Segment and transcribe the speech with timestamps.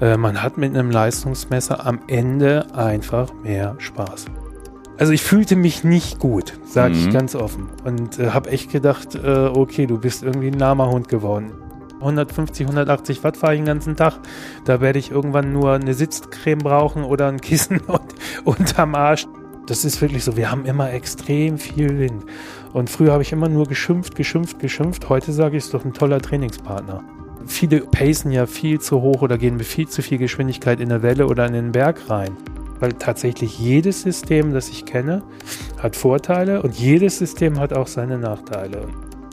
[0.00, 4.26] Äh, man hat mit einem Leistungsmesser am Ende einfach mehr Spaß.
[4.98, 7.00] Also ich fühlte mich nicht gut, sage mhm.
[7.00, 7.68] ich ganz offen.
[7.84, 11.52] Und äh, habe echt gedacht, äh, okay, du bist irgendwie ein lahmer Hund geworden.
[12.00, 14.20] 150, 180 Watt fahre ich den ganzen Tag.
[14.64, 19.26] Da werde ich irgendwann nur eine Sitzcreme brauchen oder ein Kissen und, unterm Arsch.
[19.66, 20.36] Das ist wirklich so.
[20.36, 22.24] Wir haben immer extrem viel Wind.
[22.72, 25.08] Und früher habe ich immer nur geschimpft, geschimpft, geschimpft.
[25.08, 27.04] Heute sage ich, es ist doch ein toller Trainingspartner.
[27.46, 31.02] Viele pacen ja viel zu hoch oder gehen mit viel zu viel Geschwindigkeit in eine
[31.02, 32.36] Welle oder in den Berg rein.
[32.80, 35.22] Weil tatsächlich jedes System, das ich kenne,
[35.82, 38.86] hat Vorteile und jedes System hat auch seine Nachteile.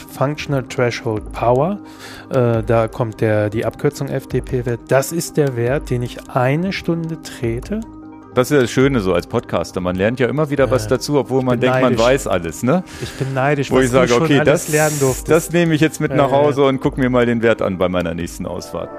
[0.10, 1.80] Functional Threshold Power,
[2.30, 4.80] äh, da kommt der, die Abkürzung FDP-Wert.
[4.88, 7.82] Das ist der Wert, den ich eine Stunde trete
[8.35, 9.80] das ist ja das Schöne so als Podcaster.
[9.80, 11.98] Man lernt ja immer wieder was dazu, obwohl man denkt, neidisch.
[11.98, 12.63] man weiß alles.
[12.63, 12.84] Ne?
[13.02, 14.67] Ich bin neidisch, wo ich sage, okay, das,
[15.26, 17.88] das nehme ich jetzt mit nach Hause und gucke mir mal den Wert an bei
[17.88, 18.90] meiner nächsten Ausfahrt.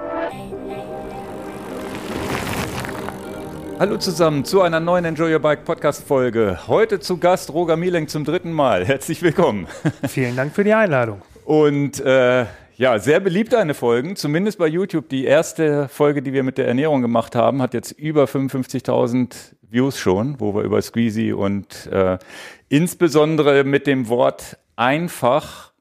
[3.78, 6.60] Hallo zusammen zu einer neuen Enjoy Your Bike Podcast Folge.
[6.66, 8.86] Heute zu Gast Roger Mieleng zum dritten Mal.
[8.86, 9.66] Herzlich willkommen.
[10.08, 11.20] Vielen Dank für die Einladung.
[11.44, 12.46] Und äh,
[12.76, 15.08] ja, sehr beliebt eine Folgen, zumindest bei YouTube.
[15.08, 19.98] Die erste Folge, die wir mit der Ernährung gemacht haben, hat jetzt über 55.000 Views
[19.98, 22.18] schon, wo wir über Squeezy und äh,
[22.68, 25.72] insbesondere mit dem Wort einfach,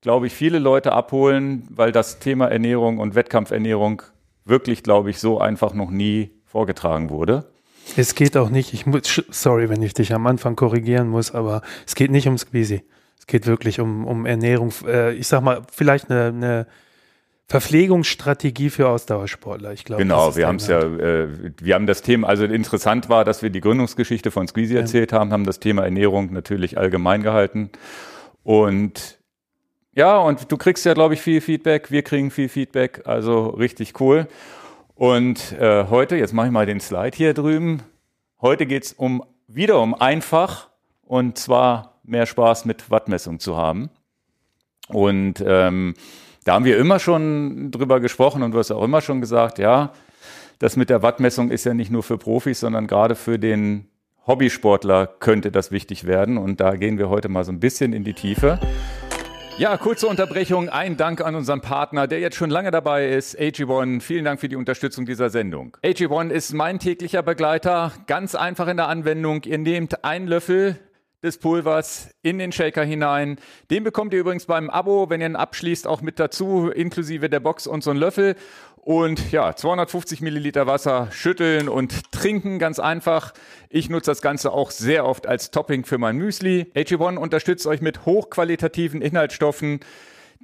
[0.00, 4.02] glaube ich, viele Leute abholen, weil das Thema Ernährung und Wettkampfernährung
[4.44, 7.52] wirklich, glaube ich, so einfach noch nie vorgetragen wurde.
[7.96, 11.62] Es geht auch nicht, ich muss, sorry, wenn ich dich am Anfang korrigieren muss, aber
[11.86, 12.82] es geht nicht um Squeezy.
[13.22, 16.66] Es geht wirklich um, um Ernährung, äh, ich sag mal, vielleicht eine, eine
[17.46, 19.72] Verpflegungsstrategie für Ausdauersportler.
[19.72, 21.28] Ich glaube, genau, wir haben es ja, äh,
[21.60, 24.80] wir haben das Thema, also interessant war, dass wir die Gründungsgeschichte von Squeezy ja.
[24.80, 27.70] erzählt haben, haben das Thema Ernährung natürlich allgemein gehalten
[28.42, 29.20] und
[29.94, 34.00] ja, und du kriegst ja, glaube ich, viel Feedback, wir kriegen viel Feedback, also richtig
[34.00, 34.26] cool.
[34.96, 37.84] Und äh, heute, jetzt mache ich mal den Slide hier drüben.
[38.40, 40.70] Heute geht's um wieder um einfach
[41.02, 43.90] und zwar mehr Spaß mit Wattmessung zu haben.
[44.88, 45.94] Und ähm,
[46.44, 49.92] da haben wir immer schon drüber gesprochen und du hast auch immer schon gesagt, ja,
[50.58, 53.88] das mit der Wattmessung ist ja nicht nur für Profis, sondern gerade für den
[54.26, 56.38] Hobbysportler könnte das wichtig werden.
[56.38, 58.60] Und da gehen wir heute mal so ein bisschen in die Tiefe.
[59.58, 60.68] Ja, kurze Unterbrechung.
[60.68, 64.00] Ein Dank an unseren Partner, der jetzt schon lange dabei ist, AG1.
[64.00, 65.76] Vielen Dank für die Unterstützung dieser Sendung.
[65.84, 67.92] AG1 ist mein täglicher Begleiter.
[68.06, 69.42] Ganz einfach in der Anwendung.
[69.44, 70.78] Ihr nehmt einen Löffel
[71.22, 73.38] des Pulvers in den Shaker hinein.
[73.70, 77.40] Den bekommt ihr übrigens beim Abo, wenn ihr ihn abschließt, auch mit dazu, inklusive der
[77.40, 78.36] Box und so ein Löffel.
[78.76, 83.32] Und ja, 250 Milliliter Wasser schütteln und trinken, ganz einfach.
[83.68, 86.72] Ich nutze das Ganze auch sehr oft als Topping für mein Müsli.
[86.74, 89.78] AG1 unterstützt euch mit hochqualitativen Inhaltsstoffen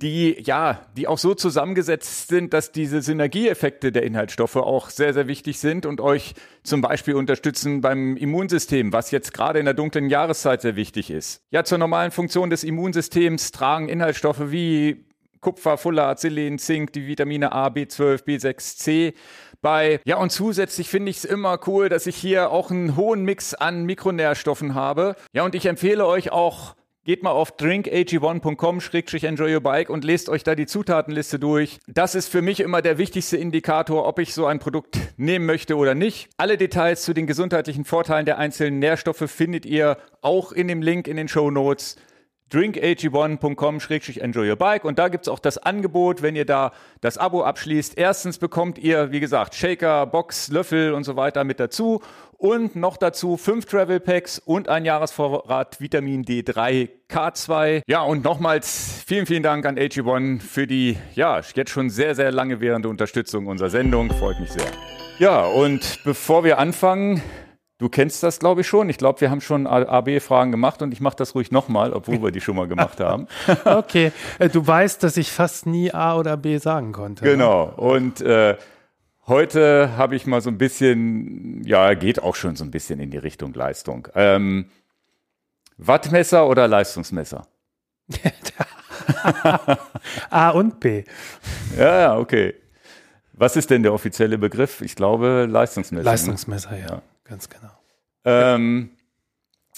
[0.03, 5.27] die ja, die auch so zusammengesetzt sind, dass diese Synergieeffekte der Inhaltsstoffe auch sehr, sehr
[5.27, 10.09] wichtig sind und euch zum Beispiel unterstützen beim Immunsystem, was jetzt gerade in der dunklen
[10.09, 11.43] Jahreszeit sehr wichtig ist.
[11.51, 15.05] Ja, zur normalen Funktion des Immunsystems tragen Inhaltsstoffe wie
[15.41, 19.15] Kupfer, Folat, Selen, Zink, die Vitamine A, B12, B6, C
[19.61, 20.01] bei.
[20.05, 23.55] Ja, und zusätzlich finde ich es immer cool, dass ich hier auch einen hohen Mix
[23.55, 25.17] an Mikronährstoffen habe.
[25.33, 26.75] Ja, und ich empfehle euch auch
[27.09, 31.79] Geht mal auf drinkag1.com-enjoy your bike und lest euch da die Zutatenliste durch.
[31.87, 35.79] Das ist für mich immer der wichtigste Indikator, ob ich so ein Produkt nehmen möchte
[35.79, 36.29] oder nicht.
[36.37, 41.09] Alle Details zu den gesundheitlichen Vorteilen der einzelnen Nährstoffe findet ihr auch in dem Link
[41.09, 41.97] in den Show Notes
[42.53, 47.99] drinkag1.com-enjoy your bike und da gibt's auch das Angebot, wenn ihr da das Abo abschließt.
[47.99, 52.01] Erstens bekommt ihr, wie gesagt, Shaker, Box, Löffel und so weiter mit dazu
[52.39, 57.83] und noch dazu fünf Travel Packs und ein Jahresvorrat Vitamin D3 K2.
[57.87, 62.33] Ja, und nochmals vielen, vielen Dank an AG1 für die, ja, jetzt schon sehr, sehr
[62.33, 64.11] lange währende Unterstützung unserer Sendung.
[64.11, 64.67] Freut mich sehr.
[65.19, 67.23] Ja, und bevor wir anfangen,
[67.81, 68.89] Du kennst das, glaube ich, schon.
[68.91, 72.33] Ich glaube, wir haben schon AB-Fragen gemacht und ich mache das ruhig nochmal, obwohl wir
[72.33, 73.29] die schon mal gemacht haben.
[73.65, 74.11] okay,
[74.41, 77.25] äh, du weißt, dass ich fast nie A oder B sagen konnte.
[77.25, 77.31] Ne?
[77.31, 77.73] Genau.
[77.77, 78.57] Und äh,
[79.29, 83.11] Heute habe ich mal so ein bisschen, ja, geht auch schon so ein bisschen in
[83.11, 84.09] die Richtung Leistung.
[84.15, 84.71] Ähm,
[85.77, 87.47] Wattmesser oder Leistungsmesser?
[90.31, 91.05] A und B.
[91.77, 92.55] Ja, ja, okay.
[93.35, 94.81] Was ist denn der offizielle Begriff?
[94.81, 96.05] Ich glaube Leistungsmesser.
[96.05, 96.11] Ne?
[96.11, 96.81] Leistungsmesser, ne?
[96.81, 97.71] ja, ja, ganz genau.
[98.25, 98.91] Ähm,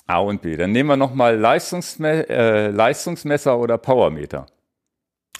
[0.06, 0.56] A und B.
[0.56, 4.46] Dann nehmen wir nochmal Leistungsme äh, Leistungsmesser oder Powermeter.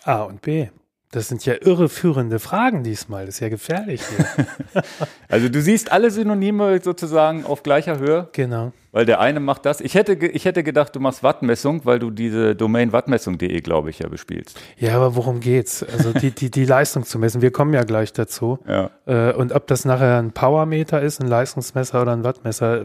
[0.02, 0.69] A und B.
[1.12, 3.27] Das sind ja irreführende Fragen diesmal.
[3.27, 4.47] Das ist ja gefährlich hier.
[5.29, 8.29] also du siehst alle Synonyme sozusagen auf gleicher Höhe.
[8.31, 8.73] Genau.
[8.93, 9.81] Weil der eine macht das.
[9.81, 13.99] Ich hätte, ich hätte gedacht, du machst Wattmessung, weil du diese Domain wattmessung.de, glaube ich,
[13.99, 14.61] ja bespielst.
[14.77, 15.83] Ja, aber worum geht's?
[15.83, 17.43] Also die, die, die Leistung zu messen.
[17.43, 18.61] Wir kommen ja gleich dazu.
[18.69, 18.91] Ja.
[19.07, 22.85] Äh, und ob das nachher ein Powermeter ist, ein Leistungsmesser oder ein Wattmesser,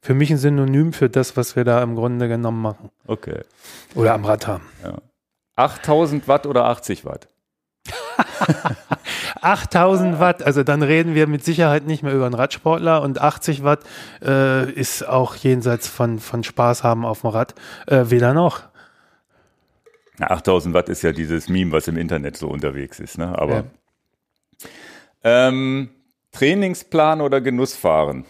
[0.00, 2.90] für mich ein Synonym für das, was wir da im Grunde genommen machen.
[3.08, 3.40] Okay.
[3.96, 4.64] Oder am Rad haben.
[4.84, 4.98] Ja.
[5.56, 7.28] 8000 Watt oder 80 Watt?
[9.40, 13.64] 8000 Watt, also dann reden wir mit Sicherheit nicht mehr über einen Radsportler und 80
[13.64, 13.80] Watt
[14.22, 17.54] äh, ist auch jenseits von, von Spaß haben auf dem Rad.
[17.86, 18.62] Äh, weder noch.
[20.20, 23.38] 8000 Watt ist ja dieses Meme, was im Internet so unterwegs ist, ne?
[23.38, 23.64] Aber Ja.
[25.24, 25.90] ähm,
[26.32, 28.24] Trainingsplan oder Genussfahren?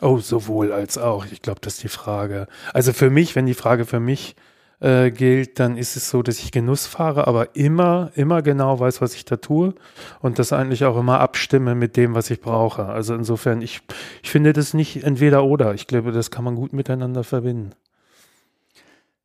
[0.00, 1.24] Oh, sowohl als auch.
[1.30, 2.46] Ich glaube, das ist die Frage.
[2.72, 4.36] Also für mich, wenn die Frage für mich
[4.80, 9.00] äh, gilt, dann ist es so, dass ich Genuss fahre, aber immer, immer genau weiß,
[9.00, 9.74] was ich da tue
[10.20, 12.86] und das eigentlich auch immer abstimme mit dem, was ich brauche.
[12.86, 13.80] Also insofern, ich,
[14.22, 15.74] ich finde das nicht entweder oder.
[15.74, 17.72] Ich glaube, das kann man gut miteinander verbinden.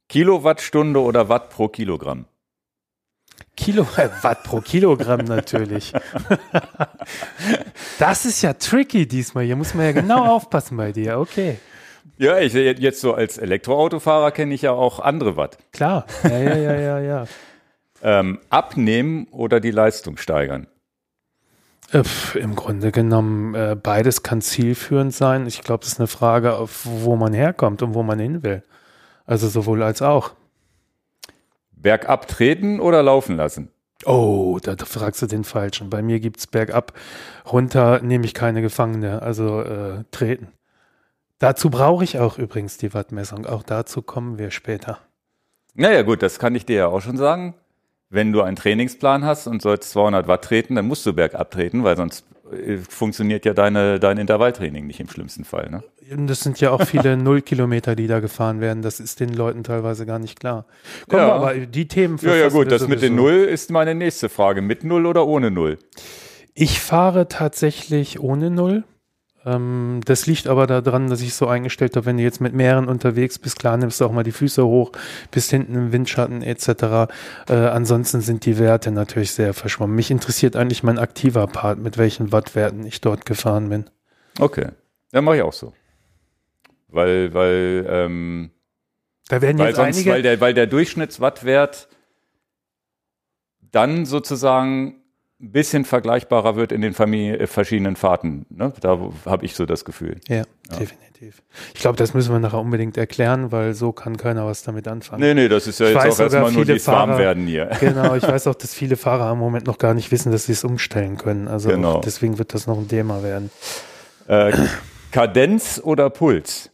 [0.10, 2.26] Kilowattstunde oder Watt pro Kilogramm?
[3.56, 5.94] Kilowatt pro Kilogramm natürlich.
[8.00, 9.46] das ist ja tricky diesmal.
[9.46, 11.20] Hier muss man ja genau aufpassen bei dir.
[11.20, 11.58] Okay.
[12.18, 15.58] Ja, ich jetzt so als Elektroautofahrer kenne ich ja auch andere Watt.
[15.72, 16.06] Klar.
[16.24, 17.26] Ja, ja, ja, ja, ja.
[18.06, 20.68] Ähm, abnehmen oder die Leistung steigern?
[21.94, 22.04] Äh,
[22.38, 25.48] Im Grunde genommen, äh, beides kann zielführend sein.
[25.48, 28.62] Ich glaube, das ist eine Frage, wo man herkommt und wo man hin will.
[29.26, 30.32] Also sowohl als auch.
[31.72, 33.70] Bergab treten oder laufen lassen?
[34.06, 35.90] Oh, da, fragst du den Falschen.
[35.90, 36.94] Bei mir gibt's bergab,
[37.52, 40.50] runter nehme ich keine Gefangene, also äh, treten.
[41.44, 43.46] Dazu brauche ich auch übrigens die Wattmessung.
[43.46, 45.00] Auch dazu kommen wir später.
[45.74, 47.54] Naja, gut, das kann ich dir ja auch schon sagen.
[48.10, 51.84] Wenn du einen Trainingsplan hast und sollst 200 Watt treten, dann musst du bergab treten,
[51.84, 55.70] weil sonst äh, funktioniert ja deine, dein Intervalltraining nicht im schlimmsten Fall.
[55.70, 55.84] Ne?
[56.28, 58.82] Das sind ja auch viele Nullkilometer, die da gefahren werden.
[58.82, 60.64] Das ist den Leuten teilweise gar nicht klar.
[61.10, 61.34] Komm, Ja.
[61.34, 63.36] aber die Themen Ja, ja, gut, wir das mit den sowieso.
[63.36, 64.62] Null ist meine nächste Frage.
[64.62, 65.78] Mit Null oder ohne Null?
[66.54, 68.86] Ich fahre tatsächlich ohne Null.
[69.46, 72.88] Ähm, das liegt aber daran, dass ich so eingestellt habe, wenn du jetzt mit mehreren
[72.88, 74.92] unterwegs bist, klar nimmst du auch mal die Füße hoch,
[75.32, 77.12] bist hinten im Windschatten etc.
[77.50, 79.96] Äh, ansonsten sind die Werte natürlich sehr verschwommen.
[79.96, 83.90] Mich interessiert eigentlich mein aktiver Part, mit welchen Wattwerten ich dort gefahren bin.
[84.40, 84.68] Okay,
[85.12, 85.74] dann mache ich auch so.
[86.88, 88.52] Weil, weil, ähm,
[89.28, 90.12] Da werden weil jetzt sonst, einige.
[90.12, 91.90] weil der, weil der Durchschnittswattwert
[93.72, 95.03] dann sozusagen
[95.44, 98.46] ein bisschen vergleichbarer wird in den Familie, äh, verschiedenen Fahrten.
[98.50, 98.72] Ne?
[98.80, 100.20] Da habe ich so das Gefühl.
[100.30, 100.44] ja,
[100.80, 101.42] definitiv.
[101.74, 105.22] Ich glaube, das müssen wir nachher unbedingt erklären, weil so kann keiner was damit anfangen.
[105.22, 107.70] Nee, nee, das ist ja Ich jetzt auch erstmal nur dieses Warmwerden Fahrer- hier.
[107.80, 110.52] Genau, ich weiß auch, dass viele Fahrer im Moment noch gar nicht wissen, dass sie
[110.54, 111.48] es umstellen können.
[111.48, 112.00] Also Genau.
[112.02, 113.52] deswegen wird das noch ein Thema werden.
[114.28, 114.52] Äh,
[115.12, 116.70] Kadenz oder Puls?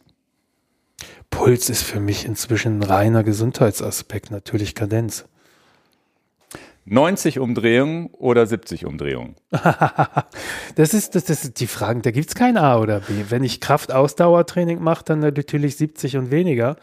[1.30, 5.26] Puls ist für mich inzwischen ein reiner Gesundheitsaspekt, natürlich Kadenz.
[6.84, 9.36] 90 Umdrehungen oder 70 Umdrehungen?
[10.76, 13.12] Das ist, das, das ist die Frage, da gibt's kein A oder B.
[13.28, 16.76] Wenn ich Kraft-Ausdauertraining mache, dann natürlich 70 und weniger.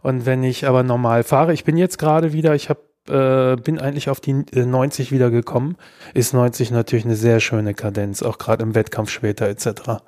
[0.00, 2.78] Und wenn ich aber normal fahre, ich bin jetzt gerade wieder, ich hab,
[3.08, 5.76] äh, bin eigentlich auf die äh, 90 wieder gekommen,
[6.14, 10.02] ist 90 natürlich eine sehr schöne Kadenz, auch gerade im Wettkampf später etc.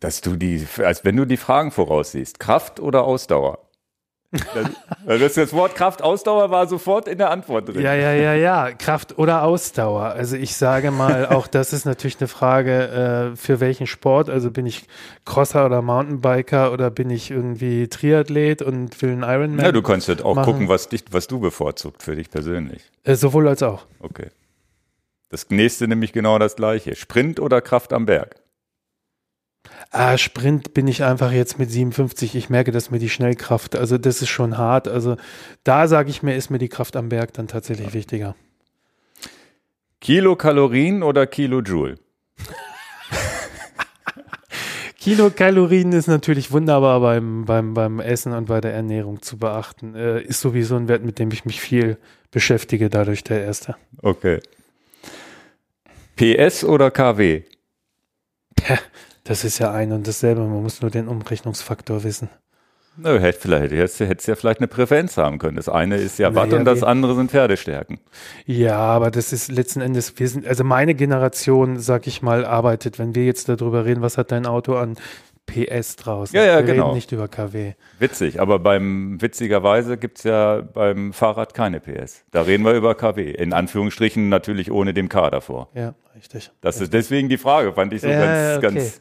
[0.00, 2.38] Dass du die, als wenn du die Fragen voraussiehst.
[2.38, 3.65] Kraft oder Ausdauer?
[4.32, 7.80] Das, das, das Wort Kraft, Ausdauer war sofort in der Antwort drin.
[7.80, 8.72] Ja, ja, ja, ja.
[8.72, 10.02] Kraft oder Ausdauer.
[10.02, 14.28] Also ich sage mal, auch das ist natürlich eine Frage, äh, für welchen Sport.
[14.28, 14.86] Also bin ich
[15.24, 19.64] Crosser oder Mountainbiker oder bin ich irgendwie Triathlet und will einen Ironman?
[19.64, 20.52] Ja, du kannst halt auch machen.
[20.52, 22.82] gucken, was, dich, was du bevorzugt für dich persönlich.
[23.04, 23.86] äh, sowohl als auch.
[24.00, 24.30] Okay.
[25.28, 26.94] Das nächste nämlich genau das gleiche.
[26.94, 28.36] Sprint oder Kraft am Berg?
[29.90, 32.34] Ah, Sprint bin ich einfach jetzt mit 57.
[32.34, 34.88] Ich merke, dass mir die Schnellkraft, also das ist schon hart.
[34.88, 35.16] Also
[35.64, 38.34] da sage ich mir, ist mir die Kraft am Berg dann tatsächlich wichtiger.
[40.00, 41.96] Kilokalorien oder Kilojoule?
[44.98, 49.94] Kilokalorien ist natürlich wunderbar beim, beim, beim Essen und bei der Ernährung zu beachten.
[49.94, 51.96] Äh, ist sowieso ein Wert, mit dem ich mich viel
[52.30, 53.76] beschäftige, dadurch der erste.
[54.02, 54.40] Okay.
[56.16, 57.42] PS oder KW?
[59.26, 60.42] Das ist ja ein und dasselbe.
[60.42, 62.28] Man muss nur den Umrechnungsfaktor wissen.
[62.98, 65.56] Nö, hätte vielleicht, hättest, hättest ja vielleicht eine Präferenz haben können.
[65.56, 67.98] Das eine ist ja Watt Naja, und das andere sind Pferdestärken.
[68.46, 72.98] Ja, aber das ist letzten Endes, wir sind, also meine Generation, sag ich mal, arbeitet,
[72.98, 74.96] wenn wir jetzt darüber reden, was hat dein Auto an
[75.46, 76.36] PS draußen.
[76.36, 76.86] Ja, ja, Wir genau.
[76.86, 77.74] reden nicht über KW.
[77.98, 82.24] Witzig, aber beim witzigerweise gibt's ja beim Fahrrad keine PS.
[82.32, 83.30] Da reden wir über KW.
[83.30, 85.68] In Anführungsstrichen natürlich ohne dem K davor.
[85.74, 86.50] Ja, richtig.
[86.60, 88.74] Das ist deswegen die Frage, fand ich so Ja, ganz, okay.
[88.74, 89.00] ganz,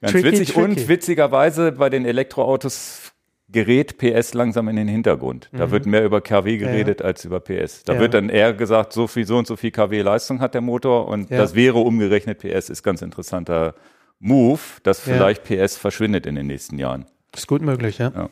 [0.00, 0.48] ganz Tricky, witzig.
[0.54, 0.60] tricky.
[0.64, 3.12] Und witzigerweise bei den Elektroautos
[3.52, 5.48] gerät PS langsam in den Hintergrund.
[5.52, 7.82] Da wird mehr über KW geredet als über PS.
[7.82, 7.96] Da Mhm.
[7.96, 8.00] Ja.
[8.02, 11.08] wird dann eher gesagt, so viel, so und so viel KW Leistung hat der Motor
[11.08, 11.38] und Ja.
[11.38, 13.74] das wäre umgerechnet PS, ist ganz interessanter
[14.20, 15.14] Move, dass Ja.
[15.14, 17.06] vielleicht PS verschwindet in den nächsten Jahren.
[17.34, 18.28] Ist gut möglich, ja.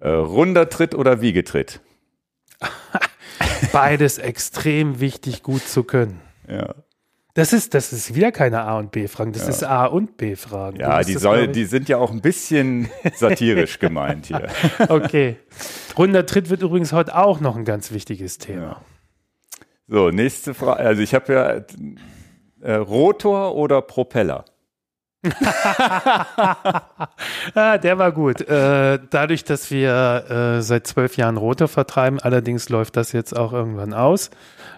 [0.00, 1.80] Äh, runder Tritt oder Wiegetritt?
[3.72, 6.20] Beides extrem wichtig, gut zu können.
[6.48, 6.74] Ja,
[7.34, 10.78] Das ist, das ist wieder keine A und B-Fragen, das ist A und B-Fragen.
[10.80, 14.48] ja die, soll, die sind ja auch ein bisschen satirisch gemeint hier.
[14.88, 15.36] Okay.
[15.98, 18.80] Runder Tritt wird übrigens heute auch noch ein ganz wichtiges Thema.
[19.88, 20.80] So, nächste Frage.
[20.80, 21.60] Also ich habe ja
[22.66, 24.44] äh, Rotor oder Propeller?
[27.54, 28.40] Ah, der war gut.
[28.42, 33.52] Äh, dadurch, dass wir äh, seit zwölf Jahren Rotor vertreiben, allerdings läuft das jetzt auch
[33.52, 34.30] irgendwann aus.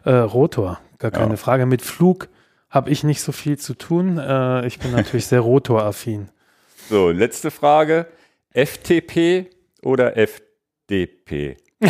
[0.05, 1.37] Äh, Rotor, gar keine Ja.
[1.37, 1.67] Frage.
[1.67, 2.29] Mit Flug
[2.71, 4.19] habe ich nicht so viel zu tun.
[4.19, 6.29] Äh, ich bin natürlich sehr rotoraffin.
[6.91, 8.07] So, letzte Frage.
[8.55, 9.51] FTP
[9.83, 11.59] oder FDP?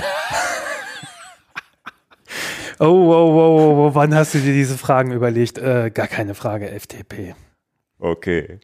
[2.81, 5.59] Oh, oh, oh, oh, wann hast du dir diese Fragen überlegt?
[5.59, 7.35] Äh, gar keine Frage, FTP.
[7.99, 8.59] Okay.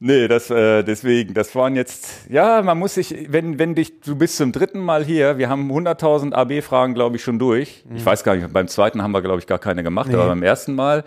[0.00, 4.16] Nee, das äh, deswegen, das waren jetzt, ja, man muss sich, wenn, wenn dich, du
[4.16, 7.84] bist zum dritten Mal hier, wir haben 100.000 AB-Fragen, glaube ich, schon durch.
[7.94, 10.14] Ich weiß gar nicht, beim zweiten haben wir, glaube ich, gar keine gemacht, Nee.
[10.16, 11.04] aber beim ersten Mal,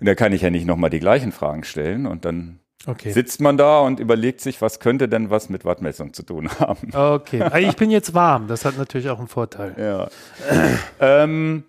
[0.00, 3.12] und da kann ich ja nicht nochmal die gleichen Fragen stellen und dann Okay.
[3.12, 6.90] sitzt man da und überlegt sich, was könnte denn was mit Wattmessung zu tun haben.
[6.94, 7.42] Okay.
[7.42, 8.46] Ah, Ich bin jetzt warm.
[8.48, 9.74] Das hat natürlich auch einen Vorteil.
[9.78, 10.08] Ja.
[10.98, 11.64] ähm,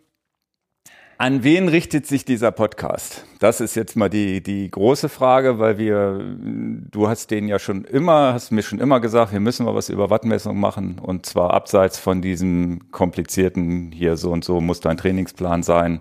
[1.17, 3.25] an wen richtet sich dieser Podcast?
[3.39, 7.83] Das ist jetzt mal die, die große Frage, weil wir, du hast den ja schon
[7.83, 11.53] immer, hast mir schon immer gesagt, wir müssen mal was über Wattmessung machen und zwar
[11.53, 15.99] abseits von diesem komplizierten, hier so und so muss dein Trainingsplan sein.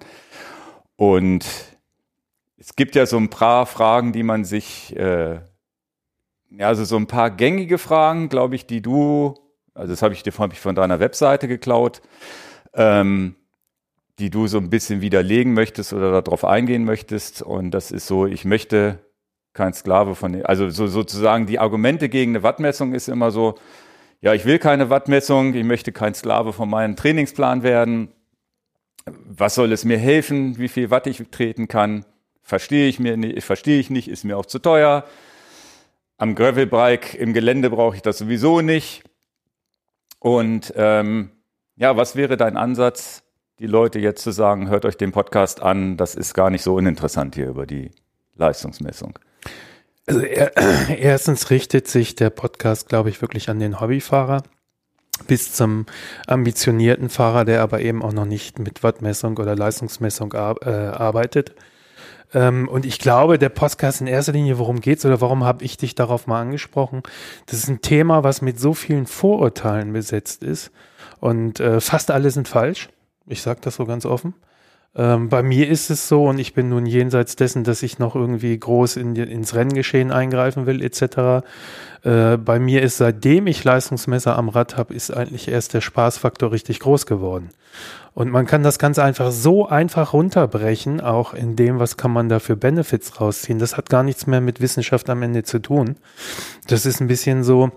[0.97, 1.45] Und
[2.61, 5.40] es gibt ja so ein paar Fragen, die man sich, äh,
[6.50, 9.35] ja, also so ein paar gängige Fragen, glaube ich, die du,
[9.73, 12.02] also das habe ich dir hab ich von deiner Webseite geklaut,
[12.75, 13.35] ähm,
[14.19, 17.40] die du so ein bisschen widerlegen möchtest oder darauf eingehen möchtest.
[17.40, 18.99] Und das ist so, ich möchte
[19.55, 23.55] kein Sklave von, also so, sozusagen die Argumente gegen eine Wattmessung ist immer so,
[24.21, 28.12] ja, ich will keine Wattmessung, ich möchte kein Sklave von meinem Trainingsplan werden.
[29.07, 32.05] Was soll es mir helfen, wie viel Watt ich treten kann?
[32.50, 35.04] Verstehe ich mir nicht, verstehe ich nicht, ist mir auch zu teuer.
[36.19, 39.04] Am Gravelbike im Gelände brauche ich das sowieso nicht.
[40.19, 41.30] Und ähm,
[41.76, 43.23] ja, was wäre dein Ansatz,
[43.61, 46.75] die Leute jetzt zu sagen, hört euch den Podcast an, das ist gar nicht so
[46.75, 47.92] uninteressant hier über die
[48.35, 49.16] Leistungsmessung.
[50.09, 50.50] Also er,
[50.99, 54.42] erstens richtet sich der Podcast, glaube ich, wirklich an den Hobbyfahrer
[55.28, 55.87] bis zum
[56.26, 61.54] ambitionierten Fahrer, der aber eben auch noch nicht mit Wattmessung oder Leistungsmessung ar äh, arbeitet.
[62.33, 65.77] Ähm, und ich glaube, der Podcast in erster Linie, worum geht's oder warum habe ich
[65.77, 67.03] dich darauf mal angesprochen?
[67.47, 70.71] Das ist ein Thema, was mit so vielen Vorurteilen besetzt ist
[71.21, 72.89] und äh, fast alle sind falsch.
[73.27, 74.35] Ich sage das so ganz offen.
[74.97, 78.16] Ähm, bei mir ist es so, und ich bin nun jenseits dessen, dass ich noch
[78.16, 81.47] irgendwie groß in ins Renngeschehen eingreifen will, etc.
[82.02, 86.50] Äh, bei mir ist, seitdem ich Leistungsmesser am Rad habe, ist eigentlich erst der Spaßfaktor
[86.50, 87.50] richtig groß geworden.
[88.14, 92.28] Und man kann das ganz einfach so einfach runterbrechen, auch in dem, was kann man
[92.28, 93.61] da für Benefits rausziehen.
[93.61, 95.97] Das hat gar nichts mehr mit Wissenschaft am Ende zu tun.
[96.66, 97.70] Das ist ein bisschen so,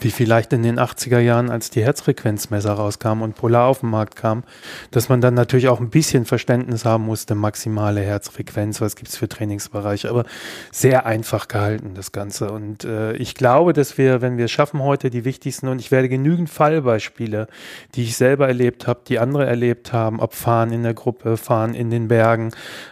[0.00, 4.16] wie vielleicht in den 80er Jahren, als die Herzfrequenzmesser rauskamen und Polar auf den Markt
[4.16, 4.44] kam,
[4.90, 9.28] dass man dann natürlich auch ein bisschen Verständnis haben musste, maximale Herzfrequenz, was gibt's für
[9.28, 10.24] Trainingsbereiche, aber
[10.72, 12.50] sehr einfach gehalten das Ganze.
[12.50, 15.90] Und äh, ich glaube, dass wir, wenn wir es schaffen heute, die wichtigsten, und ich
[15.90, 17.46] werde genügend Fallbeispiele,
[17.94, 21.74] die ich selber erlebt habe, die andere erlebt haben, ob Fahren in der Gruppe, Fahren
[21.74, 22.50] in den Bergen,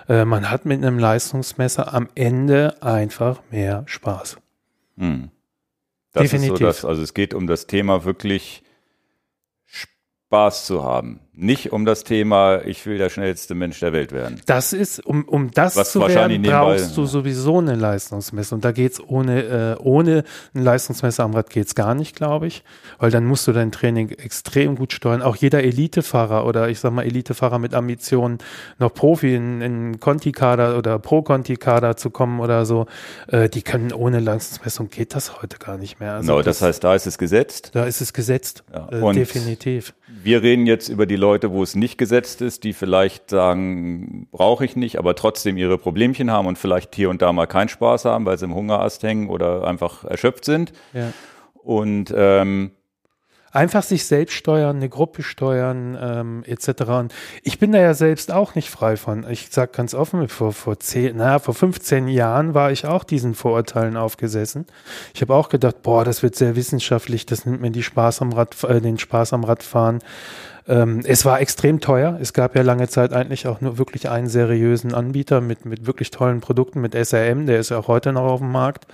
[0.08, 4.36] äh, man hat mit einem Leistungsmesser am Ende einfach mehr Spaß.
[4.98, 5.30] Hm.
[6.12, 6.52] Das Definitiv.
[6.52, 8.62] ist so das, also es geht um das Thema wirklich
[9.64, 11.20] Spaß zu haben.
[11.34, 14.42] Nicht um das Thema, ich will der schnellste Mensch der Welt werden.
[14.44, 18.54] Das ist, um, um das Was zu werden, brauchst du sowieso eine Leistungsmesse.
[18.54, 20.24] Und da geht's ohne, äh, ohne
[20.54, 22.64] ein Leistungsmesser am Rad geht's gar nicht, glaube ich.
[22.98, 25.22] Weil dann musst du dein Training extrem gut steuern.
[25.22, 28.36] Auch jeder Elitefahrer oder ich sag mal Elitefahrer mit Ambitionen,
[28.78, 32.84] noch Profi in, in Conti-Kader oder Pro-Conti-Kader zu kommen oder so,
[33.28, 36.12] äh, die können ohne Leistungsmessung geht das heute gar nicht mehr.
[36.12, 37.70] Also Genau, das heißt, da ist es gesetzt.
[37.72, 38.64] da ist es gesetzt.
[38.70, 39.94] Ja, Äh, definitiv.
[40.22, 44.64] Wir reden jetzt über die Leute, wo es nicht gesetzt ist, die vielleicht sagen, brauche
[44.64, 48.04] ich nicht, aber trotzdem ihre Problemchen haben und vielleicht hier und da mal keinen Spaß
[48.04, 50.72] haben, weil sie im Hungerast hängen oder einfach erschöpft sind.
[50.92, 51.12] Ja.
[51.62, 52.72] Und ähm,
[53.52, 56.82] einfach sich selbst steuern, eine Gruppe steuern, ähm, etc.
[56.84, 59.28] Und ich bin da ja selbst auch nicht frei von.
[59.30, 63.34] Ich sag ganz offen, vor, vor zehn, naja, vor 15 Jahren war ich auch diesen
[63.34, 64.66] Vorurteilen aufgesessen.
[65.14, 68.32] Ich habe auch gedacht, boah, das wird sehr wissenschaftlich, das nimmt mir die Spaß am
[68.32, 70.00] Rad, äh, den Spaß am Radfahren.
[70.68, 72.18] Ähm, es war extrem teuer.
[72.20, 76.10] Es gab ja lange Zeit eigentlich auch nur wirklich einen seriösen Anbieter mit, mit wirklich
[76.10, 78.86] tollen Produkten, mit SRM, der ist ja auch heute noch auf dem Markt.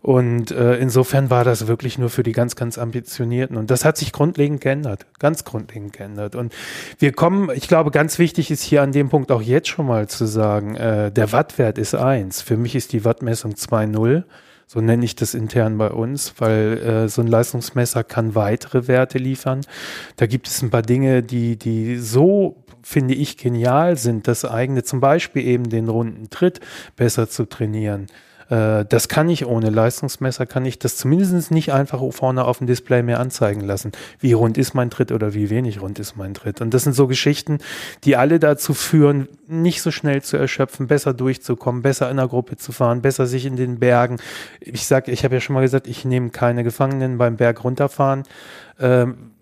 [0.00, 3.56] Und äh, insofern war das wirklich nur für die ganz, ganz Ambitionierten.
[3.56, 6.36] Und das hat sich grundlegend geändert, ganz grundlegend geändert.
[6.36, 6.54] Und
[6.98, 10.08] wir kommen, ich glaube, ganz wichtig ist hier an dem Punkt auch jetzt schon mal
[10.08, 12.42] zu sagen, äh, der Wattwert ist eins.
[12.42, 14.22] Für mich ist die Wattmessung 2.0.
[14.70, 19.16] So nenne ich das intern bei uns, weil äh, so ein Leistungsmesser kann weitere Werte
[19.16, 19.62] liefern.
[20.16, 24.82] Da gibt es ein paar Dinge, die, die so finde ich genial sind, das eigene,
[24.82, 26.60] zum Beispiel eben den runden Tritt
[26.96, 28.08] besser zu trainieren.
[28.48, 32.66] Äh, das kann ich ohne Leistungsmesser, kann ich das zumindest nicht einfach vorne auf dem
[32.66, 33.92] Display mehr anzeigen lassen.
[34.20, 36.60] Wie rund ist mein Tritt oder wie wenig rund ist mein Tritt.
[36.60, 37.58] Und das sind so Geschichten,
[38.04, 42.56] die alle dazu führen, nicht so schnell zu erschöpfen, besser durchzukommen, besser in der Gruppe
[42.56, 44.18] zu fahren, besser sich in den Bergen.
[44.60, 48.24] Ich sage, ich habe ja schon mal gesagt, ich nehme keine Gefangenen beim Berg runterfahren.
[48.80, 49.32] Ähm,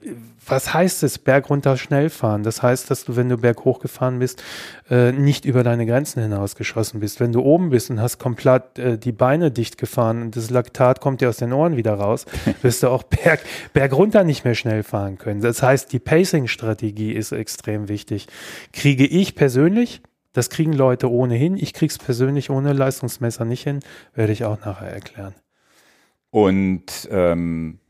[0.49, 2.43] was heißt es, Berg runter schnell fahren?
[2.43, 4.43] Das heißt, dass du, wenn du Berg hochgefahren bist,
[4.89, 7.21] äh, nicht über deine Grenzen hinausgeschossen bist.
[7.21, 11.01] Wenn du oben bist und hast komplett äh, die Beine dicht gefahren und das Laktat
[11.01, 12.27] kommt dir aus den Ohren wieder raus,
[12.63, 13.41] wirst du auch Berg,
[13.73, 15.41] Berg runter nicht mehr schnell fahren können.
[15.41, 18.29] Das heißt, die Pacing-Strategie ist extrem wichtig.
[18.73, 23.81] Kriege ich persönlich, das kriegen Leute ohnehin, ich krieg's persönlich ohne Leistungsmesser nicht hin,
[24.15, 25.35] werde ich auch nachher erklären.
[26.31, 27.81] Und ähm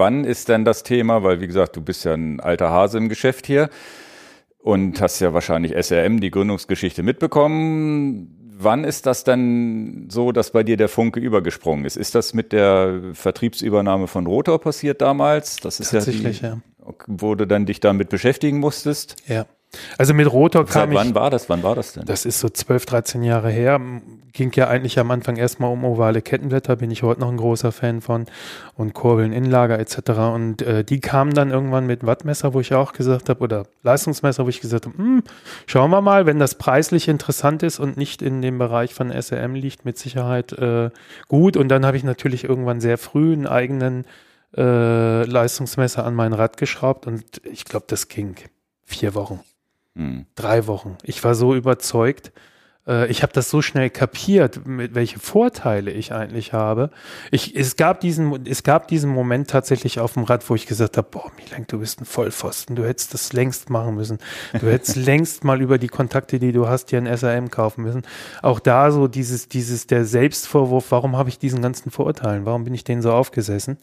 [0.00, 1.22] wann ist denn das Thema?
[1.22, 3.70] Weil, wie gesagt, du bist ja ein alter Hase im Geschäft hier
[4.58, 8.36] und hast ja wahrscheinlich SRM, die Gründungsgeschichte mitbekommen.
[8.62, 11.96] Wann ist das denn so, dass bei dir der Funke übergesprungen ist?
[11.96, 15.56] Ist das mit der Vertriebsübernahme von Rotor passiert damals?
[15.56, 16.94] Das ist Tatsächlich, ja, die, ja.
[17.06, 19.16] Wo du dann dich damit beschäftigen musstest?
[19.26, 19.46] Ja.
[19.98, 20.96] Also mit Rotor kam Seit ich.
[20.96, 21.48] Wann war das?
[21.48, 22.04] Wann war das denn?
[22.04, 23.80] Das ist so 12, 13 Jahre her.
[24.32, 27.72] Ging ja eigentlich am Anfang erstmal um ovale Kettenblätter, bin ich heute noch ein großer
[27.72, 28.26] Fan von
[28.74, 30.10] und Kurbeln, Inlager etc.
[30.34, 34.44] Und äh, die kamen dann irgendwann mit Wattmesser, wo ich auch gesagt habe, oder Leistungsmesser,
[34.44, 35.22] wo ich gesagt habe, hm,
[35.66, 39.54] schauen wir mal, wenn das preislich interessant ist und nicht in dem Bereich von SRM
[39.54, 40.90] liegt, mit Sicherheit äh,
[41.28, 41.56] gut.
[41.56, 44.04] Und dann habe ich natürlich irgendwann sehr früh einen eigenen
[44.56, 48.34] äh, Leistungsmesser an mein Rad geschraubt und ich glaube, das ging
[48.84, 49.40] vier Wochen.
[49.96, 50.26] Hm.
[50.34, 50.96] Drei Wochen.
[51.02, 52.32] Ich war so überzeugt.
[52.86, 56.90] Äh, ich habe das so schnell kapiert, mit welche Vorteile ich eigentlich habe.
[57.30, 60.96] Ich, es, gab diesen, es gab diesen Moment tatsächlich auf dem Rad, wo ich gesagt
[60.96, 64.18] habe, boah, Milenk, du bist ein Vollpfosten, du hättest das längst machen müssen.
[64.58, 68.02] Du hättest längst mal über die Kontakte, die du hast, dir ein SRM kaufen müssen.
[68.42, 72.74] Auch da so dieses, dieses, der Selbstvorwurf, warum habe ich diesen ganzen Vorurteilen, warum bin
[72.74, 73.78] ich denen so aufgesessen?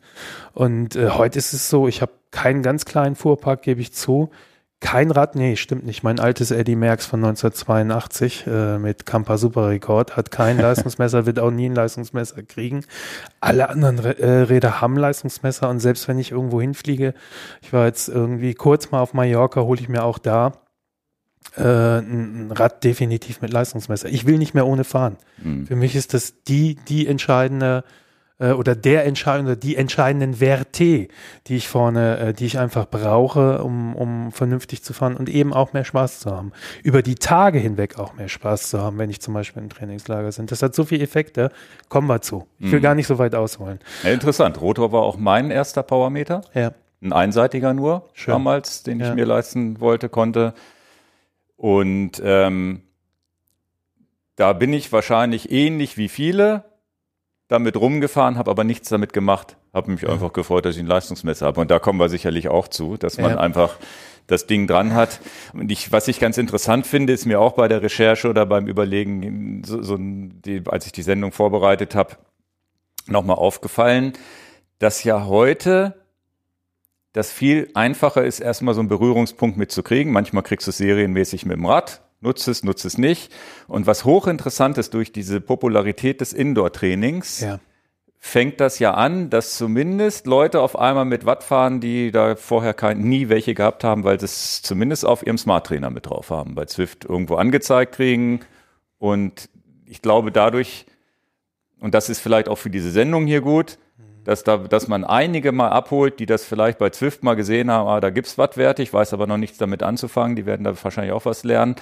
[0.53, 4.31] Und äh, heute ist es so, ich habe keinen ganz kleinen Fuhrpark, gebe ich zu.
[4.79, 6.03] Kein Rad, nee, stimmt nicht.
[6.03, 11.49] Mein altes Eddie Merckx von 1982 äh, mit Kampa Superrekord hat kein Leistungsmesser, wird auch
[11.49, 12.85] nie ein Leistungsmesser kriegen.
[13.39, 17.15] Alle anderen äh, Räder haben Leistungsmesser und selbst wenn ich irgendwo hinfliege,
[17.61, 20.53] ich war jetzt irgendwie kurz mal auf Mallorca, hole ich mir auch da
[21.55, 24.09] äh, ein Rad definitiv mit Leistungsmesser.
[24.09, 25.17] Ich will nicht mehr ohne fahren.
[25.43, 25.65] Mhm.
[25.65, 27.83] Für mich ist das die, die entscheidende
[28.39, 31.07] äh, oder der entscheidende, die entscheidenden Werte,
[31.47, 35.53] die ich vorne, äh, die ich einfach brauche, um, um vernünftig zu fahren und eben
[35.53, 36.51] auch mehr Spaß zu haben.
[36.83, 40.29] Über die Tage hinweg auch mehr Spaß zu haben, wenn ich zum Beispiel im Trainingslager
[40.29, 40.45] bin.
[40.47, 41.51] Das hat so viele Effekte.
[41.89, 42.47] Kommen wir zu.
[42.59, 42.83] Ich will mhm.
[42.83, 43.79] gar nicht so weit ausholen.
[44.03, 44.61] Ja, interessant.
[44.61, 46.41] Rotor war auch mein erster Powermeter.
[46.53, 46.71] Ja.
[47.01, 48.31] Ein einseitiger nur Schön.
[48.33, 49.09] damals, den ja.
[49.09, 50.53] ich mir leisten wollte, konnte.
[51.55, 52.81] Und ähm,
[54.35, 56.66] da bin ich wahrscheinlich ähnlich wie viele
[57.47, 59.57] damit rumgefahren, habe aber nichts damit gemacht.
[59.73, 60.09] Habe mich ja.
[60.09, 61.61] einfach gefreut, dass ich ein Leistungsmesser habe.
[61.61, 63.37] Und da kommen wir sicherlich auch zu, dass man ja.
[63.37, 63.77] einfach
[64.27, 65.21] das Ding dran hat.
[65.53, 68.67] Und ich, was ich ganz interessant finde, ist mir auch bei der Recherche oder beim
[68.67, 72.17] Überlegen, so, so die, als ich die Sendung vorbereitet habe,
[73.07, 74.13] nochmal aufgefallen,
[74.79, 75.95] dass ja heute
[77.13, 80.11] das viel einfacher ist, erstmal so einen Berührungspunkt mitzukriegen.
[80.11, 83.33] Manchmal kriegst du es serienmäßig mit dem Rad, nutze es, nutze es nicht.
[83.67, 87.59] Und was hochinteressant ist durch diese Popularität des Indoor-Trainings, ja.
[88.17, 92.73] fängt das ja an, dass zumindest Leute auf einmal mit Watt fahren, die da vorher
[92.73, 96.55] kein, nie welche gehabt haben, weil sie es zumindest auf ihrem Smart-Trainer mit drauf haben,
[96.55, 98.41] bei Zwift irgendwo angezeigt kriegen.
[98.97, 99.49] Und
[99.85, 100.85] ich glaube dadurch,
[101.79, 103.77] und das ist vielleicht auch für diese Sendung hier gut,
[104.27, 107.87] dass, da, dass man einige mal abholt, die das vielleicht bei Zwift mal gesehen haben,
[107.87, 111.13] ah, da gibt's Wattwerte, ich weiß aber noch nichts damit anzufangen, die werden da wahrscheinlich
[111.13, 111.77] auch was lernen.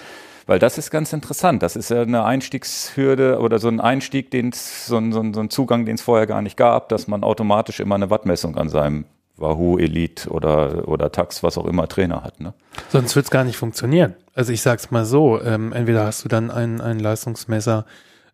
[0.46, 1.64] Weil das ist ganz interessant.
[1.64, 5.40] Das ist ja eine Einstiegshürde oder so ein Einstieg, den so ein, so ein, so
[5.40, 8.70] ein Zugang, den es vorher gar nicht gab, dass man automatisch immer eine Wattmessung an
[8.70, 9.06] seinem
[9.38, 12.40] Wahoo Elite oder, oder Tax, was auch immer Trainer hat.
[12.42, 12.54] Ne?
[12.90, 14.14] Sonst wird es gar nicht funktionieren.
[14.36, 17.86] Also ich sag's mal so, ähm, entweder hast du dann ein, ein Leistungsmesser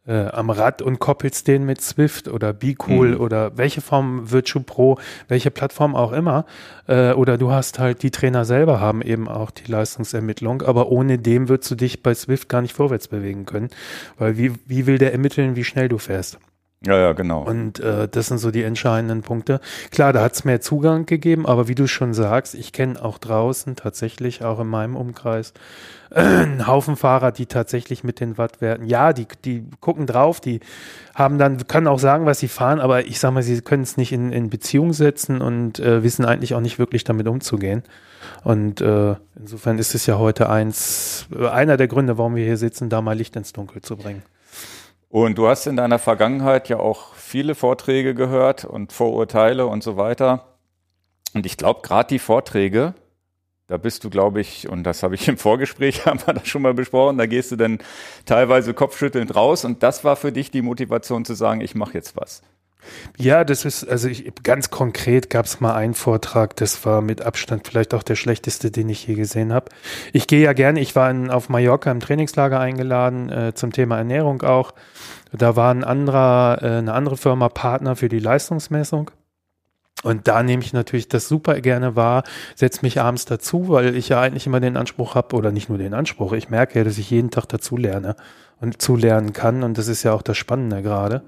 [0.08, 3.22] äh, am Rad und koppelst den mit Swift oder BeCool mhm.
[3.22, 6.46] oder welche Form Virtue Pro, welche Plattform auch immer.
[6.88, 11.18] Äh, oder du hast halt, die Trainer selber haben eben auch die Leistungsermittlung, aber ohne
[11.20, 13.70] dem würdest du dich bei Swift gar nicht vorwärts bewegen können.
[14.18, 16.40] Weil wie, wie will der ermitteln, wie schnell du fährst?
[16.84, 17.44] Ja, ja, genau.
[17.44, 19.60] Und äh, das sind so die entscheidenden Punkte.
[19.92, 23.20] Klar, da hat es mehr Zugang gegeben, aber wie du schon sagst, ich kenne auch
[23.20, 25.54] draußen tatsächlich, auch in meinem Umkreis,
[26.10, 30.60] äh, einen Haufen Fahrer, die tatsächlich mit den Wattwerten, ja, die, die gucken drauf, die
[31.14, 33.96] haben dann, können auch sagen, was sie fahren, aber ich sag mal, sie können es
[33.98, 37.84] nicht in, in Beziehung setzen und äh, wissen eigentlich auch nicht wirklich damit umzugehen.
[38.44, 42.58] Und äh, insofern ist es ja heute eins, äh, einer der Gründe, warum wir hier
[42.58, 44.24] sitzen, da mal Licht ins Dunkel zu bringen.
[45.12, 49.98] Und du hast in deiner Vergangenheit ja auch viele Vorträge gehört und Vorurteile und so
[49.98, 50.56] weiter.
[51.34, 52.94] Und ich glaube, gerade die Vorträge,
[53.68, 56.62] da bist du, glaube ich, und das habe ich im Vorgespräch, haben wir das schon
[56.62, 57.80] mal besprochen, da gehst du dann
[58.26, 62.16] teilweise kopfschüttelnd raus und das war für dich die Motivation zu sagen, ich mache jetzt
[62.16, 62.42] was.
[63.18, 67.22] Ja, das ist, also ich, ganz konkret gab es mal einen Vortrag, das war mit
[67.22, 69.70] Abstand vielleicht auch der schlechteste, den ich je gesehen habe.
[70.14, 73.98] Ich gehe ja gerne, ich war in, auf Mallorca im Trainingslager eingeladen, äh, zum Thema
[73.98, 74.74] Ernährung auch.
[75.32, 79.12] Da war ein anderer, äh, eine andere Firma Partner für die Leistungsmessung.
[80.04, 82.24] Und da nehme ich natürlich das super gerne wahr,
[82.56, 85.78] setze mich abends dazu, weil ich ja eigentlich immer den Anspruch habe, oder nicht nur
[85.78, 88.16] den Anspruch, ich merke ja, dass ich jeden Tag dazu lerne
[88.60, 89.64] und zulernen kann.
[89.64, 91.24] Und das ist ja auch das Spannende gerade.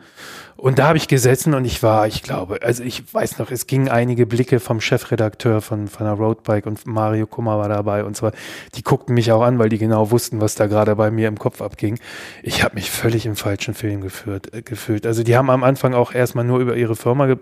[0.63, 3.67] Und da habe ich gesessen und ich war, ich glaube, also ich weiß noch, es
[3.67, 8.15] gingen einige Blicke vom Chefredakteur von, von der Roadbike und Mario Kummer war dabei und
[8.15, 8.31] zwar,
[8.75, 11.37] die guckten mich auch an, weil die genau wussten, was da gerade bei mir im
[11.37, 11.99] Kopf abging.
[12.43, 15.05] Ich habe mich völlig im falschen Film geführt, äh, gefühlt.
[15.05, 17.39] Also die haben am Anfang auch erstmal nur über ihre Firma ge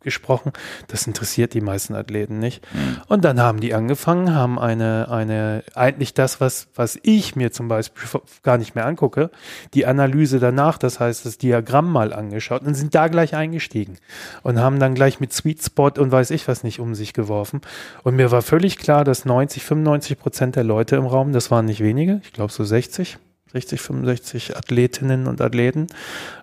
[0.00, 0.52] gesprochen.
[0.86, 2.64] Das interessiert die meisten Athleten nicht.
[2.72, 2.98] Mhm.
[3.08, 7.68] Und dann haben die angefangen, haben eine, eine, eigentlich das, was, was ich mir zum
[7.68, 9.30] Beispiel gar nicht mehr angucke,
[9.74, 13.98] die Analyse danach, das heißt das Diagramm mal angeschaut angeschaut und sind da gleich eingestiegen
[14.42, 17.60] und haben dann gleich mit Sweet Spot und weiß ich was nicht um sich geworfen.
[18.02, 21.66] Und mir war völlig klar, dass 90, 95 Prozent der Leute im Raum, das waren
[21.66, 23.18] nicht wenige, ich glaube so 60,
[23.52, 25.86] 60, 65 Athletinnen und Athleten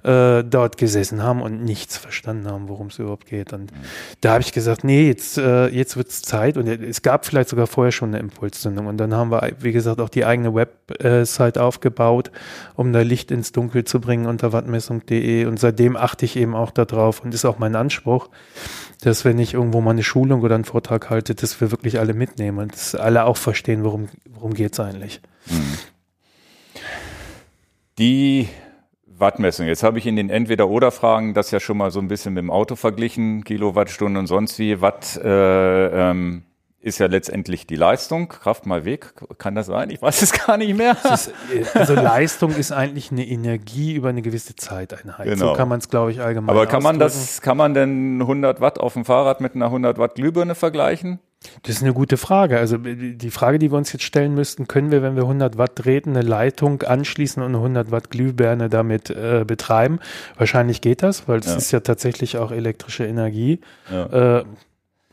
[0.03, 3.53] äh, dort gesessen haben und nichts verstanden haben, worum es überhaupt geht.
[3.53, 3.77] Und mhm.
[4.21, 6.57] da habe ich gesagt, nee, jetzt, äh, jetzt wird es Zeit.
[6.57, 8.87] Und es gab vielleicht sogar vorher schon eine Impulszündung.
[8.87, 12.31] Und dann haben wir, wie gesagt, auch die eigene Website aufgebaut,
[12.75, 15.45] um da Licht ins Dunkel zu bringen unter wattmessung.de.
[15.45, 18.29] Und seitdem achte ich eben auch darauf und ist auch mein Anspruch,
[19.01, 22.15] dass wenn ich irgendwo mal eine Schulung oder einen Vortrag halte, dass wir wirklich alle
[22.15, 25.21] mitnehmen und dass alle auch verstehen, worum, worum geht es eigentlich.
[25.47, 25.77] Mhm.
[27.97, 28.49] Die
[29.05, 29.67] Wattmessung.
[29.67, 32.51] Jetzt habe ich in den Entweder-Oder-Fragen das ja schon mal so ein bisschen mit dem
[32.51, 34.81] Auto verglichen, Kilowattstunden und sonst wie.
[34.81, 36.43] Watt äh, ähm,
[36.81, 38.27] ist ja letztendlich die Leistung.
[38.27, 39.89] Kraft mal Weg, kann das sein?
[39.89, 40.97] Ich weiß es gar nicht mehr.
[41.05, 41.31] Ist,
[41.73, 45.25] also Leistung ist eigentlich eine Energie über eine gewisse Zeiteinheit.
[45.25, 45.47] Genau.
[45.47, 48.60] So kann man es, glaube ich, allgemein Aber kann man das, kann man denn 100
[48.60, 51.19] Watt auf dem Fahrrad mit einer 100 Watt Glühbirne vergleichen?
[51.63, 52.58] Das ist eine gute Frage.
[52.58, 55.75] Also die Frage, die wir uns jetzt stellen müssten, können wir, wenn wir 100 Watt
[55.75, 59.99] treten, eine Leitung anschließen und eine 100 Watt Glühbirne damit äh, betreiben?
[60.38, 61.55] Wahrscheinlich geht das, weil es ja.
[61.55, 63.60] ist ja tatsächlich auch elektrische Energie.
[63.91, 64.39] Ja.
[64.39, 64.45] Äh,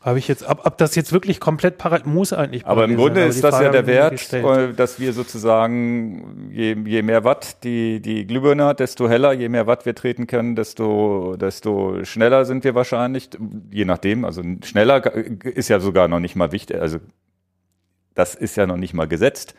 [0.03, 2.65] habe ich jetzt, ob, ob das jetzt wirklich komplett parallel muss eigentlich.
[2.65, 7.01] Aber im Grunde sein, ist das ja der Wert, äh, dass wir sozusagen, je, je
[7.01, 11.37] mehr Watt die, die Glühbirne hat, desto heller, je mehr Watt wir treten können, desto,
[11.37, 13.29] desto schneller sind wir wahrscheinlich,
[13.71, 14.25] je nachdem.
[14.25, 16.97] Also schneller ist ja sogar noch nicht mal wichtig, also
[18.13, 19.55] das ist ja noch nicht mal gesetzt.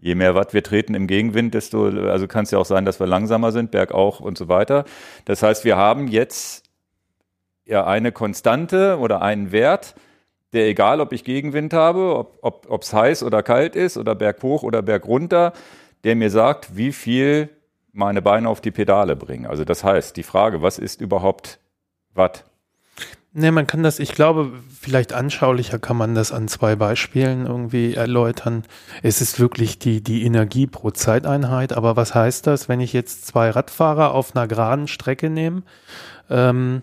[0.00, 3.00] Je mehr Watt wir treten im Gegenwind, desto, also kann es ja auch sein, dass
[3.00, 4.84] wir langsamer sind, bergauf und so weiter.
[5.24, 6.63] Das heißt, wir haben jetzt
[7.64, 9.94] ja eine Konstante oder einen Wert,
[10.52, 14.82] der egal, ob ich Gegenwind habe, ob es heiß oder kalt ist oder berghoch oder
[14.82, 15.52] bergunter,
[16.04, 17.48] der mir sagt, wie viel
[17.92, 19.46] meine Beine auf die Pedale bringen.
[19.46, 21.58] Also das heißt, die Frage, was ist überhaupt
[22.12, 22.44] Watt?
[23.36, 27.94] Ne, man kann das, ich glaube, vielleicht anschaulicher kann man das an zwei Beispielen irgendwie
[27.94, 28.62] erläutern.
[29.02, 31.72] Es ist wirklich die, die Energie pro Zeiteinheit.
[31.72, 35.62] Aber was heißt das, wenn ich jetzt zwei Radfahrer auf einer geraden Strecke nehme?
[36.30, 36.82] Ähm,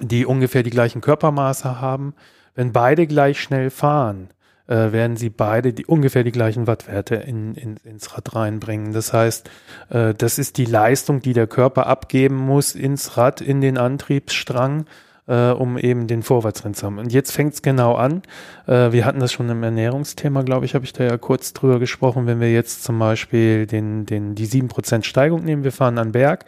[0.00, 2.14] die ungefähr die gleichen Körpermaße haben.
[2.54, 4.28] Wenn beide gleich schnell fahren,
[4.66, 8.92] äh, werden sie beide die, ungefähr die gleichen Wattwerte in, in, ins Rad reinbringen.
[8.92, 9.50] Das heißt,
[9.90, 14.86] äh, das ist die Leistung, die der Körper abgeben muss ins Rad, in den Antriebsstrang.
[15.26, 16.98] Äh, um eben den Vorwärtstrend zu haben.
[16.98, 18.22] Und jetzt fängt es genau an.
[18.66, 21.78] Äh, wir hatten das schon im Ernährungsthema, glaube ich, habe ich da ja kurz drüber
[21.78, 22.26] gesprochen.
[22.26, 26.44] Wenn wir jetzt zum Beispiel den, den, die 7% Steigung nehmen, wir fahren an Berg,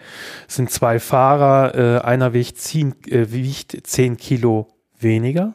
[0.49, 5.55] sind zwei Fahrer, äh, einer wiegt 10, äh, wiegt 10 Kilo weniger.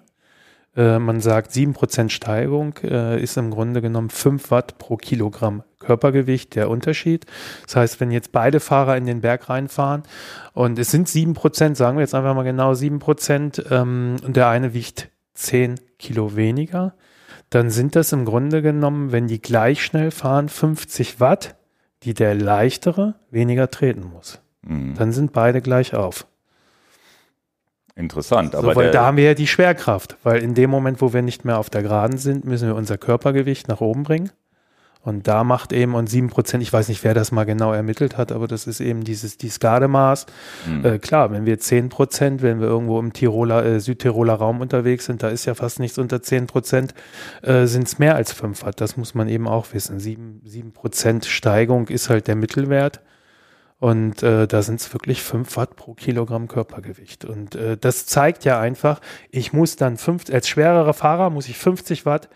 [0.75, 6.55] Äh, man sagt, 7% Steigung äh, ist im Grunde genommen 5 Watt pro Kilogramm Körpergewicht
[6.55, 7.25] der Unterschied.
[7.65, 10.03] Das heißt, wenn jetzt beide Fahrer in den Berg reinfahren
[10.53, 14.73] und es sind 7%, sagen wir jetzt einfach mal genau 7%, ähm, und der eine
[14.73, 16.93] wiegt 10 Kilo weniger,
[17.49, 21.55] dann sind das im Grunde genommen, wenn die gleich schnell fahren, 50 Watt,
[22.03, 24.39] die der leichtere weniger treten muss.
[24.61, 24.95] Mhm.
[24.97, 26.25] Dann sind beide gleich auf.
[27.95, 28.55] Interessant.
[28.55, 31.21] Aber so, weil da haben wir ja die Schwerkraft, weil in dem Moment, wo wir
[31.21, 34.31] nicht mehr auf der Geraden sind, müssen wir unser Körpergewicht nach oben bringen.
[35.03, 38.17] Und da macht eben, und sieben Prozent, ich weiß nicht, wer das mal genau ermittelt
[38.17, 40.27] hat, aber das ist eben dieses, dieses Gardemaß.
[40.67, 40.85] Mhm.
[40.85, 45.05] Äh, klar, wenn wir zehn Prozent, wenn wir irgendwo im Tiroler, äh, Südtiroler Raum unterwegs
[45.05, 46.93] sind, da ist ja fast nichts unter zehn Prozent,
[47.41, 48.79] äh, sind es mehr als fünf Watt.
[48.79, 49.99] Das muss man eben auch wissen.
[49.99, 53.01] Sieben, sieben Prozent Steigung ist halt der Mittelwert.
[53.79, 57.25] Und äh, da sind es wirklich 5 Watt pro Kilogramm Körpergewicht.
[57.25, 61.57] Und äh, das zeigt ja einfach, ich muss dann fünf, als schwererer Fahrer muss ich
[61.57, 62.29] 50 Watt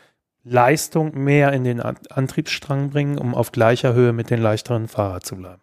[0.45, 5.35] Leistung mehr in den Antriebsstrang bringen, um auf gleicher Höhe mit den leichteren Fahrer zu
[5.35, 5.61] bleiben.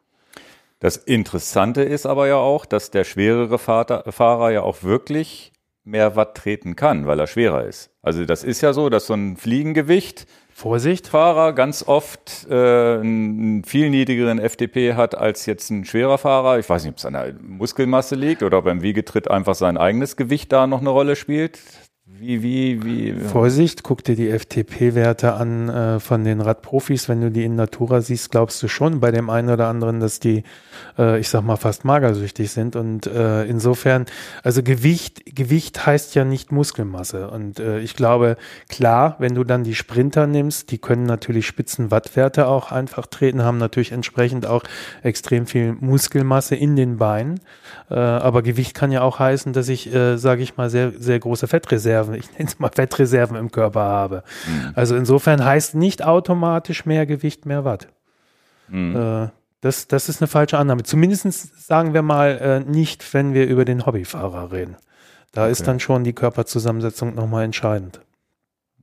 [0.81, 5.53] Das Interessante ist aber ja auch, dass der schwerere Fahrer, Fahrer ja auch wirklich
[5.85, 7.91] mehr Watt treten kann, weil er schwerer ist.
[8.03, 11.09] Also das ist ja so, dass so ein Fliegengewicht Vorsicht.
[11.09, 16.59] Fahrer ganz oft äh, einen viel niedrigeren FDP hat als jetzt ein schwerer Fahrer.
[16.59, 20.17] Ich weiß nicht, ob es an der Muskelmasse liegt oder beim Wiegetritt einfach sein eigenes
[20.17, 21.59] Gewicht da noch eine Rolle spielt.
[22.19, 23.13] Wie, wie, wie?
[23.13, 27.09] Vorsicht, guck dir die FTP-Werte an äh, von den Radprofis.
[27.09, 30.21] Wenn du die in Natura siehst, glaubst du schon bei dem einen oder anderen, dass
[30.21, 30.45] die,
[30.99, 32.77] äh, ich sag mal, fast magersüchtig sind.
[32.77, 34.07] Und äh, insofern,
[34.43, 37.31] also Gewicht, Gewicht heißt ja nicht Muskelmasse.
[37.31, 38.37] Und äh, ich glaube,
[38.69, 43.59] klar, wenn du dann die Sprinter nimmst, die können natürlich Spitzenwattwerte auch einfach treten, haben
[43.59, 44.63] natürlich entsprechend auch
[45.03, 47.41] extrem viel Muskelmasse in den Beinen.
[47.91, 51.19] Äh, aber Gewicht kann ja auch heißen, dass ich, äh, sage ich mal, sehr, sehr
[51.19, 54.23] große Fettreserven Ich nenne es mal Fettreserven im Körper habe.
[54.47, 54.73] Mhm.
[54.75, 57.89] Also insofern heißt nicht automatisch mehr Gewicht mehr Watt.
[58.69, 58.97] Mhm.
[58.97, 59.29] Äh,
[59.61, 60.83] das, das ist eine falsche Annahme.
[60.83, 64.77] Zumindest sagen wir mal äh, nicht, wenn wir über den Hobbyfahrer reden.
[65.33, 65.53] Da okay.
[65.53, 68.01] ist dann schon die Körperzusammensetzung nochmal entscheidend.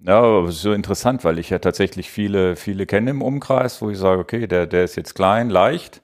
[0.01, 3.97] Ja, aber so interessant, weil ich ja tatsächlich viele, viele kenne im Umkreis, wo ich
[3.97, 6.01] sage, okay, der, der ist jetzt klein, leicht,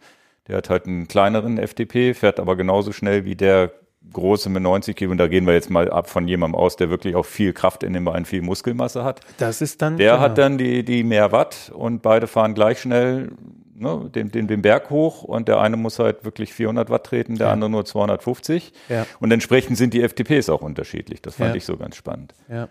[0.48, 3.72] der hat halt einen kleineren FDP, fährt aber genauso schnell wie der
[4.14, 6.90] große mit 90 Kilo, und da gehen wir jetzt mal ab von jemandem aus, der
[6.90, 9.22] wirklich auch viel Kraft in den Beinen, viel Muskelmasse hat.
[9.38, 9.98] Das ist dann.
[9.98, 10.22] Der genau.
[10.22, 13.30] hat dann die, die mehr Watt und beide fahren gleich schnell
[13.76, 17.36] ne, den, den, den Berg hoch und der eine muss halt wirklich 400 Watt treten,
[17.36, 17.54] der ja.
[17.54, 18.74] andere nur 250.
[18.90, 19.06] Ja.
[19.20, 21.22] Und entsprechend sind die FTPs auch unterschiedlich.
[21.22, 21.56] Das fand ja.
[21.56, 22.34] ich so ganz spannend.
[22.50, 22.70] Ja.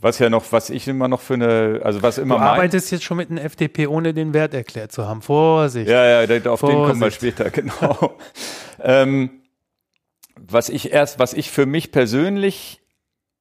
[0.00, 2.36] Was ja noch, was ich immer noch für eine, also was immer.
[2.36, 5.20] Du arbeitest jetzt schon mit einem FDP, ohne den Wert erklärt zu haben.
[5.20, 5.90] Vorsicht.
[5.90, 6.78] Ja, ja, auf Vorsicht.
[6.78, 8.16] den kommen wir später, genau.
[8.82, 9.39] ähm,
[10.46, 12.80] was ich erst, was ich für mich persönlich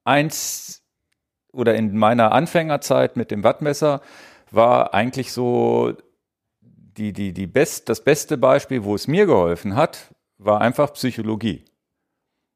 [0.03, 0.83] eins
[1.51, 4.01] oder in meiner Anfängerzeit mit dem Wattmesser
[4.51, 5.93] war eigentlich so
[6.61, 11.65] die, die, die best, das beste Beispiel, wo es mir geholfen hat, war einfach Psychologie.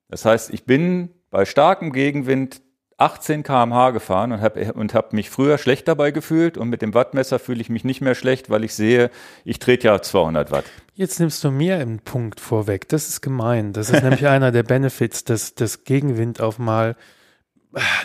[0.09, 2.61] Das heißt, ich bin bei starkem Gegenwind
[2.97, 6.93] 18 km/h gefahren und habe und hab mich früher schlecht dabei gefühlt und mit dem
[6.93, 9.09] Wattmesser fühle ich mich nicht mehr schlecht, weil ich sehe,
[9.45, 10.65] ich trete ja 200 Watt.
[10.95, 12.87] Jetzt nimmst du mir einen Punkt vorweg.
[12.89, 13.73] Das ist gemein.
[13.73, 16.95] Das ist nämlich einer der Benefits, dass das Gegenwind auf mal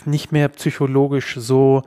[0.05, 1.83] nicht mehr psychologisch so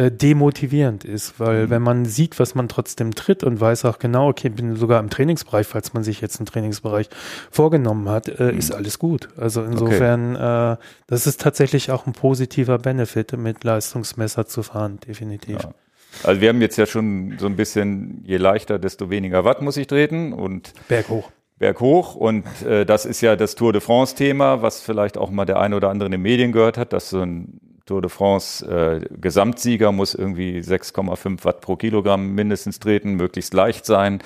[0.00, 1.70] äh, demotivierend ist, weil mhm.
[1.70, 5.10] wenn man sieht, was man trotzdem tritt und weiß auch genau, okay, bin sogar im
[5.10, 7.10] Trainingsbereich, falls man sich jetzt einen Trainingsbereich
[7.50, 8.58] vorgenommen hat, äh, mhm.
[8.58, 9.28] ist alles gut.
[9.36, 10.72] Also insofern, okay.
[10.72, 15.64] äh, das ist tatsächlich auch ein positiver Benefit, mit Leistungsmesser zu fahren, definitiv.
[15.64, 15.74] Ja.
[16.22, 19.76] Also wir haben jetzt ja schon so ein bisschen, je leichter, desto weniger Watt muss
[19.76, 21.30] ich treten und berghoch.
[21.58, 25.44] Berghoch und äh, das ist ja das Tour de France Thema, was vielleicht auch mal
[25.44, 27.60] der eine oder andere in den Medien gehört hat, dass so ein
[27.90, 33.84] Tour de France äh, Gesamtsieger muss irgendwie 6,5 Watt pro Kilogramm mindestens treten, möglichst leicht
[33.84, 34.22] sein.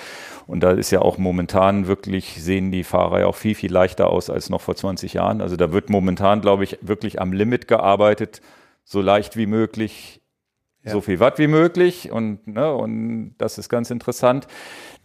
[0.47, 4.11] Und da ist ja auch momentan wirklich, sehen die Fahrer ja auch viel, viel leichter
[4.11, 5.41] aus als noch vor 20 Jahren.
[5.41, 8.43] Also da wird momentan, glaube ich, wirklich am Limit gearbeitet,
[8.85, 10.21] so leicht wie möglich,
[10.83, 10.93] ja.
[10.93, 12.13] so viel Watt wie möglich.
[12.13, 14.47] Und, ne, und das ist ganz interessant.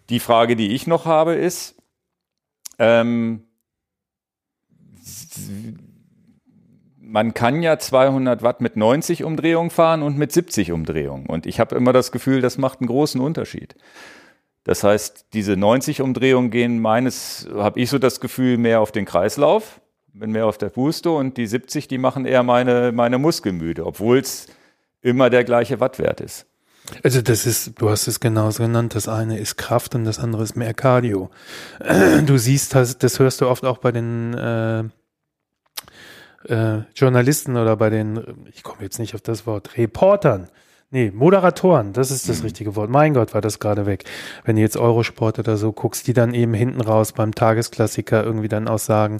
[0.09, 1.81] Die Frage, die ich noch habe, ist,
[2.77, 3.45] ähm,
[7.09, 11.25] man kann ja 200 Watt mit 90 Umdrehungen fahren und mit 70 Umdrehungen.
[11.25, 13.75] Und ich habe immer das Gefühl, das macht einen großen Unterschied.
[14.63, 19.05] Das heißt, diese 90 Umdrehungen gehen meines, habe ich so das Gefühl, mehr auf den
[19.05, 19.81] Kreislauf,
[20.13, 24.19] bin mehr auf der Puste und die 70, die machen eher meine, meine Muskelmüde, obwohl
[24.19, 24.47] es
[25.01, 26.45] immer der gleiche Wattwert ist.
[27.03, 30.43] Also das ist, du hast es genauso genannt, das eine ist Kraft und das andere
[30.43, 31.29] ist mehr Cardio.
[32.25, 34.83] Du siehst, das, das hörst du oft auch bei den äh,
[36.45, 40.49] äh, Journalisten oder bei den, ich komme jetzt nicht auf das Wort, Reportern,
[40.91, 42.45] Nee, Moderatoren, das ist das mhm.
[42.45, 42.89] richtige Wort.
[42.89, 44.05] Mein Gott, war das gerade weg.
[44.43, 48.47] Wenn du jetzt Eurosport oder so guckst, die dann eben hinten raus beim Tagesklassiker irgendwie
[48.47, 49.19] dann auch sagen,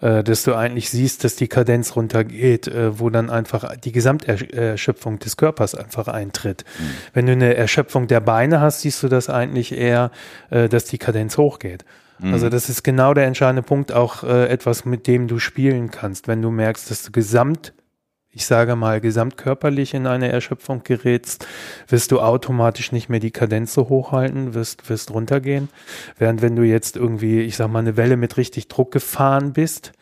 [0.00, 5.18] äh, dass du eigentlich siehst, dass die Kadenz runtergeht, äh, wo dann einfach die Gesamterschöpfung
[5.18, 6.64] des Körpers einfach eintritt.
[6.78, 6.84] Mhm.
[7.12, 10.12] Wenn du eine Erschöpfung der Beine hast, siehst du das eigentlich eher,
[10.48, 11.84] äh, dass die Kadenz hochgeht.
[12.20, 12.32] Mhm.
[12.32, 16.28] Also das ist genau der entscheidende Punkt, auch äh, etwas, mit dem du spielen kannst.
[16.28, 17.72] Wenn du merkst, dass du gesamt
[18.32, 21.46] ich sage mal, gesamtkörperlich in eine Erschöpfung gerätst,
[21.88, 25.68] wirst du automatisch nicht mehr die Kadenz so hochhalten, wirst, wirst runtergehen.
[26.16, 29.92] Während wenn du jetzt irgendwie, ich sag mal, eine Welle mit richtig Druck gefahren bist,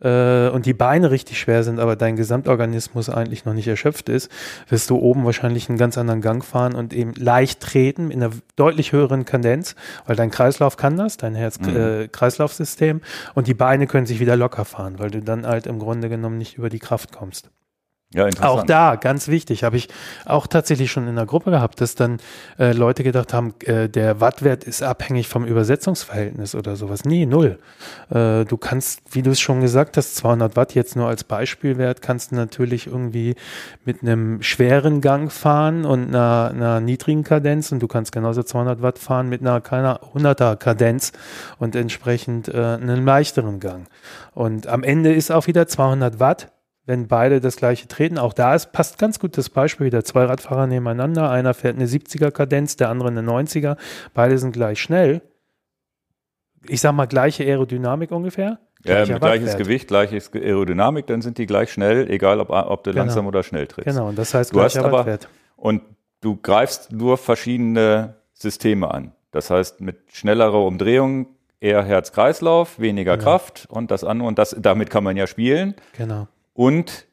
[0.00, 4.30] äh, und die Beine richtig schwer sind, aber dein Gesamtorganismus eigentlich noch nicht erschöpft ist,
[4.68, 8.32] wirst du oben wahrscheinlich einen ganz anderen Gang fahren und eben leicht treten in einer
[8.56, 9.74] deutlich höheren Kadenz,
[10.06, 13.02] weil dein Kreislauf kann das, dein Herz-Kreislauf-System mhm.
[13.02, 16.08] äh, und die Beine können sich wieder locker fahren, weil du dann halt im Grunde
[16.08, 17.50] genommen nicht über die Kraft kommst.
[18.14, 18.60] Ja, interessant.
[18.60, 19.88] Auch da, ganz wichtig, habe ich
[20.24, 22.20] auch tatsächlich schon in der Gruppe gehabt, dass dann
[22.58, 27.04] äh, Leute gedacht haben, äh, der Wattwert ist abhängig vom Übersetzungsverhältnis oder sowas.
[27.04, 27.58] Nee, null.
[28.08, 32.00] Äh, du kannst, wie du es schon gesagt hast, 200 Watt jetzt nur als Beispielwert,
[32.00, 33.34] kannst du natürlich irgendwie
[33.84, 38.80] mit einem schweren Gang fahren und einer, einer niedrigen Kadenz und du kannst genauso 200
[38.80, 41.12] Watt fahren mit einer keiner 100er Kadenz
[41.58, 43.86] und entsprechend äh, einen leichteren Gang.
[44.32, 46.52] Und am Ende ist auch wieder 200 Watt
[46.88, 48.16] wenn beide das gleiche treten.
[48.16, 50.04] Auch da ist, passt ganz gut das Beispiel wieder.
[50.04, 51.30] Zwei Radfahrer nebeneinander.
[51.30, 53.76] Einer fährt eine 70er Kadenz, der andere eine 90er.
[54.14, 55.20] Beide sind gleich schnell.
[56.66, 58.58] Ich sag mal, gleiche Aerodynamik ungefähr.
[58.84, 62.90] Ja, mit gleiches Gewicht, gleiches Aerodynamik, dann sind die gleich schnell, egal ob, ob du
[62.90, 63.04] genau.
[63.04, 63.92] langsam oder schnell trittst.
[63.92, 65.18] Genau, und das heißt du gleicher aber.
[65.56, 65.82] Und
[66.22, 69.12] du greifst nur verschiedene Systeme an.
[69.30, 71.26] Das heißt, mit schnellerer Umdrehung
[71.60, 73.30] eher Herz-Kreislauf, weniger genau.
[73.30, 75.74] Kraft und das andere, und das, damit kann man ja spielen.
[75.94, 76.28] Genau.
[76.58, 77.06] Und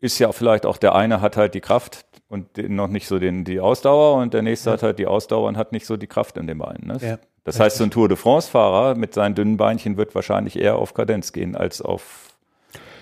[0.00, 3.44] ist ja vielleicht auch der eine hat halt die Kraft und noch nicht so den,
[3.44, 4.74] die Ausdauer und der nächste ja.
[4.74, 6.88] hat halt die Ausdauer und hat nicht so die Kraft in den Beinen.
[6.88, 6.98] Ne?
[7.00, 10.74] Ja, das heißt, so ein Tour de France-Fahrer mit seinen dünnen Beinchen wird wahrscheinlich eher
[10.74, 12.34] auf Kadenz gehen als auf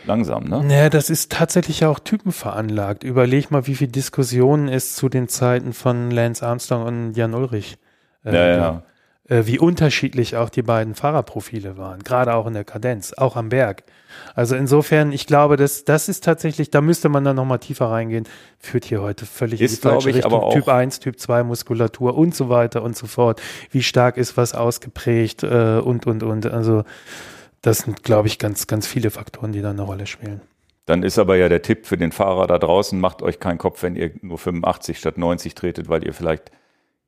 [0.05, 0.63] langsam, ne?
[0.63, 3.03] Naja, das ist tatsächlich auch typenveranlagt.
[3.03, 7.79] Überleg mal, wie viele Diskussionen es zu den Zeiten von Lance Armstrong und Jan Ulrich
[8.23, 8.83] äh, ja, ja.
[9.29, 13.49] Äh, wie unterschiedlich auch die beiden Fahrerprofile waren, gerade auch in der Kadenz, auch am
[13.49, 13.83] Berg.
[14.37, 18.25] Also insofern, ich glaube, das, das ist tatsächlich, da müsste man dann nochmal tiefer reingehen,
[18.61, 20.33] führt hier heute völlig ist, in die falsche ich, Richtung.
[20.33, 23.43] Aber auch typ 1, Typ 2 Muskulatur und so weiter und so fort.
[23.71, 26.47] Wie stark ist was ausgeprägt äh, und, und, und.
[26.47, 26.85] Also
[27.63, 30.41] das sind, glaube ich, ganz, ganz viele Faktoren, die da eine Rolle spielen.
[30.85, 33.83] Dann ist aber ja der Tipp für den Fahrer da draußen, macht euch keinen Kopf,
[33.83, 36.53] wenn ihr nur 85 statt 90 tretet, weil ihr vielleicht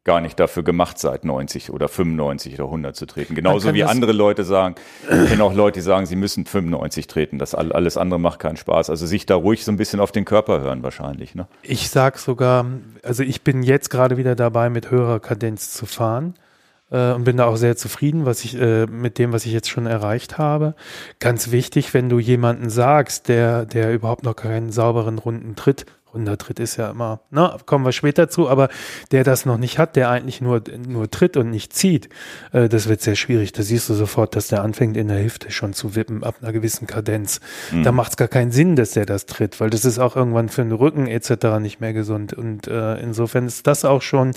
[0.09, 3.35] gar nicht dafür gemacht seid, 90 oder 95 oder 100 zu treten.
[3.35, 7.39] Genauso wie andere Leute sagen, ich kenne auch Leute, die sagen, sie müssen 95 treten.
[7.39, 8.89] Das alles andere macht keinen Spaß.
[8.89, 11.35] Also sich da ruhig so ein bisschen auf den Körper hören wahrscheinlich.
[11.35, 11.47] Ne?
[11.61, 12.65] Ich sag sogar,
[13.03, 16.33] also ich bin jetzt gerade wieder dabei, mit höherer Kadenz zu fahren
[16.91, 19.69] äh, und bin da auch sehr zufrieden, was ich äh, mit dem, was ich jetzt
[19.69, 20.75] schon erreicht habe.
[21.19, 26.59] Ganz wichtig, wenn du jemanden sagst, der der überhaupt noch keinen sauberen Runden tritt, Runtertritt
[26.61, 28.69] ist ja immer, ne, kommen wir später zu, aber
[29.11, 32.09] der das noch nicht hat, der eigentlich nur, nur tritt und nicht zieht,
[32.53, 33.53] äh, das wird sehr schwierig.
[33.53, 36.53] Da siehst du sofort, dass der anfängt in der Hüfte schon zu wippen ab einer
[36.53, 37.41] gewissen Kadenz.
[37.73, 37.83] Mhm.
[37.83, 40.49] Da macht es gar keinen Sinn, dass der das tritt, weil das ist auch irgendwann
[40.49, 41.59] für den Rücken etc.
[41.61, 42.33] nicht mehr gesund.
[42.33, 44.33] Und äh, insofern ist das auch schon,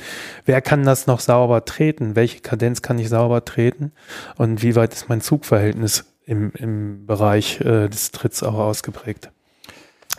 [0.45, 2.15] wer kann das noch sauber treten?
[2.15, 3.91] Welche Kadenz kann ich sauber treten?
[4.37, 9.31] Und wie weit ist mein Zugverhältnis im, im Bereich äh, des Tritts auch ausgeprägt?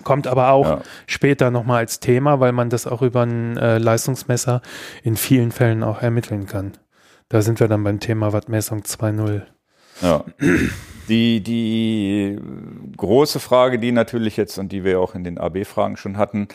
[0.05, 0.83] Kommt aber auch ja.
[1.07, 4.63] später nochmal als Thema, weil man das auch über ein äh, Leistungsmesser
[5.03, 6.73] in vielen Fällen auch ermitteln kann.
[7.29, 9.43] Da sind wir dann beim Thema Wattmessung 2.0.
[10.03, 10.25] Ja.
[11.09, 12.39] Die, die
[12.97, 16.49] große Frage, die natürlich jetzt und die wir auch in den AB-Fragen schon hatten,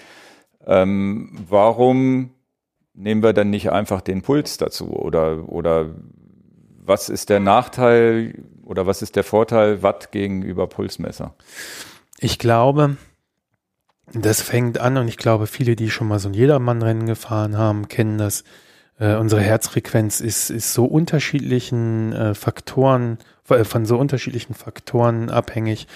[0.66, 2.32] ähm, warum
[2.94, 4.92] nehmen wir dann nicht einfach den Puls dazu?
[4.92, 5.96] Oder, oder
[6.88, 11.36] was ist der Nachteil oder was ist der Vorteil Watt gegenüber Pulsmesser?
[12.20, 12.98] Ich glaube,
[14.14, 17.88] das fängt an und ich glaube, viele, die schon mal so ein Jedermannrennen gefahren haben,
[17.88, 18.44] kennen das.
[19.00, 25.88] Äh, unsere Herzfrequenz ist, ist so unterschiedlichen äh, Faktoren, äh, von so unterschiedlichen Faktoren abhängig.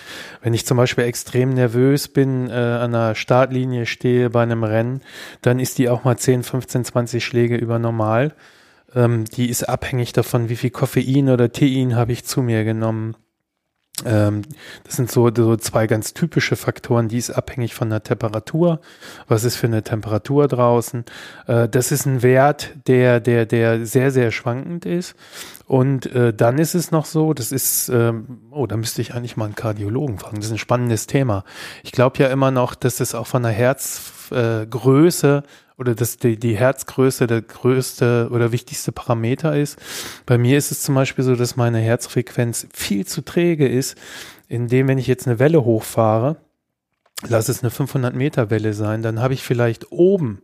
[0.42, 5.02] Wenn ich zum Beispiel extrem nervös bin, äh, an der Startlinie stehe bei einem Rennen,
[5.42, 8.34] dann ist die auch mal 10, 15, 20 Schläge über normal.
[8.94, 13.16] Ähm, die ist abhängig davon, wie viel Koffein oder Tein habe ich zu mir genommen
[14.06, 14.42] Ähm,
[14.84, 18.80] das sind so, so zwei ganz typische Faktoren, die ist abhängig von der Temperatur.
[19.28, 21.06] Was ist für eine Temperatur draußen?
[21.48, 25.16] Äh, das ist ein Wert, der, der, der sehr, sehr schwankend ist.
[25.66, 29.38] Und äh, dann ist es noch so, das ist, ähm, oh, da müsste ich eigentlich
[29.38, 30.38] mal einen Kardiologen fragen.
[30.38, 31.44] Das ist ein spannendes Thema.
[31.84, 35.44] Ich glaube ja immer noch, dass es auch von der Herzgröße
[35.82, 39.80] oder dass die, die Herzgröße der größte oder wichtigste Parameter ist.
[40.28, 43.98] Bei mir ist es zum Beispiel so, dass meine Herzfrequenz viel zu träge ist,
[44.48, 46.38] indem, wenn ich jetzt eine Welle hochfahre,
[47.28, 50.44] lass es eine 500 Meter Welle sein, dann habe ich vielleicht oben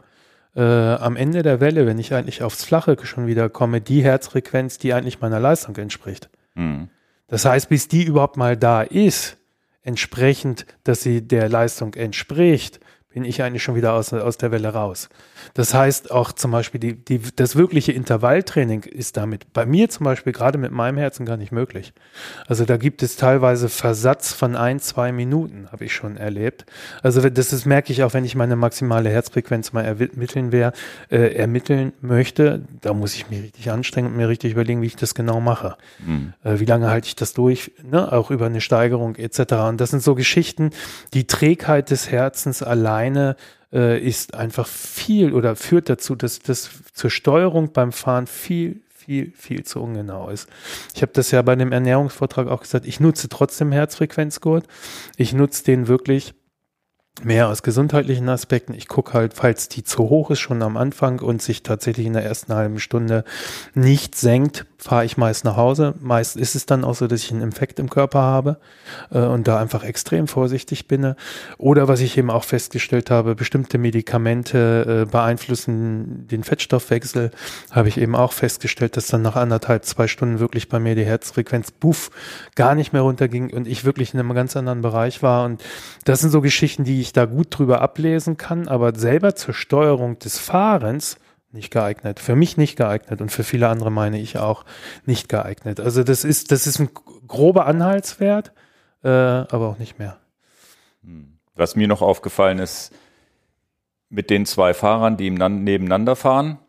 [0.56, 4.80] äh, am Ende der Welle, wenn ich eigentlich aufs Flache schon wieder komme, die Herzfrequenz,
[4.80, 6.30] die eigentlich meiner Leistung entspricht.
[6.56, 6.90] Mhm.
[7.28, 9.38] Das heißt, bis die überhaupt mal da ist,
[9.84, 12.80] entsprechend, dass sie der Leistung entspricht,
[13.18, 15.10] bin ich eigentlich schon wieder aus, aus der Welle raus.
[15.56, 20.04] Das heißt auch zum Beispiel, die, die, das wirkliche Intervalltraining ist damit bei mir zum
[20.04, 21.94] Beispiel gerade mit meinem Herzen gar nicht möglich.
[22.48, 26.68] Also da gibt es teilweise Versatz von ein, zwei Minuten, habe ich schon erlebt.
[27.02, 30.74] Also das ist, merke ich auch, wenn ich meine maximale Herzfrequenz mal ermitteln, wär,
[31.10, 34.96] äh, ermitteln möchte, da muss ich mich richtig anstrengen und mir richtig überlegen, wie ich
[34.96, 35.76] das genau mache.
[36.06, 36.34] Mhm.
[36.44, 38.12] Äh, wie lange halte ich das durch, ne?
[38.12, 39.54] auch über eine Steigerung etc.
[39.68, 40.70] Und das sind so Geschichten,
[41.16, 42.62] die Trägheit des Herzens
[43.08, 43.36] alleine
[43.72, 49.32] äh, ist einfach viel oder führt dazu, dass das zur Steuerung beim Fahren viel, viel,
[49.36, 50.50] viel zu ungenau ist.
[50.94, 54.68] Ich habe das ja bei dem Ernährungsvortrag auch gesagt, ich nutze trotzdem Herzfrequenzgurt.
[55.18, 56.34] Ich nutze den wirklich
[57.24, 58.76] mehr aus gesundheitlichen Aspekten.
[58.76, 62.14] Ich gucke halt, falls die zu hoch ist, schon am Anfang und sich tatsächlich in
[62.14, 63.24] der ersten halben Stunde
[63.74, 65.96] nicht senkt, fahre ich meist nach Hause.
[66.00, 68.58] Meist ist es dann auch so, dass ich einen Infekt im Körper habe
[69.12, 71.14] äh, und da einfach extrem vorsichtig bin.
[71.58, 77.32] Oder was ich eben auch festgestellt habe, bestimmte Medikamente äh, beeinflussen den Fettstoffwechsel.
[77.70, 81.04] Habe ich eben auch festgestellt, dass dann nach anderthalb, zwei Stunden wirklich bei mir die
[81.04, 82.10] Herzfrequenz, buff,
[82.56, 85.44] gar nicht mehr runterging und ich wirklich in einem ganz anderen Bereich war.
[85.44, 85.62] Und
[86.06, 90.18] das sind so Geschichten, die ich da gut drüber ablesen kann, aber selber zur Steuerung
[90.20, 91.18] des Fahrens
[91.52, 92.20] nicht geeignet.
[92.20, 94.66] Für mich nicht geeignet und für viele andere meine ich auch
[95.06, 95.80] nicht geeignet.
[95.80, 96.90] Also das ist, das ist ein
[97.28, 98.52] grober Anhaltswert,
[99.04, 100.18] äh, aber auch nicht mehr.
[101.04, 101.38] Hm.
[101.56, 102.94] Was mir noch aufgefallen ist,
[104.10, 106.60] mit den zwei Fahrern, die nebeneinander fahren,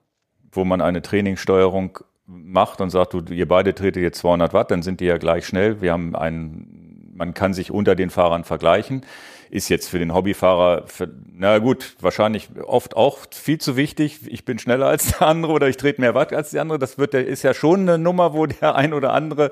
[0.51, 4.83] wo man eine Trainingssteuerung macht und sagt, du, ihr beide tretet jetzt 200 Watt, dann
[4.83, 5.81] sind die ja gleich schnell.
[5.81, 9.05] Wir haben einen, man kann sich unter den Fahrern vergleichen
[9.51, 14.21] ist jetzt für den Hobbyfahrer, für, na gut, wahrscheinlich oft auch viel zu wichtig.
[14.27, 16.79] Ich bin schneller als der andere oder ich trete mehr Watt als der andere.
[16.79, 19.51] Das wird, ist ja schon eine Nummer, wo der ein oder andere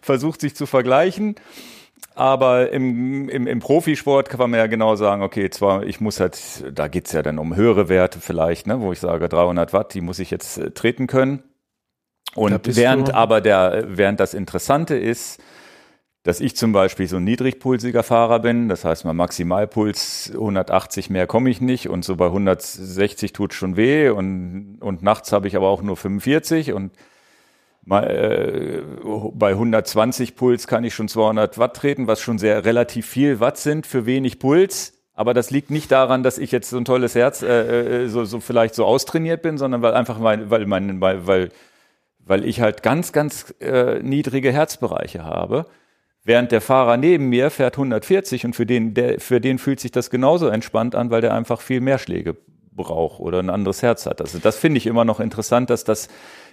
[0.00, 1.36] versucht, sich zu vergleichen.
[2.14, 6.38] Aber im, im, im Profisport kann man ja genau sagen, okay, zwar, ich muss halt,
[6.72, 10.00] da geht's ja dann um höhere Werte vielleicht, ne, wo ich sage 300 Watt, die
[10.00, 11.42] muss ich jetzt äh, treten können.
[12.36, 15.40] Und während aber der, während das Interessante ist,
[16.24, 18.70] dass ich zum Beispiel so ein niedrigpulsiger Fahrer bin.
[18.70, 23.76] Das heißt, mein Maximalpuls 180 mehr komme ich nicht und so bei 160 tut schon
[23.76, 26.92] weh und, und nachts habe ich aber auch nur 45 und
[27.84, 28.82] mal, äh,
[29.34, 33.58] bei 120 Puls kann ich schon 200 Watt treten, was schon sehr relativ viel Watt
[33.58, 34.94] sind für wenig Puls.
[35.12, 38.24] Aber das liegt nicht daran, dass ich jetzt so ein tolles Herz äh, äh so,
[38.24, 41.50] so vielleicht so austrainiert bin, sondern weil einfach mein, weil mein, weil, weil,
[42.18, 45.66] weil ich halt ganz, ganz äh, niedrige Herzbereiche habe.
[46.24, 49.92] Während der Fahrer neben mir fährt 140 und für den, der, für den fühlt sich
[49.92, 52.36] das genauso entspannt an, weil der einfach viel mehr Schläge
[52.72, 54.22] braucht oder ein anderes Herz hat.
[54.22, 56.08] Also das finde ich immer noch interessant, dass das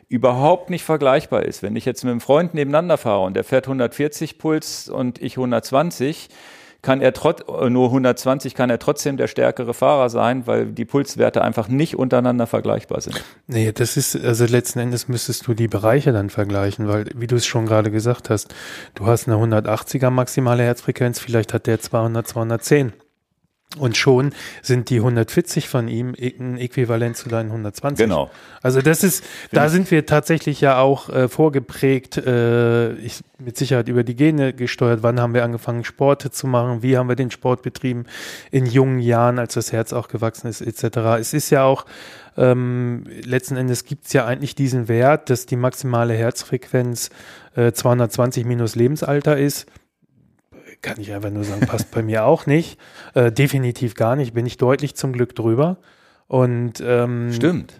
[0.09, 1.63] überhaupt nicht vergleichbar ist.
[1.63, 5.37] Wenn ich jetzt mit einem Freund nebeneinander fahre und der fährt 140 Puls und ich
[5.37, 6.27] 120,
[6.81, 11.43] kann er trotz nur 120 kann er trotzdem der stärkere Fahrer sein, weil die Pulswerte
[11.43, 13.23] einfach nicht untereinander vergleichbar sind.
[13.47, 17.35] Nee, das ist also letzten Endes müsstest du die Bereiche dann vergleichen, weil wie du
[17.35, 18.53] es schon gerade gesagt hast,
[18.95, 22.93] du hast eine 180er maximale Herzfrequenz, vielleicht hat der 200 210.
[23.77, 28.05] Und schon sind die 140 von ihm ein Äquivalent zu deinen 120.
[28.05, 28.29] Genau.
[28.61, 33.87] Also das ist, da sind wir tatsächlich ja auch äh, vorgeprägt, äh, ich, mit Sicherheit
[33.87, 35.03] über die Gene gesteuert.
[35.03, 36.83] Wann haben wir angefangen, Sporte zu machen?
[36.83, 38.07] Wie haben wir den Sport betrieben
[38.51, 40.97] in jungen Jahren, als das Herz auch gewachsen ist, etc.
[41.19, 41.85] Es ist ja auch,
[42.35, 47.09] ähm, letzten Endes gibt es ja eigentlich diesen Wert, dass die maximale Herzfrequenz
[47.55, 49.65] äh, 220 minus Lebensalter ist
[50.81, 52.79] kann ich einfach nur sagen, passt bei mir auch nicht.
[53.13, 55.77] Äh, definitiv gar nicht, bin ich deutlich zum Glück drüber.
[56.27, 57.79] Und ähm, stimmt.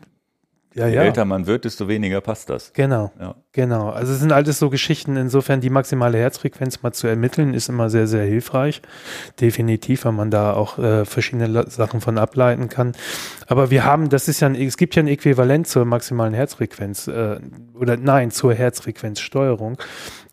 [0.74, 1.02] Ja, Je ja.
[1.04, 2.72] älter man wird, desto weniger passt das.
[2.72, 3.12] Genau.
[3.20, 3.36] Ja.
[3.52, 3.90] Genau.
[3.90, 5.18] Also es sind alles so Geschichten.
[5.18, 8.82] Insofern die maximale Herzfrequenz mal zu ermitteln, ist immer sehr, sehr hilfreich.
[9.42, 12.94] Definitiv, weil man da auch äh, verschiedene Sachen von ableiten kann.
[13.48, 17.08] Aber wir haben, das ist ja, ein, es gibt ja ein Äquivalent zur maximalen Herzfrequenz
[17.08, 17.40] äh,
[17.74, 19.78] oder nein, zur Herzfrequenzsteuerung.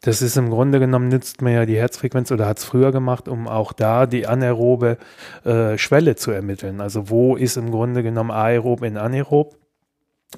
[0.01, 3.29] Das ist im Grunde genommen, nützt man ja die Herzfrequenz oder hat es früher gemacht,
[3.29, 4.99] um auch da die anaerobe
[5.45, 6.81] äh, Schwelle zu ermitteln.
[6.81, 9.57] Also wo ist im Grunde genommen aerob in anaerob?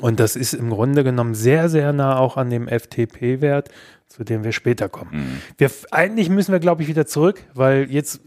[0.00, 3.70] Und das ist im Grunde genommen sehr, sehr nah auch an dem FTP-Wert,
[4.06, 5.11] zu dem wir später kommen.
[5.12, 5.40] Mhm.
[5.58, 8.20] Wir, eigentlich müssen wir, glaube ich, wieder zurück, weil jetzt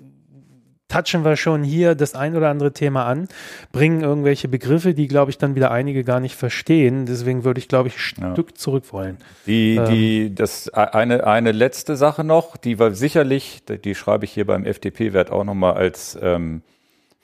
[0.93, 3.27] touchen wir schon hier das ein oder andere Thema an,
[3.71, 7.05] bringen irgendwelche Begriffe, die, glaube ich, dann wieder einige gar nicht verstehen.
[7.05, 8.31] Deswegen würde ich, glaube ich, ein ja.
[8.33, 9.17] Stück zurück wollen.
[9.47, 14.31] Die, ähm, die, das, eine, eine letzte Sache noch, die war sicherlich, die schreibe ich
[14.31, 16.61] hier beim FDP-Wert auch nochmal als, ähm,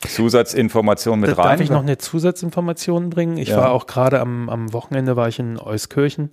[0.08, 1.52] Zusatzinformation mit da, rein.
[1.52, 3.38] Darf ich noch eine Zusatzinformation bringen?
[3.38, 3.58] Ich ja.
[3.58, 6.30] war auch gerade am, am Wochenende war ich in Euskirchen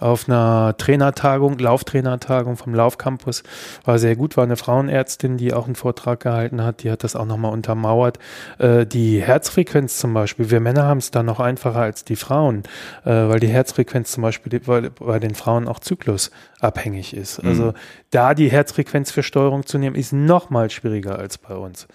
[0.00, 3.42] auf einer Trainertagung, Lauftrainertagung vom Laufcampus.
[3.86, 7.16] War sehr gut, war eine Frauenärztin, die auch einen Vortrag gehalten hat, die hat das
[7.16, 8.18] auch nochmal untermauert.
[8.58, 12.64] Äh, die Herzfrequenz zum Beispiel, wir Männer haben es da noch einfacher als die Frauen,
[13.06, 17.42] äh, weil die Herzfrequenz zum Beispiel bei, den Frauen auch zyklusabhängig ist.
[17.42, 17.48] Mhm.
[17.48, 17.74] Also
[18.10, 21.88] da die Herzfrequenz für Steuerung zu nehmen, ist noch mal schwieriger als bei uns.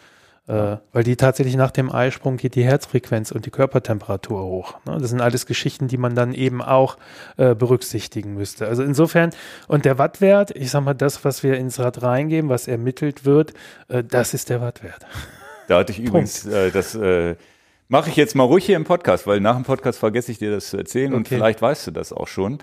[0.51, 4.75] Äh, weil die tatsächlich nach dem Eisprung geht die Herzfrequenz und die Körpertemperatur hoch.
[4.83, 4.97] Ne?
[4.99, 6.97] Das sind alles Geschichten, die man dann eben auch
[7.37, 8.67] äh, berücksichtigen müsste.
[8.67, 9.29] Also insofern,
[9.69, 13.53] und der Wattwert, ich sag mal, das, was wir ins Rad reingeben, was ermittelt wird,
[13.87, 15.05] äh, das ist der Wattwert.
[15.67, 16.95] Da hatte ich übrigens äh, das.
[16.95, 17.35] Äh,
[17.87, 20.51] Mache ich jetzt mal ruhig hier im Podcast, weil nach dem Podcast vergesse ich dir
[20.51, 21.17] das zu erzählen okay.
[21.17, 22.57] und vielleicht weißt du das auch schon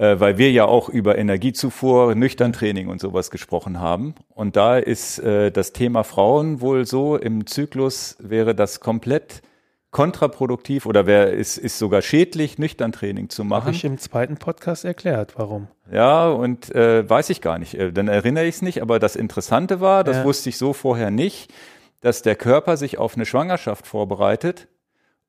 [0.00, 4.14] weil wir ja auch über Energiezufuhr, Nüchterntraining und sowas gesprochen haben.
[4.30, 9.42] Und da ist äh, das Thema Frauen wohl so, im Zyklus wäre das komplett
[9.90, 13.66] kontraproduktiv oder wäre ist, ist sogar schädlich, Nüchterntraining zu machen.
[13.66, 15.68] Habe ich im zweiten Podcast erklärt, warum.
[15.92, 17.74] Ja, und äh, weiß ich gar nicht.
[17.74, 20.24] Äh, dann erinnere ich es nicht, aber das Interessante war, das ja.
[20.24, 21.52] wusste ich so vorher nicht,
[22.00, 24.68] dass der Körper sich auf eine Schwangerschaft vorbereitet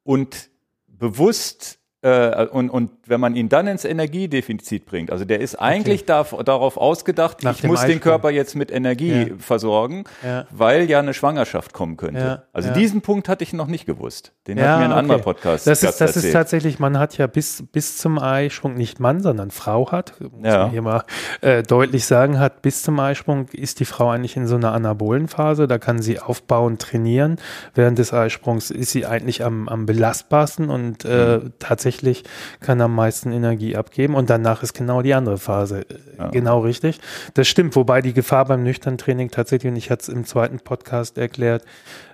[0.03, 0.49] und
[0.87, 6.01] bewusst äh, und, und wenn man ihn dann ins Energiedefizit bringt, also der ist eigentlich
[6.09, 6.25] okay.
[6.31, 7.91] da, darauf ausgedacht, Nach ich muss Eisprung.
[7.91, 9.35] den Körper jetzt mit Energie ja.
[9.37, 10.45] versorgen, ja.
[10.49, 12.19] weil ja eine Schwangerschaft kommen könnte.
[12.19, 12.43] Ja.
[12.53, 14.31] Also diesen Punkt hatte ich noch nicht gewusst.
[14.47, 14.99] Den hat mir ein okay.
[14.99, 18.99] anderer Podcast Das ist, das ist tatsächlich, man hat ja bis, bis zum Eisprung, nicht
[18.99, 21.03] Mann, sondern Frau hat, muss man hier mal
[21.41, 25.27] äh, deutlich sagen, hat bis zum Eisprung ist die Frau eigentlich in so einer anabolen
[25.27, 27.37] Phase, da kann sie aufbauen, trainieren.
[27.75, 31.53] Während des Eisprungs ist sie eigentlich am, am belastbarsten und äh, mhm.
[31.59, 32.23] tatsächlich tatsächlich
[32.59, 35.85] kann am meisten Energie abgeben und danach ist genau die andere Phase.
[36.17, 36.29] Ja.
[36.29, 36.99] Genau richtig.
[37.33, 40.59] Das stimmt, wobei die Gefahr beim nüchtern Training tatsächlich, und ich hatte es im zweiten
[40.59, 41.65] Podcast erklärt,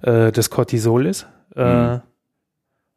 [0.01, 1.27] äh, das Cortisol ist.
[1.55, 2.01] Äh, mhm.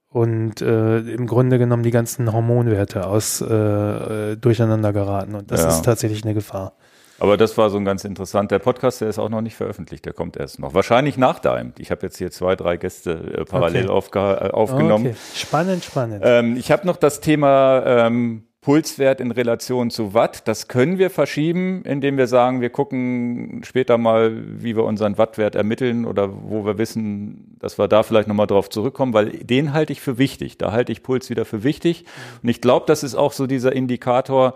[0.08, 5.34] und äh, im Grunde genommen die ganzen Hormonwerte aus äh, äh durcheinander geraten.
[5.34, 5.68] Und das ja.
[5.68, 6.74] ist tatsächlich eine Gefahr.
[7.20, 10.14] Aber das war so ein ganz interessanter Podcast, der ist auch noch nicht veröffentlicht, der
[10.14, 10.74] kommt erst noch.
[10.74, 11.72] Wahrscheinlich nach deinem.
[11.78, 14.18] Ich habe jetzt hier zwei, drei Gäste äh, parallel okay.
[14.18, 15.08] äh, aufgenommen.
[15.08, 15.16] Okay.
[15.34, 16.22] Spannend, spannend.
[16.24, 20.46] Ähm, ich habe noch das Thema ähm, Pulswert in Relation zu Watt.
[20.46, 25.54] Das können wir verschieben, indem wir sagen, wir gucken später mal, wie wir unseren Wattwert
[25.54, 29.92] ermitteln oder wo wir wissen, dass wir da vielleicht nochmal drauf zurückkommen, weil den halte
[29.92, 30.58] ich für wichtig.
[30.58, 32.04] Da halte ich Puls wieder für wichtig.
[32.42, 34.54] Und ich glaube, das ist auch so dieser Indikator,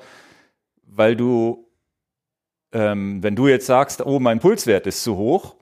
[0.87, 1.67] weil du
[2.75, 5.57] ähm, wenn du jetzt sagst, oh, mein Pulswert ist zu hoch,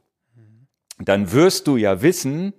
[0.99, 2.55] dann wirst du ja wissen,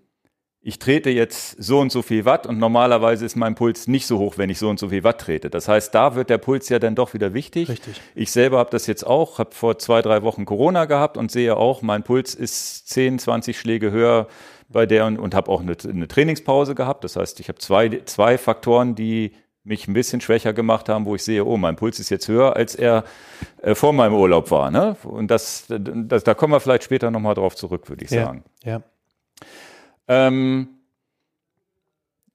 [0.65, 4.17] ich trete jetzt so und so viel Watt und normalerweise ist mein Puls nicht so
[4.17, 5.49] hoch, wenn ich so und so viel Watt trete.
[5.49, 7.67] Das heißt, da wird der Puls ja dann doch wieder wichtig.
[7.67, 7.99] Richtig.
[8.15, 11.57] Ich selber habe das jetzt auch, habe vor zwei, drei Wochen Corona gehabt und sehe
[11.57, 14.27] auch, mein Puls ist 10, 20 Schläge höher
[14.69, 17.03] bei der und, und habe auch eine, eine Trainingspause gehabt.
[17.03, 19.33] Das heißt, ich habe zwei, zwei Faktoren, die
[19.64, 22.55] mich ein bisschen schwächer gemacht haben, wo ich sehe, oh, mein Puls ist jetzt höher,
[22.55, 23.05] als er
[23.61, 24.72] äh, vor meinem Urlaub war.
[24.72, 24.97] Ne?
[25.03, 28.43] Und das, das, da kommen wir vielleicht später nochmal drauf zurück, würde ich ja, sagen.
[28.64, 28.82] Ja.
[30.07, 30.68] Ähm,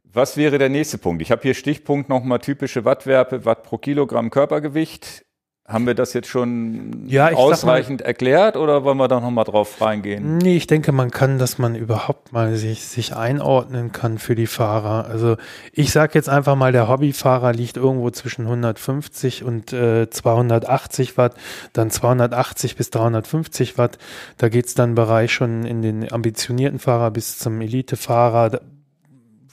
[0.05, 1.21] was wäre der nächste Punkt?
[1.21, 5.27] Ich habe hier Stichpunkt nochmal typische Wattwerpe, Watt pro Kilogramm Körpergewicht.
[5.69, 9.83] Haben wir das jetzt schon ja, ausreichend mal, erklärt oder wollen wir da nochmal drauf
[9.83, 10.39] reingehen?
[10.39, 14.47] Nee, ich denke, man kann, dass man überhaupt mal sich, sich einordnen kann für die
[14.47, 15.05] Fahrer.
[15.11, 15.37] Also
[15.73, 21.35] ich sage jetzt einfach mal, der Hobbyfahrer liegt irgendwo zwischen 150 und äh, 280 Watt,
[21.75, 23.99] dann 280 bis 350 Watt.
[24.39, 28.59] Da geht's dann Bereich schon in den ambitionierten Fahrer bis zum Elitefahrer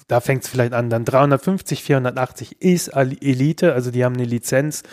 [0.07, 4.83] da fängt es vielleicht an, dann 350, 480 ist Elite, also die haben eine Lizenz,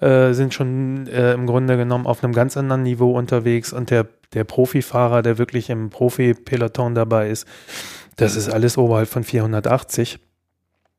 [0.00, 4.06] äh, sind schon äh, im Grunde genommen auf einem ganz anderen Niveau unterwegs und der,
[4.34, 7.46] der Profifahrer, der wirklich im Profi-Peloton dabei ist,
[8.16, 10.18] das ist alles oberhalb von 480.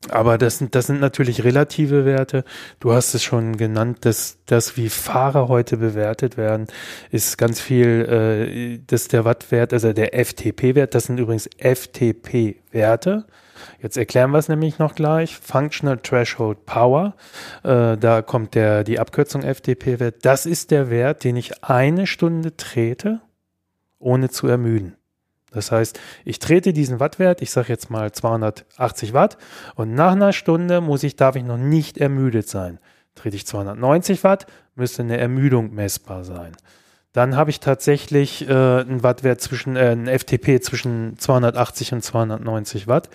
[0.10, 2.44] Aber das sind, das sind natürlich relative Werte.
[2.80, 6.68] Du hast es schon genannt, dass das, wie Fahrer heute bewertet werden,
[7.10, 13.26] ist ganz viel, äh, dass der Wattwert, also der FTP-Wert, das sind übrigens FTP-Werte.
[13.82, 15.38] Jetzt erklären wir es nämlich noch gleich.
[15.38, 17.16] Functional Threshold Power,
[17.64, 20.26] äh, da kommt der, die Abkürzung FTP-Wert.
[20.26, 23.22] Das ist der Wert, den ich eine Stunde trete,
[24.00, 24.96] ohne zu ermüden.
[25.52, 29.38] Das heißt, ich trete diesen Wattwert, ich sage jetzt mal 280 Watt
[29.76, 32.80] und nach einer Stunde muss ich, darf ich noch nicht ermüdet sein.
[33.16, 34.46] Trete ich 290 Watt,
[34.76, 36.52] müsste eine Ermüdung messbar sein.
[37.14, 42.88] Dann habe ich tatsächlich äh, einen Wattwert zwischen, äh, einen FTP zwischen 280 und 290
[42.88, 43.10] Watt.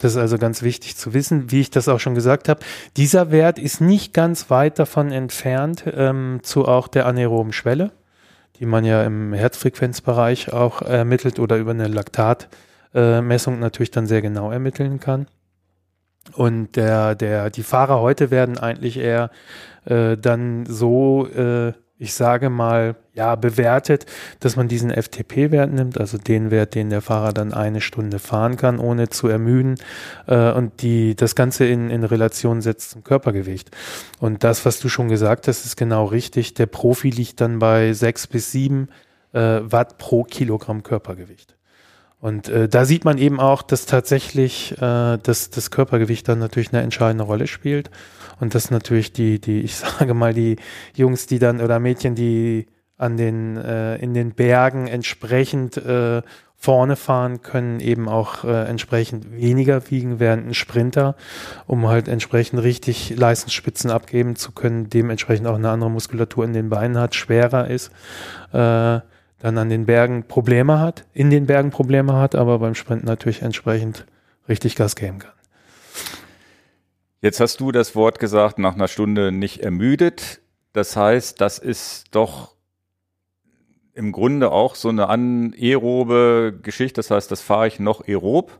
[0.00, 2.60] Das ist also ganz wichtig zu wissen, wie ich das auch schon gesagt habe.
[2.96, 7.92] Dieser Wert ist nicht ganz weit davon entfernt ähm, zu auch der anaeroben Schwelle
[8.58, 14.52] die man ja im Herzfrequenzbereich auch ermittelt oder über eine Laktatmessung natürlich dann sehr genau
[14.52, 15.26] ermitteln kann.
[16.34, 19.30] Und der, der, die Fahrer heute werden eigentlich eher
[19.84, 21.72] äh, dann so äh,
[22.02, 24.06] ich sage mal, ja, bewertet,
[24.40, 28.56] dass man diesen FTP-Wert nimmt, also den Wert, den der Fahrer dann eine Stunde fahren
[28.56, 29.74] kann, ohne zu ermüden,
[30.26, 33.70] äh, und die, das Ganze in, in Relation setzt zum Körpergewicht.
[34.18, 36.54] Und das, was du schon gesagt hast, ist genau richtig.
[36.54, 38.88] Der Profi liegt dann bei sechs bis sieben
[39.32, 41.56] äh, Watt pro Kilogramm Körpergewicht.
[42.18, 46.72] Und äh, da sieht man eben auch, dass tatsächlich äh, das, das Körpergewicht dann natürlich
[46.72, 47.90] eine entscheidende Rolle spielt.
[48.40, 50.56] Und dass natürlich die, die, ich sage mal, die
[50.94, 52.68] Jungs, die dann oder Mädchen, die
[53.02, 56.22] an den, äh, in den Bergen entsprechend äh,
[56.56, 61.16] vorne fahren können, eben auch äh, entsprechend weniger wiegen, während ein Sprinter,
[61.66, 66.68] um halt entsprechend richtig Leistungsspitzen abgeben zu können, dementsprechend auch eine andere Muskulatur in den
[66.68, 67.88] Beinen hat, schwerer ist,
[68.52, 69.00] äh,
[69.40, 73.42] dann an den Bergen Probleme hat, in den Bergen Probleme hat, aber beim Sprinten natürlich
[73.42, 74.06] entsprechend
[74.48, 75.32] richtig Gas geben kann.
[77.20, 80.40] Jetzt hast du das Wort gesagt, nach einer Stunde nicht ermüdet.
[80.72, 82.52] Das heißt, das ist doch
[83.94, 87.00] im Grunde auch so eine anaerobe Geschichte.
[87.00, 88.58] Das heißt, das fahre ich noch aerob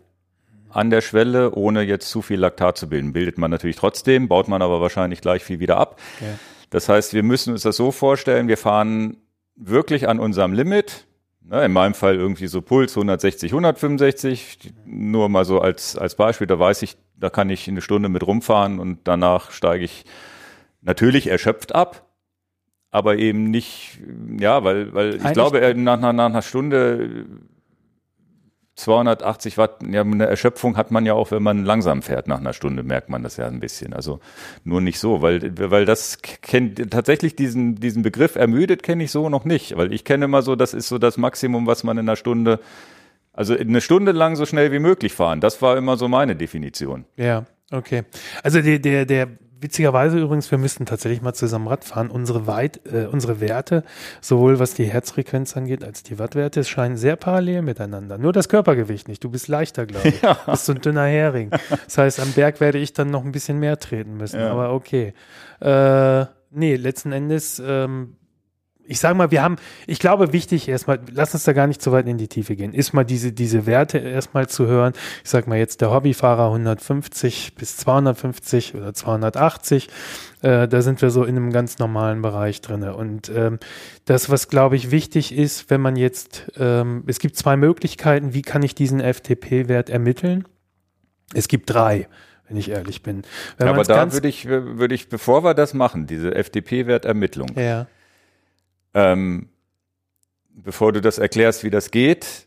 [0.69, 3.13] an der Schwelle, ohne jetzt zu viel Laktat zu bilden.
[3.13, 6.01] Bildet man natürlich trotzdem, baut man aber wahrscheinlich gleich viel wieder ab.
[6.17, 6.35] Okay.
[6.71, 9.19] Das heißt, wir müssen uns das so vorstellen, wir fahren
[9.57, 11.07] wirklich an unserem Limit.
[11.45, 14.73] Ne, in meinem Fall irgendwie so Puls 160, 165.
[14.87, 18.25] Nur mal so als, als Beispiel, da weiß ich, da kann ich eine Stunde mit
[18.25, 20.05] rumfahren und danach steige ich
[20.83, 22.07] natürlich erschöpft ab,
[22.93, 23.99] aber eben nicht,
[24.39, 27.27] ja, weil, weil ich glaube, nach, nach, nach einer Stunde
[28.75, 32.29] 280 Watt, ja, eine Erschöpfung hat man ja auch, wenn man langsam fährt.
[32.29, 33.95] Nach einer Stunde merkt man das ja ein bisschen.
[33.95, 34.21] Also
[34.63, 39.29] nur nicht so, weil, weil das kennt tatsächlich diesen, diesen Begriff ermüdet kenne ich so
[39.29, 42.09] noch nicht, weil ich kenne immer so, das ist so das Maximum, was man in
[42.09, 42.61] einer Stunde
[43.33, 45.41] also eine Stunde lang so schnell wie möglich fahren.
[45.41, 47.07] Das war immer so meine Definition.
[47.17, 48.03] Ja, okay.
[48.43, 49.29] Also der, der, der
[49.63, 52.11] witzigerweise übrigens, wir müssten tatsächlich mal zusammen Rad fahren.
[52.11, 53.85] Unsere Weit, äh, unsere Werte,
[54.21, 58.19] sowohl was die Herzfrequenz angeht, als die Wattwerte, scheinen sehr parallel miteinander.
[58.19, 59.23] Nur das Körpergewicht nicht.
[59.25, 60.23] Du bist leichter, glaube ich.
[60.23, 60.35] Ja.
[60.47, 61.51] Bist so ein dünner Hering.
[61.85, 64.39] Das heißt, am Berg werde ich dann noch ein bisschen mehr treten müssen.
[64.39, 64.53] Ja.
[64.53, 65.15] Aber okay.
[65.61, 68.17] Äh, nee, letzten Endes ähm,
[68.87, 69.57] ich sage mal, wir haben,
[69.87, 72.75] ich glaube, wichtig erstmal, lass uns da gar nicht zu weit in die Tiefe gehen,
[72.75, 74.93] ist mal diese, diese Werte erstmal zu hören.
[75.25, 79.89] Ich sage mal jetzt der Hobbyfahrer 150 bis 250 oder 280,
[80.43, 82.97] äh, da sind wir so in einem ganz normalen Bereich drinne.
[82.97, 83.59] Und ähm,
[84.05, 88.43] das, was glaube ich wichtig ist, wenn man jetzt, ähm, es gibt zwei Möglichkeiten, wie
[88.43, 90.45] kann ich diesen FTP-Wert ermitteln?
[91.35, 92.09] Es gibt drei
[92.49, 93.23] wenn ich ehrlich bin.
[93.57, 97.87] Wenn Aber da würde ich, würde ich, bevor wir das machen, diese FTP-Wertermittlung, ja
[98.95, 99.49] ähm,
[100.51, 102.47] bevor du das erklärst, wie das geht,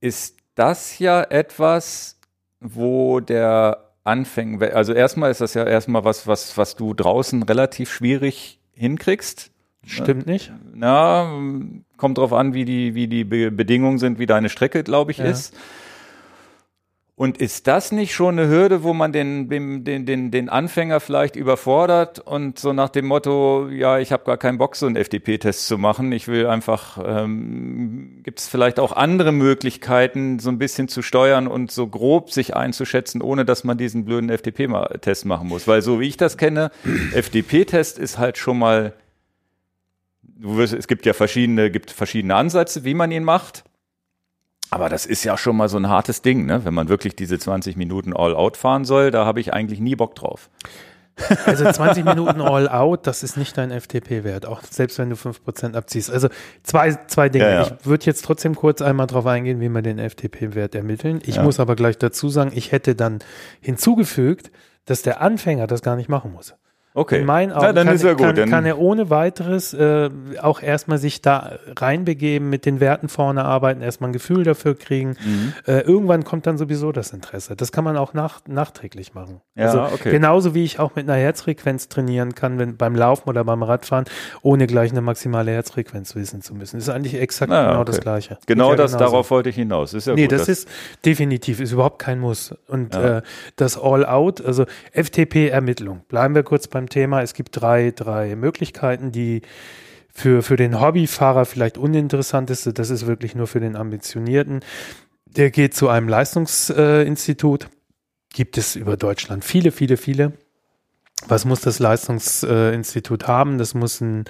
[0.00, 2.18] ist das ja etwas,
[2.60, 7.90] wo der Anfänger, also erstmal ist das ja erstmal was, was, was du draußen relativ
[7.90, 9.50] schwierig hinkriegst.
[9.86, 10.52] Stimmt nicht.
[10.72, 11.38] Na,
[11.96, 15.26] kommt drauf an, wie die, wie die Bedingungen sind, wie deine Strecke, glaube ich, ja.
[15.26, 15.54] ist.
[17.16, 21.36] Und ist das nicht schon eine Hürde, wo man den, den, den, den Anfänger vielleicht
[21.36, 25.68] überfordert und so nach dem Motto, ja, ich habe gar keinen Bock, so einen FDP-Test
[25.68, 26.10] zu machen.
[26.10, 31.46] Ich will einfach, ähm, gibt es vielleicht auch andere Möglichkeiten, so ein bisschen zu steuern
[31.46, 35.68] und so grob sich einzuschätzen, ohne dass man diesen blöden FDP-Test machen muss.
[35.68, 36.72] Weil so wie ich das kenne,
[37.14, 38.92] FDP-Test ist halt schon mal,
[40.58, 43.62] es gibt ja verschiedene, gibt verschiedene Ansätze, wie man ihn macht.
[44.70, 46.64] Aber das ist ja schon mal so ein hartes Ding, ne?
[46.64, 50.14] wenn man wirklich diese 20 Minuten All-Out fahren soll, da habe ich eigentlich nie Bock
[50.14, 50.50] drauf.
[51.46, 55.74] Also 20 Minuten all out, das ist nicht dein FTP-Wert, auch selbst wenn du 5%
[55.76, 56.10] abziehst.
[56.10, 56.28] Also
[56.64, 57.44] zwei, zwei Dinge.
[57.44, 57.62] Ja, ja.
[57.62, 61.20] Ich würde jetzt trotzdem kurz einmal drauf eingehen, wie wir den FTP-Wert ermitteln.
[61.24, 61.44] Ich Ja.
[61.44, 63.20] muss aber gleich dazu sagen, ich hätte dann
[63.60, 64.50] hinzugefügt,
[64.86, 66.54] dass der Anfänger das gar nicht machen muss.
[66.96, 67.20] Okay.
[67.20, 68.36] In meinen Augen Na, dann kann, ist ja gut.
[68.36, 70.08] kann, kann er ohne weiteres äh,
[70.40, 75.16] auch erstmal sich da reinbegeben, mit den Werten vorne arbeiten, erstmal ein Gefühl dafür kriegen.
[75.24, 75.52] Mhm.
[75.66, 77.56] Äh, irgendwann kommt dann sowieso das Interesse.
[77.56, 79.40] Das kann man auch nach, nachträglich machen.
[79.56, 80.12] Ja, also okay.
[80.12, 84.04] genauso wie ich auch mit einer Herzfrequenz trainieren kann, wenn beim Laufen oder beim Radfahren,
[84.42, 86.76] ohne gleich eine maximale Herzfrequenz wissen zu müssen.
[86.76, 87.84] Das ist eigentlich exakt Ah, genau okay.
[87.90, 88.38] das Gleiche.
[88.46, 89.10] genau ja das, genauso.
[89.10, 89.94] darauf wollte ich hinaus.
[89.94, 90.32] Ist ja nee, gut.
[90.38, 90.68] das, ist
[91.04, 92.54] definitiv, ist überhaupt kein Muss.
[92.68, 93.18] Und Ja.
[93.18, 93.22] äh,
[93.56, 97.22] das All-Out, also FTP-Ermittlung, bleiben wir kurz beim Thema.
[97.22, 99.42] Es gibt drei, drei Möglichkeiten, die
[100.12, 102.78] für, für den Hobbyfahrer vielleicht uninteressant ist.
[102.78, 104.60] Das ist wirklich nur für den Ambitionierten.
[105.26, 107.68] Der geht zu einem Leistungsinstitut.
[108.32, 110.32] Gibt es über Deutschland viele, viele, viele.
[111.26, 113.58] Was muss das Leistungsinstitut haben?
[113.58, 114.24] Das muss ein,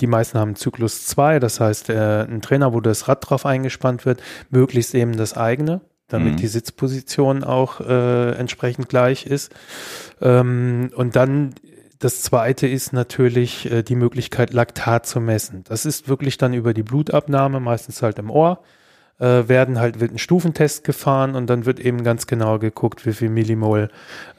[0.00, 4.04] die meisten haben Zyklus 2, das heißt äh, ein Trainer, wo das Rad drauf eingespannt
[4.04, 6.36] wird, möglichst eben das eigene, damit Mhm.
[6.38, 9.52] die Sitzposition auch äh, entsprechend gleich ist.
[10.20, 11.54] Ähm, und dann
[12.00, 15.64] das zweite ist natürlich äh, die Möglichkeit, Laktat zu messen.
[15.64, 18.62] Das ist wirklich dann über die Blutabnahme, meistens halt im Ohr,
[19.18, 23.12] äh, werden halt, wird ein Stufentest gefahren und dann wird eben ganz genau geguckt, wie
[23.12, 23.90] viel Millimol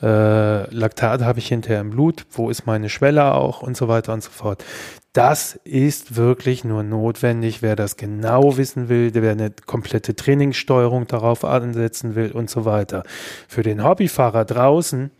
[0.01, 4.11] äh, Laktat habe ich hinterher im Blut, wo ist meine Schwelle auch und so weiter
[4.13, 4.65] und so fort.
[5.13, 11.45] Das ist wirklich nur notwendig, wer das genau wissen will, wer eine komplette Trainingssteuerung darauf
[11.45, 13.03] ansetzen will und so weiter.
[13.47, 15.11] Für den Hobbyfahrer draußen,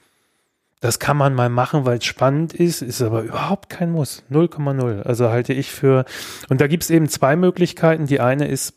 [0.82, 4.24] das kann man mal machen, weil es spannend ist, ist aber überhaupt kein Muss.
[4.32, 5.04] 0,0.
[5.04, 6.06] Also halte ich für,
[6.50, 8.08] und da gibt es eben zwei Möglichkeiten.
[8.08, 8.74] Die eine ist,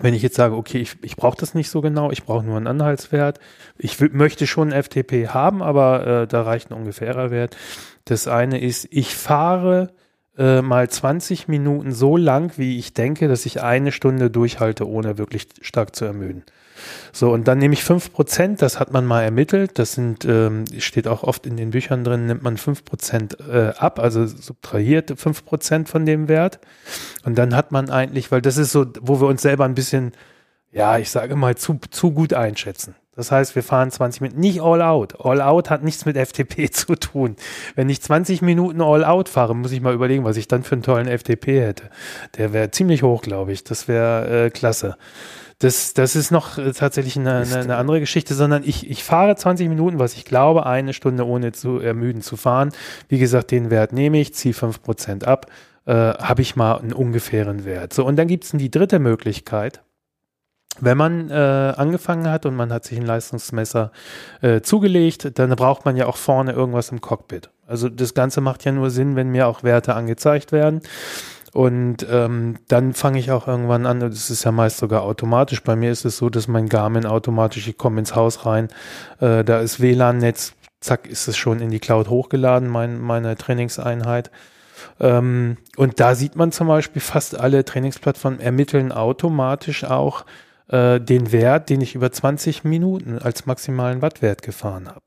[0.00, 2.56] wenn ich jetzt sage, okay, ich, ich brauche das nicht so genau, ich brauche nur
[2.56, 3.38] einen Anhaltswert.
[3.76, 7.54] Ich möchte schon FTP haben, aber äh, da reicht ein ungefährer Wert.
[8.06, 9.92] Das eine ist, ich fahre
[10.38, 15.18] äh, mal 20 Minuten so lang, wie ich denke, dass ich eine Stunde durchhalte, ohne
[15.18, 16.44] wirklich stark zu ermüden.
[17.12, 21.08] So, und dann nehme ich 5%, das hat man mal ermittelt, das sind, ähm, steht
[21.08, 26.06] auch oft in den Büchern drin, nimmt man 5% äh, ab, also subtrahiert 5% von
[26.06, 26.60] dem Wert.
[27.24, 30.12] Und dann hat man eigentlich, weil das ist so, wo wir uns selber ein bisschen,
[30.72, 32.94] ja, ich sage mal, zu, zu gut einschätzen.
[33.16, 35.20] Das heißt, wir fahren 20 Minuten, nicht all out.
[35.24, 37.36] All out hat nichts mit FTP zu tun.
[37.74, 40.76] Wenn ich 20 Minuten all out fahre, muss ich mal überlegen, was ich dann für
[40.76, 41.90] einen tollen FTP hätte.
[42.38, 43.62] Der wäre ziemlich hoch, glaube ich.
[43.62, 44.96] Das wäre äh, klasse.
[45.60, 49.36] Das, das ist noch äh, tatsächlich eine, eine, eine andere Geschichte, sondern ich, ich fahre
[49.36, 52.70] 20 Minuten, was ich glaube, eine Stunde ohne zu ermüden zu fahren.
[53.08, 55.46] Wie gesagt, den Wert nehme ich, ziehe 5% ab,
[55.84, 57.92] äh, habe ich mal einen ungefähren Wert.
[57.92, 59.82] So, und dann gibt es die dritte Möglichkeit.
[60.80, 63.92] Wenn man äh, angefangen hat und man hat sich ein Leistungsmesser
[64.40, 67.50] äh, zugelegt, dann braucht man ja auch vorne irgendwas im Cockpit.
[67.66, 70.80] Also das Ganze macht ja nur Sinn, wenn mir auch Werte angezeigt werden.
[71.52, 75.62] Und ähm, dann fange ich auch irgendwann an, das ist ja meist sogar automatisch.
[75.62, 78.68] Bei mir ist es so, dass mein Garmin automatisch, ich komme ins Haus rein,
[79.20, 84.30] äh, da ist WLAN-Netz, zack, ist es schon in die Cloud hochgeladen, mein, meine Trainingseinheit.
[85.00, 90.24] Ähm, und da sieht man zum Beispiel, fast alle Trainingsplattformen ermitteln automatisch auch
[90.70, 95.02] äh, den Wert, den ich über 20 Minuten als maximalen Wattwert gefahren habe.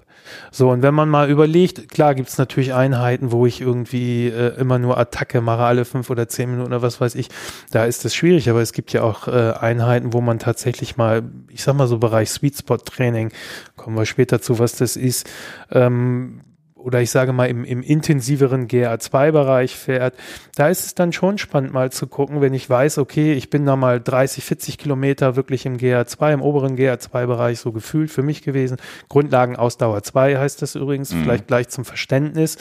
[0.51, 4.57] So, und wenn man mal überlegt, klar gibt es natürlich Einheiten, wo ich irgendwie äh,
[4.59, 7.29] immer nur Attacke mache, alle fünf oder zehn Minuten oder was weiß ich,
[7.71, 11.23] da ist das schwierig, aber es gibt ja auch äh, Einheiten, wo man tatsächlich mal,
[11.49, 13.31] ich sag mal so Bereich Sweet Spot Training,
[13.75, 15.29] kommen wir später zu, was das ist,
[15.71, 16.41] ähm,
[16.83, 20.15] oder ich sage mal im, im intensiveren GA2-Bereich fährt,
[20.55, 23.65] da ist es dann schon spannend mal zu gucken, wenn ich weiß, okay, ich bin
[23.65, 28.41] da mal 30, 40 Kilometer wirklich im GA2, im oberen GA2-Bereich so gefühlt für mich
[28.41, 28.77] gewesen.
[29.07, 31.23] Grundlagenausdauer 2 heißt das übrigens, Mhm.
[31.23, 32.57] vielleicht gleich zum Verständnis.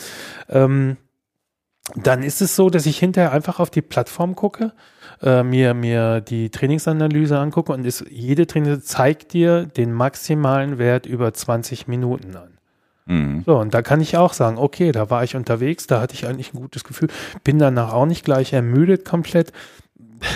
[0.48, 0.96] Ähm,
[1.96, 4.72] dann ist es so, dass ich hinterher einfach auf die Plattform gucke,
[5.20, 11.06] äh, mir, mir die Trainingsanalyse angucke und ist, jede Training zeigt dir den maximalen Wert
[11.06, 12.51] über 20 Minuten an.
[13.06, 13.42] Mhm.
[13.46, 16.26] So, und da kann ich auch sagen, okay, da war ich unterwegs, da hatte ich
[16.26, 17.08] eigentlich ein gutes Gefühl,
[17.44, 19.52] bin danach auch nicht gleich ermüdet komplett.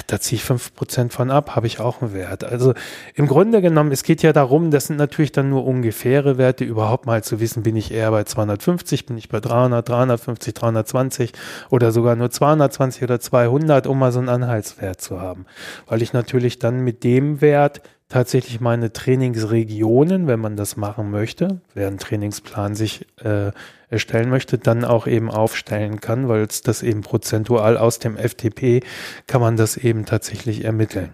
[0.06, 2.44] Da ziehe ich 5% von ab, habe ich auch einen Wert.
[2.44, 2.74] Also
[3.14, 7.06] im Grunde genommen, es geht ja darum, das sind natürlich dann nur ungefähre Werte, überhaupt
[7.06, 11.32] mal zu wissen, bin ich eher bei 250, bin ich bei 300, 350, 320
[11.70, 15.46] oder sogar nur 220 oder 200, um mal so einen Anhaltswert zu haben.
[15.86, 21.61] Weil ich natürlich dann mit dem Wert tatsächlich meine Trainingsregionen, wenn man das machen möchte,
[21.74, 23.50] wer einen Trainingsplan sich äh,
[23.88, 28.84] erstellen möchte, dann auch eben aufstellen kann, weil es das eben prozentual aus dem FTP
[29.26, 31.12] kann man das eben tatsächlich ermitteln.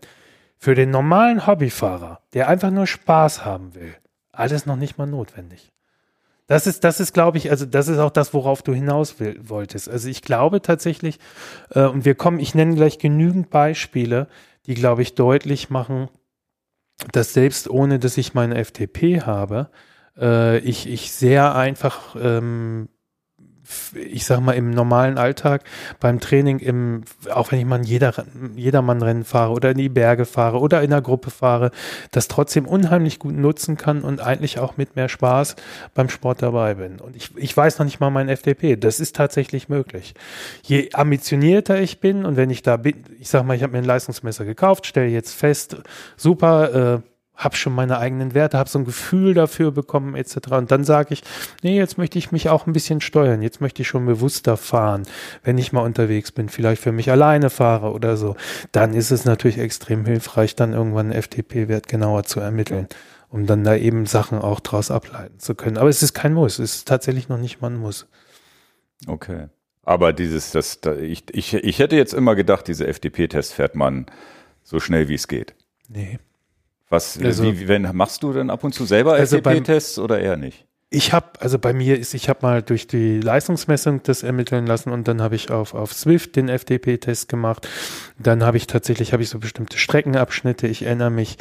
[0.58, 3.94] Für den normalen Hobbyfahrer, der einfach nur Spaß haben will,
[4.30, 5.72] alles noch nicht mal notwendig.
[6.46, 9.40] Das ist, das ist, glaube ich, also das ist auch das, worauf du hinaus will,
[9.42, 9.88] wolltest.
[9.88, 11.18] Also ich glaube tatsächlich,
[11.70, 14.26] äh, und wir kommen, ich nenne gleich genügend Beispiele,
[14.66, 16.08] die, glaube ich, deutlich machen,
[17.10, 19.70] dass selbst ohne, dass ich meine FTP habe,
[20.18, 22.88] äh, ich, ich sehr einfach ähm,
[23.94, 25.62] ich sag mal, im normalen Alltag,
[26.00, 27.02] beim Training, im,
[27.32, 28.12] auch wenn ich mal ein jeder,
[28.56, 31.70] Jedermann-Rennen fahre oder in die Berge fahre oder in einer Gruppe fahre,
[32.10, 35.56] das trotzdem unheimlich gut nutzen kann und eigentlich auch mit mehr Spaß
[35.94, 37.00] beim Sport dabei bin.
[37.00, 38.76] Und ich, ich weiß noch nicht mal mein FDP.
[38.76, 40.14] Das ist tatsächlich möglich.
[40.62, 43.78] Je ambitionierter ich bin und wenn ich da bin, ich sag mal, ich habe mir
[43.78, 45.76] ein Leistungsmesser gekauft, stelle jetzt fest,
[46.16, 50.36] super, äh, habe schon meine eigenen Werte, habe so ein Gefühl dafür bekommen etc.
[50.52, 51.22] Und dann sage ich,
[51.62, 55.04] nee, jetzt möchte ich mich auch ein bisschen steuern, jetzt möchte ich schon bewusster fahren,
[55.42, 58.36] wenn ich mal unterwegs bin, vielleicht für mich alleine fahre oder so.
[58.70, 62.86] Dann ist es natürlich extrem hilfreich, dann irgendwann einen FTP-Wert genauer zu ermitteln,
[63.28, 65.78] um dann da eben Sachen auch draus ableiten zu können.
[65.78, 68.06] Aber es ist kein Muss, es ist tatsächlich noch nicht mal ein Muss.
[69.06, 69.48] Okay.
[69.84, 74.06] Aber dieses, das, da, ich, ich, ich hätte jetzt immer gedacht, diese FDP-Tests fährt man
[74.62, 75.54] so schnell wie es geht.
[75.88, 76.20] Nee.
[76.92, 80.36] Was, also, wie, wenn, machst du denn ab und zu selber also FDP-Tests oder eher
[80.36, 80.66] nicht?
[80.90, 84.90] Ich habe, also bei mir ist, ich habe mal durch die Leistungsmessung das ermitteln lassen
[84.90, 87.66] und dann habe ich auf, auf Swift den FDP-Test gemacht.
[88.18, 90.66] Dann habe ich tatsächlich, habe ich so bestimmte Streckenabschnitte.
[90.66, 91.38] Ich erinnere mich,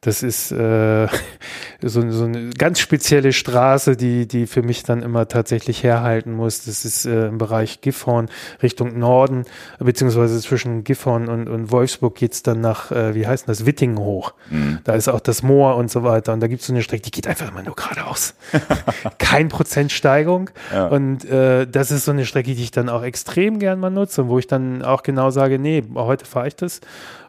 [0.00, 1.08] das ist äh,
[1.82, 6.64] so, so eine ganz spezielle Straße, die, die für mich dann immer tatsächlich herhalten muss.
[6.64, 8.30] Das ist äh, im Bereich Gifhorn
[8.62, 9.44] Richtung Norden,
[9.78, 14.32] beziehungsweise zwischen Gifhorn und, und Wolfsburg geht's dann nach, äh, wie heißt das, Wittingen hoch.
[14.48, 14.78] Mhm.
[14.84, 16.32] Da ist auch das Moor und so weiter.
[16.32, 18.34] Und da gibt's so eine Strecke, die geht einfach immer nur geradeaus.
[19.18, 20.48] Kein Prozent Steigung.
[20.72, 20.86] Ja.
[20.86, 24.22] Und äh, das ist so eine Strecke, die ich dann auch extrem gern mal nutze
[24.22, 26.80] und wo ich dann auch genau sage, nee, heute fahre ich das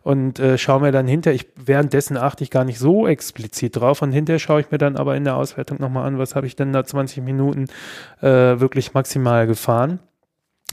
[0.03, 4.01] und äh, schaue mir dann hinter, ich währenddessen achte ich gar nicht so explizit drauf
[4.01, 6.55] und hinterher schaue ich mir dann aber in der Auswertung nochmal an, was habe ich
[6.55, 7.67] denn da 20 Minuten
[8.21, 9.99] äh, wirklich maximal gefahren.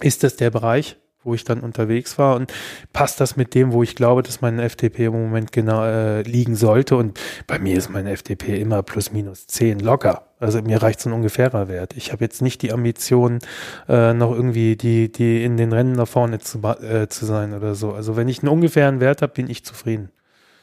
[0.01, 2.53] Ist das der Bereich, wo ich dann unterwegs war und
[2.93, 6.57] passt das mit dem, wo ich glaube, dass mein FTP im Moment genau äh, liegen
[6.57, 10.29] sollte und bei mir ist mein FTP immer plus minus 10 locker.
[10.41, 11.97] Also mir reicht so ein ungefährer Wert.
[11.97, 13.41] Ich habe jetzt nicht die Ambition,
[13.89, 17.75] äh, noch irgendwie die, die in den Rennen da vorne zu, äh, zu sein oder
[17.75, 17.93] so.
[17.93, 20.11] Also wenn ich einen ungefähren Wert habe, bin ich zufrieden.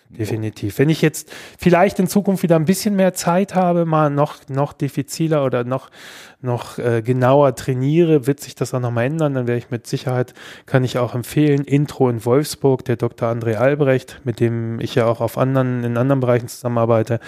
[0.09, 0.77] Definitiv.
[0.77, 4.71] Wenn ich jetzt vielleicht in Zukunft wieder ein bisschen mehr Zeit habe, mal noch, noch
[4.71, 5.89] diffiziler oder noch,
[6.41, 9.33] noch äh, genauer trainiere, wird sich das auch nochmal ändern.
[9.33, 10.33] Dann werde ich mit Sicherheit,
[10.67, 13.29] kann ich auch empfehlen, Intro in Wolfsburg, der Dr.
[13.29, 17.19] André Albrecht, mit dem ich ja auch auf anderen, in anderen Bereichen zusammenarbeite,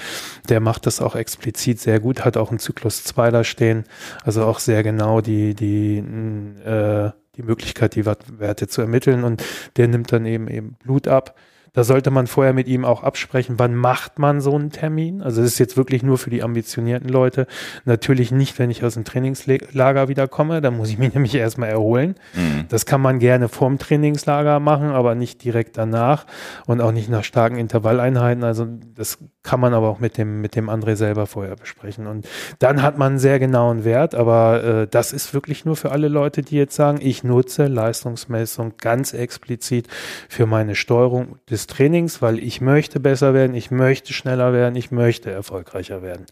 [0.47, 3.85] der macht das auch explizit sehr gut, hat auch einen Zyklus 2 da stehen,
[4.23, 9.43] also auch sehr genau die, die, äh, die Möglichkeit, die Werte zu ermitteln und
[9.77, 11.35] der nimmt dann eben eben Blut ab
[11.77, 15.21] da sollte man vorher mit ihm auch absprechen, wann macht man so einen Termin.
[15.21, 17.45] Also das ist jetzt wirklich nur für die ambitionierten Leute.
[17.85, 20.59] Natürlich nicht, wenn ich aus dem Trainingslager wiederkomme.
[20.59, 22.15] Da muss ich mich nämlich erstmal erholen.
[22.33, 22.65] Mhm.
[22.69, 26.25] Das kann man gerne vorm Trainingslager machen, aber nicht direkt danach
[26.65, 28.43] und auch nicht nach starken Intervalleinheiten.
[28.43, 28.65] Also
[28.95, 32.07] das kann man aber auch mit dem, mit dem André selber vorher besprechen.
[32.07, 35.91] Und dann hat man einen sehr genauen Wert, aber äh, das ist wirklich nur für
[35.91, 39.87] alle Leute, die jetzt sagen, ich nutze Leistungsmessung ganz explizit
[40.27, 44.91] für meine Steuerung des Trainings, weil ich möchte besser werden, ich möchte schneller werden, ich
[44.91, 46.25] möchte erfolgreicher werden.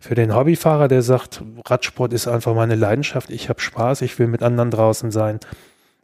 [0.00, 4.26] Für den Hobbyfahrer, der sagt, Radsport ist einfach meine Leidenschaft, ich habe Spaß, ich will
[4.26, 5.40] mit anderen draußen sein,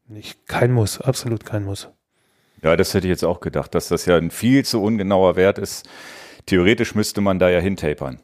[0.06, 1.88] nicht, kein Muss, absolut kein Muss.
[2.62, 5.58] Ja, das hätte ich jetzt auch gedacht, dass das ja ein viel zu ungenauer Wert
[5.58, 5.88] ist.
[6.46, 8.20] Theoretisch müsste man da ja hintapern.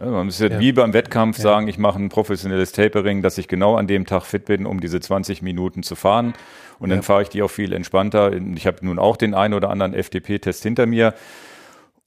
[0.00, 0.58] Ja, man müsste ja.
[0.58, 1.42] wie beim Wettkampf ja.
[1.42, 4.80] sagen, ich mache ein professionelles Tapering, dass ich genau an dem Tag fit bin, um
[4.80, 6.32] diese 20 Minuten zu fahren.
[6.78, 8.32] Und dann fahre ich die auch viel entspannter.
[8.54, 11.12] Ich habe nun auch den einen oder anderen FDP-Test hinter mir.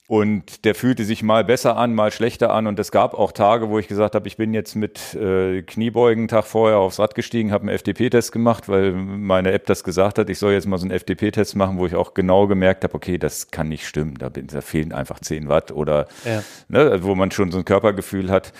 [0.06, 2.66] Und der fühlte sich mal besser an, mal schlechter an.
[2.66, 6.28] Und es gab auch Tage, wo ich gesagt habe, ich bin jetzt mit äh, Kniebeugen
[6.28, 10.28] Tag vorher aufs Rad gestiegen, habe einen FDP-Test gemacht, weil meine App das gesagt hat,
[10.28, 13.16] ich soll jetzt mal so einen FDP-Test machen, wo ich auch genau gemerkt habe, okay,
[13.16, 14.16] das kann nicht stimmen.
[14.18, 16.42] Da, bin, da fehlen einfach 10 Watt oder ja.
[16.68, 18.52] ne, wo man schon so ein Körpergefühl hat.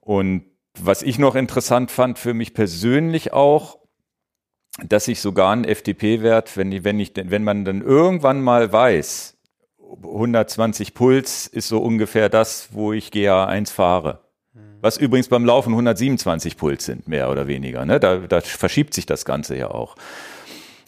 [0.00, 0.44] Und
[0.78, 3.80] was ich noch interessant fand für mich persönlich auch,
[4.84, 9.35] dass ich sogar einen FDP-Wert, wenn, wenn, ich, wenn man dann irgendwann mal weiß,
[10.02, 14.20] 120 Puls ist so ungefähr das, wo ich GA1 fahre.
[14.80, 17.84] Was übrigens beim Laufen 127 Puls sind, mehr oder weniger.
[17.84, 17.98] Ne?
[17.98, 19.96] Da, da verschiebt sich das Ganze ja auch.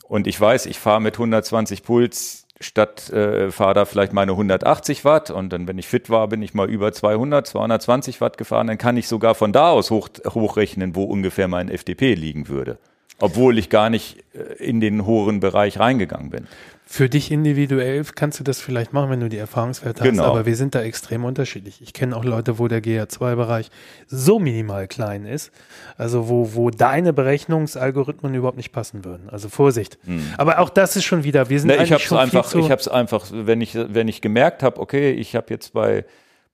[0.08, 5.04] Und ich weiß, ich fahre mit 120 Puls statt äh, fahre da vielleicht meine 180
[5.04, 8.66] Watt und dann, wenn ich fit war, bin ich mal über 200, 220 Watt gefahren,
[8.66, 12.78] dann kann ich sogar von da aus hoch, hochrechnen, wo ungefähr mein FDP liegen würde.
[13.20, 16.46] Obwohl ich gar nicht äh, in den hohen Bereich reingegangen bin.
[16.90, 20.22] Für dich individuell kannst du das vielleicht machen, wenn du die Erfahrungswerte Genau.
[20.22, 21.82] hast, aber wir sind da extrem unterschiedlich.
[21.82, 23.70] Ich kenne auch Leute, wo der GA2-Bereich
[24.06, 25.50] so minimal klein ist,
[25.98, 29.28] also wo, wo deine Berechnungsalgorithmen überhaupt nicht passen würden.
[29.28, 29.98] Also Vorsicht.
[30.38, 32.80] Aber auch das ist schon wieder, wir sind Ne, ich es schon einfach, ich habe
[32.80, 36.06] es einfach, wenn ich wenn ich gemerkt habe, okay, ich habe jetzt bei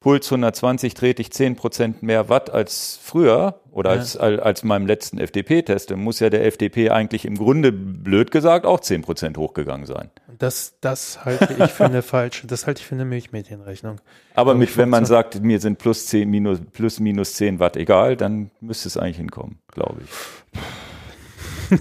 [0.05, 4.01] Puls 120 trete ich 10% mehr Watt als früher oder Ja.
[4.01, 8.31] als, als, als meinem letzten FDP-Test, dann muss ja der FDP eigentlich im Grunde, blöd
[8.31, 10.11] gesagt, auch 10% hochgegangen sein.
[10.39, 13.99] das, das halte ich für eine falsche, das halte ich für eine Milchmädchenrechnung.
[14.35, 17.59] Aber Aber mit, ich wenn man sagt, mir sind plus 10, minus, plus minus 10
[17.59, 21.81] Watt egal, dann müsste es eigentlich hinkommen, glaube ich.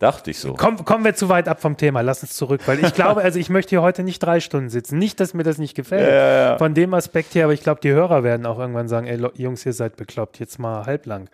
[0.00, 0.54] Dachte ich so.
[0.54, 3.38] Komm, kommen wir zu weit ab vom Thema, lass uns zurück, weil ich glaube, also
[3.38, 4.98] ich möchte hier heute nicht drei Stunden sitzen.
[4.98, 6.58] Nicht, dass mir das nicht gefällt, Ja, ja, ja.
[6.58, 9.66] von dem Aspekt her, aber ich glaube, die Hörer werden auch irgendwann sagen, ey Jungs,
[9.66, 11.28] ihr seid bekloppt, jetzt mal halblang.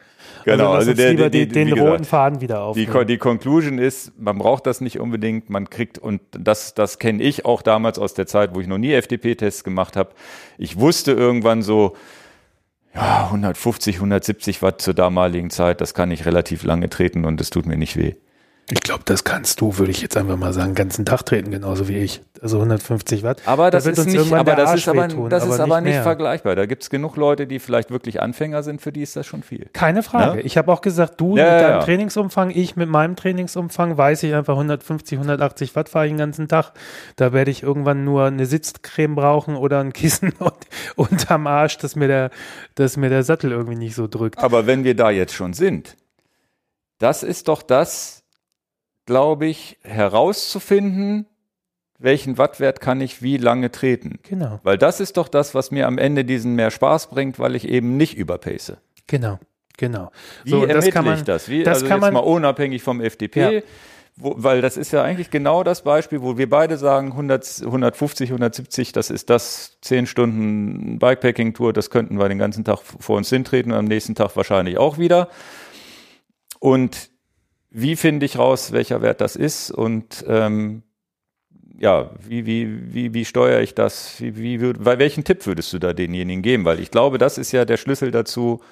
[0.45, 2.93] Genau, also uns der- lieber die- den, gesagt, roten Faden wieder Die, aufnehmen.
[2.93, 7.23] Ko- die Conclusion ist, man braucht das nicht unbedingt, man kriegt, und das, das kenne
[7.23, 10.11] ich auch damals aus der Zeit, wo ich noch nie FDP-Tests gemacht habe.
[10.59, 11.95] Ich wusste irgendwann so,
[12.97, 17.51] ja, 150, 170 Watt zur damaligen Zeit, das kann ich relativ lange treten und es
[17.51, 18.15] tut mir nicht weh.
[18.69, 21.53] Ich glaube, das kannst du, würde ich jetzt einfach mal sagen, den ganzen Tag treten,
[21.53, 22.21] genauso wie ich.
[22.43, 23.41] Also 150 Watt.
[23.47, 25.93] Aber Da das wird ist nicht, aber das ist aber, wehtun, das ist aber nicht
[25.95, 26.03] mehr.
[26.03, 26.57] vergleichbar.
[26.57, 29.45] Da gibt es genug Leute, die vielleicht wirklich Anfänger sind, für die ist das schon
[29.45, 29.71] viel.
[29.73, 30.39] Keine Frage.
[30.39, 30.43] Ne?
[30.43, 31.85] Ich habe auch gesagt, du Ja, mit ja, deinem ja.
[31.85, 36.49] Trainingsumfang, ich mit meinem Trainingsumfang, weiß ich einfach 150, 180 Watt fahre ich den ganzen
[36.49, 36.73] Tag.
[37.15, 40.55] Da werde ich irgendwann nur eine Sitzcreme brauchen oder ein Kissen und,
[40.97, 42.31] unterm Arsch, dass mir, der,
[42.75, 44.39] dass mir der Sattel irgendwie nicht so drückt.
[44.39, 45.97] Aber wenn wir da jetzt schon sind,
[46.99, 48.25] das ist doch das,
[49.07, 51.27] glaube ich, herauszufinden,
[51.99, 54.19] welchen Wattwert kann ich wie lange treten.
[54.29, 57.55] Genau, Weil das ist doch das, was mir am Ende diesen mehr Spaß bringt, weil
[57.57, 58.75] ich eben nicht überpace.
[59.07, 59.39] genau,
[59.79, 60.11] genau.
[60.45, 61.49] Wie So, das ermittle kann man- ich das?
[61.49, 63.63] Wie, das also kann jetzt man- mal unabhängig vom FDP, Ja.
[64.17, 68.31] wo, weil das ist ja eigentlich genau das Beispiel, wo wir beide sagen, 100, 150,
[68.33, 73.31] 170, das ist das 10 Stunden Bikepacking-Tour, das könnten wir den ganzen Tag vor uns
[73.31, 75.29] hintreten und am nächsten Tag wahrscheinlich auch wieder.
[76.59, 77.11] Und
[77.79, 80.83] wie finde ich raus, welcher Wert das ist und ähm,
[81.79, 84.19] ja, wie, wie, wie, wie steuere ich das?
[84.19, 86.65] Wie, wie, welchen Tipp würdest du da denjenigen geben?
[86.65, 88.63] Weil ich glaube, das ist ja der Schlüssel dazu,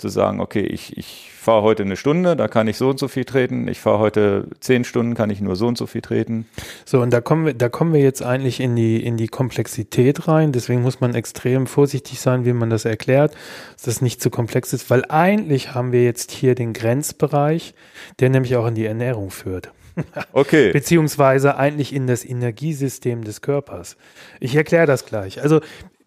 [0.00, 3.08] zu sagen, okay, ich, ich fahre heute eine Stunde, da kann ich so und so
[3.08, 3.68] viel treten.
[3.68, 6.46] Ich fahre heute zehn Stunden, kann ich nur so und so viel treten.
[6.84, 10.28] So, und da kommen wir, da kommen wir jetzt eigentlich in die, in die Komplexität
[10.28, 10.52] rein.
[10.52, 13.34] Deswegen muss man extrem vorsichtig sein, wie man das erklärt,
[13.74, 17.74] dass das nicht zu komplex ist, weil eigentlich haben wir jetzt hier den Grenzbereich,
[18.18, 19.70] der nämlich auch in die Ernährung führt.
[20.32, 20.72] Okay.
[20.72, 23.96] Beziehungsweise eigentlich in das Energiesystem des Körpers.
[24.38, 25.42] Ich erkläre das gleich.
[25.42, 25.60] Also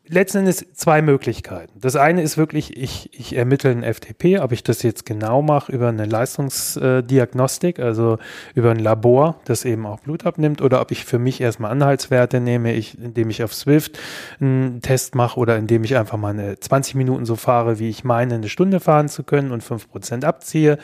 [0.07, 1.79] letzten Endes zwei Möglichkeiten.
[1.79, 5.71] Das eine ist wirklich, ich, ich ermittle ein FTP, ob ich das jetzt genau mache
[5.71, 8.17] über eine Leistungsdiagnostik, also
[8.53, 12.41] über ein Labor, das eben auch Blut abnimmt, oder ob ich für mich erstmal Anhaltswerte
[12.41, 13.97] nehme, ich, indem ich auf Swift
[14.41, 18.03] einen Test mache oder indem ich einfach mal eine 20 Minuten so fahre, wie ich
[18.03, 20.77] meine, eine Stunde fahren zu können und 5% abziehe.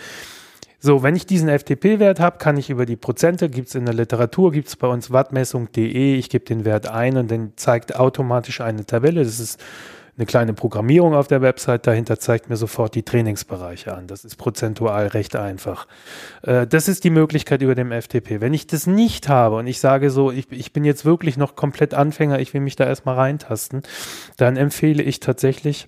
[0.82, 4.52] So, wenn ich diesen FTP-Wert habe, kann ich über die Prozente, gibt's in der Literatur,
[4.52, 9.24] gibt's bei uns wattmessung.de, ich gebe den Wert ein und dann zeigt automatisch eine Tabelle.
[9.24, 9.62] Das ist
[10.20, 14.08] eine kleine Programmierung auf der Website, dahinter zeigt mir sofort die Trainingsbereiche an.
[14.08, 15.88] Das ist prozentual recht einfach.
[16.44, 18.42] Äh, das ist die Möglichkeit über dem FTP.
[18.42, 21.56] Wenn ich das nicht habe und ich sage so, ich, ich bin jetzt wirklich noch
[21.56, 23.84] komplett Anfänger, ich will mich da erstmal reintasten,
[24.36, 25.88] dann empfehle ich tatsächlich,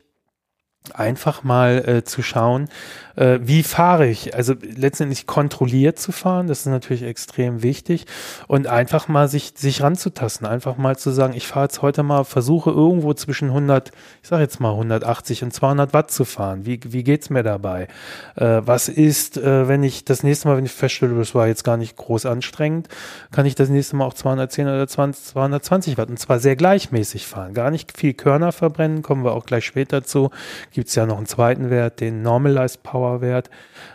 [0.94, 2.68] einfach mal äh, zu schauen,
[3.16, 4.36] äh, wie fahre ich.
[4.36, 8.06] Also letztendlich kontrolliert zu fahren, das ist natürlich extrem wichtig.
[8.48, 12.24] Und einfach mal sich, sich ranzutasten, einfach mal zu sagen, ich fahre jetzt heute mal,
[12.24, 13.92] versuche irgendwo zwischen 100,
[14.24, 16.66] ich sage jetzt mal 180 und 200 Watt zu fahren.
[16.66, 17.88] Wie, wie geht's mir dabei?
[18.36, 21.64] Äh, was ist, äh, wenn ich das nächste Mal, wenn ich feststelle, das war jetzt
[21.64, 22.88] gar nicht groß anstrengend,
[23.32, 27.28] kann ich das nächste Mal auch 210 oder 20, 220 Watt und zwar sehr gleichmäßig
[27.28, 27.54] fahren.
[27.54, 30.32] Gar nicht viel Körner verbrennen, kommen wir auch gleich später zu
[30.72, 33.49] gibt es ja noch einen zweiten Wert, den Normalized Power Wert,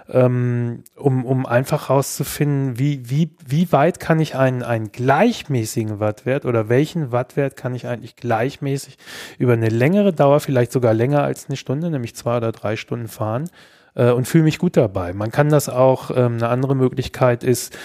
[0.09, 6.45] ähm, um, um einfach rauszufinden, wie, wie, wie weit kann ich einen, einen gleichmäßigen Wattwert
[6.45, 8.99] oder welchen Wattwert kann ich eigentlich gleichmäßig
[9.39, 13.09] über eine längere Dauer, vielleicht sogar länger als eine Stunde, nämlich zwei oder drei Stunden
[13.09, 13.51] fahren
[13.95, 15.13] äh, und fühle mich gut dabei.
[15.13, 17.77] Man kann das auch, ähm, eine andere Möglichkeit ist,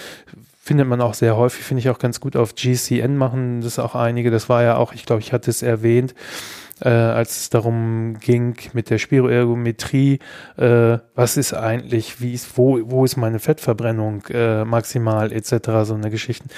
[0.62, 3.96] findet man auch sehr häufig, finde ich auch ganz gut auf GCN machen das auch
[3.96, 4.30] einige.
[4.30, 6.14] Das war ja auch, ich glaube, ich hatte es erwähnt,
[6.82, 10.20] äh, als es darum ging mit der Spiroergometrie,
[10.58, 15.52] äh, was ist eigentlich, wie ist, wo, wo ist meine Fettverbrennung äh, maximal etc.
[15.84, 16.50] so eine Geschichten.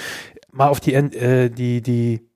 [0.50, 2.28] Mal auf die, äh, die, die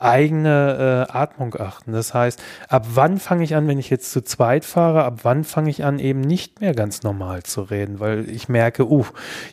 [0.00, 1.92] eigene äh, Atmung achten.
[1.92, 5.44] Das heißt, ab wann fange ich an, wenn ich jetzt zu zweit fahre, ab wann
[5.44, 9.04] fange ich an, eben nicht mehr ganz normal zu reden, weil ich merke, uh,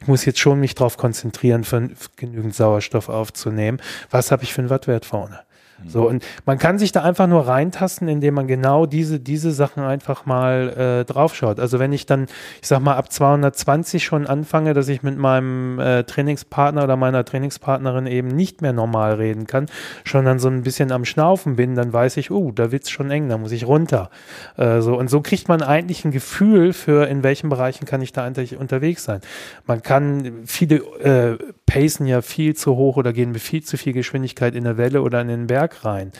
[0.01, 3.81] ich muss jetzt schon mich darauf konzentrieren, für, für genügend Sauerstoff aufzunehmen.
[4.09, 5.41] Was habe ich für einen Wattwert vorne?
[5.85, 9.83] So, und man kann sich da einfach nur reintasten, indem man genau diese, diese Sachen
[9.83, 11.59] einfach mal äh, draufschaut.
[11.59, 12.25] Also wenn ich dann,
[12.61, 17.23] ich sag mal, ab 220 schon anfange, dass ich mit meinem äh, Trainingspartner oder meiner
[17.23, 19.67] Trainingspartnerin eben nicht mehr normal reden kann,
[20.03, 23.11] schon dann so ein bisschen am Schnaufen bin, dann weiß ich, oh, da wird's schon
[23.11, 24.09] eng, da muss ich runter.
[24.57, 28.13] Äh, so, und so kriegt man eigentlich ein Gefühl für, in welchen Bereichen kann ich
[28.13, 29.21] da eigentlich unterwegs sein.
[29.67, 33.93] Man kann, viele äh, pacen ja viel zu hoch oder gehen mit viel zu viel
[33.93, 36.11] Geschwindigkeit in der Welle oder in den Berg Berg rein.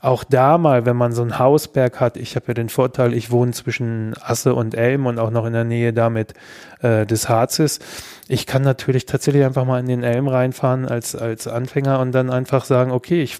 [0.00, 3.30] Auch da mal, wenn man so einen Hausberg hat, ich habe ja den Vorteil, ich
[3.30, 6.34] wohne zwischen Asse und Elm und auch noch in der Nähe damit
[6.80, 7.80] äh, des Harzes.
[8.28, 12.30] Ich kann natürlich tatsächlich einfach mal in den Elm reinfahren als, als Anfänger und dann
[12.30, 13.38] einfach sagen, okay, ich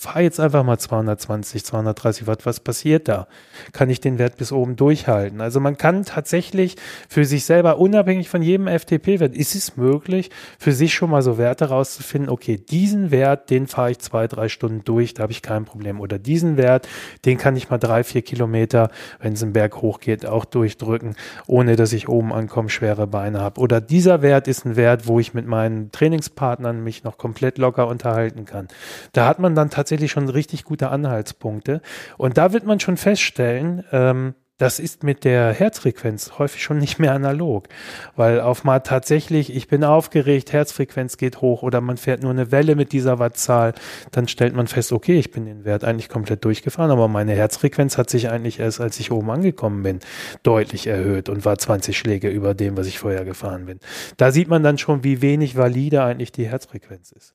[0.00, 3.26] fahr jetzt einfach mal 220, 230 Watt, was passiert da?
[3.74, 5.42] Kann ich den Wert bis oben durchhalten?
[5.42, 6.76] Also man kann tatsächlich
[7.10, 11.36] für sich selber, unabhängig von jedem FTP-Wert, ist es möglich, für sich schon mal so
[11.36, 15.42] Werte rauszufinden, okay, diesen Wert, den fahre ich zwei, drei Stunden durch, da habe ich
[15.42, 16.00] kein Problem.
[16.00, 16.88] Oder diesen Wert,
[17.26, 18.88] den kann ich mal drei, vier Kilometer,
[19.18, 21.14] wenn es einen Berg hochgeht, auch durchdrücken,
[21.46, 23.60] ohne dass ich oben ankomme, schwere Beine habe.
[23.60, 27.86] Oder dieser Wert ist ein Wert, wo ich mit meinen Trainingspartnern mich noch komplett locker
[27.86, 28.68] unterhalten kann.
[29.12, 31.82] Da hat man dann tatsächlich tatsächlich schon richtig gute Anhaltspunkte.
[32.16, 36.98] Und da wird man schon feststellen, ähm, das ist mit der Herzfrequenz häufig schon nicht
[36.98, 37.66] mehr analog,
[38.14, 42.52] weil auf mal tatsächlich, ich bin aufgeregt, Herzfrequenz geht hoch oder man fährt nur eine
[42.52, 43.72] Welle mit dieser Wattzahl,
[44.12, 47.96] dann stellt man fest, okay, ich bin den Wert eigentlich komplett durchgefahren, aber meine Herzfrequenz
[47.98, 50.00] hat sich eigentlich erst, als ich oben angekommen bin,
[50.42, 53.80] deutlich erhöht und war 20 Schläge über dem, was ich vorher gefahren bin.
[54.18, 57.34] Da sieht man dann schon, wie wenig valide eigentlich die Herzfrequenz ist.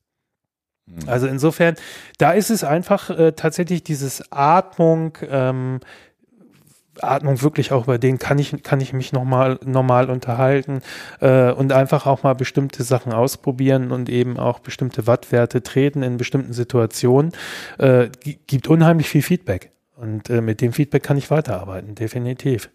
[0.86, 1.08] Mhm.
[1.08, 1.76] Also insofern,
[2.18, 5.80] da ist es einfach äh, tatsächlich dieses Atmung, ähm,
[7.02, 10.82] Atmung wirklich auch über den kann ich kann ich mich noch mal normal unterhalten
[11.20, 16.16] äh, und einfach auch mal bestimmte Sachen ausprobieren und eben auch bestimmte Wattwerte treten in
[16.18, 17.34] bestimmten Situationen
[17.80, 18.08] äh,
[18.48, 22.70] gibt unheimlich viel Feedback und äh, mit dem Feedback kann ich weiterarbeiten definitiv.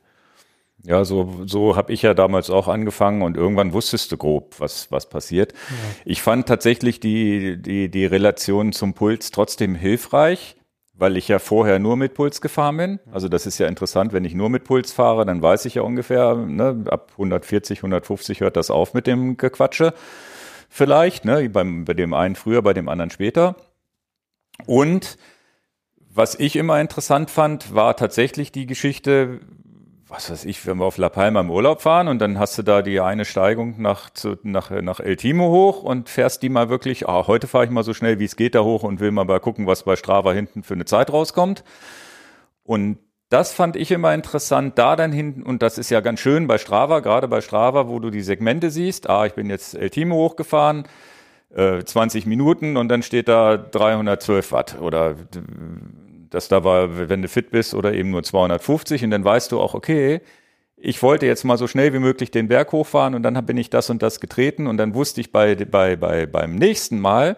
[0.83, 4.91] Ja, so, so habe ich ja damals auch angefangen und irgendwann wusstest du grob, was,
[4.91, 5.53] was passiert.
[5.53, 5.77] Ja.
[6.07, 10.57] Ich fand tatsächlich die, die, die Relation zum Puls trotzdem hilfreich,
[10.95, 13.01] weil ich ja vorher nur mit Puls gefahren bin.
[13.13, 15.83] Also das ist ja interessant, wenn ich nur mit Puls fahre, dann weiß ich ja
[15.83, 19.93] ungefähr, ne, ab 140, 150 hört das auf mit dem Gequatsche.
[20.71, 23.57] Vielleicht, ne, beim, bei dem einen früher, bei dem anderen später.
[24.67, 25.19] Und
[26.13, 29.41] was ich immer interessant fand, war tatsächlich die Geschichte,
[30.11, 32.63] was weiß ich, wenn wir auf La Palma im Urlaub fahren und dann hast du
[32.63, 36.69] da die eine Steigung nach, zu, nach, nach El Timo hoch und fährst die mal
[36.69, 39.13] wirklich, ah, heute fahre ich mal so schnell wie es geht da hoch und will
[39.13, 41.63] mal, mal gucken, was bei Strava hinten für eine Zeit rauskommt.
[42.65, 42.99] Und
[43.29, 46.59] das fand ich immer interessant, da dann hinten, und das ist ja ganz schön bei
[46.59, 50.17] Strava, gerade bei Strava, wo du die Segmente siehst, ah, ich bin jetzt El Timo
[50.17, 50.89] hochgefahren,
[51.55, 55.15] äh, 20 Minuten und dann steht da 312 Watt oder
[56.31, 59.61] dass da war, wenn du fit bist oder eben nur 250 und dann weißt du
[59.61, 60.21] auch, okay,
[60.77, 63.69] ich wollte jetzt mal so schnell wie möglich den Berg hochfahren und dann bin ich
[63.69, 67.37] das und das getreten und dann wusste ich bei, bei, bei, beim nächsten Mal,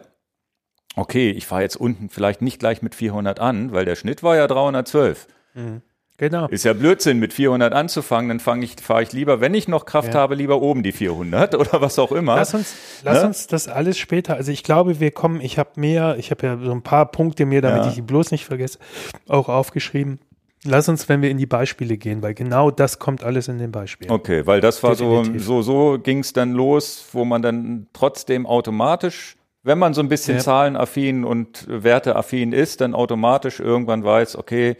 [0.94, 4.36] okay, ich fahre jetzt unten vielleicht nicht gleich mit 400 an, weil der Schnitt war
[4.36, 5.26] ja 312.
[5.54, 5.82] Mhm.
[6.22, 6.46] Genau.
[6.46, 8.28] Ist ja Blödsinn, mit 400 anzufangen.
[8.28, 10.20] Dann fange ich, fahre ich lieber, wenn ich noch Kraft ja.
[10.20, 12.36] habe, lieber oben die 400 oder was auch immer.
[12.36, 13.26] Lass uns, lass ne?
[13.26, 14.36] uns das alles später.
[14.36, 15.40] Also ich glaube, wir kommen.
[15.40, 17.88] Ich habe mehr, ich habe ja so ein paar Punkte mir, damit ja.
[17.88, 18.78] ich die bloß nicht vergesse,
[19.26, 20.20] auch aufgeschrieben.
[20.64, 23.72] Lass uns, wenn wir in die Beispiele gehen, weil genau das kommt alles in den
[23.72, 24.12] Beispielen.
[24.12, 25.42] Okay, weil das war Definitiv.
[25.42, 30.00] so, so, so ging es dann los, wo man dann trotzdem automatisch, wenn man so
[30.00, 30.40] ein bisschen ja.
[30.40, 34.76] zahlenaffin und werteaffin ist, dann automatisch irgendwann weiß, okay,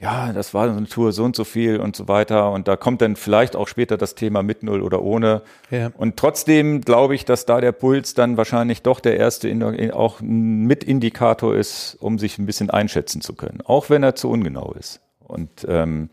[0.00, 2.52] ja, das war eine Tour so und so viel und so weiter.
[2.52, 5.42] Und da kommt dann vielleicht auch später das Thema mit Null oder ohne.
[5.70, 5.92] Ja.
[5.94, 9.50] Und trotzdem glaube ich, dass da der Puls dann wahrscheinlich doch der erste
[9.92, 13.60] auch Mitindikator ist, um sich ein bisschen einschätzen zu können.
[13.62, 15.00] Auch wenn er zu ungenau ist.
[15.18, 16.08] Und ähm,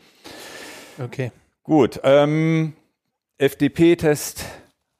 [1.01, 1.31] okay.
[1.63, 2.01] Gut.
[2.03, 2.73] Ähm,
[3.37, 4.43] FDP-Test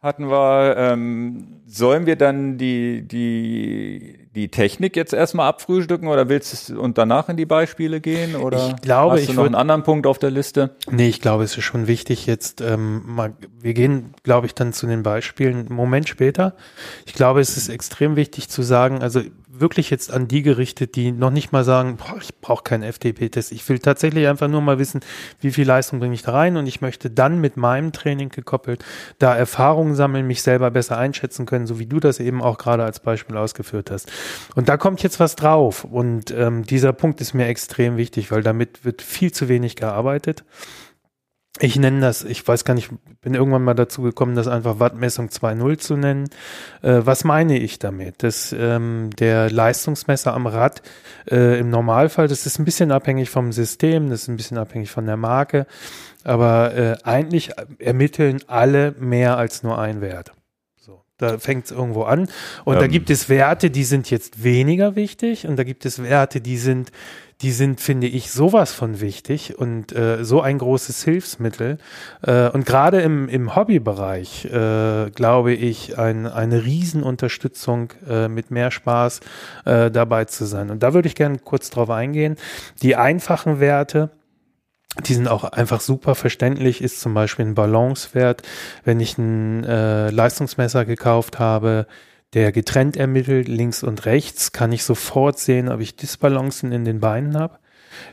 [0.01, 0.77] hatten wir.
[0.77, 6.97] Ähm, sollen wir dann die, die, die Technik jetzt erstmal abfrühstücken oder willst du und
[6.97, 8.35] danach in die Beispiele gehen?
[8.35, 10.75] Oder ich glaube, hast du ich noch einen anderen Punkt auf der Liste?
[10.89, 14.73] Nee, ich glaube, es ist schon wichtig jetzt, ähm, mal, wir gehen, glaube ich, dann
[14.73, 16.55] zu den Beispielen einen Moment später.
[17.05, 19.21] Ich glaube, es ist extrem wichtig zu sagen, also
[19.59, 23.51] wirklich jetzt an die gerichtet, die noch nicht mal sagen, boah, ich brauche keinen FTP-Test.
[23.51, 25.01] Ich will tatsächlich einfach nur mal wissen,
[25.41, 28.83] wie viel Leistung bringe ich da rein und ich möchte dann mit meinem Training gekoppelt
[29.19, 32.83] da Erfahrungen sammeln, mich selber besser einschätzen können, so wie du das eben auch gerade
[32.83, 34.11] als Beispiel ausgeführt hast.
[34.55, 38.43] Und da kommt jetzt was drauf und ähm, dieser Punkt ist mir extrem wichtig, weil
[38.43, 40.43] damit wird viel zu wenig gearbeitet
[41.59, 42.89] ich nenne das, ich weiß gar nicht,
[43.21, 46.29] bin irgendwann mal dazu gekommen, das einfach Wattmessung 2.0 zu nennen.
[46.81, 48.21] Äh, was meine ich damit?
[48.23, 50.81] Das, ähm, der Leistungsmesser am Rad
[51.29, 54.91] äh, im Normalfall, das ist ein bisschen abhängig vom System, das ist ein bisschen abhängig
[54.91, 55.65] von der Marke,
[56.23, 60.33] aber äh, eigentlich ermitteln alle mehr als nur ein Wert.
[60.77, 62.29] So, da fängt es irgendwo an.
[62.65, 62.81] Und ähm.
[62.81, 66.57] da gibt es Werte, die sind jetzt weniger wichtig und da gibt es Werte, die
[66.57, 66.91] sind
[67.41, 71.77] die sind, finde ich, sowas von wichtig und äh, so ein großes Hilfsmittel.
[72.23, 78.71] Äh, und gerade im, im Hobbybereich, äh, glaube ich, ein, eine Riesenunterstützung äh, mit mehr
[78.71, 79.19] Spaß
[79.65, 80.71] äh, dabei zu sein.
[80.71, 82.37] Und da würde ich gerne kurz drauf eingehen.
[82.81, 84.09] Die einfachen Werte,
[85.05, 88.41] die sind auch einfach super verständlich, ist zum Beispiel ein Balancewert.
[88.83, 91.85] Wenn ich ein äh, Leistungsmesser gekauft habe,
[92.33, 96.99] der getrennt ermittelt, links und rechts, kann ich sofort sehen, ob ich Disbalancen in den
[96.99, 97.59] Beinen habe.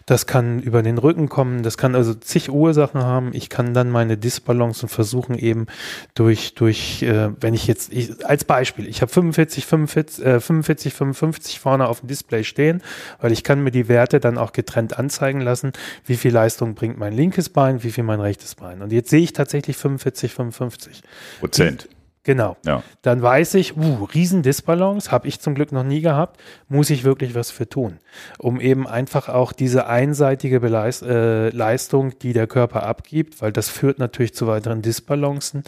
[0.07, 3.31] Das kann über den Rücken kommen, das kann also zig Ursachen haben.
[3.33, 5.67] Ich kann dann meine Disbalancen versuchen eben
[6.15, 10.95] durch, durch äh, wenn ich jetzt, ich, als Beispiel, ich habe 45, 45, äh, 45,
[10.95, 12.83] 55 vorne auf dem Display stehen,
[13.21, 15.73] weil ich kann mir die Werte dann auch getrennt anzeigen lassen,
[16.05, 18.83] wie viel Leistung bringt mein linkes Bein, wie viel mein rechtes Bein.
[18.83, 21.03] Und jetzt sehe ich tatsächlich 45, 55.
[21.41, 21.89] Prozent.
[22.25, 22.57] Genau.
[22.65, 22.83] Ja.
[23.03, 27.05] Dann weiß ich, uh, riesen Disbalance, habe ich zum Glück noch nie gehabt, muss ich
[27.05, 27.99] wirklich was für tun,
[28.39, 33.69] um eben einfach auch diese einseitige Beleist äh, Leistung, die der Körper abgibt, weil das
[33.69, 35.65] führt natürlich zu weiteren Disbalancen,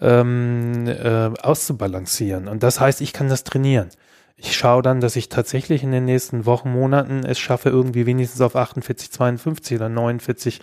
[0.00, 2.48] ähm, äh, auszubalancieren.
[2.48, 3.90] Und das heißt, ich kann das trainieren
[4.40, 8.40] ich schaue dann, dass ich tatsächlich in den nächsten Wochen, Monaten es schaffe, irgendwie wenigstens
[8.40, 10.60] auf 48, 52 oder 49,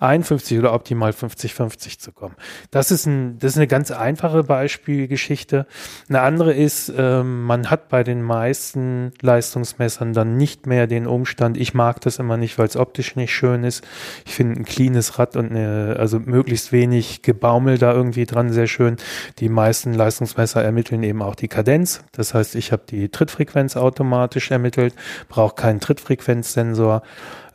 [0.00, 2.34] 51 oder optimal 50, 50 zu kommen.
[2.72, 5.66] Das ist, ein, das ist eine ganz einfache Beispielgeschichte.
[6.08, 11.56] Eine andere ist, ähm, man hat bei den meisten Leistungsmessern dann nicht mehr den Umstand,
[11.56, 13.86] ich mag das immer nicht, weil es optisch nicht schön ist.
[14.26, 18.66] Ich finde ein cleanes Rad und eine, also möglichst wenig Gebaumel da irgendwie dran sehr
[18.66, 18.96] schön.
[19.38, 22.02] Die meisten Leistungsmesser ermitteln eben auch die Kadenz.
[22.12, 24.94] Das heißt, ich habe die Trittfrequenz automatisch ermittelt,
[25.28, 27.02] braucht keinen Trittfrequenzsensor.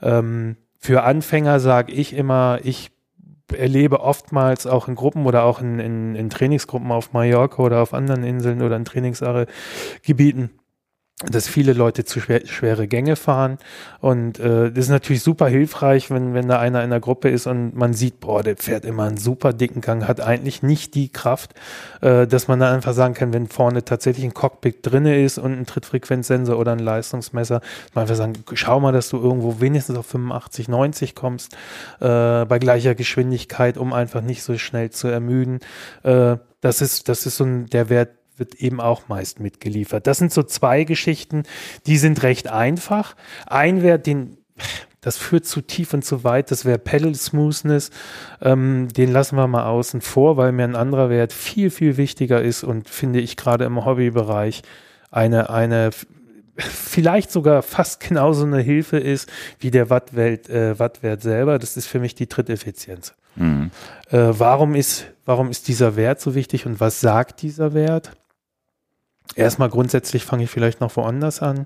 [0.04, 2.92] Ähm, für Anfänger sage ich immer, ich
[3.52, 7.94] erlebe oftmals auch in Gruppen oder auch in, in, in Trainingsgruppen auf Mallorca oder auf
[7.96, 10.52] anderen Inseln oder in Trainingsgebieten,
[11.24, 13.58] dass viele Leute zu schwer, schwere Gänge fahren
[14.02, 17.48] und äh, das ist natürlich super hilfreich, wenn wenn da einer in der Gruppe ist
[17.48, 21.08] und man sieht, boah, der fährt immer einen super dicken Gang, hat eigentlich nicht die
[21.08, 21.54] Kraft,
[22.02, 25.54] äh, dass man dann einfach sagen kann, wenn vorne tatsächlich ein Cockpit drinne ist und
[25.54, 27.62] ein Trittfrequenzsensor oder ein Leistungsmesser,
[27.94, 31.54] man einfach sagen, schau mal, dass du irgendwo wenigstens auf 85, 90 kommst
[32.02, 35.60] äh, bei gleicher Geschwindigkeit, um einfach nicht so schnell zu ermüden.
[36.04, 40.08] Äh, das ist das ist so ein, der Wert wird eben auch meist mitgeliefert.
[40.08, 41.44] Das sind so zwei Geschichten,
[41.86, 43.16] die sind recht einfach.
[43.46, 44.38] Ein wäre den,
[45.02, 47.92] das führt zu tief und zu weit, das wäre Pedal Smoothness.
[48.42, 52.42] Ähm, den lassen wir mal außen vor, weil mir ein anderer Wert viel, viel wichtiger
[52.42, 54.64] ist und finde ich gerade im Hobbybereich
[55.12, 55.92] eine, eine
[56.58, 59.30] vielleicht sogar fast genauso eine Hilfe ist
[59.60, 61.60] wie der Wattwert, äh, Wattwert selber.
[61.60, 63.14] Das ist für mich die Tritteffizienz.
[63.36, 63.72] Mhm.
[64.10, 68.12] Äh, warum ist, warum ist dieser Wert so wichtig und was sagt dieser Wert?
[69.34, 71.66] Erstmal grundsätzlich fange ich vielleicht noch woanders an.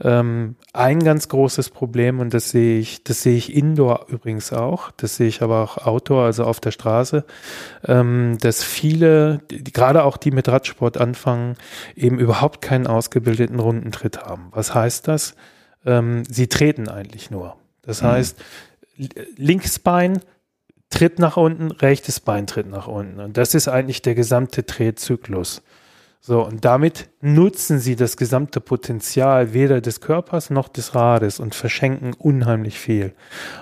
[0.00, 4.90] Ähm, ein ganz großes Problem, und das sehe ich, das sehe ich indoor übrigens auch,
[4.92, 7.24] das sehe ich aber auch outdoor, also auf der Straße,
[7.86, 11.56] ähm, dass viele, die, gerade auch die mit Radsport anfangen,
[11.94, 14.48] eben überhaupt keinen ausgebildeten Rundentritt haben.
[14.52, 15.34] Was heißt das?
[15.84, 17.56] Ähm, sie treten eigentlich nur.
[17.82, 18.06] Das mhm.
[18.06, 18.42] heißt,
[19.36, 20.20] linkes Bein
[20.88, 23.20] tritt nach unten, rechtes Bein tritt nach unten.
[23.20, 25.62] Und das ist eigentlich der gesamte Drehzyklus.
[26.24, 31.56] So, und damit nutzen sie das gesamte Potenzial weder des Körpers noch des Rades und
[31.56, 33.12] verschenken unheimlich viel.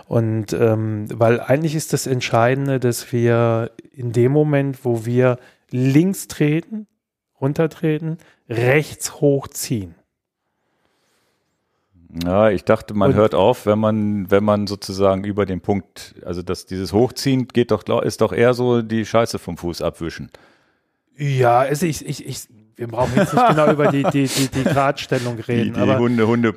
[0.09, 5.39] Und ähm, weil eigentlich ist das Entscheidende, dass wir in dem Moment, wo wir
[5.70, 6.87] links treten,
[7.41, 9.95] runtertreten, rechts hochziehen.
[12.23, 16.15] Ja, ich dachte, man und, hört auf, wenn man, wenn man sozusagen über den Punkt,
[16.27, 20.31] also dass dieses Hochziehen geht doch, ist doch eher so die Scheiße vom Fuß abwischen.
[21.21, 22.49] Ja, also ich, ich, ich,
[22.81, 25.65] wir brauchen jetzt nicht genau über die, die, die, die Gradstellung reden.
[25.65, 26.55] Die, die aber Hunde, Hunde.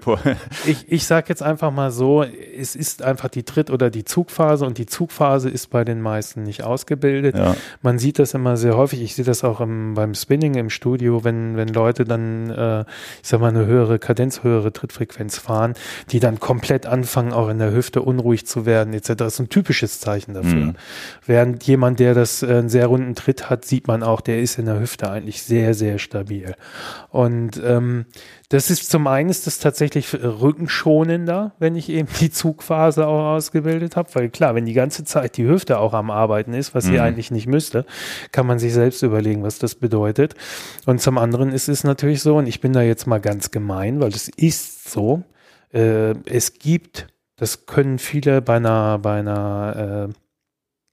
[0.65, 4.65] Ich, ich sage jetzt einfach mal so, es ist einfach die Tritt- oder die Zugphase
[4.65, 7.37] und die Zugphase ist bei den meisten nicht ausgebildet.
[7.37, 7.57] Ja.
[7.81, 9.01] Man sieht das immer sehr häufig.
[9.01, 12.81] Ich sehe das auch im, beim Spinning im Studio, wenn, wenn Leute dann, äh,
[13.21, 15.73] ich sag mal, eine höhere Kadenz, höhere Trittfrequenz fahren,
[16.11, 19.15] die dann komplett anfangen, auch in der Hüfte unruhig zu werden, etc.
[19.17, 20.67] Das ist ein typisches Zeichen dafür.
[20.67, 20.75] Mhm.
[21.25, 24.57] Während jemand, der das äh, einen sehr runden Tritt hat, sieht man auch, der ist
[24.57, 26.53] in der Hüfte eigentlich sehr, sehr stabil.
[27.09, 28.05] Und ähm,
[28.49, 33.95] das ist zum einen ist das tatsächlich rückenschonender, wenn ich eben die Zugphase auch ausgebildet
[33.95, 36.89] habe, weil klar, wenn die ganze Zeit die Hüfte auch am Arbeiten ist, was mhm.
[36.89, 37.85] sie eigentlich nicht müsste,
[38.31, 40.35] kann man sich selbst überlegen, was das bedeutet.
[40.85, 43.99] Und zum anderen ist es natürlich so, und ich bin da jetzt mal ganz gemein,
[43.99, 45.23] weil es ist so,
[45.73, 47.07] äh, es gibt,
[47.37, 50.13] das können viele bei einer, bei einer, äh,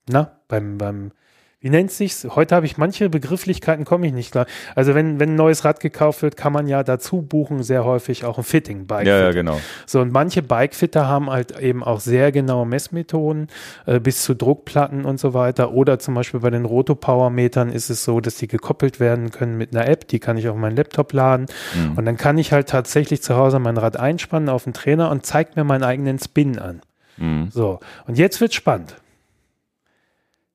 [0.08, 1.12] na, beim, beim
[1.62, 2.26] wie nennt sich's?
[2.34, 4.46] Heute habe ich manche Begrifflichkeiten, komme ich nicht klar.
[4.74, 8.24] Also wenn, wenn ein neues Rad gekauft wird, kann man ja dazu buchen, sehr häufig
[8.24, 9.06] auch ein Fitting, Bike.
[9.06, 9.60] Ja, ja, genau.
[9.84, 13.48] So, und manche Bikefitter haben halt eben auch sehr genaue Messmethoden,
[13.84, 15.72] äh, bis zu Druckplatten und so weiter.
[15.72, 19.76] Oder zum Beispiel bei den Rotopower-Metern ist es so, dass die gekoppelt werden können mit
[19.76, 21.44] einer App, die kann ich auf meinen Laptop laden.
[21.74, 21.98] Mhm.
[21.98, 25.26] Und dann kann ich halt tatsächlich zu Hause mein Rad einspannen auf den Trainer und
[25.26, 26.80] zeigt mir meinen eigenen Spin an.
[27.18, 27.48] Mhm.
[27.52, 28.96] So, und jetzt wird spannend.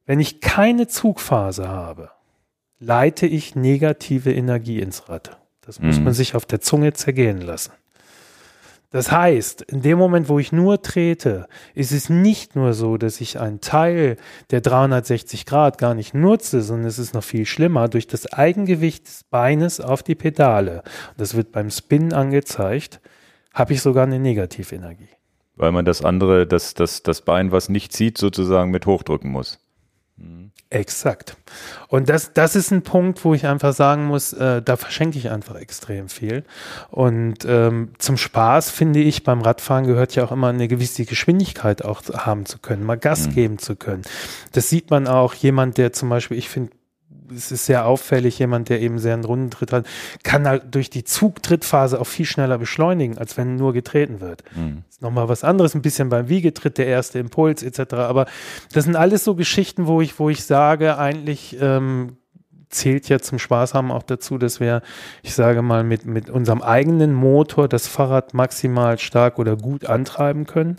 [0.05, 2.11] Wenn ich keine Zugphase habe,
[2.79, 5.37] leite ich negative Energie ins Rad.
[5.61, 6.13] Das muss man mhm.
[6.13, 7.71] sich auf der Zunge zergehen lassen.
[8.91, 13.19] Das heißt, in dem Moment, wo ich nur trete, ist es nicht nur so, dass
[13.19, 14.15] ich einen Teil
[14.51, 19.07] der 360 Grad gar nicht nutze, sondern es ist noch viel schlimmer durch das Eigengewicht
[19.07, 20.83] des Beines auf die Pedale.
[21.17, 23.01] Das wird beim Spin angezeigt,
[23.53, 25.09] habe ich sogar eine Negativenergie.
[25.57, 29.59] Weil man das andere, das, das, das Bein, was nicht zieht, sozusagen mit hochdrücken muss.
[30.69, 31.35] Exakt.
[31.89, 35.29] Und das, das ist ein Punkt, wo ich einfach sagen muss, äh, da verschenke ich
[35.29, 36.43] einfach extrem viel.
[36.89, 41.83] Und ähm, zum Spaß finde ich, beim Radfahren gehört ja auch immer eine gewisse Geschwindigkeit
[41.83, 43.33] auch haben zu können, mal Gas mhm.
[43.33, 44.03] geben zu können.
[44.53, 46.71] Das sieht man auch jemand, der zum Beispiel, ich finde
[47.33, 49.85] es ist sehr auffällig, jemand, der eben sehr einen runden Tritt hat,
[50.23, 54.43] kann halt durch die Zugtrittphase auch viel schneller beschleunigen, als wenn nur getreten wird.
[54.55, 54.83] Mhm.
[54.89, 57.93] ist nochmal was anderes, ein bisschen beim Wiegetritt, der erste Impuls etc.
[57.95, 58.25] Aber
[58.73, 62.17] das sind alles so Geschichten, wo ich, wo ich sage, eigentlich ähm,
[62.69, 64.81] zählt ja zum Spaß haben auch dazu, dass wir,
[65.23, 70.45] ich sage mal, mit, mit unserem eigenen Motor das Fahrrad maximal stark oder gut antreiben
[70.45, 70.77] können.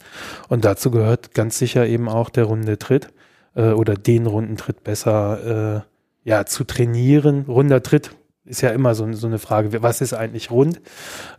[0.49, 3.09] Und dazu gehört ganz sicher eben auch der runde Tritt
[3.55, 5.96] äh, oder den runden Tritt besser äh,
[6.27, 7.45] ja, zu trainieren.
[7.47, 8.11] Runder Tritt
[8.45, 10.81] ist ja immer so, so eine Frage, was ist eigentlich rund?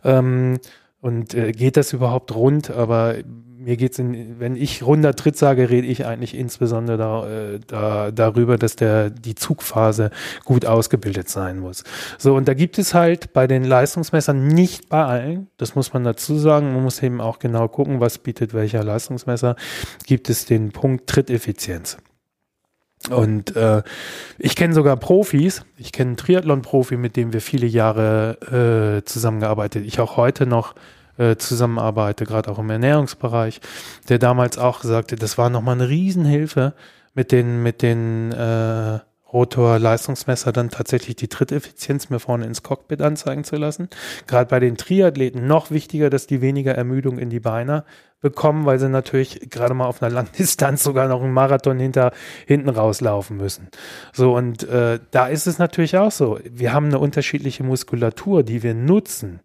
[0.02, 0.58] Ähm,
[1.00, 2.70] und äh, geht das überhaupt rund?
[2.70, 3.16] Aber
[3.58, 8.10] mir geht's in, wenn ich runder Tritt sage, rede ich eigentlich insbesondere da, äh, da,
[8.12, 10.10] darüber, dass der, die Zugphase
[10.46, 11.84] gut ausgebildet sein muss.
[12.16, 16.02] So, und da gibt es halt bei den Leistungsmessern nicht bei allen, das muss man
[16.02, 19.54] dazu sagen, man muss eben auch genau gucken, was bietet welcher Leistungsmesser,
[20.06, 21.98] gibt es den Punkt Tritteffizienz.
[23.10, 23.82] Und äh,
[24.38, 29.86] ich kenne sogar Profis, ich kenne einen Triathlon-Profi, mit dem wir viele Jahre äh, zusammengearbeitet.
[29.86, 30.74] Ich auch heute noch
[31.16, 33.60] äh, zusammenarbeite, gerade auch im Ernährungsbereich,
[34.08, 36.74] der damals auch sagte, das war nochmal eine Riesenhilfe
[37.14, 38.98] mit den, mit den äh,
[39.32, 43.88] Rotor-Leistungsmesser dann tatsächlich die Tritteffizienz mir vorne ins Cockpit anzeigen zu lassen.
[44.26, 47.84] Gerade bei den Triathleten noch wichtiger, dass die weniger Ermüdung in die Beine
[48.20, 52.12] bekommen, weil sie natürlich gerade mal auf einer langen Distanz sogar noch einen Marathon hinter,
[52.46, 53.68] hinten rauslaufen müssen.
[54.12, 56.38] So, und äh, da ist es natürlich auch so.
[56.44, 59.40] Wir haben eine unterschiedliche Muskulatur, die wir nutzen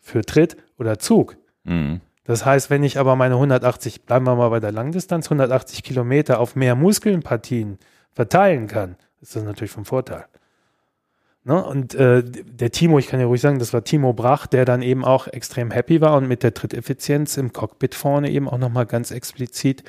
[0.00, 1.36] für Tritt oder Zug.
[1.64, 2.00] Mhm.
[2.24, 6.40] Das heißt, wenn ich aber meine 180, bleiben wir mal bei der Langdistanz, 180 Kilometer
[6.40, 7.78] auf mehr Muskelpartien
[8.12, 10.26] verteilen kann, ist das natürlich vom Vorteil.
[11.48, 11.64] Ne?
[11.64, 14.82] Und äh, der Timo, ich kann ja ruhig sagen, das war Timo Brach, der dann
[14.82, 18.84] eben auch extrem happy war und mit der Tritteffizienz im Cockpit vorne eben auch nochmal
[18.84, 19.82] ganz explizit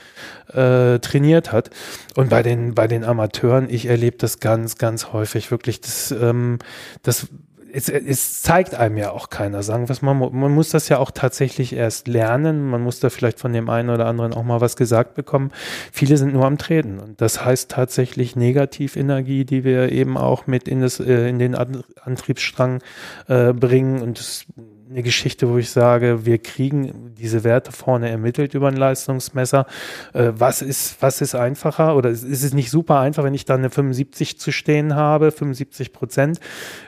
[0.54, 1.70] äh, trainiert hat.
[2.16, 6.60] Und bei den, bei den Amateuren, ich erlebe das ganz, ganz häufig wirklich, das, ähm,
[7.04, 7.28] das
[7.74, 10.14] es, es zeigt einem ja auch keiner, sagen es mal.
[10.14, 12.70] Man muss das ja auch tatsächlich erst lernen.
[12.70, 15.52] Man muss da vielleicht von dem einen oder anderen auch mal was gesagt bekommen.
[15.92, 17.00] Viele sind nur am Treten.
[17.00, 21.56] Und das heißt tatsächlich Negativenergie, die wir eben auch mit in, das, äh, in den
[21.56, 22.82] Antriebsstrang
[23.28, 24.02] äh, bringen.
[24.02, 24.46] Und das
[24.90, 29.68] eine Geschichte, wo ich sage, wir kriegen diese Werte vorne ermittelt über ein Leistungsmesser.
[30.14, 33.60] Äh, was ist, was ist einfacher oder ist es nicht super einfach, wenn ich dann
[33.60, 36.40] eine 75 zu stehen habe, 75 Prozent,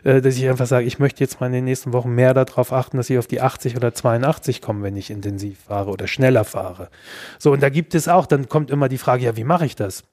[0.03, 2.73] äh, dass ich einfach sage, ich möchte jetzt mal in den nächsten Wochen mehr darauf
[2.73, 6.43] achten, dass ich auf die 80 oder 82 komme, wenn ich intensiv fahre oder schneller
[6.43, 6.89] fahre.
[7.37, 9.75] So, und da gibt es auch, dann kommt immer die Frage, ja, wie mache ich
[9.75, 10.03] das?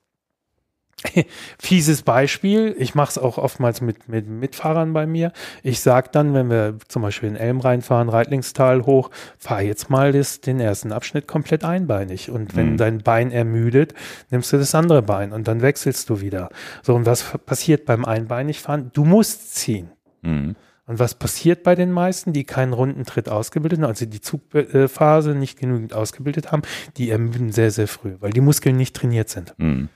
[1.59, 5.33] Fieses Beispiel, ich mache es auch oftmals mit, mit Mitfahrern bei mir.
[5.63, 10.13] Ich sage dann, wenn wir zum Beispiel in Elm reinfahren, Reitlingstal hoch, fahr jetzt mal
[10.13, 12.31] das, den ersten Abschnitt komplett einbeinig.
[12.31, 12.77] Und wenn mhm.
[12.79, 13.95] dein Bein ermüdet,
[14.31, 16.49] nimmst du das andere Bein und dann wechselst du wieder.
[16.83, 18.91] So, und was passiert beim Einbeinigfahren?
[18.93, 19.91] Du musst ziehen.
[20.23, 20.57] Mhm.
[20.87, 25.35] Und was passiert bei den meisten, die keinen runden Tritt ausgebildet haben, also die Zugphase
[25.35, 26.63] nicht genügend ausgebildet haben,
[26.97, 29.55] die ermüden sehr, sehr früh, weil die Muskeln nicht trainiert sind.
[29.59, 29.91] Mhm.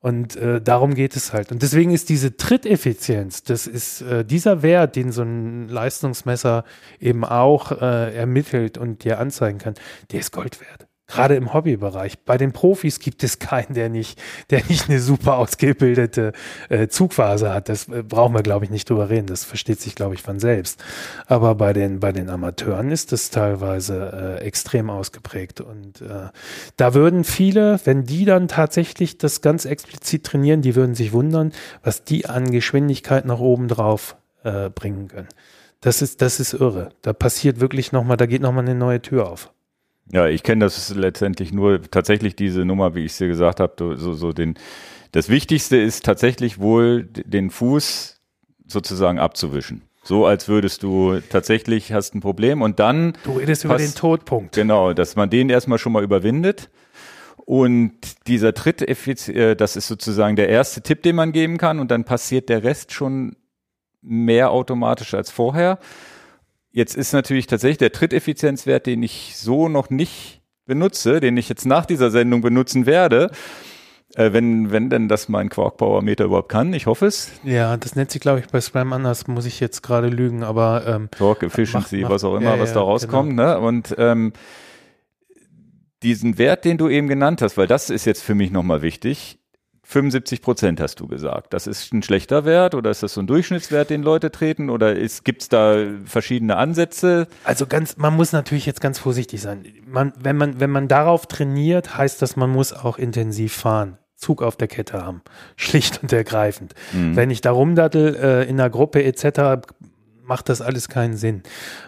[0.00, 1.50] Und äh, darum geht es halt.
[1.50, 6.64] Und deswegen ist diese Tritteffizienz, das ist äh, dieser Wert, den so ein Leistungsmesser
[7.00, 9.74] eben auch äh, ermittelt und dir anzeigen kann,
[10.12, 10.87] der ist Gold wert.
[11.10, 12.18] Gerade im Hobbybereich.
[12.18, 14.20] Bei den Profis gibt es keinen, der nicht,
[14.50, 16.32] der nicht eine super ausgebildete
[16.68, 17.70] äh, Zugphase hat.
[17.70, 19.26] Das äh, brauchen wir, glaube ich, nicht drüber reden.
[19.26, 20.84] Das versteht sich, glaube ich, von selbst.
[21.26, 25.62] Aber bei den, bei den Amateuren ist das teilweise äh, extrem ausgeprägt.
[25.62, 26.28] Und äh,
[26.76, 31.52] da würden viele, wenn die dann tatsächlich das ganz explizit trainieren, die würden sich wundern,
[31.82, 35.28] was die an Geschwindigkeit nach oben drauf äh, bringen können.
[35.80, 36.90] Das ist, das ist irre.
[37.00, 39.50] Da passiert wirklich nochmal, da geht nochmal eine neue Tür auf.
[40.12, 43.96] Ja, ich kenne das letztendlich nur tatsächlich diese Nummer, wie ich es dir gesagt habe,
[43.96, 44.54] so, so den,
[45.12, 48.20] das Wichtigste ist tatsächlich wohl den Fuß
[48.66, 49.82] sozusagen abzuwischen.
[50.02, 53.12] So als würdest du tatsächlich hast ein Problem und dann.
[53.24, 54.54] Du redest über den Todpunkt.
[54.54, 56.70] Genau, dass man den erstmal schon mal überwindet.
[57.36, 57.92] Und
[58.26, 61.78] dieser Tritt, äh, das ist sozusagen der erste Tipp, den man geben kann.
[61.78, 63.36] Und dann passiert der Rest schon
[64.00, 65.78] mehr automatisch als vorher.
[66.70, 71.64] Jetzt ist natürlich tatsächlich der Tritteffizienzwert, den ich so noch nicht benutze, den ich jetzt
[71.64, 73.30] nach dieser Sendung benutzen werde,
[74.14, 76.72] äh, wenn, wenn denn das mein Quark Power Meter überhaupt kann.
[76.74, 77.32] Ich hoffe es.
[77.42, 80.84] Ja, das nennt sich, glaube ich, bei Spam anders, muss ich jetzt gerade lügen, aber
[80.86, 83.30] ähm, Torque Efficiency, macht, macht, was auch immer, ja, was da rauskommt.
[83.30, 83.42] Genau.
[83.42, 83.58] Ne?
[83.58, 84.32] Und ähm,
[86.02, 89.37] diesen Wert, den du eben genannt hast, weil das ist jetzt für mich nochmal wichtig,
[89.90, 91.54] 75 Prozent hast du gesagt.
[91.54, 94.94] Das ist ein schlechter Wert oder ist das so ein Durchschnittswert, den Leute treten oder
[95.24, 97.26] gibt es da verschiedene Ansätze?
[97.42, 99.64] Also ganz, man muss natürlich jetzt ganz vorsichtig sein.
[99.86, 103.96] Man, wenn man, wenn man darauf trainiert, heißt das, man muss auch intensiv fahren.
[104.14, 105.22] Zug auf der Kette haben.
[105.56, 106.74] Schlicht und ergreifend.
[106.92, 107.16] Mhm.
[107.16, 109.66] Wenn ich da rumdattel äh, in einer Gruppe etc.,
[110.22, 111.44] macht das alles keinen Sinn.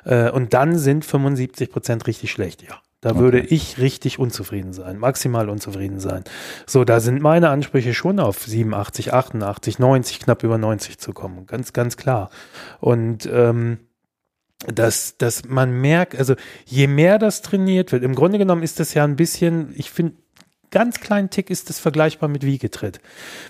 [0.06, 2.81] Äh, und dann sind 75 Prozent richtig schlecht, ja.
[3.01, 3.18] Da okay.
[3.18, 6.22] würde ich richtig unzufrieden sein, maximal unzufrieden sein.
[6.66, 11.47] So, da sind meine Ansprüche schon auf 87, 88, 90, knapp über 90 zu kommen.
[11.47, 12.28] Ganz, ganz klar.
[12.78, 13.78] Und ähm,
[14.66, 16.35] dass, dass man merkt, also
[16.66, 20.16] je mehr das trainiert wird, im Grunde genommen ist das ja ein bisschen, ich finde,
[20.70, 23.01] ganz kleinen Tick ist das vergleichbar mit Wiegetritt.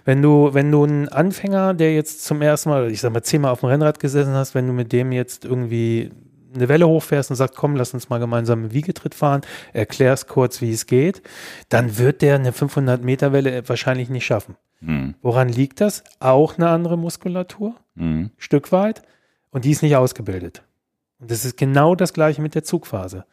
[0.04, 3.50] Wenn du, wenn du einen Anfänger, der jetzt zum ersten Mal, ich sag mal, zehnmal
[3.50, 6.12] auf dem Rennrad gesessen hast, wenn du mit dem jetzt irgendwie
[6.54, 10.60] eine Welle hochfährst und sagst, komm, lass uns mal gemeinsam einen Wiegetritt fahren, erklärst kurz,
[10.60, 11.22] wie es geht,
[11.68, 14.56] dann wird der eine 500 Meter Welle wahrscheinlich nicht schaffen.
[14.80, 15.14] Mhm.
[15.22, 16.04] Woran liegt das?
[16.18, 18.30] Auch eine andere Muskulatur, mhm.
[18.38, 19.02] Stück weit,
[19.50, 20.62] und die ist nicht ausgebildet.
[21.18, 23.24] Und das ist genau das gleiche mit der Zugphase.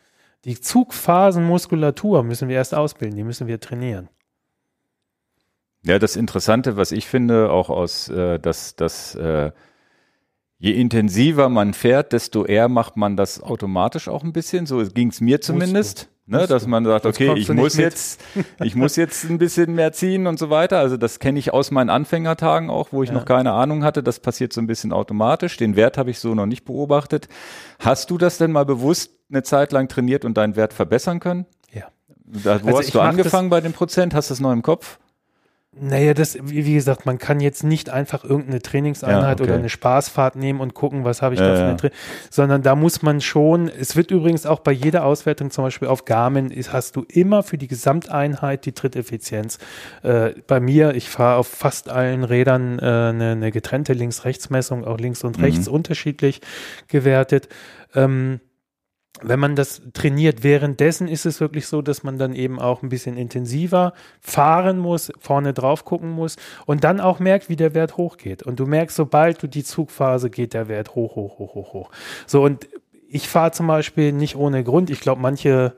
[0.46, 4.10] Die Zugphasenmuskulatur müssen wir erst ausbilden, die müssen wir trainieren.
[5.84, 9.52] Ja, das Interessante, was ich finde, auch aus, äh, dass, dass äh,
[10.60, 14.66] je intensiver man fährt, desto eher macht man das automatisch auch ein bisschen.
[14.66, 16.10] So ging es mir zumindest.
[16.30, 18.20] Ne, dass man sagt, okay, ich muss jetzt,
[18.62, 20.78] ich muss jetzt ein bisschen mehr ziehen und so weiter.
[20.78, 23.16] Also das kenne ich aus meinen Anfängertagen auch, wo ich ja.
[23.16, 24.04] noch keine Ahnung hatte.
[24.04, 25.56] Das passiert so ein bisschen automatisch.
[25.56, 27.30] Den Wert habe ich so noch nicht beobachtet.
[27.80, 31.46] Hast du das denn mal bewusst eine Zeit lang trainiert und deinen Wert verbessern können?
[31.72, 31.86] Ja.
[32.26, 34.14] Da, wo also hast du angefangen bei dem Prozent?
[34.14, 35.00] Hast du das noch im Kopf?
[35.80, 39.44] Naja, das, wie gesagt, man kann jetzt nicht einfach irgendeine Trainingseinheit ja, okay.
[39.44, 41.98] oder eine Spaßfahrt nehmen und gucken, was habe ich ja, da für eine Training,
[42.30, 46.06] sondern da muss man schon, es wird übrigens auch bei jeder Auswertung zum Beispiel auf
[46.06, 49.60] Garmin, ist, hast du immer für die Gesamteinheit die Tritteffizienz.
[50.04, 54.98] Äh, bei mir, ich fahre auf fast allen Rädern äh, eine, eine getrennte Links-Rechts-Messung, auch
[54.98, 55.74] links und rechts mhm.
[55.74, 56.42] unterschiedlich
[56.88, 57.50] gewertet.
[57.96, 58.40] Ähm,
[59.22, 62.90] wenn man das trainiert, währenddessen ist es wirklich so, dass man dann eben auch ein
[62.90, 66.36] bisschen intensiver fahren muss, vorne drauf gucken muss
[66.66, 68.44] und dann auch merkt, wie der Wert hochgeht.
[68.44, 71.92] Und du merkst, sobald du die Zugphase geht der Wert hoch, hoch, hoch, hoch, hoch.
[72.26, 72.68] So, und
[73.10, 74.90] ich fahre zum Beispiel nicht ohne Grund.
[74.90, 75.76] Ich glaube, manche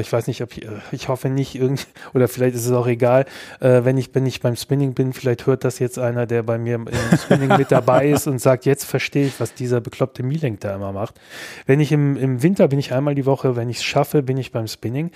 [0.00, 2.86] ich weiß nicht, ob ich, äh, ich hoffe nicht irgendwie, oder vielleicht ist es auch
[2.86, 3.24] egal,
[3.60, 6.58] äh, wenn ich, wenn ich beim Spinning bin, vielleicht hört das jetzt einer, der bei
[6.58, 6.88] mir im
[7.18, 10.92] Spinning mit dabei ist und sagt, jetzt verstehe ich, was dieser bekloppte Mielenk da immer
[10.92, 11.20] macht.
[11.66, 14.36] Wenn ich im, im Winter bin ich einmal die Woche, wenn ich es schaffe, bin
[14.36, 15.10] ich beim Spinning.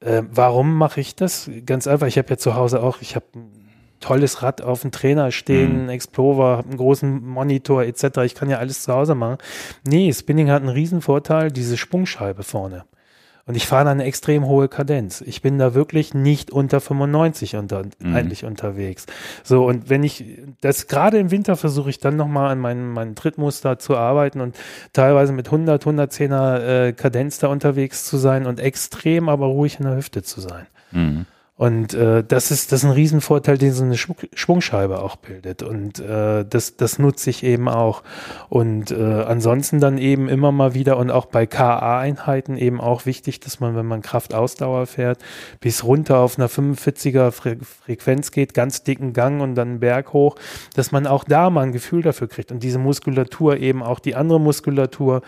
[0.00, 1.50] Äh, warum mache ich das?
[1.64, 3.26] Ganz einfach, ich habe ja zu Hause auch, ich habe
[4.00, 5.88] tolles Rad auf dem Trainer stehen, mhm.
[5.88, 8.18] Explorer, einen großen Monitor etc.
[8.24, 9.38] Ich kann ja alles zu Hause machen.
[9.86, 12.84] Nee, Spinning hat einen riesen Vorteil, diese Sprungscheibe vorne.
[13.46, 15.20] Und ich fahre da eine extrem hohe Kadenz.
[15.20, 18.14] Ich bin da wirklich nicht unter 95 unter, mhm.
[18.14, 19.06] eigentlich unterwegs.
[19.44, 20.24] So, und wenn ich,
[20.60, 24.56] das gerade im Winter versuche ich dann nochmal an meinem, meinem Trittmuster zu arbeiten und
[24.92, 29.86] teilweise mit 100, 110er äh, Kadenz da unterwegs zu sein und extrem aber ruhig in
[29.86, 30.66] der Hüfte zu sein.
[30.90, 31.26] Mhm.
[31.58, 35.62] Und äh, das ist das ist ein Riesenvorteil, den so eine Schwungscheibe auch bildet.
[35.62, 38.02] Und äh, das das nutze ich eben auch.
[38.50, 43.40] Und äh, ansonsten dann eben immer mal wieder und auch bei KA-Einheiten eben auch wichtig,
[43.40, 45.18] dass man, wenn man Kraftausdauer fährt,
[45.60, 50.36] bis runter auf einer 45er Fre Frequenz geht, ganz dicken Gang und dann Berg hoch,
[50.74, 54.14] dass man auch da mal ein Gefühl dafür kriegt und diese Muskulatur eben auch die
[54.14, 55.22] andere Muskulatur,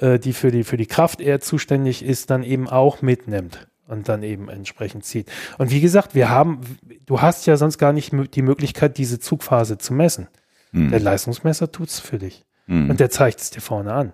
[0.00, 4.08] äh, die für die für die Kraft eher zuständig ist, dann eben auch mitnimmt und
[4.08, 5.30] dann eben entsprechend zieht.
[5.58, 6.60] Und wie gesagt, wir haben,
[7.06, 10.28] du hast ja sonst gar nicht die Möglichkeit, diese Zugphase zu messen.
[10.72, 10.90] Mhm.
[10.90, 12.44] Der Leistungsmesser tut's für dich.
[12.66, 12.90] Mhm.
[12.90, 14.12] Und der zeigt es dir vorne an.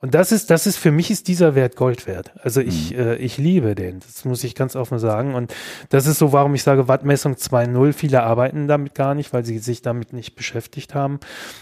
[0.00, 2.32] Und das ist, das ist, für mich ist dieser Wert Gold wert.
[2.42, 2.98] Also ich, mhm.
[2.98, 4.00] äh, ich liebe den.
[4.00, 5.34] Das muss ich ganz offen sagen.
[5.34, 5.54] Und
[5.88, 7.92] das ist so, warum ich sage, Wattmessung 2.0.
[7.92, 11.20] Viele arbeiten damit gar nicht, weil sie sich damit nicht beschäftigt haben.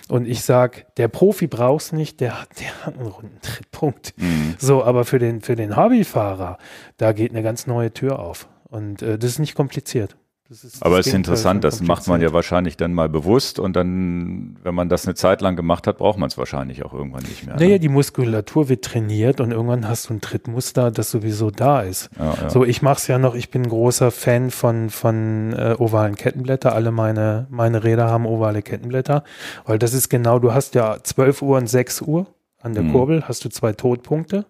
[0.08, 4.14] Und ich sage, der Profi braucht's nicht, der hat, der hat einen runden Trittpunkt.
[4.22, 4.54] Mhm.
[4.58, 6.58] So, aber für den, für den Hobbyfahrer,
[6.96, 8.48] da geht eine ganz neue Tür auf.
[8.68, 10.16] Und äh, das ist nicht kompliziert.
[10.52, 14.58] Ist Aber es ist interessant, das macht man ja wahrscheinlich dann mal bewusst und dann,
[14.62, 17.46] wenn man das eine Zeit lang gemacht hat, braucht man es wahrscheinlich auch irgendwann nicht
[17.46, 17.56] mehr.
[17.56, 17.80] Naja, ne?
[17.80, 22.10] die Muskulatur wird trainiert und irgendwann hast du ein Trittmuster, das sowieso da ist.
[22.18, 22.50] Ja, ja.
[22.50, 26.74] So, ich mache es ja noch, ich bin großer Fan von, von äh, ovalen Kettenblätter.
[26.74, 29.24] Alle meine, meine Räder haben ovale Kettenblätter,
[29.64, 32.26] weil das ist genau, du hast ja 12 Uhr und 6 Uhr
[32.60, 32.92] an der mhm.
[32.92, 34.44] Kurbel, hast du zwei Todpunkte.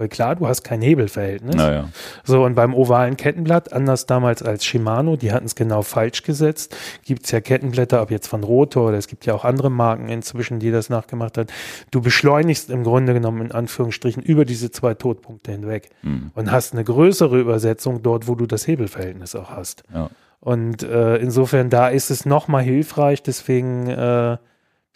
[0.00, 1.56] Weil klar, du hast kein Hebelverhältnis.
[1.56, 1.90] Naja.
[2.24, 6.74] So, und beim ovalen Kettenblatt, anders damals als Shimano, die hatten es genau falsch gesetzt,
[7.04, 10.08] gibt es ja Kettenblätter, ob jetzt von Rotor oder es gibt ja auch andere Marken
[10.08, 11.48] inzwischen, die das nachgemacht haben.
[11.90, 16.30] Du beschleunigst im Grunde genommen in Anführungsstrichen über diese zwei Todpunkte hinweg mhm.
[16.34, 19.82] und hast eine größere Übersetzung dort, wo du das Hebelverhältnis auch hast.
[19.92, 20.08] Ja.
[20.40, 24.38] Und äh, insofern, da ist es nochmal hilfreich, deswegen äh,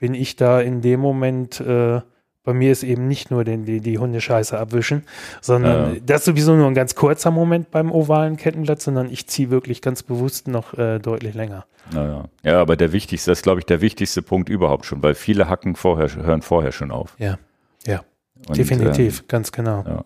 [0.00, 2.00] bin ich da in dem Moment äh,
[2.44, 5.04] bei mir ist eben nicht nur den, die, die Hundescheiße abwischen,
[5.40, 6.00] sondern ja.
[6.04, 9.80] das ist sowieso nur ein ganz kurzer Moment beim ovalen Kettenblatt, sondern ich ziehe wirklich
[9.82, 11.64] ganz bewusst noch äh, deutlich länger.
[11.92, 12.24] Naja.
[12.42, 15.48] Ja, aber der wichtigste, das ist glaube ich der wichtigste Punkt überhaupt schon, weil viele
[15.48, 17.16] Hacken vorher, hören vorher schon auf.
[17.18, 17.38] Ja,
[17.86, 18.02] ja,
[18.46, 19.84] Und, definitiv, ähm, ganz genau.
[19.86, 20.04] Ja.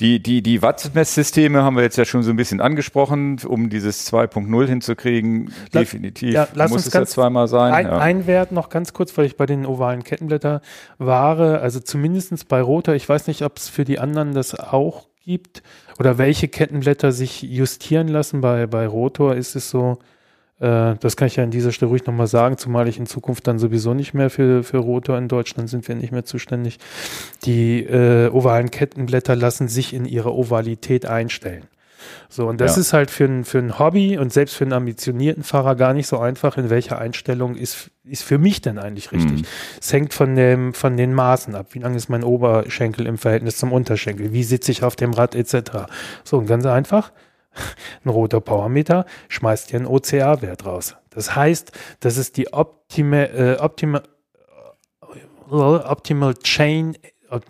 [0.00, 4.12] Die, die, die Wattmesssysteme haben wir jetzt ja schon so ein bisschen angesprochen, um dieses
[4.12, 5.52] 2.0 hinzukriegen.
[5.72, 7.72] La Definitiv ja, lass muss uns es ganz ja zweimal sein.
[7.72, 7.98] Ein, ja.
[7.98, 10.62] ein, Wert noch ganz kurz, weil ich bei den ovalen Kettenblätter
[10.98, 15.06] war, also zumindestens bei Rotor, ich weiß nicht, ob es für die anderen das auch
[15.24, 15.62] gibt
[15.98, 18.40] oder welche Kettenblätter sich justieren lassen.
[18.40, 19.98] Bei, bei Rotor ist es so,
[20.60, 23.46] äh, das kann ich ja an dieser Stelle ruhig nochmal sagen, zumal ich in Zukunft
[23.46, 26.78] dann sowieso nicht mehr für, für Rotor in Deutschland sind wir nicht mehr zuständig.
[27.44, 31.64] Die äh, ovalen Kettenblätter lassen sich in ihrer Ovalität einstellen.
[32.28, 32.80] So, und das ja.
[32.80, 36.06] ist halt für ein, für ein Hobby und selbst für einen ambitionierten Fahrer gar nicht
[36.06, 39.42] so einfach, in welcher Einstellung ist, ist für mich denn eigentlich richtig.
[39.42, 39.46] Mhm.
[39.80, 41.68] Es hängt von dem, von den Maßen ab.
[41.70, 44.32] Wie lang ist mein Oberschenkel im Verhältnis zum Unterschenkel?
[44.32, 45.86] Wie sitze ich auf dem Rad etc.
[46.24, 47.12] So, und ganz einfach
[48.04, 50.96] ein roter Powermeter schmeißt dir einen OCA-Wert raus.
[51.10, 54.02] Das heißt, das ist die optime, äh, optime,
[55.50, 56.96] äh, Optimal Chain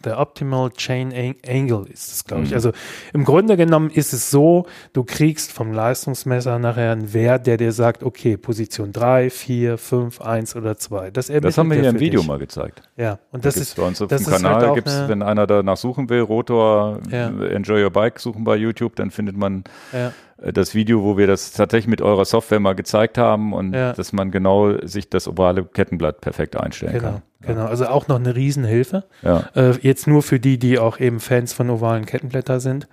[0.04, 1.12] der Optimal Chain
[1.46, 2.50] Angle ist es, glaube ich.
[2.50, 2.54] Mhm.
[2.54, 2.72] Also
[3.12, 7.72] im Grunde genommen ist es so, du kriegst vom Leistungsmesser nachher einen Wert, der dir
[7.72, 11.10] sagt, okay, Position 3, 4, 5, 1 oder 2.
[11.10, 12.28] Das, das haben wir hier im Video dich.
[12.28, 12.82] mal gezeigt.
[12.96, 16.08] Ja, und das ist bei uns auf dem Kanal halt gibt's, wenn einer danach suchen
[16.08, 17.28] will, Rotor ja.
[17.28, 20.12] Enjoy Your Bike suchen bei YouTube, dann findet man ja.
[20.44, 23.92] Äh, das Video, wo wir das tatsächlich mit eurer Software mal gezeigt haben und ja.
[23.92, 27.22] dass man genau sich das ovale Kettenblatt perfekt einstellen genau, kann.
[27.42, 29.04] Genau, also auch noch eine Riesenhilfe.
[29.22, 29.48] Ja.
[29.54, 32.88] Äh, jetzt nur für die, die auch eben Fans von ovalen Kettenblätter sind.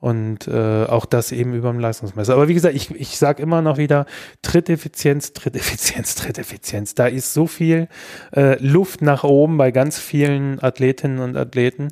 [0.00, 2.32] Und äh, auch das eben über dem Leistungsmesser.
[2.32, 4.06] Aber wie gesagt, ich, ich sage immer noch wieder,
[4.40, 6.94] Tritteffizienz, Tritteffizienz, Tritteffizienz.
[6.94, 7.88] Da ist so viel
[8.34, 11.88] äh, Luft nach oben bei ganz vielen Athletinnen und Athleten,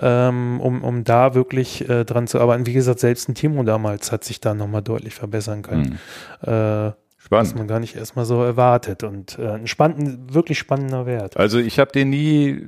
[0.00, 2.66] ähm, um, um da wirklich äh, dran zu arbeiten.
[2.66, 6.00] Wie gesagt, selbst ein Timo damals hat sich da nochmal deutlich verbessern können.
[6.42, 6.52] Mhm.
[6.52, 6.92] Äh,
[7.24, 7.50] Spannend.
[7.50, 9.04] Was man gar nicht erstmal so erwartet.
[9.04, 11.36] Und äh, ein spannend, wirklich spannender Wert.
[11.36, 12.66] Also ich habe den nie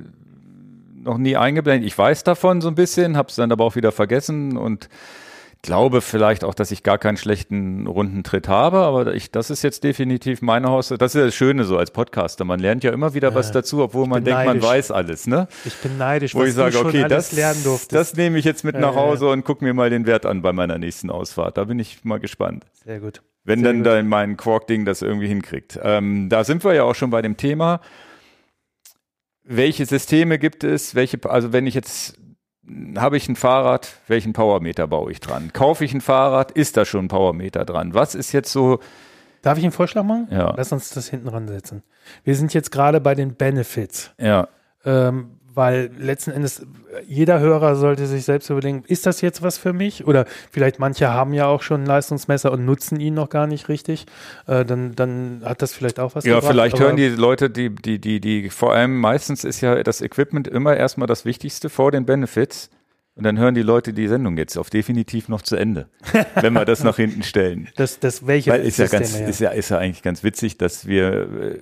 [1.05, 1.87] noch nie eingeblendet.
[1.87, 4.89] Ich weiß davon so ein bisschen, habe es dann aber auch wieder vergessen und
[5.65, 9.83] glaube vielleicht auch, dass ich gar keinen schlechten Rundentritt habe, aber ich, das ist jetzt
[9.83, 10.89] definitiv meine Haus.
[10.89, 12.45] Das ist das Schöne so als Podcaster.
[12.45, 14.61] Man lernt ja immer wieder was dazu, obwohl man denkt, neidisch.
[14.61, 15.25] man weiß alles.
[15.25, 15.47] Ne?
[15.65, 17.35] Ich bin neidisch, wo ich sage, okay, das,
[17.89, 20.53] das nehme ich jetzt mit nach Hause und gucke mir mal den Wert an bei
[20.53, 21.57] meiner nächsten Ausfahrt.
[21.57, 22.65] Da bin ich mal gespannt.
[22.85, 23.23] Sehr gut.
[23.43, 23.87] Wenn Sehr dann gut.
[23.87, 25.79] da mein Quark-Ding das irgendwie hinkriegt.
[25.81, 27.81] Ähm, da sind wir ja auch schon bei dem Thema
[29.45, 32.17] welche Systeme gibt es, welche, also wenn ich jetzt
[32.95, 35.53] habe ich ein Fahrrad, welchen Powermeter baue ich dran?
[35.53, 37.93] Kaufe ich ein Fahrrad, ist da schon ein Powermeter dran?
[37.93, 38.79] Was ist jetzt so
[39.45, 40.27] Darf ich einen Vorschlag machen?
[40.31, 40.55] Ja.
[40.57, 41.83] Lass uns das hinten ransetzen.
[42.23, 44.09] Wir sind jetzt gerade bei den Benefits.
[44.19, 44.47] Ja.
[44.83, 46.65] Ähm, weil letzten Endes
[47.07, 50.05] jeder Hörer sollte sich selbst überlegen, ist das jetzt was für mich?
[50.05, 53.69] Oder vielleicht manche haben ja auch schon ein Leistungsmesser und nutzen ihn noch gar nicht
[53.69, 54.05] richtig.
[54.47, 57.73] Äh, dann, dann hat das vielleicht auch was Ja, gebracht, vielleicht hören die Leute, die,
[57.73, 61.91] die, die, die, vor allem meistens ist ja das Equipment immer erstmal das Wichtigste vor
[61.91, 62.69] den Benefits.
[63.17, 65.87] Und dann hören die Leute die Sendung jetzt auf definitiv noch zu Ende,
[66.41, 67.69] wenn wir das nach hinten stellen.
[67.77, 70.85] Das, das welche Weil ist ja ganz, ist ja, ist ja eigentlich ganz witzig, dass
[70.85, 71.59] wir äh,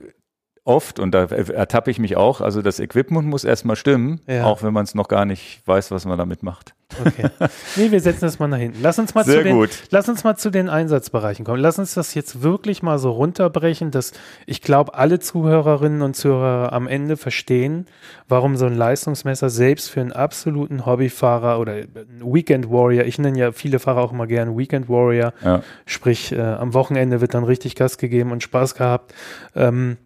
[0.66, 4.46] oft, und da ertappe ich mich auch, also das Equipment muss erstmal stimmen, ja.
[4.46, 6.74] auch wenn man es noch gar nicht weiß, was man damit macht.
[7.06, 7.30] Okay.
[7.76, 8.80] Nee, wir setzen das mal nach hinten.
[8.82, 9.70] Lass uns mal, Sehr zu den, gut.
[9.90, 11.60] lass uns mal zu den Einsatzbereichen kommen.
[11.60, 14.12] Lass uns das jetzt wirklich mal so runterbrechen, dass
[14.46, 17.88] ich glaube, alle Zuhörerinnen und Zuhörer am Ende verstehen,
[18.28, 21.78] warum so ein Leistungsmesser selbst für einen absoluten Hobbyfahrer oder
[22.20, 25.64] Weekend Warrior, ich nenne ja viele Fahrer auch immer gerne Weekend Warrior, ja.
[25.86, 29.14] sprich äh, am Wochenende wird dann richtig Gas gegeben und Spaß gehabt.
[29.56, 29.98] Ähm,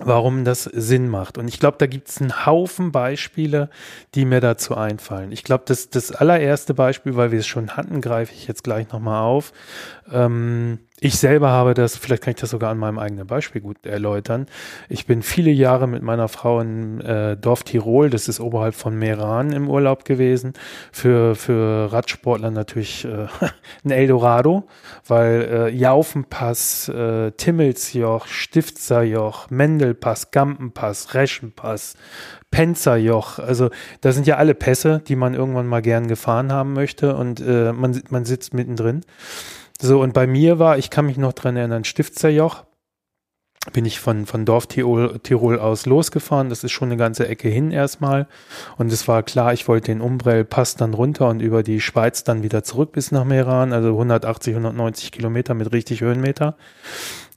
[0.00, 1.38] warum das Sinn macht.
[1.38, 3.68] Und ich glaube, da gibt es einen Haufen Beispiele,
[4.14, 5.30] die mir dazu einfallen.
[5.32, 8.90] Ich glaube, das, das allererste Beispiel, weil wir es schon hatten, greife ich jetzt gleich
[8.90, 9.52] nochmal auf.
[10.12, 13.86] Ähm, ich selber habe das, vielleicht kann ich das sogar an meinem eigenen Beispiel gut
[13.86, 14.46] erläutern.
[14.90, 18.94] Ich bin viele Jahre mit meiner Frau in äh, Dorf Tirol, das ist oberhalb von
[18.98, 20.52] Meran im Urlaub gewesen.
[20.92, 23.28] Für, für Radsportler natürlich äh,
[23.84, 24.64] ein Eldorado,
[25.06, 31.96] weil äh, Jaufenpass, äh, Timmelsjoch, Stiftserjoch, Mendelpass, Gampenpass, Reschenpass,
[32.50, 33.70] Penzerjoch, also
[34.02, 37.72] da sind ja alle Pässe, die man irgendwann mal gern gefahren haben möchte und äh,
[37.72, 39.02] man, man sitzt mittendrin.
[39.82, 42.64] So, und bei mir war, ich kann mich noch dran erinnern, Stiftserjoch.
[43.72, 46.48] Bin ich von, von Dorf Tirol, Tirol aus losgefahren.
[46.48, 48.26] Das ist schon eine ganze Ecke hin erstmal.
[48.78, 52.42] Und es war klar, ich wollte den Umbrell-Pass dann runter und über die Schweiz dann
[52.42, 53.72] wieder zurück bis nach Meran.
[53.72, 56.56] Also 180, 190 Kilometer mit richtig Höhenmeter.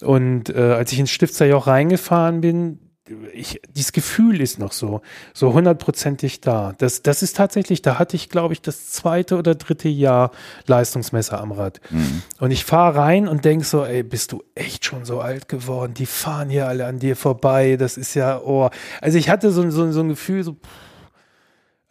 [0.02, 2.80] Und äh, als ich ins Stiftserjoch reingefahren bin,
[3.34, 5.02] ich, dieses Gefühl ist noch so,
[5.34, 6.74] so hundertprozentig da.
[6.78, 10.32] Das, das ist tatsächlich, da hatte ich, glaube ich, das zweite oder dritte Jahr
[10.68, 11.80] Leistungsmesser am Rad.
[11.90, 12.24] Mhm.
[12.40, 15.94] Und ich fahre rein und denke so, ey, bist du echt schon so alt geworden?
[15.94, 17.78] Die fahren hier alle an dir vorbei.
[17.78, 18.70] Das ist ja, oh.
[19.02, 20.58] Also ich hatte so, so, so ein Gefühl, so,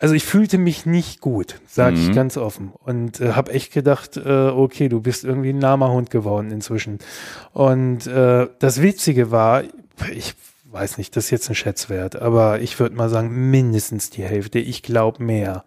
[0.03, 2.03] also ich fühlte mich nicht gut, sage mhm.
[2.03, 2.73] ich ganz offen.
[2.81, 6.99] Und äh, habe echt gedacht, äh, okay, du bist irgendwie ein Namahund geworden inzwischen.
[7.53, 9.63] Und äh, das Witzige war,
[10.13, 10.35] ich
[10.73, 14.59] weiß nicht, das ist jetzt ein Schätzwert, aber ich würde mal sagen, mindestens die Hälfte,
[14.59, 15.65] ich glaube mehr,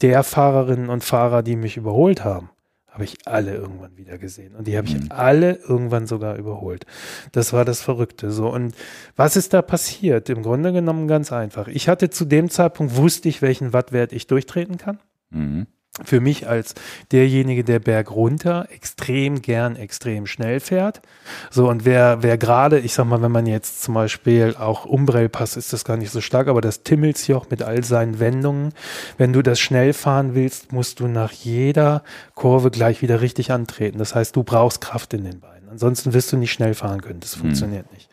[0.00, 2.50] der Fahrerinnen und Fahrer, die mich überholt haben,
[2.88, 4.54] habe ich alle irgendwann wieder gesehen.
[4.54, 5.06] Und die habe ich mhm.
[5.08, 6.84] alle irgendwann sogar überholt.
[7.32, 8.30] Das war das Verrückte.
[8.30, 8.52] So.
[8.52, 8.74] Und
[9.16, 10.28] was ist da passiert?
[10.28, 11.68] Im Grunde genommen ganz einfach.
[11.68, 14.98] Ich hatte zu dem Zeitpunkt, wusste ich, welchen Wattwert ich durchtreten kann.
[15.30, 15.66] Mhm
[16.02, 16.74] für mich als
[17.10, 21.02] derjenige, der Berg runter extrem gern extrem schnell fährt.
[21.50, 25.58] So, und wer, wer gerade, ich sag mal, wenn man jetzt zum Beispiel auch Umbrellpass
[25.58, 28.72] ist das gar nicht so stark, aber das Timmelsjoch mit all seinen Wendungen,
[29.18, 32.02] wenn du das schnell fahren willst, musst du nach jeder
[32.34, 33.98] Kurve gleich wieder richtig antreten.
[33.98, 35.68] Das heißt, du brauchst Kraft in den Beinen.
[35.68, 37.20] Ansonsten wirst du nicht schnell fahren können.
[37.20, 37.40] Das mhm.
[37.42, 37.94] funktioniert mhm.
[37.96, 38.08] nicht.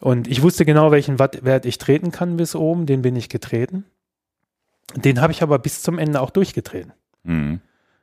[0.00, 2.84] Und ich wusste genau, welchen Wattwert ich treten kann bis oben.
[2.84, 3.84] Den bin ich getreten.
[4.94, 6.92] Den habe ich aber bis zum Ende auch durchgetreten.
[7.24, 7.60] Mhm.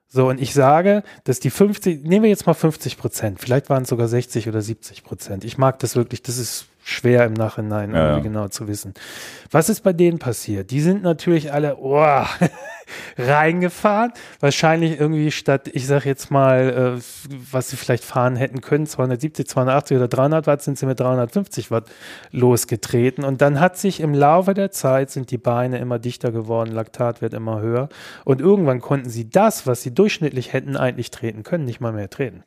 [0.07, 3.84] So, und ich sage, dass die 50, nehmen wir jetzt mal 50 Prozent, vielleicht waren
[3.84, 5.44] es sogar 60 oder 70 Prozent.
[5.44, 8.20] Ich mag das wirklich, das ist schwer im Nachhinein ja, ja.
[8.20, 8.94] genau zu wissen.
[9.49, 10.70] Was ist bei denen passiert?
[10.70, 12.24] Die sind natürlich alle oh,
[13.18, 14.14] reingefahren.
[14.40, 17.02] Wahrscheinlich irgendwie statt, ich sag jetzt mal, äh,
[17.52, 21.72] was sie vielleicht fahren hätten können, 270, 280 oder 300 Watt, sind sie mit 350
[21.72, 21.90] Watt
[22.30, 23.24] losgetreten.
[23.24, 27.20] Und dann hat sich im Laufe der Zeit sind die Beine immer dichter geworden, Laktat
[27.20, 27.90] wird immer höher.
[28.26, 32.12] Und irgendwann konnten sie das, was sie durchschnittlich hätten eigentlich treten können, nicht mal mehr
[32.12, 32.44] treten.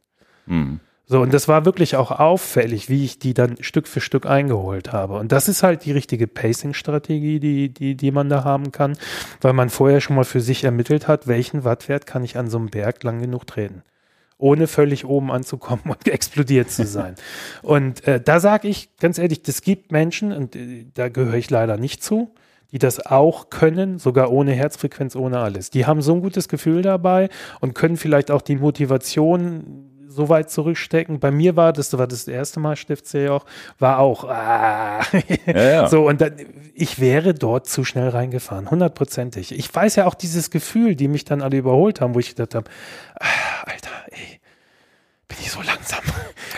[0.46, 0.78] Mhm.
[1.10, 4.92] So, und das war wirklich auch auffällig, wie ich die dann Stück für Stück eingeholt
[4.92, 5.14] habe.
[5.14, 8.96] Und das ist halt die richtige Pacing-Strategie, die, die, die man da haben kann,
[9.40, 12.58] weil man vorher schon mal für sich ermittelt hat, welchen Wattwert kann ich an so
[12.58, 13.82] einem Berg lang genug treten
[14.40, 17.16] ohne völlig oben anzukommen und explodiert zu sein.
[17.60, 21.50] und äh, da sage ich ganz ehrlich, das gibt Menschen, und äh, da gehöre ich
[21.50, 22.30] leider nicht zu,
[22.70, 25.70] die das auch können, sogar ohne Herzfrequenz, ohne alles.
[25.70, 30.50] Die haben so ein gutes Gefühl dabei und können vielleicht auch die Motivation so weit
[30.50, 31.20] zurückstecken.
[31.20, 33.46] Bei mir war das, das war das erste Mal Stiftsee auch,
[33.78, 35.00] war auch, ah.
[35.46, 35.88] ja, ja.
[35.88, 36.32] so und dann,
[36.74, 39.56] ich wäre dort zu schnell reingefahren, hundertprozentig.
[39.56, 42.56] Ich weiß ja auch dieses Gefühl, die mich dann alle überholt haben, wo ich gedacht
[42.56, 42.68] habe,
[43.20, 43.26] ah,
[43.64, 44.37] Alter, ey,
[45.28, 46.00] bin nicht so langsam.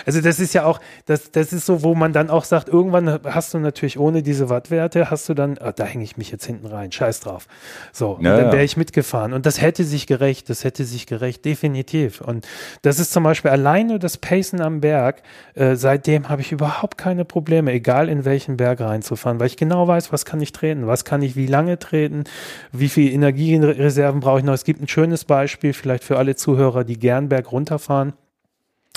[0.06, 3.20] Also das ist ja auch, das, das ist so, wo man dann auch sagt, irgendwann
[3.24, 6.46] hast du natürlich ohne diese Wattwerte, hast du dann, oh, da hänge ich mich jetzt
[6.46, 7.46] hinten rein, scheiß drauf.
[7.92, 9.32] So, Ja, dann wäre ich mitgefahren.
[9.32, 12.20] Und das hätte sich gerecht, das hätte sich gerecht, definitiv.
[12.20, 12.46] Und
[12.82, 15.22] das ist zum Beispiel alleine das Pacen am Berg,
[15.54, 19.86] äh, seitdem habe ich überhaupt keine Probleme, egal in welchen Berg reinzufahren, weil ich genau
[19.88, 22.24] weiß, was kann ich treten, was kann ich wie lange treten,
[22.72, 24.54] wie viel Energiereserven brauche ich noch.
[24.54, 28.12] Es gibt ein schönes Beispiel, vielleicht für alle Zuhörer, die gern Berg runterfahren.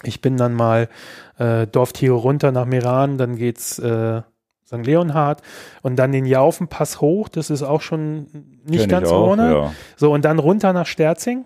[0.04, 0.90] Ich bin dann mal
[1.38, 4.22] äh, Dorftiere runter nach Meran, dann geht's äh,
[4.66, 4.86] St.
[4.86, 5.42] Leonhard
[5.82, 8.28] und dann den Jaufenpass hoch, das ist auch schon
[8.66, 9.52] nicht Kenn ganz auch, ohne.
[9.54, 9.74] Ja.
[9.96, 11.46] So, und dann runter nach Sterzing.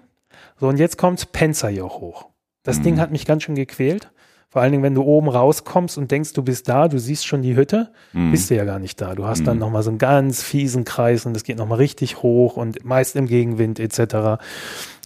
[0.60, 2.28] So, und jetzt kommt's Penzerjoch hoch.
[2.64, 2.84] Das Mhm.
[2.84, 4.10] Ding hat mich ganz schön gequält.
[4.50, 7.42] Vor allen Dingen, wenn du oben rauskommst und denkst, du bist da, du siehst schon
[7.42, 8.32] die Hütte, Mhm.
[8.32, 9.14] bist du ja gar nicht da.
[9.14, 9.60] Du hast dann Mhm.
[9.62, 13.28] nochmal so einen ganz fiesen Kreis und es geht nochmal richtig hoch und meist im
[13.28, 14.40] Gegenwind etc.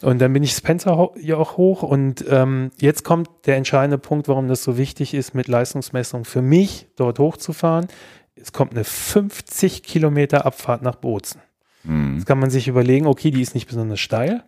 [0.03, 4.63] Und dann bin ich Spencerjoch hoch und ähm, jetzt kommt der entscheidende Punkt, warum das
[4.63, 7.87] so wichtig ist, mit Leistungsmessung für mich dort hochzufahren.
[8.35, 11.41] Es kommt eine 50 Kilometer Abfahrt nach Bozen.
[11.83, 12.15] Mhm.
[12.17, 14.43] Jetzt kann man sich überlegen, okay, die ist nicht besonders steil,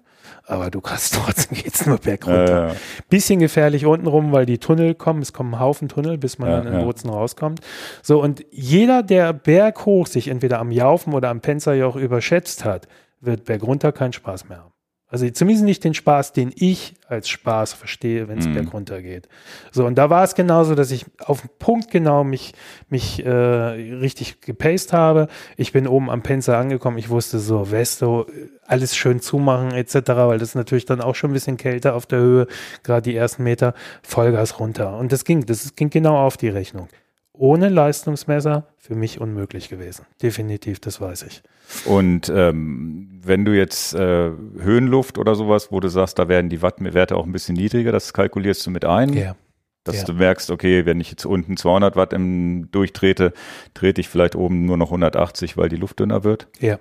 [0.45, 2.71] aber du kannst trotzdem geht's nur bergunter.
[2.71, 2.75] Äh,
[3.09, 6.57] Bisschen gefährlich untenrum, weil die Tunnel kommen, es kommen ein Haufen Tunnel, bis man Ja,
[6.57, 6.85] dann in ja.
[6.85, 7.61] Bozen rauskommt.
[8.01, 12.87] So, und jeder, der berghoch sich entweder am Jaufen oder am Penzerjoch überschätzt hat,
[13.21, 14.72] wird bergunter keinen Spaß mehr haben.
[15.13, 18.55] Also zumindest nicht den Spaß, den ich als Spaß verstehe, wenn es Mhm.
[18.55, 19.29] bergunter geht.
[19.71, 22.53] So, und da war es genauso, dass ich auf den Punkt genau mich,
[22.89, 25.27] mich äh, richtig gepaced habe.
[25.55, 26.97] Ich bin oben am Penzer angekommen.
[26.97, 28.25] Ich wusste so, Vesto,
[28.65, 32.07] alles schön zumachen etc., weil das ist natürlich dann auch schon ein bisschen kälter auf
[32.07, 32.47] der Höhe,
[32.81, 34.97] gerade die ersten Meter, Vollgas runter.
[34.97, 36.87] Und das ging, das ging genau auf die Rechnung.
[37.33, 40.05] Ohne Leistungsmesser für mich unmöglich gewesen.
[40.21, 41.41] Definitiv, das weiß ich.
[41.85, 44.29] Und ähm, wenn du jetzt äh,
[44.59, 48.13] Höhenluft oder sowas, wo du sagst, da werden die Wattwerte auch ein bisschen niedriger, das
[48.13, 49.35] kalkulierst du mit ein, Ja.
[49.83, 50.03] dass ja.
[50.03, 53.33] du merkst, okay, wenn ich jetzt unten 200 Watt im durchtrete,
[53.73, 56.47] trete ich vielleicht oben nur noch 180, weil die Luft dünner wird.
[56.59, 56.77] Ja.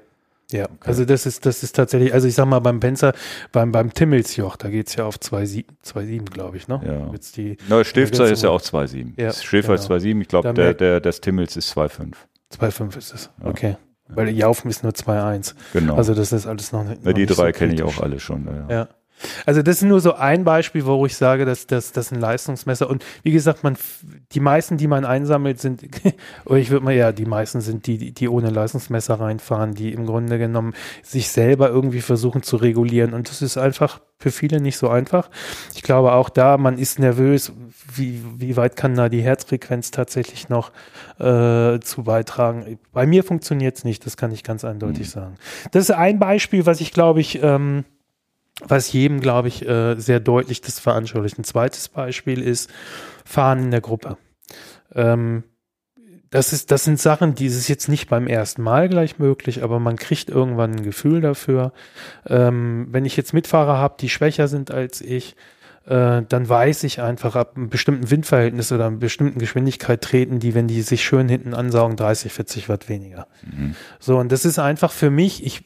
[0.53, 3.13] Ja, also das ist, das ist tatsächlich, also ich sag mal beim Penzer,
[3.53, 6.81] beim, beim Timmelsjoch, da geht's ja auf 2,7, 2,7 glaube ich, ne?
[6.85, 7.13] Ja.
[7.13, 9.13] Jetzt die Neues Stilfzer ist ja auch 2,7.
[9.17, 10.01] Ja, Das Schilfer ist genau.
[10.01, 10.21] 2,7.
[10.21, 12.13] Ich glaube, der, der, des Timmels ist 2,5.
[12.59, 13.31] 2,5 ist es.
[13.43, 13.49] Ja.
[13.49, 13.77] Okay.
[14.09, 15.55] Weil Jaufen ist nur 2,1.
[15.73, 15.97] Genau.
[15.97, 18.47] Also das ist alles noch, noch die drei so kenne ich auch alle schon.
[18.47, 18.75] Ja.
[18.75, 18.89] Ja.
[19.47, 23.05] Also das ist nur so ein Beispiel, wo ich sage, dass das ein Leistungsmesser und
[23.23, 23.77] wie gesagt, man
[24.33, 25.83] die meisten, die man einsammelt, sind
[26.45, 29.93] oder ich würde mal ja, die meisten sind die, die- die ohne Leistungsmesser reinfahren, die
[29.93, 34.61] im Grunde genommen sich selber irgendwie versuchen zu regulieren und das ist einfach für viele
[34.61, 35.31] nicht so einfach.
[35.75, 37.53] Ich glaube auch da, man ist nervös,
[37.95, 40.71] wie, wie weit kann da die Herzfrequenz tatsächlich noch
[41.19, 42.79] äh, zu beitragen.
[42.93, 45.11] Bei mir funktioniert es nicht, das kann ich ganz eindeutig Mhm.
[45.21, 45.35] sagen.
[45.73, 47.85] Das ist ein Beispiel, was ich glaube ich ähm,
[48.61, 51.39] was jedem, glaube ich, äh, sehr deutlich das veranschaulicht.
[51.39, 52.71] Ein zweites Beispiel ist
[53.25, 54.19] Fahren in der Gruppe.
[54.95, 55.45] Ähm,
[56.31, 59.79] das, ist, das sind Sachen, die ist jetzt nicht beim ersten Mal gleich möglich, aber
[59.79, 61.73] man kriegt irgendwann ein Gefühl dafür.
[62.27, 65.37] Ähm, wenn ich jetzt Mitfahrer habe, die schwächer sind als ich,
[65.87, 70.55] äh, dann weiß ich einfach, ab einem bestimmten Windverhältnis oder einer bestimmten Geschwindigkeit treten die,
[70.55, 73.27] wenn die sich schön hinten ansaugen, 30, 40 Watt weniger.
[73.43, 73.75] Mhm.
[73.99, 75.65] So, und das ist einfach für mich, ich,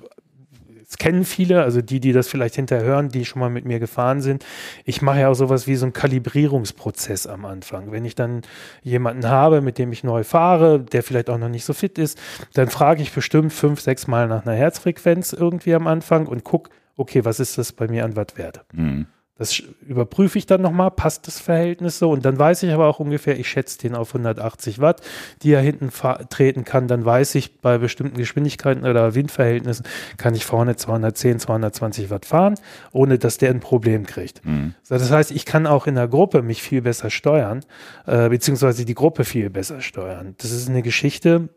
[0.86, 3.80] das kennen viele, also die, die das vielleicht hinterher hören, die schon mal mit mir
[3.80, 4.44] gefahren sind.
[4.84, 7.90] Ich mache ja auch sowas wie so einen Kalibrierungsprozess am Anfang.
[7.90, 8.42] Wenn ich dann
[8.82, 12.18] jemanden habe, mit dem ich neu fahre, der vielleicht auch noch nicht so fit ist,
[12.54, 16.70] dann frage ich bestimmt fünf, sechs Mal nach einer Herzfrequenz irgendwie am Anfang und guck,
[16.96, 18.64] okay, was ist das bei mir an Wattwert?
[18.72, 19.06] Mhm.
[19.38, 23.00] Das überprüfe ich dann nochmal, passt das Verhältnis so und dann weiß ich aber auch
[23.00, 25.02] ungefähr, ich schätze den auf 180 Watt,
[25.42, 25.90] die er hinten
[26.30, 29.84] treten kann, dann weiß ich, bei bestimmten Geschwindigkeiten oder Windverhältnissen
[30.16, 32.54] kann ich vorne 210, 220 Watt fahren,
[32.92, 34.44] ohne dass der ein Problem kriegt.
[34.44, 34.74] Mhm.
[34.82, 37.64] So, das heißt, ich kann auch in der Gruppe mich viel besser steuern,
[38.06, 40.34] äh, beziehungsweise die Gruppe viel besser steuern.
[40.38, 41.50] Das ist eine Geschichte,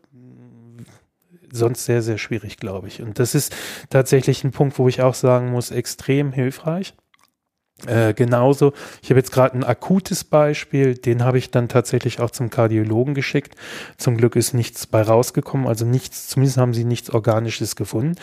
[1.52, 3.02] sonst sehr, sehr schwierig, glaube ich.
[3.02, 3.54] Und das ist
[3.88, 6.94] tatsächlich ein Punkt, wo ich auch sagen muss, extrem hilfreich.
[7.86, 12.30] Äh, genauso, ich habe jetzt gerade ein akutes Beispiel, den habe ich dann tatsächlich auch
[12.30, 13.54] zum Kardiologen geschickt.
[13.96, 18.16] Zum Glück ist nichts bei rausgekommen, also nichts, zumindest haben sie nichts Organisches gefunden.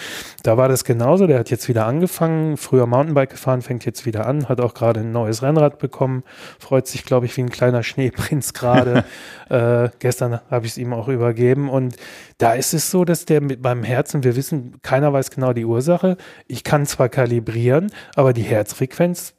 [0.43, 4.27] Da war das genauso, der hat jetzt wieder angefangen, früher Mountainbike gefahren, fängt jetzt wieder
[4.27, 6.23] an, hat auch gerade ein neues Rennrad bekommen,
[6.59, 9.05] freut sich, glaube ich, wie ein kleiner Schneeprinz gerade.
[9.49, 11.95] äh, gestern habe ich es ihm auch übergeben und
[12.37, 15.65] da ist es so, dass der mit beim Herzen, wir wissen, keiner weiß genau die
[15.65, 16.17] Ursache.
[16.47, 19.33] Ich kann zwar kalibrieren, aber die Herzfrequenz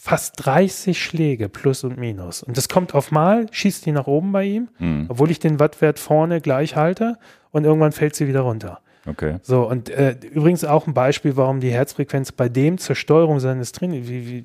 [0.00, 2.42] fast 30 Schläge plus und minus.
[2.42, 5.06] Und das kommt auf Mal, schießt die nach oben bei ihm, Mhm.
[5.08, 7.18] obwohl ich den Wattwert vorne gleich halte
[7.50, 8.80] und irgendwann fällt sie wieder runter.
[9.06, 9.36] Okay.
[9.42, 13.72] So, und äh, übrigens auch ein Beispiel, warum die Herzfrequenz bei dem zur Steuerung seines
[13.72, 14.44] Trainings, wie, wie,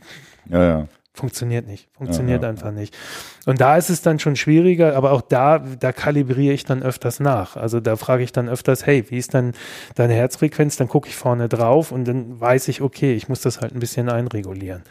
[0.49, 0.87] Ja, ja.
[1.15, 1.87] Funktioniert nicht.
[1.95, 2.97] Funktioniert ja, einfach nicht.
[3.45, 7.19] Und da ist es dann schon schwieriger, aber auch da, da kalibriere ich dann öfters
[7.19, 7.55] nach.
[7.55, 9.51] Also da frage ich dann öfters, hey, wie ist dann
[9.93, 10.75] deine Herzfrequenz?
[10.77, 13.79] Dann gucke ich vorne drauf und dann weiß ich, okay, ich muss das halt ein
[13.79, 14.81] bisschen einregulieren.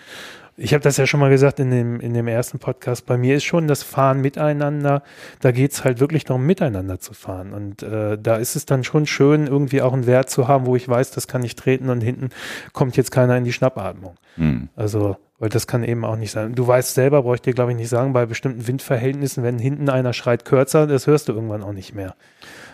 [0.56, 3.06] Ich habe das ja schon mal gesagt in dem, in dem ersten Podcast.
[3.06, 5.02] Bei mir ist schon das Fahren miteinander,
[5.40, 7.52] da geht's halt wirklich darum, miteinander zu fahren.
[7.52, 10.76] Und äh, da ist es dann schon schön, irgendwie auch einen Wert zu haben, wo
[10.76, 12.28] ich weiß, das kann ich treten und hinten
[12.72, 14.14] kommt jetzt keiner in die Schnappatmung.
[14.36, 14.68] Mhm.
[14.76, 16.54] Also weil das kann eben auch nicht sein.
[16.54, 19.88] Du weißt selber, brauche ich dir glaube ich nicht sagen, bei bestimmten Windverhältnissen, wenn hinten
[19.88, 22.14] einer schreit kürzer, das hörst du irgendwann auch nicht mehr.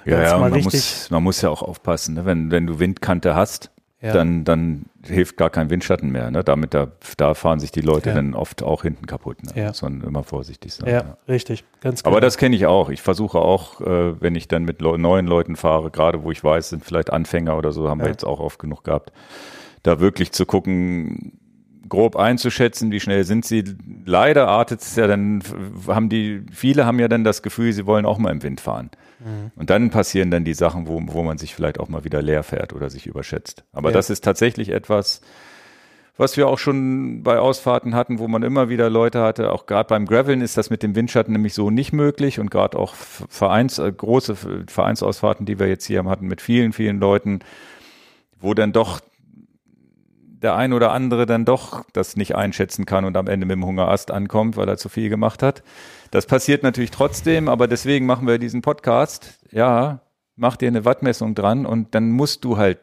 [0.04, 2.26] Ja, ja man, muss, man muss ja auch aufpassen, ne?
[2.26, 3.70] wenn, wenn du Windkante hast,
[4.00, 4.12] ja.
[4.12, 6.30] dann, dann hilft gar kein Windschatten mehr.
[6.30, 6.44] Ne?
[6.44, 8.14] Damit da, da fahren sich die Leute ja.
[8.14, 9.42] dann oft auch hinten kaputt.
[9.42, 9.60] Ne?
[9.60, 9.72] Ja.
[9.72, 10.88] Sondern immer vorsichtig sein.
[10.88, 11.16] Ja, ja.
[11.26, 11.64] richtig.
[11.80, 12.14] Ganz genau.
[12.14, 12.90] Aber das kenne ich auch.
[12.90, 16.68] Ich versuche auch, äh, wenn ich dann mit neuen Leuten fahre, gerade wo ich weiß,
[16.68, 19.12] sind vielleicht Anfänger oder so, haben wir jetzt auch oft genug gehabt,
[19.82, 21.32] da wirklich zu gucken,
[21.88, 23.64] grob einzuschätzen, wie schnell sind sie.
[24.04, 25.42] Leider artet es ja dann,
[25.88, 28.90] haben die, viele haben ja dann das Gefühl, sie wollen auch mal im Wind fahren.
[29.20, 29.50] Mhm.
[29.56, 32.42] Und dann passieren dann die Sachen, wo, wo man sich vielleicht auch mal wieder leer
[32.42, 33.64] fährt oder sich überschätzt.
[33.72, 33.94] Aber ja.
[33.94, 35.20] das ist tatsächlich etwas,
[36.16, 39.52] was wir auch schon bei Ausfahrten hatten, wo man immer wieder Leute hatte.
[39.52, 42.76] Auch gerade beim Graveln ist das mit dem Windschatten nämlich so nicht möglich und gerade
[42.76, 44.36] auch Vereins, äh, große
[44.66, 47.40] Vereinsausfahrten, die wir jetzt hier hatten mit vielen, vielen Leuten,
[48.40, 49.00] wo dann doch
[50.42, 53.64] der ein oder andere dann doch das nicht einschätzen kann und am Ende mit dem
[53.64, 55.62] Hungerast ankommt, weil er zu viel gemacht hat.
[56.10, 59.38] Das passiert natürlich trotzdem, aber deswegen machen wir diesen Podcast.
[59.50, 60.00] Ja,
[60.36, 62.78] mach dir eine Wattmessung dran und dann musst du halt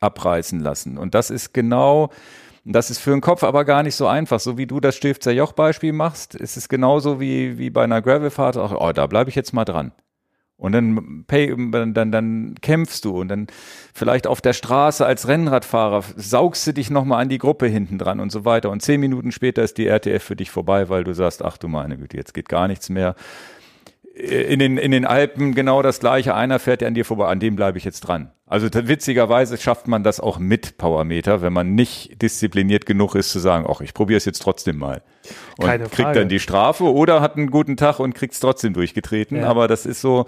[0.00, 0.98] abreißen lassen.
[0.98, 2.10] Und das ist genau,
[2.64, 4.40] das ist für den Kopf aber gar nicht so einfach.
[4.40, 8.02] So wie du das Stifter Joch Beispiel machst, ist es genauso wie, wie bei einer
[8.02, 8.58] Gravelfahrt.
[8.58, 9.92] Auch, oh, da bleibe ich jetzt mal dran.
[10.58, 13.46] Und dann, pay, dann, dann kämpfst du und dann
[13.94, 18.18] vielleicht auf der Straße als Rennradfahrer saugst du dich nochmal an die Gruppe hinten dran
[18.18, 18.70] und so weiter.
[18.70, 21.68] Und zehn Minuten später ist die RTF für dich vorbei, weil du sagst, ach du
[21.68, 23.14] meine Güte, jetzt geht gar nichts mehr.
[24.18, 26.34] Äh, in den, in den Alpen genau das gleiche.
[26.34, 28.32] Einer fährt ja an dir vorbei, an dem bleibe ich jetzt dran.
[28.46, 33.38] Also witzigerweise schafft man das auch mit Powermeter, wenn man nicht diszipliniert genug ist zu
[33.38, 35.02] sagen, ach, ich probiere es jetzt trotzdem mal.
[35.58, 36.20] Und Keine kriegt Frage.
[36.20, 39.38] dann die Strafe oder hat einen guten Tag und kriegt es trotzdem durchgetreten.
[39.38, 39.48] Ja.
[39.48, 40.24] Aber das ist so,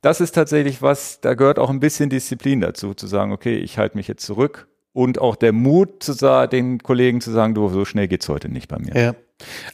[0.00, 3.76] das ist tatsächlich was, da gehört auch ein bisschen Disziplin dazu, zu sagen, okay, ich
[3.76, 7.68] halte mich jetzt zurück und auch der Mut zu sagen, den Kollegen zu sagen, du,
[7.68, 8.94] so schnell geht's heute nicht bei mir.
[8.94, 9.14] Ja.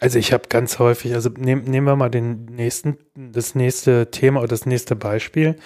[0.00, 4.40] Also ich habe ganz häufig, also nehm, nehmen wir mal den nächsten, das nächste Thema
[4.40, 5.56] oder das nächste Beispiel.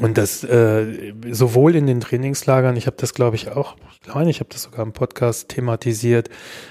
[0.00, 4.30] Und das äh, sowohl in den Trainingslagern, ich habe das glaube ich auch, ich glaube,
[4.30, 6.30] ich habe das sogar im Podcast thematisiert,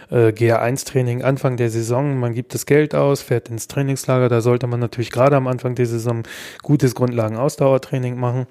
[0.09, 4.65] äh, GA1-Training Anfang der Saison, man gibt das Geld aus, fährt ins Trainingslager, da sollte
[4.65, 6.23] man natürlich gerade am Anfang der Saison
[6.63, 8.47] gutes Grundlagen-Ausdauertraining machen.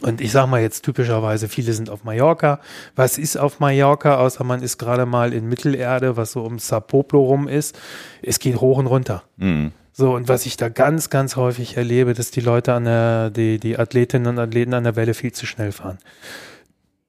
[0.00, 2.60] Und ich sage mal jetzt typischerweise, viele sind auf Mallorca.
[2.94, 7.20] Was ist auf Mallorca, außer man ist gerade mal in Mittelerde, was so um Sapoplo
[7.20, 7.78] rum ist.
[8.22, 9.24] Es geht hoch und runter.
[9.36, 9.72] Mhm.
[9.92, 13.58] So, und was ich da ganz, ganz häufig erlebe, dass die Leute an der, die,
[13.58, 15.98] die Athletinnen und Athleten an der Welle viel zu schnell fahren.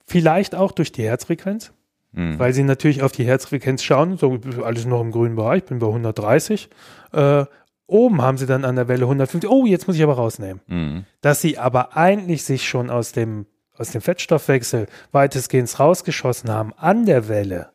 [0.08, 1.72] Vielleicht auch durch die Herzfrequenz,
[2.14, 2.40] mhm.
[2.40, 5.86] weil sie natürlich auf die Herzfrequenz schauen, so alles noch im grünen Bereich, bin bei
[5.86, 6.68] 130.
[7.14, 7.46] Äh,
[7.90, 9.50] Oben haben sie dann an der Welle 150.
[9.50, 10.62] Oh, jetzt muss ich aber rausnehmen.
[10.68, 11.06] Mhm.
[11.22, 17.06] Dass sie aber eigentlich sich schon aus dem, aus dem Fettstoffwechsel weitestgehend rausgeschossen haben an
[17.06, 17.72] der Welle,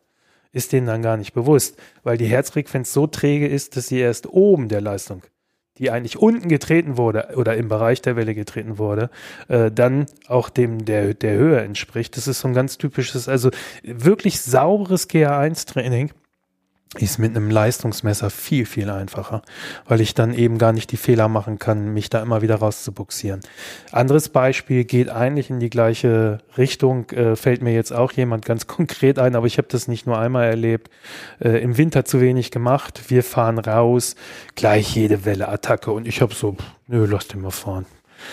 [0.52, 4.28] ist denen dann gar nicht bewusst, weil die Herzfrequenz so träge ist, dass sie erst
[4.28, 5.22] oben der Leistung,
[5.78, 9.10] die eigentlich unten getreten wurde oder im Bereich der Welle getreten wurde,
[9.48, 12.16] äh, dann auch dem der, der Höhe entspricht.
[12.16, 13.50] Das ist so ein ganz typisches, also
[13.82, 16.12] wirklich sauberes GA1-Training
[16.98, 19.42] ist mit einem Leistungsmesser viel, viel einfacher,
[19.86, 23.40] weil ich dann eben gar nicht die Fehler machen kann, mich da immer wieder rauszubuxieren.
[23.92, 28.66] Anderes Beispiel geht eigentlich in die gleiche Richtung, äh, fällt mir jetzt auch jemand ganz
[28.66, 30.90] konkret ein, aber ich habe das nicht nur einmal erlebt.
[31.40, 34.16] Äh, Im Winter zu wenig gemacht, wir fahren raus,
[34.54, 36.56] gleich jede Welle Attacke und ich habe so,
[36.86, 37.86] nö, lass den mal fahren.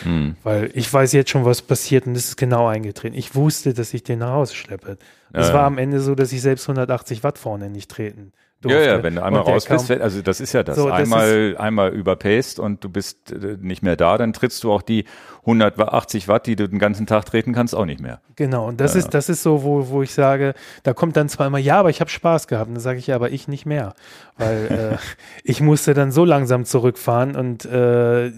[0.04, 0.36] Hm.
[0.44, 3.16] Weil ich weiß jetzt schon, was passiert und es ist genau eingetreten.
[3.16, 4.98] Ich wusste, dass ich den nach Hause schleppe.
[5.34, 8.32] Es ja, war am Ende so, dass ich selbst 180 Watt vorne nicht treten
[8.62, 8.80] Durfte.
[8.80, 10.78] Ja, ja, wenn du einmal raus bist, also das ist ja das.
[10.78, 14.72] So, das einmal, einmal überpaced und du bist äh, nicht mehr da, dann trittst du
[14.72, 15.06] auch die
[15.40, 18.22] 180 Watt, die du den ganzen Tag treten kannst, auch nicht mehr.
[18.36, 19.00] Genau, und das ja.
[19.00, 21.90] ist, das ist so, wo, wo ich sage, da kommt dann zwar immer, ja, aber
[21.90, 22.68] ich habe Spaß gehabt.
[22.68, 23.96] Und dann sage ich, ja, aber ich nicht mehr.
[24.38, 28.32] Weil äh, ich musste dann so langsam zurückfahren und äh,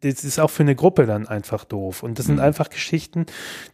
[0.00, 2.02] das ist auch für eine Gruppe dann einfach doof.
[2.02, 2.42] Und das sind mhm.
[2.42, 3.26] einfach Geschichten,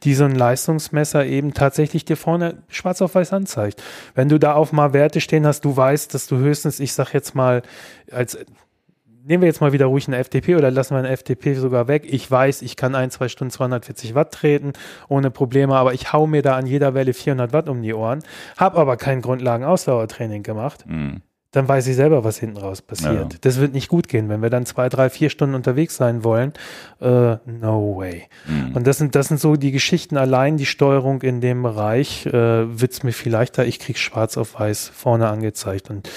[0.02, 3.82] die so ein Leistungsmesser eben tatsächlich dir vorne schwarz auf weiß anzeigt.
[4.14, 7.12] Wenn du da auf mal Werte stehen hast, du weißt, dass du höchstens, ich sag
[7.12, 7.62] jetzt mal,
[8.10, 8.38] als
[9.22, 12.04] nehmen wir jetzt mal wieder ruhig eine FTP oder lassen wir eine FTP sogar weg.
[12.06, 14.72] Ich weiß, ich kann ein, zwei Stunden 240 Watt treten,
[15.08, 18.22] ohne Probleme, aber ich hau mir da an jeder Welle 400 Watt um die Ohren,
[18.56, 20.84] habe aber kein Grundlagen-Ausdauertraining gemacht.
[20.86, 23.32] Mhm dann weiß ich selber, was hinten raus passiert.
[23.32, 23.38] Ja.
[23.40, 26.52] Das wird nicht gut gehen, wenn wir dann zwei, drei, vier Stunden unterwegs sein wollen.
[27.00, 28.28] Äh, no way.
[28.46, 28.76] Mhm.
[28.76, 32.32] Und das sind, das sind so die Geschichten allein, die Steuerung in dem Bereich äh,
[32.32, 33.66] wird's mir viel leichter.
[33.66, 35.90] Ich krieg schwarz auf weiß vorne angezeigt.
[35.90, 36.08] Und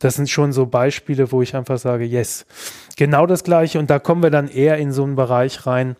[0.00, 2.46] das sind schon so Beispiele, wo ich einfach sage, yes.
[2.96, 3.78] Genau das Gleiche.
[3.78, 5.96] Und da kommen wir dann eher in so einen Bereich rein.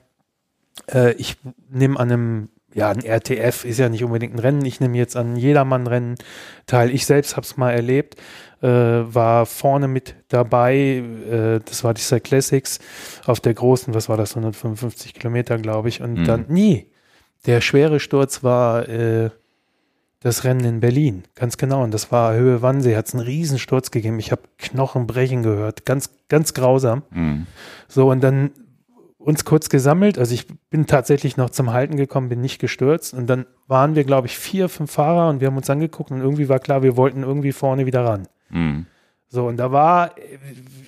[0.90, 1.36] Äh, ich
[1.70, 2.48] nehme an einem
[2.78, 4.64] ja, ein RTF ist ja nicht unbedingt ein Rennen.
[4.64, 6.16] Ich nehme jetzt an Jedermann-Rennen
[6.66, 6.90] teil.
[6.94, 8.16] Ich selbst habe es mal erlebt
[8.62, 10.76] äh, war vorne mit dabei.
[10.76, 12.78] Äh, das war die Cyclassics
[13.26, 16.00] auf der großen, was war das, 155 Kilometer, glaube ich.
[16.00, 16.24] Und mhm.
[16.24, 16.86] dann, nie.
[17.46, 19.30] Der schwere Sturz war äh,
[20.20, 21.84] das Rennen in Berlin, ganz genau.
[21.84, 24.18] Und das war Höhe Wannsee, hat es einen Riesensturz gegeben.
[24.18, 27.02] Ich habe Knochen brechen gehört, ganz, ganz grausam.
[27.10, 27.46] Mhm.
[27.86, 28.50] So, und dann
[29.18, 30.18] uns kurz gesammelt.
[30.18, 33.14] Also ich bin tatsächlich noch zum Halten gekommen, bin nicht gestürzt.
[33.14, 36.20] Und dann waren wir, glaube ich, vier, fünf Fahrer und wir haben uns angeguckt und
[36.20, 38.28] irgendwie war klar, wir wollten irgendwie vorne wieder ran.
[38.50, 38.86] Mhm.
[39.30, 40.16] So, und da war.
[40.16, 40.38] Äh,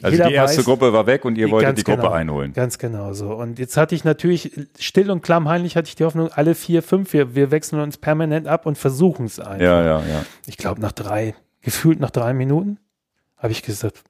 [0.02, 2.52] also die erste weiß, Gruppe war weg und ihr wolltet die Gruppe genau, einholen.
[2.55, 3.35] Ganz genau so.
[3.35, 7.12] Und jetzt hatte ich natürlich, still und klammheimlich hatte ich die Hoffnung, alle vier, fünf,
[7.12, 9.61] wir, wir wechseln uns permanent ab und versuchen es einfach.
[9.61, 10.24] Ja, ja, ja.
[10.47, 12.78] Ich glaube, nach drei, gefühlt nach drei Minuten,
[13.36, 14.02] habe ich gesagt,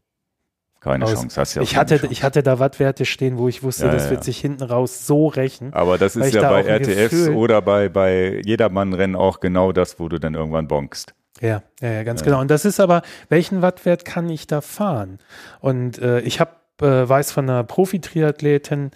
[0.80, 1.12] keine aus.
[1.12, 2.12] Chance, hast ja ich hatte, Chance.
[2.12, 4.10] ich hatte da Wattwerte stehen, wo ich wusste, ja, das ja.
[4.10, 5.72] wird sich hinten raus so rächen.
[5.72, 10.08] Aber das ist ja bei RTFs Gefühl, oder bei, bei Jedermann-Rennen auch genau das, wo
[10.08, 11.14] du dann irgendwann bonkst.
[11.40, 12.40] Ja, ja, ja ganz genau.
[12.40, 15.18] Und das ist aber, welchen Wattwert kann ich da fahren?
[15.60, 18.90] Und äh, ich habe äh, weiß von einer Profi-Triathletin,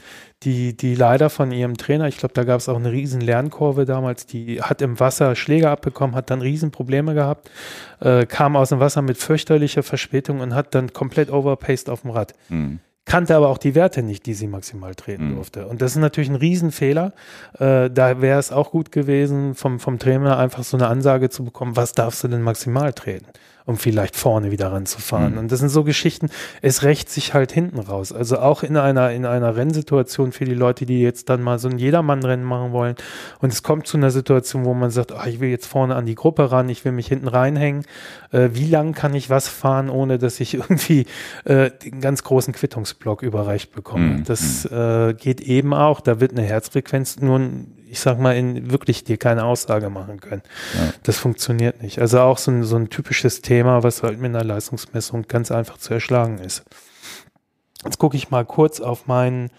[0.45, 3.85] die, die leider von ihrem Trainer, ich glaube, da gab es auch eine riesen Lernkurve
[3.85, 7.51] damals, die hat im Wasser Schläge abbekommen, hat dann riesen Probleme gehabt,
[8.01, 12.11] äh, kam aus dem Wasser mit fürchterlicher Verspätung und hat dann komplett overpaced auf dem
[12.11, 12.35] Rad.
[12.49, 15.35] Mhm kannte aber auch die Werte nicht, die sie maximal treten mhm.
[15.37, 15.67] durfte.
[15.67, 17.13] Und das ist natürlich ein Riesenfehler.
[17.59, 21.45] Äh, da wäre es auch gut gewesen, vom, vom Trainer einfach so eine Ansage zu
[21.45, 23.27] bekommen, was darfst du denn maximal treten?
[23.67, 25.33] Um vielleicht vorne wieder ranzufahren.
[25.33, 25.39] Mhm.
[25.39, 26.29] Und das sind so Geschichten,
[26.61, 28.13] es rächt sich halt hinten raus.
[28.13, 31.69] Also auch in einer, in einer Rennsituation für die Leute, die jetzt dann mal so
[31.69, 32.95] ein Jedermann-Rennen machen wollen
[33.41, 36.05] und es kommt zu einer Situation, wo man sagt, ach, ich will jetzt vorne an
[36.05, 37.85] die Gruppe ran, ich will mich hinten reinhängen.
[38.33, 41.07] Äh, wie lang kann ich was fahren, ohne dass ich irgendwie
[41.45, 44.19] äh, den ganz großen Quittungsblock überreicht bekomme?
[44.19, 44.25] Mhm.
[44.25, 44.77] Das mhm.
[44.77, 47.41] äh, geht eben auch, da wird eine Herzfrequenz nur
[47.95, 50.43] ich sag mal, in wirklich dir keine Aussage machen können.
[50.75, 50.93] Ja.
[51.05, 52.01] Das funktioniert nicht.
[52.01, 55.79] Also auch so ein, so ein typisches Thema, was halt mit einer Leistungsmessung ganz einfach
[55.79, 56.65] zu erschlagen ist.
[57.85, 59.51] Jetzt gucke ich mal kurz auf mein,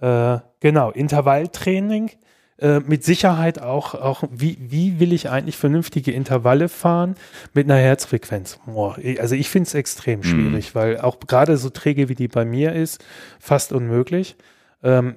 [0.00, 2.10] äh, genau, Intervalltraining.
[2.58, 7.14] Äh, mit Sicherheit auch, auch wie, wie will ich eigentlich vernünftige Intervalle fahren
[7.52, 8.58] mit einer Herzfrequenz?
[8.66, 10.24] Boah, also ich finde es extrem mhm.
[10.24, 10.78] schwierig, mhm.
[10.78, 13.04] weil auch gerade so träge wie die bei mir ist,
[13.38, 14.36] fast unmöglich.
[14.82, 15.14] Ähm,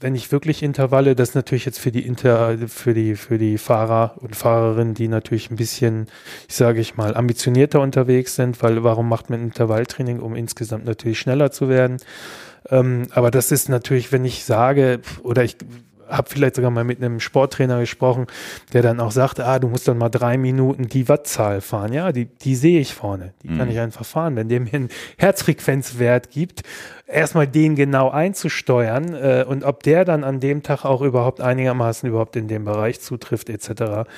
[0.00, 3.58] wenn ich wirklich Intervalle, das ist natürlich jetzt für die Inter, für die, für die
[3.58, 6.06] Fahrer und Fahrerinnen, die natürlich ein bisschen,
[6.48, 11.18] ich sage ich mal, ambitionierter unterwegs sind, weil warum macht man Intervalltraining, um insgesamt natürlich
[11.18, 11.98] schneller zu werden?
[12.70, 15.56] Ähm, aber das ist natürlich, wenn ich sage, oder ich
[16.10, 18.26] habe vielleicht sogar mal mit einem Sporttrainer gesprochen,
[18.72, 21.92] der dann auch sagte, ah, du musst dann mal drei Minuten die Wattzahl fahren.
[21.92, 23.32] Ja, die, die sehe ich vorne.
[23.42, 23.58] Die mhm.
[23.58, 24.36] kann ich einfach fahren.
[24.36, 24.88] Wenn der mir einen
[25.18, 26.62] Herzfrequenzwert gibt,
[27.10, 32.08] erstmal den genau einzusteuern äh, und ob der dann an dem Tag auch überhaupt einigermaßen
[32.08, 34.08] überhaupt in dem Bereich zutrifft, etc.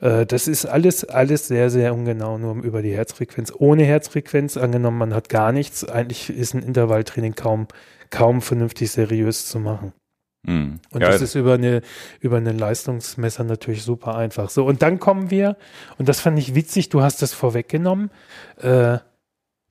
[0.00, 3.52] Äh, das ist alles, alles sehr, sehr ungenau, nur über die Herzfrequenz.
[3.56, 7.68] Ohne Herzfrequenz, angenommen, man hat gar nichts, eigentlich ist ein Intervalltraining kaum,
[8.10, 9.92] kaum vernünftig seriös zu machen.
[10.42, 10.80] Mhm.
[10.90, 11.82] Und ja, das ist über eine,
[12.20, 14.50] über einen Leistungsmesser natürlich super einfach.
[14.50, 15.56] So, und dann kommen wir,
[15.98, 18.10] und das fand ich witzig, du hast das vorweggenommen.
[18.58, 18.98] Äh,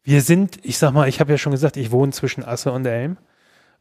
[0.04, 2.86] wir sind, ich sag mal, ich habe ja schon gesagt, ich wohne zwischen Asse und
[2.86, 3.18] Elm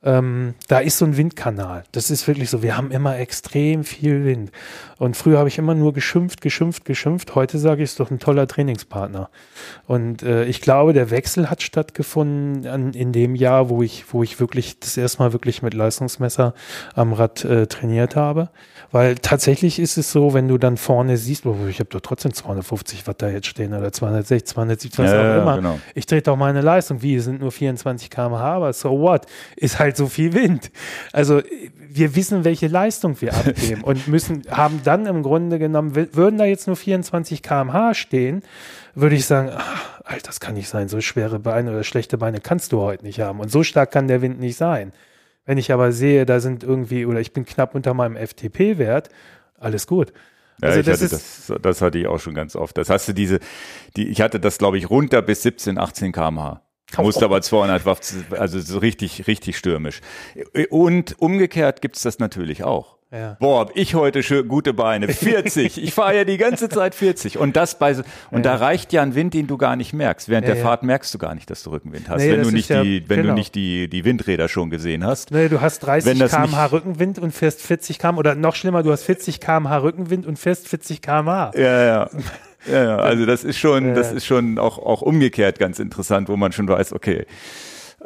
[0.02, 1.84] ähm, da ist so ein Windkanal.
[1.92, 2.62] Das ist wirklich so.
[2.62, 4.52] Wir haben immer extrem viel Wind.
[4.98, 7.34] Und früher habe ich immer nur geschimpft, geschimpft, geschimpft.
[7.34, 9.30] Heute sage ich, ist doch ein toller Trainingspartner.
[9.86, 14.22] Und äh, ich glaube, der Wechsel hat stattgefunden an, in dem Jahr, wo ich, wo
[14.22, 16.54] ich wirklich das erste Mal wirklich mit Leistungsmesser
[16.94, 18.50] am Rad äh, trainiert habe.
[18.92, 22.32] Weil tatsächlich ist es so, wenn du dann vorne siehst, oh, ich habe doch trotzdem
[22.32, 25.56] 250 Watt da jetzt stehen oder 260, 270, was ja, auch immer.
[25.56, 25.80] Genau.
[25.94, 27.02] Ich drehe doch meine Leistung.
[27.02, 29.26] Wie, es sind nur 24 kmh, aber so what?
[29.56, 30.70] Ist halt so viel Wind.
[31.12, 31.42] Also
[31.88, 36.44] wir wissen, welche Leistung wir abgeben und müssen, haben dann im Grunde genommen, würden da
[36.44, 38.42] jetzt nur 24 kmh stehen,
[38.94, 40.88] würde ich sagen, ach, Alter, das kann nicht sein.
[40.88, 43.40] So schwere Beine oder schlechte Beine kannst du heute nicht haben.
[43.40, 44.92] Und so stark kann der Wind nicht sein.
[45.46, 49.08] Wenn ich aber sehe, da sind irgendwie, oder ich bin knapp unter meinem FTP-Wert,
[49.58, 50.12] alles gut.
[50.60, 52.76] Ja, also das, hatte das, das hatte ich auch schon ganz oft.
[52.76, 53.38] Das hast du diese,
[53.96, 56.62] die, ich hatte das, glaube ich, runter bis 17, 18 kmh.
[56.98, 60.00] Musst aber 200 Watt, also so richtig, richtig stürmisch.
[60.70, 62.95] Und umgekehrt gibt's das natürlich auch.
[63.12, 63.36] Ja.
[63.38, 65.06] Boah, hab ich heute schön gute Beine.
[65.08, 65.80] 40.
[65.80, 67.38] ich fahre ja die ganze Zeit 40.
[67.38, 68.40] Und das bei, und ja.
[68.40, 70.28] da reicht ja ein Wind, den du gar nicht merkst.
[70.28, 72.50] Während ja, der Fahrt merkst du gar nicht, dass du Rückenwind hast, nee, wenn du
[72.50, 73.28] nicht die, wenn genau.
[73.30, 75.30] du nicht die, die Windräder schon gesehen hast.
[75.30, 79.04] Nee, du hast 30 kmh Rückenwind und fährst 40 km oder noch schlimmer, du hast
[79.04, 81.52] 40 kmh Rückenwind und fährst 40 kmh.
[81.54, 82.10] Ja, ja.
[82.68, 86.36] Ja, ja, also das ist schon, das ist schon auch, auch umgekehrt ganz interessant, wo
[86.36, 87.24] man schon weiß, okay,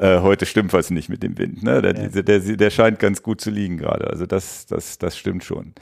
[0.01, 1.63] äh, heute stimmt was nicht mit dem Wind.
[1.63, 1.83] Ne?
[1.83, 2.23] Der, ja.
[2.23, 4.07] der, der, scheint ganz gut zu liegen gerade.
[4.07, 5.75] Also das, das, das stimmt schon.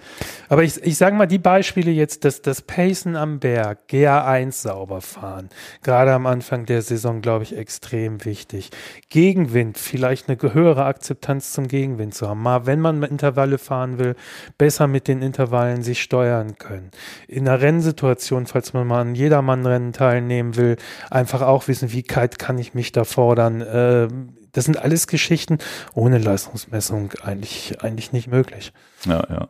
[0.49, 5.03] Aber ich, ich sage mal, die Beispiele jetzt, das, das Pacen am Berg, GA1 sauber
[5.03, 5.51] fahren,
[5.85, 8.71] gerade am Anfang der Saison, glaube ich, extrem wichtig.
[9.09, 12.43] Gegenwind, vielleicht eine höhere Akzeptanz zum Gegenwind zu haben.
[12.43, 14.17] Mal, wenn man Intervalle fahren will,
[14.57, 16.91] besser mit den Intervallen sich steuern können.
[17.29, 20.77] In einer Rennsituation, falls man mal an Jedermann-Rennen teilnehmen will,
[21.09, 24.08] einfach auch wissen, wie kalt kann ich mich da fordern, äh,
[24.53, 25.59] das sind alles Geschichten
[25.95, 28.73] ohne Leistungsmessung eigentlich, eigentlich nicht möglich.
[29.05, 29.49] Ja, ja.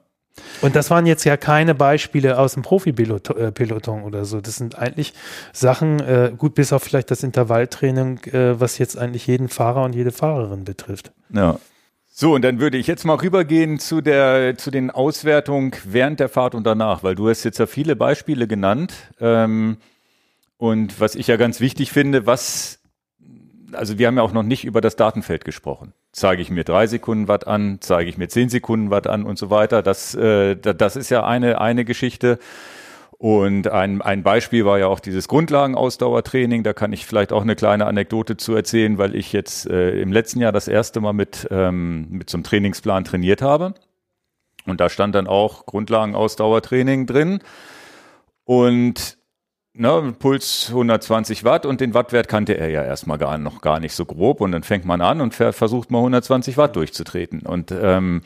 [0.60, 4.40] Und das waren jetzt ja keine Beispiele aus dem Profi-Peloton oder so.
[4.40, 5.14] Das sind eigentlich
[5.52, 9.94] Sachen, äh, gut, bis auf vielleicht das Intervalltraining, äh, was jetzt eigentlich jeden Fahrer und
[9.94, 11.12] jede Fahrerin betrifft.
[11.32, 11.59] Ja.
[12.20, 16.28] So, und dann würde ich jetzt mal rübergehen zu der, zu den Auswertungen während der
[16.28, 18.93] Fahrt und danach, weil du hast jetzt ja viele Beispiele genannt.
[19.20, 19.76] Ähm,
[20.56, 22.77] und was ich ja ganz wichtig finde, was
[23.73, 25.93] also wir haben ja auch noch nicht über das Datenfeld gesprochen.
[26.12, 29.39] Zeige ich mir drei Sekunden Watt an, zeige ich mir zehn Sekunden Watt an und
[29.39, 29.82] so weiter.
[29.82, 32.39] Das, äh, das ist ja eine, eine Geschichte.
[33.19, 36.62] Und ein, ein Beispiel war ja auch dieses Grundlagenausdauertraining.
[36.62, 40.12] Da kann ich vielleicht auch eine kleine Anekdote zu erzählen, weil ich jetzt äh, im
[40.12, 43.74] letzten Jahr das erste Mal mit, ähm, mit so einem Trainingsplan trainiert habe.
[44.66, 47.40] Und da stand dann auch Grundlagenausdauertraining drin.
[48.45, 49.18] Und
[49.78, 53.94] ne, Puls 120 Watt und den Wattwert kannte er ja erstmal gar, noch gar nicht
[53.94, 58.22] so grob und dann fängt man an und versucht mal 120 Watt durchzutreten und ähm,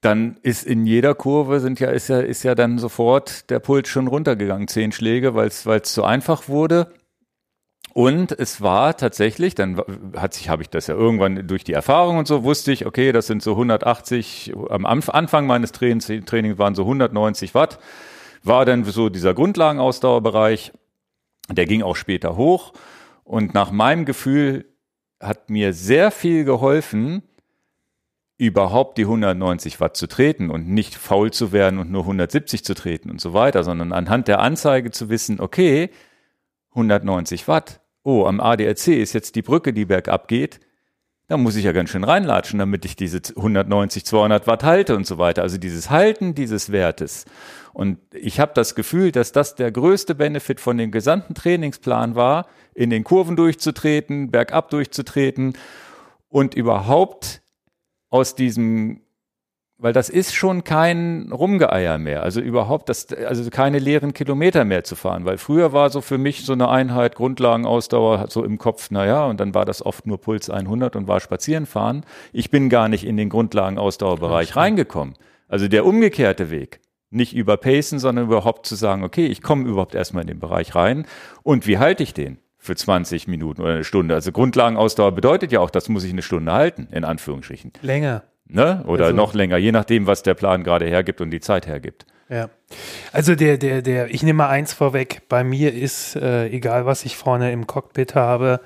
[0.00, 3.88] dann ist in jeder Kurve sind ja ist ja ist ja dann sofort der Puls
[3.88, 6.92] schon runtergegangen, zehn Schläge, weil es weil es zu einfach wurde.
[7.92, 9.80] Und es war tatsächlich, dann
[10.14, 13.10] hat sich, habe ich das ja irgendwann durch die Erfahrung und so, wusste ich, okay,
[13.10, 17.78] das sind so 180, am Anfang meines Trainings, Trainings waren so 190 Watt
[18.42, 20.72] war dann so dieser Grundlagenausdauerbereich.
[21.50, 22.72] Der ging auch später hoch.
[23.24, 24.66] Und nach meinem Gefühl
[25.20, 27.22] hat mir sehr viel geholfen,
[28.38, 32.74] überhaupt die 190 Watt zu treten und nicht faul zu werden und nur 170 zu
[32.74, 35.90] treten und so weiter, sondern anhand der Anzeige zu wissen, okay,
[36.70, 37.80] 190 Watt.
[38.02, 40.60] Oh, am ADRC ist jetzt die Brücke, die bergab geht
[41.28, 45.06] da muss ich ja ganz schön reinlatschen, damit ich diese 190, 200 Watt halte und
[45.06, 45.42] so weiter.
[45.42, 47.24] Also dieses Halten dieses Wertes.
[47.72, 52.46] Und ich habe das Gefühl, dass das der größte Benefit von dem gesamten Trainingsplan war,
[52.74, 55.54] in den Kurven durchzutreten, bergab durchzutreten
[56.28, 57.42] und überhaupt
[58.08, 59.00] aus diesem
[59.78, 62.22] weil das ist schon kein Rumgeeier mehr.
[62.22, 65.24] Also überhaupt das, also keine leeren Kilometer mehr zu fahren.
[65.24, 69.38] Weil früher war so für mich so eine Einheit Grundlagenausdauer so im Kopf, naja, und
[69.38, 72.04] dann war das oft nur Puls 100 und war spazieren fahren.
[72.32, 75.14] Ich bin gar nicht in den Grundlagenausdauerbereich reingekommen.
[75.48, 76.80] Also der umgekehrte Weg.
[77.10, 80.74] Nicht über Pacen, sondern überhaupt zu sagen, okay, ich komme überhaupt erstmal in den Bereich
[80.74, 81.06] rein.
[81.42, 82.38] Und wie halte ich den?
[82.58, 84.14] Für 20 Minuten oder eine Stunde.
[84.14, 87.72] Also Grundlagenausdauer bedeutet ja auch, das muss ich eine Stunde halten, in Anführungsstrichen.
[87.82, 88.24] Länger.
[88.48, 88.84] Ne?
[88.86, 92.06] Oder also, noch länger, je nachdem, was der Plan gerade hergibt und die Zeit hergibt.
[92.28, 92.50] Ja.
[93.12, 95.22] Also der, der, der, ich nehme mal eins vorweg.
[95.28, 98.60] Bei mir ist, äh, egal was ich vorne im Cockpit habe,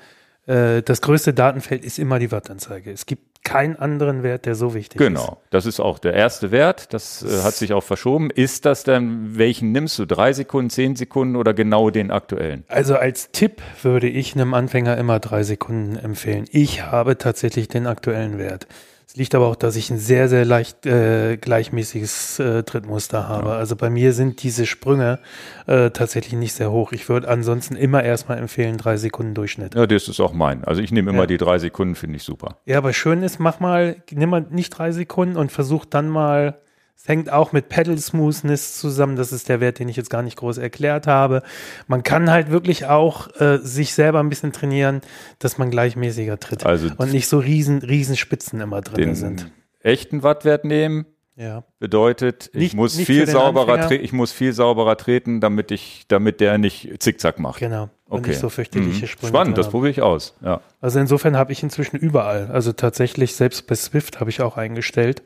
[0.47, 2.91] äh, das größte Datenfeld ist immer die Wattanzeige.
[2.91, 5.19] Es gibt keinen anderen Wert, der so wichtig genau.
[5.19, 5.25] ist.
[5.27, 6.93] Genau, das ist auch der erste Wert.
[6.93, 8.29] Das äh, hat sich auch verschoben.
[8.29, 10.05] Ist das denn, welchen nimmst du?
[10.05, 12.63] Drei Sekunden, zehn Sekunden oder genau den aktuellen?
[12.67, 16.45] Also als Tipp würde ich einem Anfänger immer drei Sekunden empfehlen.
[16.51, 18.67] Ich habe tatsächlich den aktuellen Wert.
[19.11, 23.49] Es liegt aber auch, dass ich ein sehr, sehr leicht äh, gleichmäßiges äh, Trittmuster habe.
[23.49, 23.55] Ja.
[23.57, 25.19] Also bei mir sind diese Sprünge
[25.67, 26.93] äh, tatsächlich nicht sehr hoch.
[26.93, 29.75] Ich würde ansonsten immer erstmal empfehlen, drei Sekunden Durchschnitt.
[29.75, 30.63] Ja, das ist auch mein.
[30.63, 31.25] Also ich nehme immer ja.
[31.25, 32.55] die drei Sekunden, finde ich super.
[32.63, 36.61] Ja, aber schön ist, mach mal, nimm mal nicht drei Sekunden und versuch dann mal
[37.01, 39.15] es hängt auch mit Pedal Smoothness zusammen.
[39.15, 41.41] Das ist der Wert, den ich jetzt gar nicht groß erklärt habe.
[41.87, 45.01] Man kann halt wirklich auch äh, sich selber ein bisschen trainieren,
[45.39, 49.51] dass man gleichmäßiger tritt also und nicht so riesen, riesen Spitzen immer drin sind.
[49.79, 51.07] Echten Wattwert nehmen.
[51.35, 51.63] Ja.
[51.79, 56.39] Bedeutet, ich nicht, muss nicht viel sauberer ich muss viel sauberer treten, damit ich, damit
[56.39, 57.59] der nicht zickzack macht.
[57.59, 57.89] Genau.
[58.05, 58.29] Und okay.
[58.29, 59.07] nicht so fürchterliche mhm.
[59.07, 59.29] Sprünge.
[59.29, 60.35] Spannend, das probiere ich aus.
[60.41, 60.61] Ja.
[60.81, 65.23] Also insofern habe ich inzwischen überall, also tatsächlich selbst bei Swift habe ich auch eingestellt,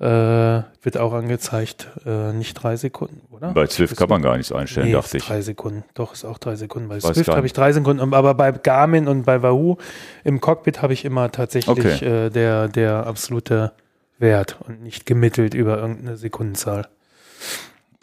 [0.00, 3.52] Äh, wird auch angezeigt, äh, nicht drei Sekunden, oder?
[3.52, 5.24] Bei Swift kann man gar nichts einstellen, nee, dachte ich.
[5.24, 6.88] Drei Sekunden, doch, ist auch drei Sekunden.
[6.88, 9.76] Bei Weiß Swift gar habe ich drei Sekunden, aber bei Garmin und bei Wahoo
[10.22, 12.26] im Cockpit habe ich immer tatsächlich Okay.
[12.26, 13.72] äh, der, der absolute
[14.18, 16.86] Wert und nicht gemittelt über irgendeine Sekundenzahl.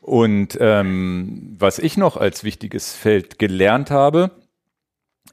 [0.02, 4.32] Und ähm, was ich noch als wichtiges Feld gelernt habe,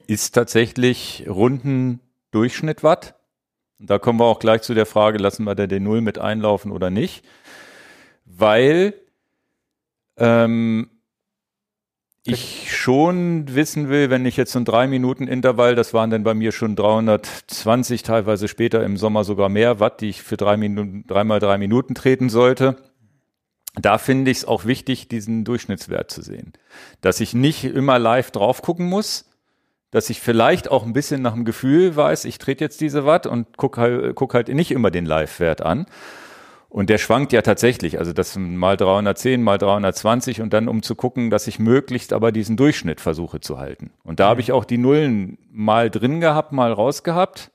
[0.07, 3.17] ist tatsächlich Rundendurchschnitt Watt.
[3.83, 6.17] Und Da kommen wir auch gleich zu der Frage, lassen wir da den Null mit
[6.17, 7.25] einlaufen oder nicht.
[8.25, 8.95] Weil
[10.17, 10.89] ähm,
[12.23, 16.23] ich schon wissen will, wenn ich jetzt so ein drei Minuten Intervall, das waren dann
[16.23, 20.57] bei mir schon 320, teilweise später im Sommer sogar mehr Watt, die ich für drei
[20.57, 22.77] Minuten, dreimal drei Minuten treten sollte.
[23.75, 26.53] Da finde ich es auch wichtig, diesen Durchschnittswert zu sehen.
[27.01, 29.32] Dass ich nicht immer live drauf gucken muss,
[29.93, 33.29] dass ich vielleicht auch ein bisschen nach dem Gefühl weiß, ich trete jetzt diese Watt
[33.29, 35.87] und guck halt, guck halt nicht immer den Live-Wert an.
[36.71, 40.95] Und der schwankt ja tatsächlich, also das mal 310, mal 320 und dann um zu
[40.95, 43.91] gucken, dass ich möglichst aber diesen Durchschnitt versuche zu halten.
[44.03, 47.52] Und da habe ich auch die Nullen mal drin gehabt, mal rausgehabt.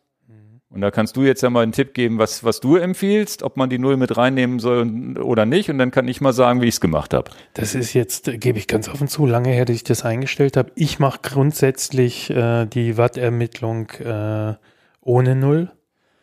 [0.69, 3.55] Und da kannst du jetzt ja mal einen Tipp geben, was, was du empfiehlst, ob
[3.55, 5.69] man die Null mit reinnehmen soll und- oder nicht.
[5.69, 7.31] Und dann kann ich mal sagen, wie ich es gemacht habe.
[7.53, 10.57] Das ist jetzt, äh, gebe ich ganz offen zu, lange her, dass ich das eingestellt
[10.57, 10.71] habe.
[10.75, 14.55] Ich mache grundsätzlich äh, die Wattermittlung äh,
[14.99, 15.71] ohne Null.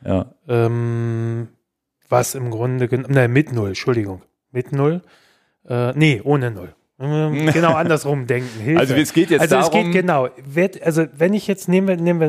[0.04, 0.34] Ja.
[0.46, 1.48] Ähm,
[2.10, 4.20] was im Grunde genommen, nein, mit Null, Entschuldigung,
[4.52, 5.00] mit Null.
[5.66, 6.74] Äh, nee, ohne Null.
[7.00, 8.60] Ähm, genau andersrum denken.
[8.60, 8.80] Hilfe.
[8.80, 10.28] Also es geht jetzt also es darum- geht genau.
[10.44, 12.28] Wird, also wenn ich jetzt nehmen wir, nehmen wir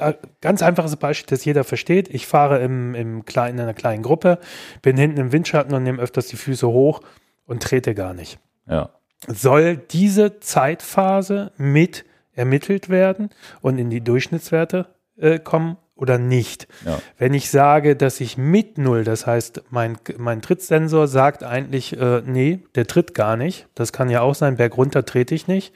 [0.00, 2.08] ein äh, ganz einfaches Beispiel, das jeder versteht.
[2.14, 4.38] Ich fahre im, im kleinen, in einer kleinen Gruppe,
[4.82, 7.00] bin hinten im Windschatten und nehme öfters die Füße hoch
[7.46, 8.38] und trete gar nicht
[8.68, 8.90] Ja.
[9.26, 12.04] soll diese Zeitphase mit
[12.34, 13.30] ermittelt werden
[13.60, 14.86] und in die Durchschnittswerte
[15.16, 16.66] äh, kommen oder nicht.
[16.84, 16.98] Ja.
[17.18, 22.22] Wenn ich sage, dass ich mit Null, das heißt, mein, mein Trittsensor sagt eigentlich, äh,
[22.26, 25.72] nee, der tritt gar nicht, das kann ja auch sein, bergunter trete ich nicht,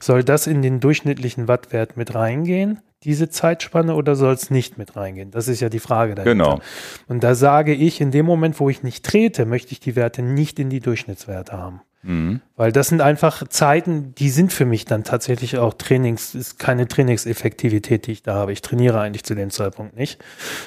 [0.00, 4.94] soll das in den durchschnittlichen Wattwert mit reingehen, diese Zeitspanne, oder soll es nicht mit
[4.94, 5.30] reingehen?
[5.30, 6.32] Das ist ja die Frage dahinter.
[6.32, 6.60] Genau.
[7.08, 10.22] Und da sage ich, in dem Moment, wo ich nicht trete, möchte ich die Werte
[10.22, 11.80] nicht in die Durchschnittswerte haben.
[12.02, 12.40] Mhm.
[12.56, 16.88] Weil das sind einfach Zeiten, die sind für mich dann tatsächlich auch Trainings, ist keine
[16.88, 18.52] Trainingseffektivität, die ich da habe.
[18.52, 20.22] Ich trainiere eigentlich zu dem Zeitpunkt nicht.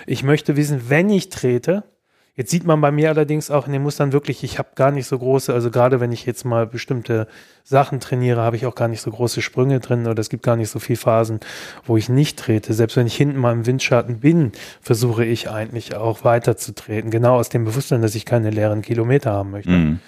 [0.06, 1.84] Ich möchte wissen, wenn ich trete,
[2.36, 5.07] jetzt sieht man bei mir allerdings auch in den Mustern wirklich, ich habe gar nicht
[5.07, 7.28] so große, also gerade wenn ich jetzt mal bestimmte
[7.64, 10.56] Sachen trainiere, habe ich auch gar nicht so große Sprünge drin oder es gibt gar
[10.56, 11.40] nicht so viele Phasen,
[11.86, 12.74] wo ich nicht trete.
[12.74, 14.52] Selbst wenn ich hinten mal im Windschatten bin,
[14.82, 17.10] versuche ich eigentlich auch weiter zu treten.
[17.10, 19.72] Genau aus dem Bewusstsein, dass ich keine leeren Kilometer haben möchte.
[19.72, 19.99] Mhm.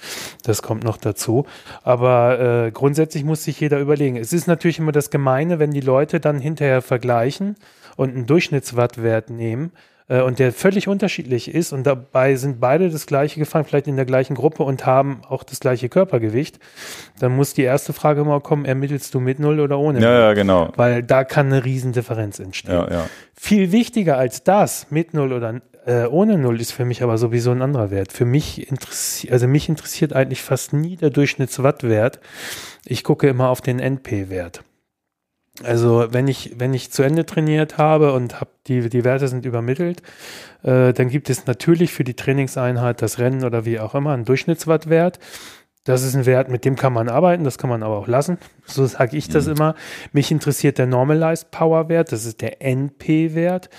[0.44, 1.46] Das kommt noch dazu.
[1.84, 4.18] Aber äh, grundsätzlich muss sich jeder überlegen.
[4.18, 7.56] Es ist natürlich immer das Gemeine, wenn die Leute dann hinterher vergleichen
[7.96, 9.72] und einen Durchschnittswattwert nehmen
[10.10, 13.96] äh, und der völlig unterschiedlich ist und dabei sind beide das gleiche gefahren, vielleicht in
[13.96, 16.60] der gleichen Gruppe und haben auch das gleiche Körpergewicht,
[17.20, 20.20] dann muss die erste Frage immer kommen, ermittelst du mit Null oder ohne Ja, Null?
[20.20, 20.72] ja, genau.
[20.76, 22.74] Weil da kann eine Riesendifferenz entstehen.
[22.74, 23.10] Ja, ja.
[23.36, 27.52] Viel wichtiger als das, mit Null oder äh, ohne Null, ist für mich aber sowieso
[27.52, 28.12] ein anderer Wert.
[28.12, 32.20] Für mich interessiert, also mich interessiert eigentlich fast nie der Durchschnittswattwert.
[32.86, 34.64] Ich gucke immer auf den NP-Wert.
[35.64, 39.46] Also wenn ich, wenn ich zu Ende trainiert habe und hab die, die Werte sind
[39.46, 40.02] übermittelt,
[40.64, 44.26] äh, dann gibt es natürlich für die Trainingseinheit, das Rennen oder wie auch immer, einen
[44.26, 45.20] Durchschnittswattwert.
[45.84, 48.38] Das ist ein Wert, mit dem kann man arbeiten, das kann man aber auch lassen.
[48.66, 49.74] So sage ich das immer.
[50.12, 53.70] Mich interessiert der Normalized Power Wert, das ist der NP-Wert.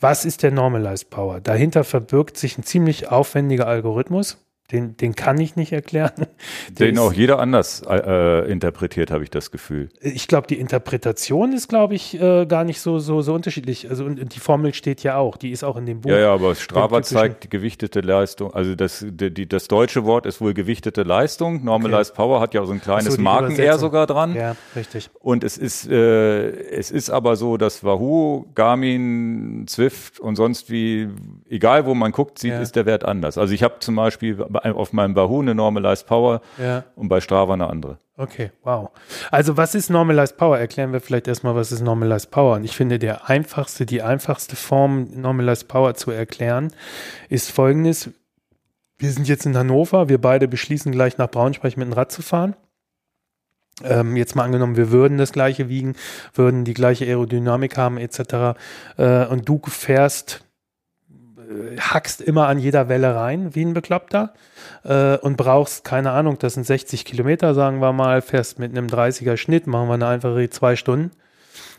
[0.00, 1.40] Was ist der Normalized Power?
[1.40, 4.38] Dahinter verbirgt sich ein ziemlich aufwendiger Algorithmus.
[4.70, 6.12] Den, den kann ich nicht erklären.
[6.78, 9.88] Den ist- auch jeder anders äh, interpretiert, habe ich das Gefühl.
[10.02, 13.88] ich glaube, die Interpretation ist, glaube ich, äh, gar nicht so, so, so unterschiedlich.
[13.88, 16.10] Also und die Formel steht ja auch, die ist auch in dem Buch.
[16.10, 18.52] Ja, ja, aber Strava Den zeigt die gewichtete Leistung.
[18.52, 21.64] Also das, die, die, das deutsche Wort ist wohl gewichtete Leistung.
[21.64, 23.80] Normalized Power hat ja so ein kleines die Marken-R Übersetzung.
[23.80, 24.34] sogar dran.
[24.34, 25.08] Ja, richtig.
[25.20, 31.08] Und es ist, äh, es ist aber so, dass Wahoo, Garmin, Zwift und sonst wie,
[31.48, 32.60] egal wo man guckt, sieht, Ja.
[32.60, 33.38] ist der Wert anders.
[33.38, 36.84] Also ich habe zum Beispiel bei- auf meinem Wahoo eine Normalized Power Ja.
[36.96, 37.98] und bei Strava eine andere.
[38.16, 38.90] Okay, wow.
[39.30, 40.58] Also was ist Normalized Power?
[40.58, 42.56] Erklären wir vielleicht erstmal, was ist Normalized Power.
[42.56, 46.72] Und ich finde, der einfachste, die einfachste Form, Normalized Power zu erklären,
[47.28, 48.10] ist folgendes.
[48.98, 52.20] Wir sind jetzt in Hannover, wir beide beschließen gleich nach Braunschweig mit dem Rad zu
[52.22, 52.56] fahren.
[53.84, 55.94] Ähm, jetzt mal angenommen, wir würden das gleiche wiegen,
[56.34, 58.58] würden die gleiche Aerodynamik haben etc.
[58.96, 60.47] Äh, und du fährst, äh,
[61.80, 64.34] hackst immer an jeder Welle rein, wie ein Bekloppter
[64.84, 68.86] äh, und brauchst, keine Ahnung, das sind 60 Kilometer, sagen wir mal, fährst mit einem
[68.86, 71.10] 30er Schnitt, machen wir eine einfache zwei Stunden.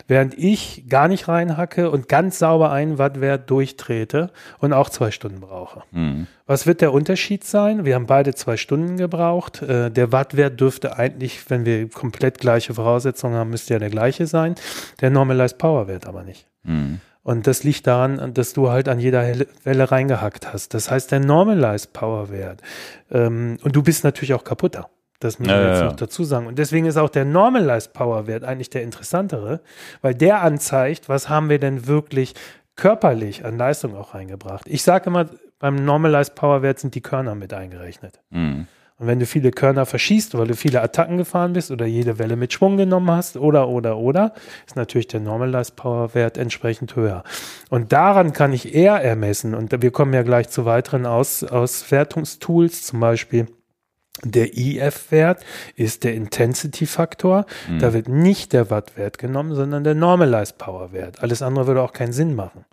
[0.08, 5.40] während ich gar nicht reinhacke und ganz sauber einen Wattwert durchtrete und auch zwei Stunden
[5.40, 5.84] brauche.
[5.92, 6.26] Mhm.
[6.46, 7.84] Was wird der Unterschied sein?
[7.84, 9.62] Wir haben beide zwei Stunden gebraucht.
[9.62, 14.26] Äh, der Wattwert dürfte eigentlich, wenn wir komplett gleiche Voraussetzungen haben, müsste ja der gleiche
[14.26, 14.56] sein.
[15.00, 16.46] Der Normalized Power Wert aber nicht.
[16.64, 17.00] Mhm.
[17.22, 19.22] Und das liegt daran, dass du halt an jeder
[19.64, 20.72] Welle reingehackt hast.
[20.74, 22.62] Das heißt, der Normalized Power Wert.
[23.10, 24.88] Ähm, und du bist natürlich auch kaputter.
[25.20, 25.86] Das müssen wir ja, jetzt ja.
[25.86, 26.46] noch dazu sagen.
[26.46, 29.60] Und deswegen ist auch der Normalized Power Wert eigentlich der interessantere,
[30.00, 32.34] weil der anzeigt, was haben wir denn wirklich
[32.74, 34.66] körperlich an Leistung auch reingebracht.
[34.66, 35.26] Ich sage immer,
[35.58, 38.20] beim Normalized Power Wert sind die Körner mit eingerechnet.
[38.30, 38.66] Mhm.
[39.00, 42.36] Und wenn du viele Körner verschießt, weil du viele Attacken gefahren bist oder jede Welle
[42.36, 44.34] mit Schwung genommen hast oder, oder, oder,
[44.66, 47.24] ist natürlich der Normalized Power Wert entsprechend höher.
[47.70, 49.54] Und daran kann ich eher ermessen.
[49.54, 53.46] Und wir kommen ja gleich zu weiteren Aus, Auswertungstools, zum Beispiel
[54.24, 55.44] der IF-Wert
[55.76, 57.46] ist der Intensity-Faktor.
[57.68, 57.78] Mhm.
[57.78, 61.22] Da wird nicht der Watt-Wert genommen, sondern der Normalized Power-Wert.
[61.22, 62.64] Alles andere würde auch keinen Sinn machen.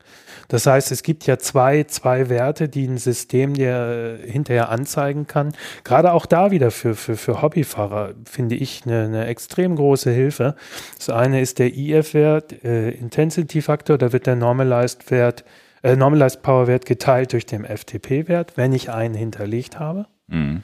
[0.47, 5.27] Das heißt, es gibt ja zwei, zwei Werte, die ein System dir äh, hinterher anzeigen
[5.27, 5.53] kann.
[5.83, 10.55] Gerade auch da wieder für, für, für Hobbyfahrer finde ich eine, eine extrem große Hilfe.
[10.97, 13.97] Das eine ist der IF-Wert, äh, Intensity-Faktor.
[13.97, 15.43] Da wird der Normalized-Wert,
[15.83, 20.07] äh, Normalized Power-Wert geteilt durch den FTP-Wert, wenn ich einen hinterlegt habe.
[20.27, 20.63] Mhm.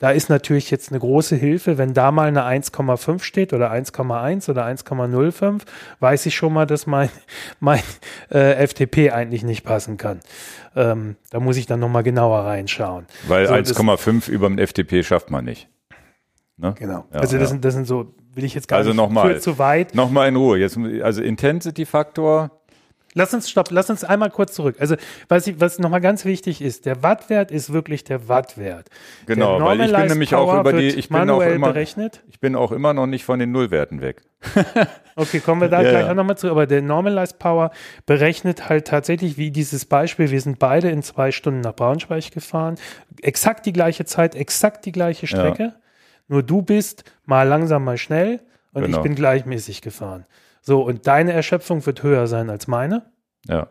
[0.00, 4.50] Da ist natürlich jetzt eine große Hilfe, wenn da mal eine 1,5 steht oder 1,1
[4.50, 5.60] oder 1,05,
[6.00, 7.10] weiß ich schon mal, dass mein,
[7.60, 7.82] mein
[8.30, 10.20] äh, FTP eigentlich nicht passen kann.
[10.74, 13.04] Ähm, da muss ich dann nochmal genauer reinschauen.
[13.28, 15.68] Weil so, 1,5 über dem FTP schafft man nicht.
[16.56, 16.74] Ne?
[16.78, 17.04] Genau.
[17.12, 17.46] Ja, also das, ja.
[17.48, 19.94] sind, das sind so, will ich jetzt gar also nicht noch mal, zu weit.
[19.94, 20.58] Nochmal in Ruhe.
[20.58, 22.59] Jetzt, also Intensity-Faktor
[23.14, 24.76] Lass uns stopp, lass uns einmal kurz zurück.
[24.78, 24.94] Also,
[25.28, 28.88] was, ich, was nochmal ganz wichtig ist, der Wattwert ist wirklich der Wattwert.
[29.26, 32.22] Genau, weil ich bin nämlich Power auch über die, ich bin auch immer, berechnet.
[32.28, 34.22] ich bin auch immer noch nicht von den Nullwerten weg.
[35.16, 36.14] okay, kommen wir da ja, gleich ja.
[36.14, 36.50] nochmal zu.
[36.50, 37.72] Aber der Normalized Power
[38.06, 40.30] berechnet halt tatsächlich wie dieses Beispiel.
[40.30, 42.76] Wir sind beide in zwei Stunden nach Braunschweig gefahren.
[43.22, 45.62] Exakt die gleiche Zeit, exakt die gleiche Strecke.
[45.62, 45.74] Ja.
[46.28, 48.38] Nur du bist mal langsam, mal schnell
[48.72, 48.98] und genau.
[48.98, 50.26] ich bin gleichmäßig gefahren.
[50.60, 53.10] So, und deine Erschöpfung wird höher sein als meine.
[53.46, 53.68] Ja.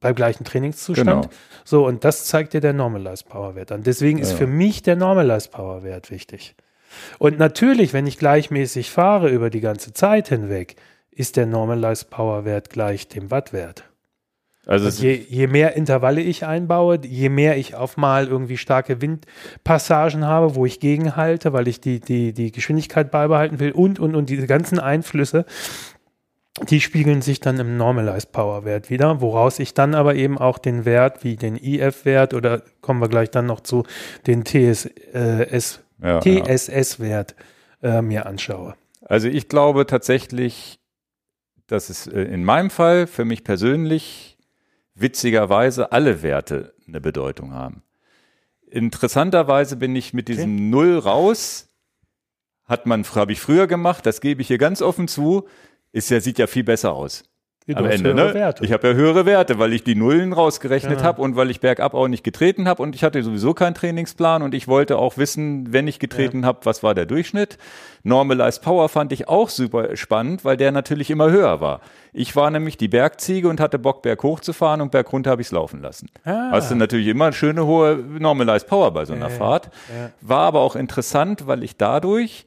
[0.00, 1.22] Beim gleichen Trainingszustand.
[1.22, 1.34] Genau.
[1.64, 3.82] So, und das zeigt dir der Normalized Power Wert an.
[3.82, 4.36] Deswegen ist ja.
[4.38, 6.54] für mich der Normalized Power Wert wichtig.
[7.18, 10.76] Und natürlich, wenn ich gleichmäßig fahre über die ganze Zeit hinweg,
[11.10, 13.84] ist der Normalized Power Wert gleich dem Wattwert.
[14.66, 20.24] Also je, je, mehr Intervalle ich einbaue, je mehr ich auf mal irgendwie starke Windpassagen
[20.24, 24.28] habe, wo ich gegenhalte, weil ich die, die, die Geschwindigkeit beibehalten will und, und, und
[24.28, 25.44] diese ganzen Einflüsse,
[26.68, 30.58] die spiegeln sich dann im Normalized Power Wert wieder, woraus ich dann aber eben auch
[30.58, 33.84] den Wert wie den IF-Wert oder kommen wir gleich dann noch zu
[34.26, 35.60] den TS, äh,
[36.02, 37.34] ja, TSS-Wert
[37.82, 38.74] äh, mir anschaue.
[39.02, 40.78] Also ich glaube tatsächlich,
[41.66, 44.38] dass es äh, in meinem Fall für mich persönlich
[44.94, 47.82] witzigerweise alle Werte eine Bedeutung haben.
[48.68, 50.62] Interessanterweise bin ich mit diesem okay.
[50.62, 51.68] Null raus.
[52.64, 55.46] Hat man, habe ich früher gemacht, das gebe ich hier ganz offen zu
[55.96, 57.24] ist ja, sieht ja viel besser aus.
[57.66, 58.32] Du am Ende, ne?
[58.32, 58.64] Werte.
[58.64, 61.04] Ich habe ja höhere Werte, weil ich die Nullen rausgerechnet ja.
[61.04, 64.42] habe und weil ich bergab auch nicht getreten habe und ich hatte sowieso keinen Trainingsplan
[64.42, 66.46] und ich wollte auch wissen, wenn ich getreten ja.
[66.46, 67.58] habe, was war der Durchschnitt.
[68.04, 71.80] Normalized Power fand ich auch super spannend, weil der natürlich immer höher war.
[72.12, 75.48] Ich war nämlich die Bergziege und hatte Bock, berghoch zu fahren und bergunter habe ich
[75.48, 76.08] es laufen lassen.
[76.24, 76.50] Ah.
[76.52, 79.70] Hast du natürlich immer eine schöne hohe Normalized Power bei so einer ja, Fahrt.
[80.20, 82.46] War aber auch interessant, weil ich dadurch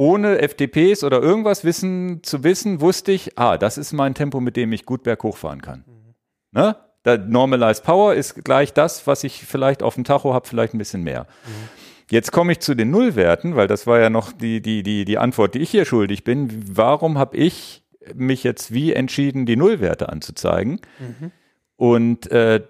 [0.00, 4.56] ohne FDPs oder irgendwas wissen zu wissen, wusste ich, ah, das ist mein Tempo, mit
[4.56, 5.84] dem ich gut berghoch fahren kann.
[5.86, 6.14] Mhm.
[6.52, 6.76] Ne?
[7.04, 10.78] Der Normalized Power ist gleich das, was ich vielleicht auf dem Tacho habe, vielleicht ein
[10.78, 11.26] bisschen mehr.
[11.44, 11.68] Mhm.
[12.10, 15.18] Jetzt komme ich zu den Nullwerten, weil das war ja noch die, die, die, die
[15.18, 16.64] Antwort, die ich hier schuldig bin.
[16.74, 20.80] Warum habe ich mich jetzt wie entschieden, die Nullwerte anzuzeigen?
[20.98, 21.30] Mhm.
[21.76, 22.62] Und äh,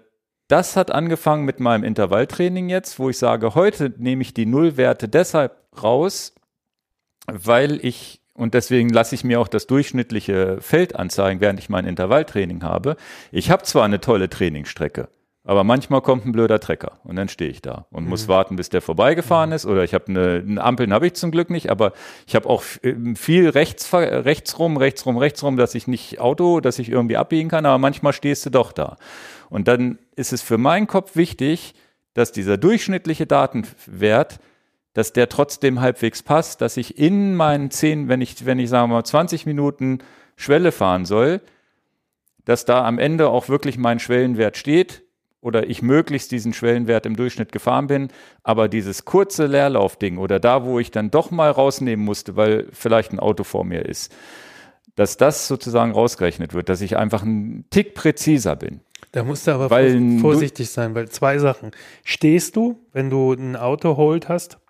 [0.49, 5.07] das hat angefangen mit meinem Intervalltraining jetzt, wo ich sage, heute nehme ich die Nullwerte
[5.07, 6.33] deshalb raus,
[7.27, 11.85] weil ich, und deswegen lasse ich mir auch das durchschnittliche Feld anzeigen, während ich mein
[11.85, 12.95] Intervalltraining habe.
[13.31, 15.09] Ich habe zwar eine tolle Trainingsstrecke,
[15.43, 18.09] aber manchmal kommt ein blöder Trecker und dann stehe ich da und mhm.
[18.09, 19.55] muss warten, bis der vorbeigefahren mhm.
[19.55, 19.65] ist.
[19.65, 21.93] Oder ich habe eine, eine Ampeln habe ich zum Glück nicht, aber
[22.27, 26.19] ich habe auch ähm, viel rechts, rechts rum, rechts rum, rechts rum, dass ich nicht
[26.19, 28.97] Auto, dass ich irgendwie abbiegen kann, aber manchmal stehst du doch da.
[29.49, 31.73] Und dann ist es für meinen Kopf wichtig,
[32.13, 34.39] dass dieser durchschnittliche Datenwert
[34.93, 38.89] dass der trotzdem halbwegs passt, dass ich in meinen zehn, wenn ich, wenn ich sagen
[38.89, 39.99] wir mal 20 Minuten
[40.35, 41.41] Schwelle fahren soll,
[42.45, 45.03] dass da am Ende auch wirklich mein Schwellenwert steht
[45.39, 48.09] oder ich möglichst diesen Schwellenwert im Durchschnitt gefahren bin,
[48.43, 53.13] aber dieses kurze Leerlaufding oder da, wo ich dann doch mal rausnehmen musste, weil vielleicht
[53.13, 54.13] ein Auto vor mir ist,
[54.95, 58.81] dass das sozusagen rausgerechnet wird, dass ich einfach einen Tick präziser bin.
[59.11, 61.71] Da musst du aber Weil vorsichtig sein, weil zwei Sachen.
[62.03, 64.60] Stehst du, wenn du ein Auto holt hast?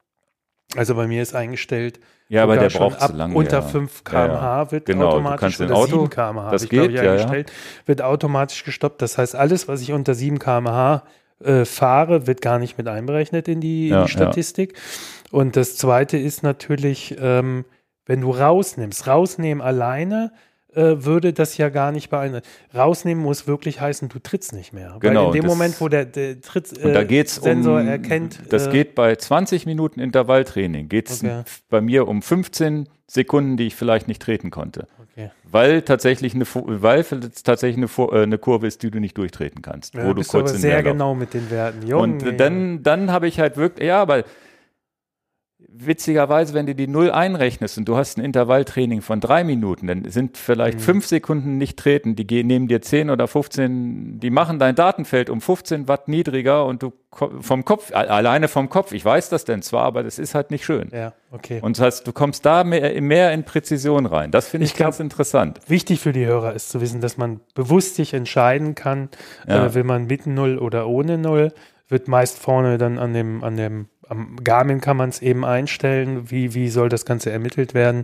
[0.77, 1.99] Also bei mir ist eingestellt,
[2.29, 3.35] Ja, aber der braucht ab zu lange.
[3.35, 3.61] unter ja.
[3.61, 4.27] 5 Ja, ja.
[4.27, 7.11] km/h wird Genau, du automatisch ein Auto- 7 km/h das ich, geht, ich, ja, ja.
[7.11, 7.51] eingestellt,
[7.85, 9.01] wird automatisch gestoppt.
[9.01, 11.03] Das heißt, alles, was ich unter 7 km/h
[11.43, 14.77] äh, fahre, wird gar nicht mit einberechnet in die, in Ja, die Statistik.
[15.31, 17.65] Und das zweite ist natürlich, ähm,
[18.05, 20.31] wenn du rausnimmst, rausnehmen alleine
[21.03, 22.45] würde das ja gar nicht beeinflussen.
[22.73, 24.95] Rausnehmen muss wirklich heißen, du trittst nicht mehr.
[24.99, 27.05] Genau, Weil in dem Moment, wo der, der Tritt, Und da äh,
[27.81, 28.39] um, erkennt.
[28.49, 31.43] das äh, geht bei 20 Minuten Intervalltraining, geht's Okay.
[31.69, 34.87] bei mir um 15 Sekunden, die ich vielleicht nicht treten konnte.
[35.11, 35.31] Okay.
[35.43, 39.17] Weil tatsächlich eine, weil es tatsächlich eine, Fu- äh, eine Kurve ist, die du nicht
[39.17, 41.85] durchtreten kannst, Ja, wo du kurz aber in sehr Leerlauf- genau mit den Werten.
[41.85, 44.23] Junge, Und äh, dann, dann habe ich halt wirklich, ja, aber
[45.73, 50.05] witzigerweise, wenn du die Null einrechnest und du hast ein Intervalltraining von drei Minuten, dann
[50.09, 50.83] sind vielleicht Mhm.
[50.83, 55.29] fünf Sekunden nicht treten, die gehen, nehmen dir 10 oder 15, die machen dein Datenfeld
[55.29, 56.93] um 15 Watt niedriger und du
[57.41, 60.63] vom Kopf, alleine vom Kopf, ich weiß das denn zwar, aber das ist halt nicht
[60.63, 60.89] schön.
[60.93, 61.59] Ja, okay.
[61.61, 64.31] Und das heißt, du kommst da mehr, mehr in Präzision rein.
[64.31, 65.59] Das finde ich, Ich glaub- ganz interessant.
[65.67, 69.09] Wichtig für die Hörer ist zu wissen, dass man bewusst sich entscheiden kann,
[69.47, 69.65] Ja.
[69.65, 71.51] äh, will man mit Null oder ohne Null.
[71.89, 76.29] Wird meist vorne dann an dem, an dem, am Garmin kann man es eben einstellen,
[76.29, 78.03] wie, wie soll das Ganze ermittelt werden.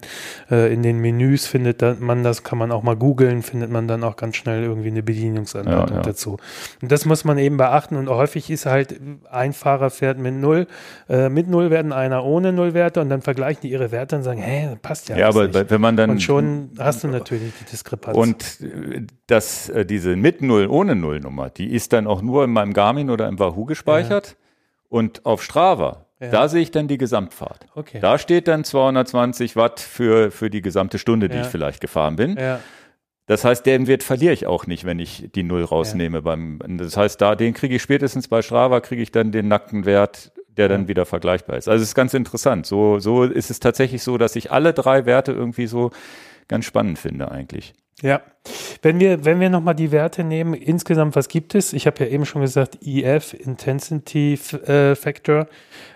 [0.50, 4.04] Äh, in den Menüs findet man das, kann man auch mal googeln, findet man dann
[4.06, 6.02] auch ganz schnell irgendwie eine Bedienungsanleitung Ja, ja.
[6.02, 6.38] dazu.
[6.82, 10.68] Und das muss man eben beachten und häufig ist halt, ein Fahrer fährt mit Null,
[11.10, 14.78] äh, mit Nullwerten, einer ohne Nullwerte und dann vergleichen die ihre Werte und sagen, hä,
[14.82, 15.70] passt ja, Ja, aber nicht.
[15.70, 18.18] wenn man dann Und schon hast du natürlich die Diskrepanz.
[18.18, 22.46] Und äh, das, äh, diese mit Null ohne Null Nummer, die ist dann auch nur
[22.46, 24.38] in meinem Garmin oder im Wahoo gespeichert.
[24.89, 26.30] Und auf Strava, Ja.
[26.30, 27.65] da sehe ich dann die Gesamtfahrt.
[27.76, 27.99] okay.
[27.99, 31.41] Da steht dann 220 Watt für, für die gesamte Stunde, die Ja.
[31.41, 32.38] ich vielleicht gefahren bin.
[32.38, 32.59] ja,
[33.26, 36.22] Das heißt, den Wert verliere ich auch nicht, wenn ich die Null rausnehme.
[36.22, 39.85] Beim, das heißt, da, den kriege ich spätestens bei Strava, kriege ich dann den nackten
[39.85, 41.68] Wert, der dann wieder vergleichbar ist.
[41.68, 42.65] Also es ist ganz interessant.
[42.65, 45.91] So, so ist es tatsächlich so, dass ich alle drei Werte irgendwie so
[46.47, 47.73] ganz spannend finde eigentlich.
[48.02, 48.22] Ja.
[48.82, 51.74] Wenn wir, wenn wir nochmal die Werte nehmen, insgesamt, was gibt es?
[51.74, 55.48] Ich habe ja eben schon gesagt, EF, Intensity äh, Factor.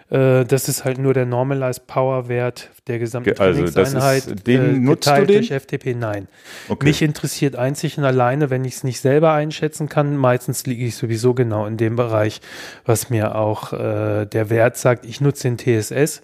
[0.09, 3.75] Äh, das ist halt nur der Normalized Power Wert der gesamten Ge- also das ist-
[3.93, 4.47] Trainingseinheit.
[4.47, 5.27] den nutzt du den?
[5.27, 6.27] durch FTP, nein.
[6.67, 6.85] Okay.
[6.87, 10.17] Mich interessiert einzig und alleine, wenn ich es nicht selber einschätzen kann.
[10.17, 12.41] Meistens liege ich sowieso genau in dem Bereich,
[12.83, 15.05] was mir auch äh, der Wert sagt.
[15.05, 16.21] Ich nutze den TSS,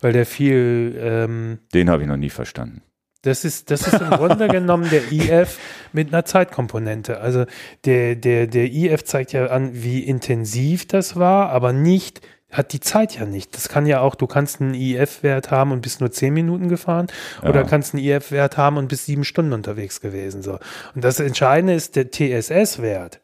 [0.00, 2.82] weil der viel ähm, Den habe ich noch nie verstanden.
[3.22, 5.58] Das ist, das ist im Grunde genommen der IF
[5.92, 7.20] mit einer Zeitkomponente.
[7.20, 7.44] Also
[7.84, 12.80] der, der, der IF zeigt ja an, wie intensiv das war, aber nicht, hat die
[12.80, 13.54] Zeit ja nicht.
[13.54, 17.06] Das kann ja auch, du kannst einen IF-Wert haben und bist nur zehn Minuten gefahren
[17.42, 17.66] oder Ja.
[17.66, 20.42] kannst einen IF-Wert haben und bist sieben Stunden unterwegs gewesen.
[20.42, 20.58] So.
[20.94, 23.20] Und das Entscheidende ist der TSS-Wert.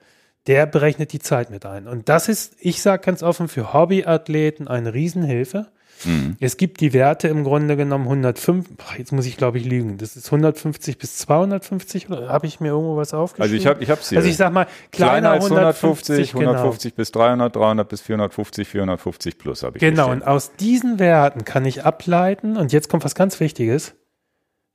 [0.46, 1.88] Der berechnet die Zeit mit ein.
[1.88, 5.66] Und das ist, ich sage ganz offen, für Hobbyathleten eine Riesenhilfe.
[6.04, 6.36] Mhm.
[6.40, 9.98] Es gibt die Werte im Grunde genommen 105, ach, jetzt muss ich glaube ich lügen,
[9.98, 13.42] das ist 150 bis 250 oder habe ich mir irgendwo was aufgeschrieben?
[13.42, 14.18] Also ich habe ich hab's hier.
[14.18, 18.68] Also ich sag mal, Kleiner kleiner, als 150, 150, 150 bis 300, 300 bis 450,
[18.68, 23.04] 450 plus habe ich Genau, und aus diesen Werten kann ich ableiten, und jetzt kommt
[23.04, 23.94] was ganz Wichtiges,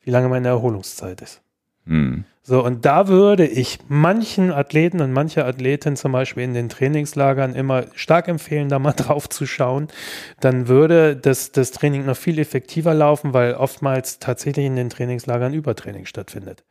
[0.02, 1.42] wie lange meine Erholungszeit ist.
[1.86, 2.26] Mhm.
[2.44, 7.54] So, und da würde ich manchen Athleten und mancher Athletin zum Beispiel in den Trainingslagern
[7.54, 9.90] immer stark empfehlen, da mal drauf zu schauen.
[10.40, 15.54] Dann würde das, das Training noch viel effektiver laufen, weil oftmals tatsächlich in den Trainingslagern
[15.54, 16.64] Übertraining stattfindet.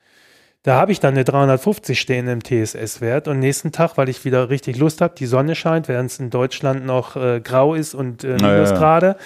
[0.62, 4.50] Da habe ich dann eine 350 stehen im TSS-Wert und nächsten Tag, weil ich wieder
[4.50, 8.24] richtig Lust habe, die Sonne scheint, während es in Deutschland noch äh, grau ist und
[8.24, 8.54] äh, Ja, ja, ja.
[8.56, 9.16] Minusgrade,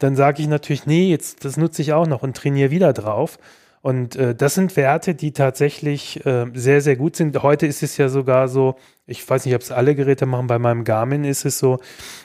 [0.00, 3.38] dann sage ich natürlich, nee, jetzt das nutze ich auch noch und trainiere wieder drauf.
[3.82, 7.42] Und äh, das sind Werte, die tatsächlich äh, sehr, sehr gut sind.
[7.42, 8.76] Heute ist es ja sogar so,
[9.06, 11.80] ich weiß nicht, ob es alle Geräte machen, bei meinem Garmin ist es so,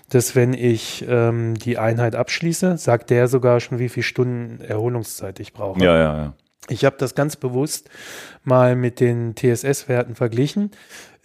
[0.10, 5.40] dass wenn ich ähm, die Einheit abschließe, sagt der sogar schon, wie viele Stunden Erholungszeit
[5.40, 5.84] ich brauche.
[5.84, 6.34] Ja, ja, ja.
[6.70, 7.90] Ich habe das ganz bewusst
[8.44, 10.72] mal mit den TSS-Werten verglichen.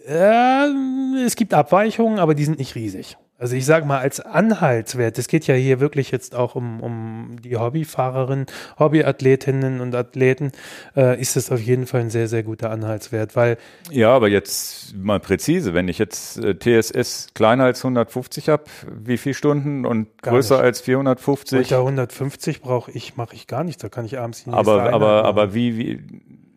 [0.05, 3.17] Ähm, es gibt Abweichungen, aber die sind nicht riesig.
[3.39, 7.35] Also ich sage mal als Anhaltswert, es geht ja hier wirklich jetzt auch um, um
[7.43, 8.45] die Hobbyfahrerinnen,
[8.77, 10.51] Hobbyathletinnen und Athleten,
[10.95, 13.57] äh, ist es auf jeden Fall ein sehr, sehr guter Anhaltswert, weil
[13.89, 19.17] Ja, aber jetzt mal präzise, wenn ich jetzt äh, TSS kleiner als 150 habe, wie
[19.17, 20.65] viele Stunden und größer nicht.
[20.65, 21.59] als 450?
[21.59, 25.15] unter 150 brauche ich, mache ich gar nichts, da kann ich abends nächste Aber, aber,
[25.15, 25.25] machen.
[25.25, 26.01] aber wie, wie,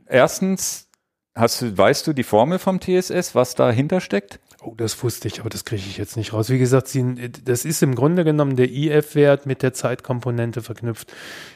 [0.06, 0.88] erstens
[1.34, 4.40] hast du, weißt du die Formel vom TSS, was dahinter steckt?
[4.66, 6.50] Oh, das wusste ich, aber das kriege ich jetzt nicht raus.
[6.50, 11.12] Wie gesagt, sie, das ist im Grunde genommen der IF-Wert mit der Zeitkomponente verknüpft.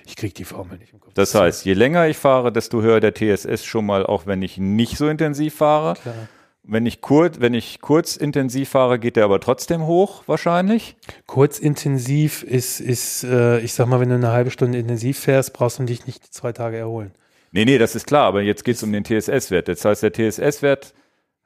[0.06, 1.14] Ich kriege die Formel nicht im Kopf.
[1.14, 4.58] Das heißt, je länger ich fahre, desto höher der TSS schon mal, auch wenn ich
[4.58, 5.94] nicht so intensiv fahre.
[5.94, 6.28] Klar.
[6.62, 10.94] Wenn ich kurz, wenn ich kurz intensiv fahre, geht der aber trotzdem hoch, wahrscheinlich.
[11.26, 15.52] Kurz intensiv ist, ist, äh, ich sag mal, wenn du eine halbe Stunde intensiv fährst,
[15.52, 17.10] brauchst du dich nicht zwei Tage erholen.
[17.50, 19.66] Nee, nee, das ist klar, aber jetzt geht es um den TSS-Wert.
[19.66, 20.94] Das heißt, der TSS-Wert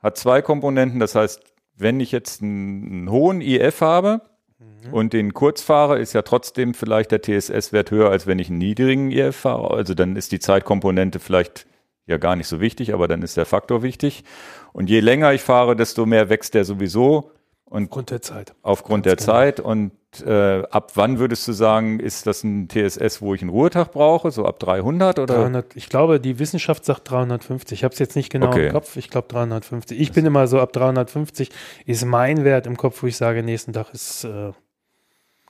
[0.02, 1.00] hat zwei Komponenten.
[1.00, 1.40] Das heißt,
[1.76, 4.22] wenn ich jetzt einen, einen hohen IF habe
[4.58, 4.92] mhm.
[4.92, 8.58] und den kurz fahre, ist ja trotzdem vielleicht der TSS-Wert höher, als wenn ich einen
[8.58, 9.72] niedrigen IF fahre.
[9.74, 11.66] Also dann ist die Zeitkomponente vielleicht
[12.06, 14.24] ja gar nicht so wichtig, aber dann ist der Faktor wichtig.
[14.72, 17.30] Und je länger ich fahre, desto mehr wächst der sowieso.
[17.66, 18.54] Und aufgrund der Zeit.
[18.62, 19.38] Aufgrund Ganz der genau.
[19.38, 19.60] Zeit.
[19.60, 19.92] Und
[20.24, 24.30] äh, ab wann würdest du sagen, ist das ein TSS, wo ich einen Ruhetag brauche?
[24.30, 25.34] So ab 300 oder?
[25.34, 27.78] 300, ich glaube, die Wissenschaft sagt 350.
[27.78, 28.66] Ich habe es jetzt nicht genau okay.
[28.66, 28.96] im Kopf.
[28.96, 29.98] Ich glaube 350.
[29.98, 31.50] Ich das bin immer so ab 350
[31.86, 34.52] ist mein Wert im Kopf, wo ich sage, nächsten Tag ist äh,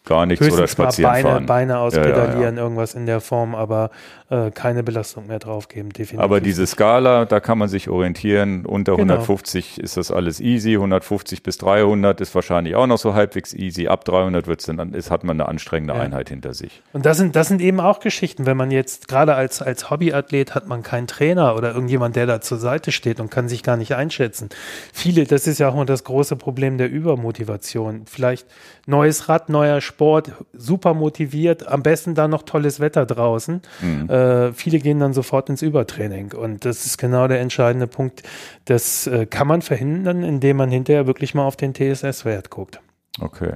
[0.04, 1.46] gar nichts oder spazieren Beine, fahren.
[1.46, 2.62] Beine auspedalieren, ja, ja, ja.
[2.62, 3.90] irgendwas in der Form, aber
[4.28, 6.20] äh, keine Belastung mehr draufgeben, definitiv.
[6.20, 8.66] Aber diese Skala, da kann man sich orientieren.
[8.66, 9.14] Unter genau.
[9.14, 13.88] 150 ist das alles easy, 150 bis 300 ist wahrscheinlich auch noch so halbwegs easy.
[13.88, 16.82] Ab 300 wird's dann, ist, hat man eine anstrengende Einheit hinter sich.
[16.92, 20.54] Und das sind, das sind eben auch Geschichten, wenn man jetzt gerade als, als Hobbyathlet
[20.54, 23.78] hat man keinen Trainer oder irgendjemand, der da zur Seite steht und kann sich gar
[23.78, 24.50] nicht einschätzen.
[24.92, 28.02] Viele, das ist ja auch immer das große Problem der Übermotivation.
[28.06, 28.46] Vielleicht
[28.86, 33.62] neues Rad, neuer Sport, super motiviert, am besten dann noch tolles Wetter draußen.
[33.80, 34.10] Mhm.
[34.10, 38.22] Äh, viele gehen dann sofort ins Übertraining und das ist genau der entscheidende Punkt.
[38.64, 42.80] Das äh, kann man verhindern, indem man hinterher wirklich mal auf den TSS-Wert guckt.
[43.20, 43.54] Okay.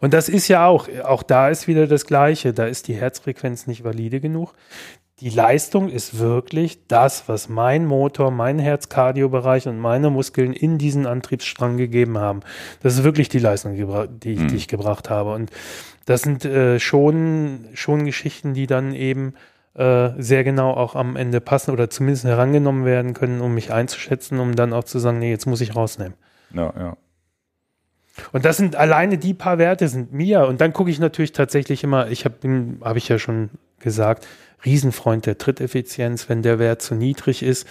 [0.00, 2.52] Und das ist ja auch, auch da ist wieder das Gleiche.
[2.52, 4.52] Da ist die Herzfrequenz nicht valide genug
[5.20, 11.06] die Leistung ist wirklich das, was mein Motor, mein Herzkardiobereich und meine Muskeln in diesen
[11.06, 12.40] Antriebsstrang gegeben haben.
[12.82, 13.84] Das ist wirklich die Leistung, die,
[14.36, 14.48] mhm.
[14.48, 15.34] die ich gebracht habe.
[15.34, 15.50] Und
[16.06, 19.34] das sind äh, schon, schon Geschichten, die dann eben
[19.74, 24.40] äh, sehr genau auch am Ende passen oder zumindest herangenommen werden können, um mich einzuschätzen,
[24.40, 26.14] um dann auch zu sagen, nee, jetzt muss ich rausnehmen.
[26.54, 26.96] Ja, ja.
[28.32, 30.46] Und das sind alleine die paar Werte sind mir.
[30.46, 32.36] Und dann gucke ich natürlich tatsächlich immer, ich habe
[32.82, 34.26] habe ich ja schon gesagt,
[34.64, 37.66] Riesenfreund der Tritteffizienz, wenn der Wert zu niedrig ist.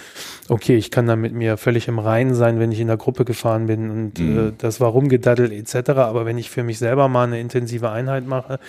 [0.48, 3.26] Okay, ich kann da mit mir völlig im Reinen sein, wenn ich in der Gruppe
[3.26, 4.48] gefahren bin und mhm.
[4.50, 5.92] äh, das war rumgedaddelt etc.
[5.92, 8.60] Aber wenn ich für mich selber mal eine intensive Einheit mache,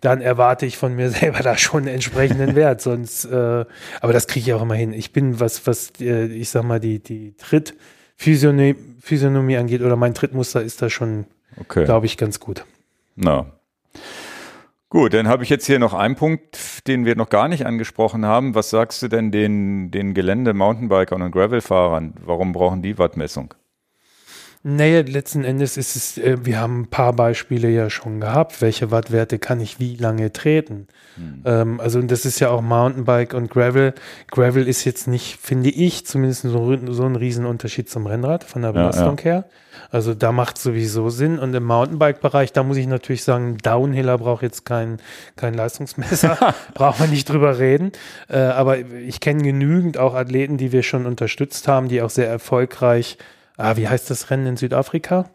[0.00, 2.80] dann erwarte ich von mir selber da schon einen entsprechenden Wert.
[2.80, 3.64] Sonst, äh,
[4.00, 4.92] aber das kriege ich auch immer hin.
[4.92, 10.12] Ich bin, was, was, äh, ich sag mal, die, die Trittphysiognomie Physiognomie angeht oder mein
[10.12, 11.24] Trittmuster ist da schon,
[11.58, 11.84] okay.
[11.86, 12.66] glaube ich, ganz gut.
[13.16, 13.46] Na,
[14.90, 18.24] Gut, dann habe ich jetzt hier noch einen Punkt, den wir noch gar nicht angesprochen
[18.24, 18.54] haben.
[18.54, 22.14] Was sagst du denn den, den Gelände-Mountainbikern und Gravelfahrern?
[22.24, 23.52] Warum brauchen die Wattmessung?
[24.64, 28.60] Naja, letzten Endes ist es, äh, wir haben ein paar Beispiele ja schon gehabt.
[28.60, 30.88] Welche Wattwerte kann ich wie lange treten?
[31.14, 31.42] Hm.
[31.44, 33.94] Ähm, also, das ist ja auch Mountainbike und Gravel.
[34.30, 38.72] Gravel ist jetzt nicht, finde ich, zumindest so, so ein Riesenunterschied zum Rennrad von der
[38.72, 39.30] Belastung ja, ja.
[39.30, 39.44] her.
[39.90, 41.38] Also, da macht sowieso Sinn.
[41.38, 44.98] Und im Mountainbike-Bereich, da muss ich natürlich sagen, Downhiller braucht jetzt kein,
[45.36, 46.36] kein Leistungsmesser.
[46.74, 47.92] braucht man nicht drüber reden.
[48.28, 52.28] Äh, aber ich kenne genügend auch Athleten, die wir schon unterstützt haben, die auch sehr
[52.28, 53.18] erfolgreich
[53.58, 55.28] Ah, wie heißt das Rennen in Südafrika?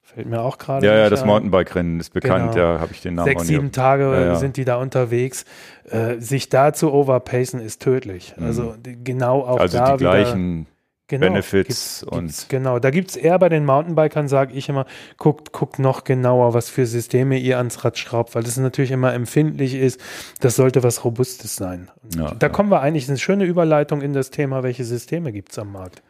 [0.00, 0.86] Fällt mir auch gerade.
[0.86, 2.74] Ja, ja, das Mountainbike-Rennen ist bekannt, genau.
[2.74, 4.34] ja, habe ich den Namen Sechs, sieben Tage ja, ja.
[4.36, 5.44] sind die da unterwegs.
[5.90, 8.34] Äh, sich da zu overpacen ist tödlich.
[8.36, 8.46] Mhm.
[8.46, 9.84] Also genau auch also da.
[9.84, 10.66] Also die gleichen
[11.08, 12.26] genau, Benefits gibt's, und.
[12.26, 14.86] Gibt's, genau, da gibt es eher bei den Mountainbikern, sage ich immer,
[15.18, 19.12] guckt, guckt noch genauer, was für Systeme ihr ans Rad schraubt, weil das natürlich immer
[19.12, 20.00] empfindlich ist.
[20.40, 21.90] Das sollte was Robustes sein.
[22.16, 25.58] Ja, da kommen wir eigentlich, eine schöne Überleitung in das Thema, welche Systeme gibt es
[25.58, 26.02] am Markt.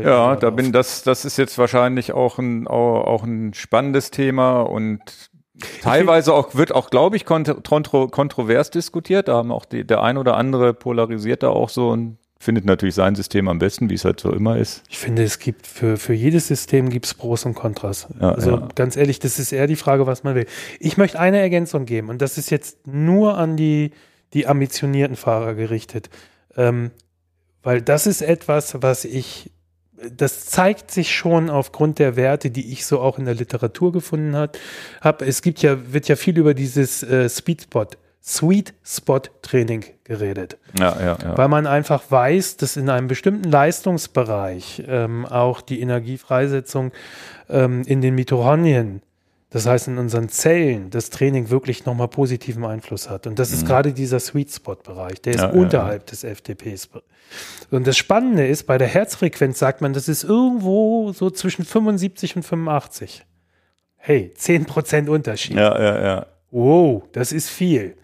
[0.00, 4.62] Ja, da bin das, das ist jetzt wahrscheinlich auch ein, auch, auch ein spannendes Thema
[4.62, 5.00] und
[5.82, 9.28] teilweise auch, wird auch, glaube ich, kontro, kontrovers diskutiert.
[9.28, 12.96] Da haben auch die, der ein oder andere polarisiert da auch so und findet natürlich
[12.96, 14.82] sein System am besten, wie es halt so immer ist.
[14.88, 18.08] Ich finde, es gibt für, für jedes System gibt es Pros und Kontras.
[18.20, 18.68] Ja, also ja.
[18.74, 20.46] ganz ehrlich, das ist eher die Frage, was man will.
[20.80, 23.92] Ich möchte eine Ergänzung geben und das ist jetzt nur an die,
[24.32, 26.10] die ambitionierten Fahrer gerichtet.
[26.56, 26.90] Ähm,
[27.62, 29.52] weil das ist etwas, was ich
[30.10, 34.36] das zeigt sich schon aufgrund der Werte, die ich so auch in der Literatur gefunden
[34.36, 35.26] habe.
[35.26, 37.86] Es gibt ja, wird ja viel über dieses äh, Speed Spot,
[38.22, 40.58] Sweet Spot Training geredet.
[40.78, 41.36] Ja, ja, ja.
[41.36, 46.92] Weil man einfach weiß, dass in einem bestimmten Leistungsbereich ähm, auch die Energiefreisetzung
[47.48, 49.02] ähm, in den Mitochondrien
[49.52, 53.26] das heißt in unseren Zellen, das Training wirklich nochmal positiven Einfluss hat.
[53.26, 53.56] Und das mhm.
[53.56, 56.88] ist gerade dieser Sweet Spot-Bereich, der ist ja, unterhalb ja, des FTPs.
[57.70, 62.36] Und das Spannende ist, bei der Herzfrequenz sagt man, das ist irgendwo so zwischen 75
[62.36, 63.26] und 85.
[63.96, 65.56] Hey, 10% Unterschied.
[65.56, 66.26] Ja, ja, ja.
[66.50, 67.96] Wow, das ist viel.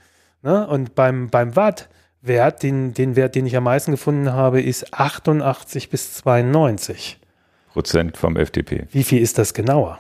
[0.43, 0.67] Ne?
[0.67, 5.89] Und beim, beim Watt-Wert, den, den Wert, den ich am meisten gefunden habe, ist 88
[5.89, 7.19] bis 92.
[7.73, 8.87] Prozent vom FTP.
[8.91, 9.99] Wie viel ist das genauer?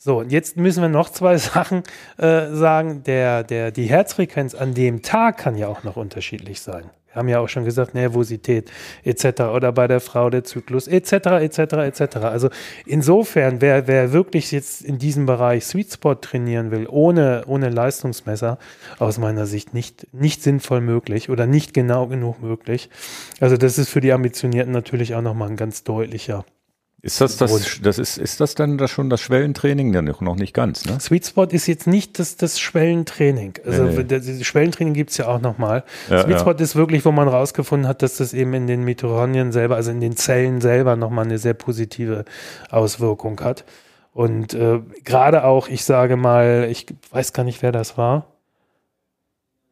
[0.00, 1.82] So, und jetzt müssen wir noch zwei Sachen
[2.18, 3.02] äh, sagen.
[3.04, 6.90] Der, der, die Herzfrequenz an dem Tag kann ja auch noch unterschiedlich sein.
[7.08, 8.70] Wir haben ja auch schon gesagt, Nervosität
[9.02, 9.40] etc.
[9.54, 11.12] oder bei der Frau der Zyklus etc.
[11.40, 11.58] etc.
[11.58, 12.16] etc.
[12.18, 12.50] Also
[12.86, 18.58] insofern, wer, wer wirklich jetzt in diesem Bereich Sweet Spot trainieren will, ohne, ohne Leistungsmesser,
[18.98, 22.90] aus meiner Sicht nicht, nicht sinnvoll möglich oder nicht genau genug möglich.
[23.40, 26.44] Also das ist für die Ambitionierten natürlich auch nochmal ein ganz deutlicher
[27.00, 29.94] ist das das, das ist, ist das dann das schon das Schwellentraining?
[29.94, 30.98] Ja, noch nicht ganz, ne?
[30.98, 33.54] Sweet Spot ist jetzt nicht das, das Schwellentraining.
[33.64, 34.02] Also nee.
[34.02, 35.84] Das Schwellentraining gibt's ja auch nochmal.
[36.10, 36.58] Ja, Sweet Spot ja.
[36.58, 40.00] ist wirklich, wo man rausgefunden hat, dass das eben in den Mitochondrien selber, also in
[40.00, 42.24] den Zellen selber nochmal eine sehr positive
[42.68, 43.64] Auswirkung hat.
[44.12, 48.26] Und äh, gerade auch, ich sage mal, ich weiß gar nicht, wer das war.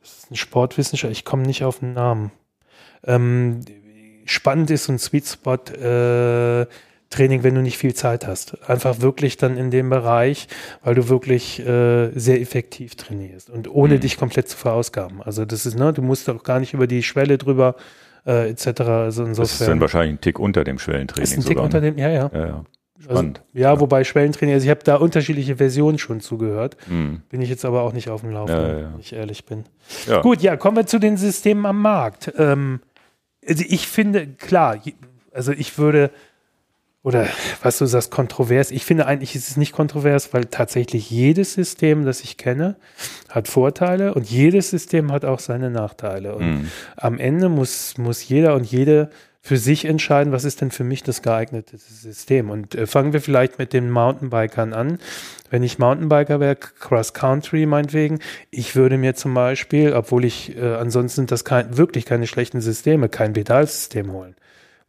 [0.00, 2.30] Das ist ein Sportwissenschaftler, ich komme nicht auf den Namen.
[3.02, 3.62] Ähm,
[4.26, 6.66] spannend ist so ein Sweet Spot, äh,
[7.10, 8.68] Training, wenn du nicht viel Zeit hast.
[8.68, 10.48] Einfach wirklich dann in dem Bereich,
[10.82, 14.00] weil du wirklich äh, sehr effektiv trainierst und ohne mhm.
[14.00, 15.22] dich komplett zu verausgaben.
[15.22, 17.76] Also das ist, ne, du musst auch gar nicht über die Schwelle drüber
[18.26, 18.80] äh, etc.
[18.80, 19.36] Also insofern.
[19.36, 21.22] Das ist dann wahrscheinlich ein Tick unter dem Schwellentraining.
[21.22, 21.92] Ist ein Tick sogar, unter ne?
[21.92, 22.30] dem, ja, ja.
[22.32, 22.64] ja, ja.
[22.98, 23.38] Also, Spannend.
[23.38, 26.76] Also, ja, ja, wobei Schwellentraining, also ich habe da unterschiedliche Versionen schon zugehört.
[26.88, 27.22] Mhm.
[27.28, 29.64] Bin ich jetzt aber auch nicht auf dem Laufenden, ja, wenn ich ehrlich bin.
[30.22, 32.32] Gut, ja, kommen wir zu den Systemen am Markt.
[32.36, 32.80] Ähm,
[33.46, 34.80] also ich finde, klar,
[35.32, 36.10] also ich würde
[37.06, 37.28] oder
[37.62, 38.72] was du sagst, kontrovers.
[38.72, 42.74] Ich finde eigentlich ist es nicht kontrovers, weil tatsächlich jedes System, das ich kenne,
[43.28, 46.34] hat Vorteile und jedes System hat auch seine Nachteile.
[46.34, 46.70] Und mhm.
[46.96, 49.10] am Ende muss, muss jeder und jede
[49.40, 52.50] für sich entscheiden, was ist denn für mich das geeignete System.
[52.50, 54.98] Und äh, fangen wir vielleicht mit den Mountainbikern an.
[55.48, 58.18] Wenn ich Mountainbiker wäre, Cross Country meinetwegen,
[58.50, 62.60] ich würde mir zum Beispiel, obwohl ich äh, ansonsten sind das kein, wirklich keine schlechten
[62.60, 64.34] Systeme, kein Pedalsystem holen.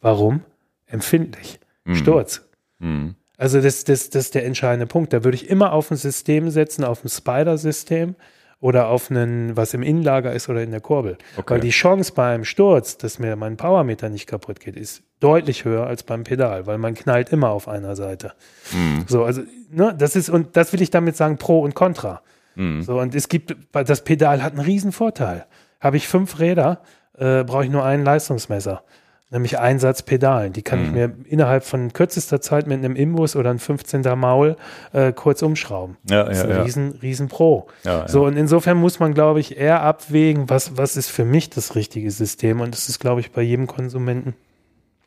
[0.02, 0.41] Warum?
[0.88, 1.95] Empfindlich mhm.
[1.95, 2.47] Sturz.
[2.80, 3.15] Mhm.
[3.38, 5.14] Also das, das, das ist der entscheidende Punkt.
[5.14, 8.15] Da würde ich immer auf ein System setzen, auf ein Spider-System
[8.59, 11.18] oder auf einen, was im Innenlager ist oder in der Kurbel.
[11.38, 11.53] Okay.
[11.53, 15.85] Weil die Chance beim Sturz, dass mir mein Powermeter nicht kaputt geht, ist deutlich höher
[15.85, 18.34] als beim Pedal, weil man knallt immer auf einer Seite.
[18.73, 19.05] Mhm.
[19.07, 22.23] So, also, ne, das ist, und das will ich damit sagen, Pro und Contra.
[22.55, 22.81] Mhm.
[22.81, 25.45] So, und es gibt, das Pedal hat einen riesen Vorteil.
[25.80, 26.81] Habe ich fünf Räder,
[27.15, 28.84] äh, brauche ich nur einen Leistungsmesser
[29.29, 30.53] nämlich Einsatzpedalen.
[30.53, 30.85] Die kann mhm.
[30.85, 34.55] ich mir innerhalb von kürzester Zeit mit einem Imbus oder ein 15er Maul
[34.93, 35.97] äh, kurz umschrauben.
[36.09, 36.61] Ja, das ist ein ja.
[36.63, 37.67] Riesen, riesen Pro.
[37.83, 41.49] Ja, so, und insofern muss man, glaube ich, eher abwägen, was, was ist für mich
[41.49, 42.61] das richtige System.
[42.61, 44.33] Und das ist, glaube ich, bei jedem Konsumenten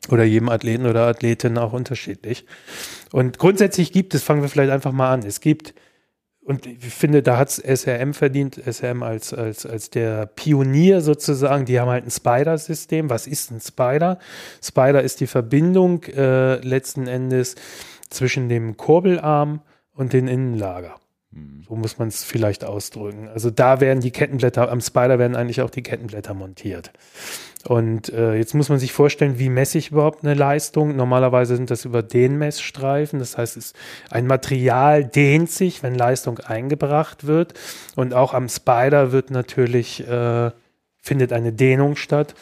[0.09, 2.45] oder jedem Athleten oder Athletin auch unterschiedlich.
[3.11, 5.73] Und grundsätzlich gibt es, fangen wir vielleicht einfach mal an, es gibt
[6.51, 11.65] und ich finde, da hat es SRM verdient, SRM als, als, als der Pionier sozusagen.
[11.65, 13.09] Die haben halt ein Spider-System.
[13.09, 14.19] Was ist ein Spider?
[14.61, 17.55] Spider ist die Verbindung äh, letzten Endes
[18.09, 19.61] zwischen dem Kurbelarm
[19.93, 21.00] und dem Innenlager.
[21.31, 21.63] Mhm.
[21.67, 23.29] So muss man es vielleicht ausdrücken.
[23.29, 26.91] Also da werden die Kettenblätter, am Spider werden eigentlich auch die Kettenblätter montiert.
[27.67, 30.95] Und äh, jetzt muss man sich vorstellen, wie messe ich überhaupt eine Leistung?
[30.95, 33.19] Normalerweise sind das über Dehnmessstreifen.
[33.19, 33.73] Das heißt, es,
[34.09, 37.53] ein Material dehnt sich, wenn Leistung eingebracht wird.
[37.95, 40.51] Und auch am Spider wird natürlich, äh,
[41.01, 42.33] findet eine Dehnung statt.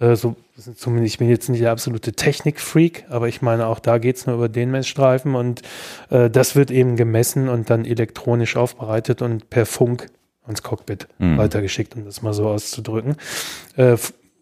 [0.00, 0.36] Äh, so,
[0.76, 4.26] zumindest, ich bin jetzt nicht der absolute Technikfreak, aber ich meine, auch da geht es
[4.26, 5.34] nur über Dehnmessstreifen.
[5.34, 5.62] Und
[6.10, 10.08] äh, das wird eben gemessen und dann elektronisch aufbereitet und per Funk
[10.46, 11.38] ins Cockpit mhm.
[11.38, 13.16] weitergeschickt, um das mal so auszudrücken.
[13.76, 13.96] Äh,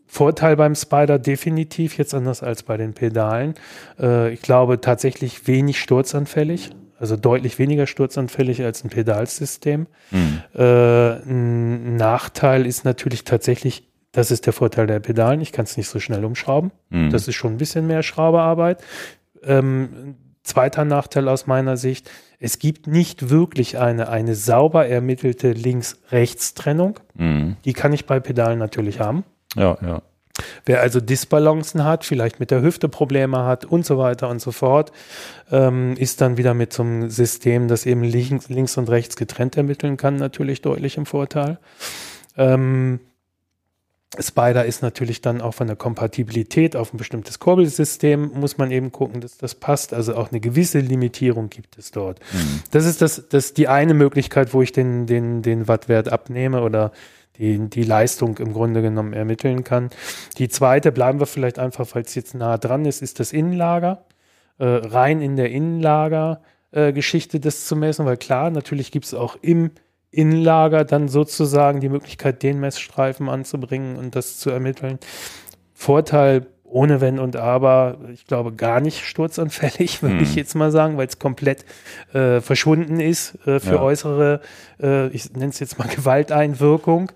[0.06, 3.54] Vorteil beim Spider definitiv, jetzt anders als bei den Pedalen.
[3.98, 9.86] Äh, ich glaube tatsächlich wenig sturzanfällig, also deutlich weniger sturzanfällig als ein Pedalsystem.
[10.10, 10.42] Mhm.
[10.54, 15.76] Äh, ein Nachteil ist natürlich tatsächlich, das ist der Vorteil der Pedalen, ich kann es
[15.76, 16.70] nicht so schnell umschrauben.
[16.90, 17.10] Mhm.
[17.10, 18.82] Das ist schon ein bisschen mehr Schrauberarbeit.
[19.42, 27.00] Ähm, zweiter Nachteil aus meiner Sicht, es gibt nicht wirklich eine, eine sauber ermittelte Links-Rechts-Trennung.
[27.14, 27.56] Mhm.
[27.64, 29.24] Die kann ich bei Pedalen natürlich haben.
[29.56, 30.02] Ja, ja.
[30.64, 34.50] Wer also Disbalancen hat, vielleicht mit der Hüfte Probleme hat und so weiter und so
[34.50, 34.92] fort,
[35.50, 39.56] ähm, ist dann wieder mit so einem System, das eben links, links und rechts getrennt
[39.56, 41.58] ermitteln kann, natürlich deutlich im Vorteil.
[42.36, 43.00] Ähm,
[44.18, 48.92] Spider ist natürlich dann auch von der Kompatibilität auf ein bestimmtes Kurbelsystem, muss man eben
[48.92, 49.94] gucken, dass das passt.
[49.94, 52.20] Also auch eine gewisse Limitierung gibt es dort.
[52.32, 52.60] Mhm.
[52.70, 56.92] Das ist das, das die eine Möglichkeit, wo ich den, den, den Wattwert abnehme oder
[57.38, 59.88] die, die Leistung im Grunde genommen ermitteln kann.
[60.36, 64.04] Die zweite, bleiben wir vielleicht einfach, weil es jetzt nah dran ist, ist das Innenlager.
[64.58, 69.36] Äh, rein in der Innenlager-Geschichte äh, das zu messen, weil klar, natürlich gibt es auch
[69.40, 69.70] im
[70.12, 74.98] Innenlager dann sozusagen die Möglichkeit, den Messstreifen anzubringen und das zu ermitteln.
[75.74, 80.22] Vorteil ohne Wenn und Aber, ich glaube, gar nicht sturzanfällig, würde hm.
[80.22, 81.64] ich jetzt mal sagen, weil es komplett
[82.12, 83.82] äh, verschwunden ist äh, für ja.
[83.82, 84.40] äußere,
[84.80, 87.12] äh, ich nenne es jetzt mal Gewalteinwirkung.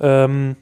[0.00, 0.56] Ähm,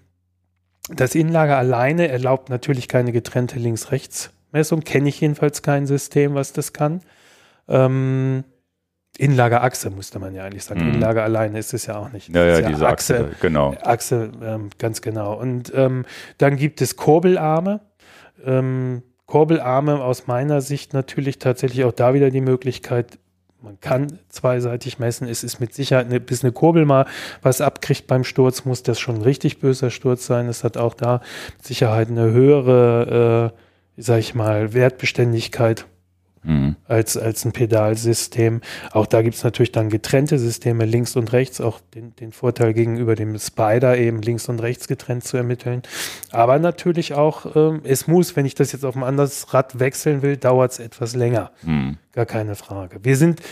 [0.89, 6.73] das Innenlager alleine erlaubt natürlich keine getrennte Links-Rechts-Messung, kenne ich jedenfalls kein System, was das
[6.73, 7.01] kann.
[7.69, 8.45] Ähm,
[9.17, 10.83] Innenlagerachse müsste man ja eigentlich sagen.
[10.83, 10.89] Mhm.
[10.89, 12.35] Innenlager alleine ist es ja auch nicht.
[12.35, 13.75] Ja, ja, ja diese Achse, Achse, genau.
[13.83, 15.35] Achse, ähm, ganz genau.
[15.35, 16.05] Und ähm,
[16.39, 17.81] dann gibt es Kurbelarme.
[18.45, 23.19] Ähm, Kurbelarme aus meiner Sicht natürlich tatsächlich auch da wieder die Möglichkeit,
[23.63, 25.27] man kann zweiseitig messen.
[25.27, 27.07] Es ist mit Sicherheit, eine, bis eine Kurbel mal
[27.43, 30.47] was abkriegt beim Sturz, muss das schon ein richtig böser Sturz sein.
[30.47, 31.21] Es hat auch da
[31.57, 33.53] mit Sicherheit eine höhere,
[33.97, 35.87] äh, sag ich mal, Wertbeständigkeit
[36.47, 36.77] mhm.
[36.87, 38.61] als, als ein Pedalsystem.
[38.93, 42.73] Auch da gibt es natürlich dann getrennte Systeme, links und rechts, auch den, den Vorteil
[42.73, 45.83] gegenüber dem Spider eben links und rechts getrennt zu ermitteln.
[46.31, 50.23] Aber natürlich auch, ähm, es muss, wenn ich das jetzt auf ein anderes Rad wechseln
[50.23, 51.51] will, dauert es etwas länger.
[51.63, 51.99] Mhm.
[52.13, 53.01] Gar keine Frage.
[53.03, 53.43] Wir sind,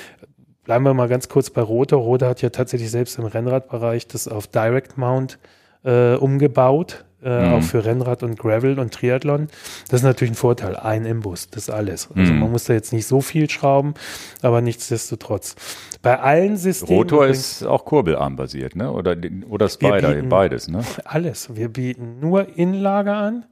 [0.64, 2.00] bleiben wir mal ganz kurz bei Rotor.
[2.00, 5.38] Rotor hat ja tatsächlich selbst im Rennradbereich das auf Direct Mount
[5.84, 7.54] äh, umgebaut äh, mhm.
[7.54, 9.48] auch für Rennrad und Gravel und Triathlon.
[9.88, 10.76] Das ist natürlich ein Vorteil.
[10.76, 12.08] Ein Imbus, das ist alles.
[12.14, 12.40] Also mhm.
[12.40, 13.94] man muss da jetzt nicht so viel schrauben,
[14.42, 15.56] aber nichtsdestotrotz.
[16.02, 16.98] Bei allen Systemen.
[16.98, 18.92] Rotor ist auch kurbelarmbasiert, ne?
[18.92, 19.16] Oder,
[19.48, 20.84] oder Spider, beides, ne?
[21.04, 21.54] Alles.
[21.56, 23.46] Wir bieten nur Innenlager an,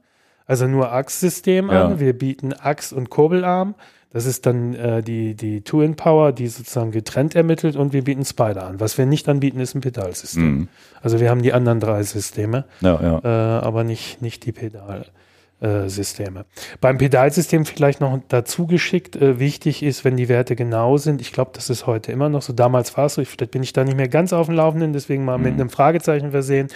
[0.45, 1.85] also nur Achssystem ja.
[1.85, 1.99] an.
[1.99, 3.75] Wir bieten Achs- und Kurbelarm.
[4.13, 8.63] Das ist dann äh, die, die Two-In-Power, die sozusagen getrennt ermittelt und wir bieten Spider
[8.67, 8.79] an.
[8.79, 10.43] Was wir nicht anbieten, ist ein Pedalsystem.
[10.43, 10.67] Mhm.
[11.01, 13.19] Also wir haben die anderen drei Systeme, ja, ja.
[13.23, 16.41] Äh, aber nicht, nicht die Pedalsysteme.
[16.41, 16.43] Äh,
[16.79, 21.19] Beim Pedalsystem vielleicht noch dazu geschickt, äh, wichtig ist, wenn die Werte genau sind.
[21.19, 22.53] Ich glaube, das ist heute immer noch so.
[22.53, 25.25] Damals war es so, vielleicht bin ich da nicht mehr ganz auf dem Laufenden, deswegen
[25.25, 25.43] mal mhm.
[25.43, 26.67] mit einem Fragezeichen versehen.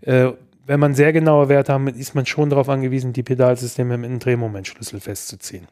[0.00, 0.32] Äh,
[0.66, 4.18] wenn man sehr genaue Werte haben, ist man schon darauf angewiesen, die Pedalsysteme mit einem
[4.18, 5.68] Drehmomentschlüssel festzuziehen.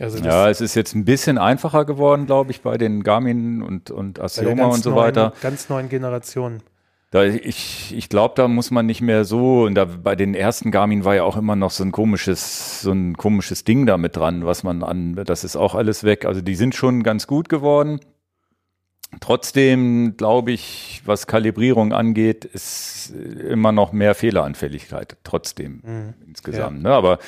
[0.00, 3.90] Also ja, es ist jetzt ein bisschen einfacher geworden, glaube ich, bei den Garmin und,
[3.90, 5.32] und Asioma und so neuen, weiter.
[5.42, 6.62] Ganz neuen Generationen.
[7.10, 10.70] Da ich ich glaube, da muss man nicht mehr so, und da bei den ersten
[10.70, 14.16] Garmin war ja auch immer noch so ein komisches, so ein komisches Ding da mit
[14.16, 16.24] dran, was man an, das ist auch alles weg.
[16.24, 18.00] Also die sind schon ganz gut geworden.
[19.18, 26.14] Trotzdem glaube ich, was Kalibrierung angeht, ist immer noch mehr Fehleranfälligkeit, trotzdem mhm.
[26.28, 26.84] insgesamt.
[26.84, 26.90] Ja.
[26.90, 26.94] Ne?
[26.94, 27.18] Aber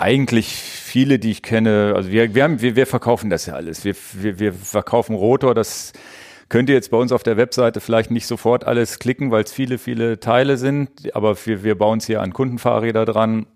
[0.00, 3.84] eigentlich viele, die ich kenne, also wir, wir, haben, wir, wir verkaufen das ja alles.
[3.84, 5.92] Wir, wir, wir verkaufen Rotor, das
[6.48, 9.52] könnt ihr jetzt bei uns auf der Webseite vielleicht nicht sofort alles klicken, weil es
[9.52, 13.46] viele, viele Teile sind, aber wir, wir bauen es hier an Kundenfahrräder dran.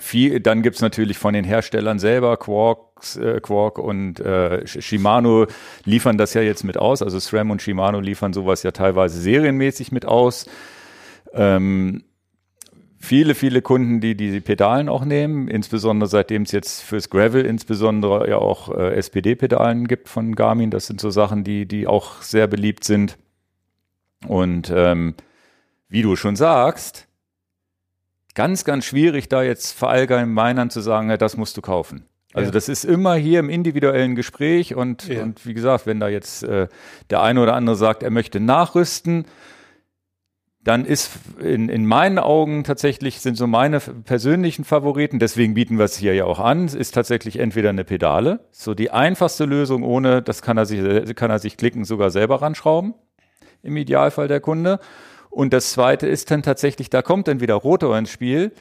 [0.00, 5.46] Viel, dann gibt's natürlich von den Herstellern selber, Quarks, äh, Quark und äh, Shimano
[5.84, 7.02] liefern das ja jetzt mit aus.
[7.02, 10.46] Also SRAM und Shimano liefern sowas ja teilweise serienmäßig mit aus.
[11.34, 12.04] Ähm,
[13.02, 18.30] viele, viele Kunden, die die Pedalen auch nehmen, insbesondere seitdem es jetzt fürs Gravel insbesondere
[18.30, 20.70] ja auch äh, SPD-Pedalen gibt von Garmin.
[20.70, 23.18] Das sind so Sachen, die, die auch sehr beliebt sind.
[24.28, 25.14] Und ähm,
[25.88, 27.08] wie du schon sagst,
[28.34, 32.06] ganz, ganz schwierig, da jetzt verallgemeinern zu sagen, ja, das musst du kaufen.
[32.32, 32.52] Also ja.
[32.52, 35.24] das ist immer hier im individuellen Gespräch und, ja.
[35.24, 36.68] und wie gesagt, wenn da jetzt äh,
[37.10, 39.26] der eine oder andere sagt, er möchte nachrüsten,
[40.64, 41.10] dann ist
[41.40, 46.14] in, in meinen Augen tatsächlich sind so meine persönlichen Favoriten, deswegen bieten wir es hier
[46.14, 50.56] ja auch an, ist tatsächlich entweder eine Pedale, so die einfachste Lösung ohne, das kann
[50.56, 52.94] er sich, kann er sich klicken, sogar selber ranschrauben,
[53.62, 54.78] im Idealfall der Kunde.
[55.30, 58.52] Und das zweite ist dann tatsächlich, da kommt dann wieder Rotor ins Spiel,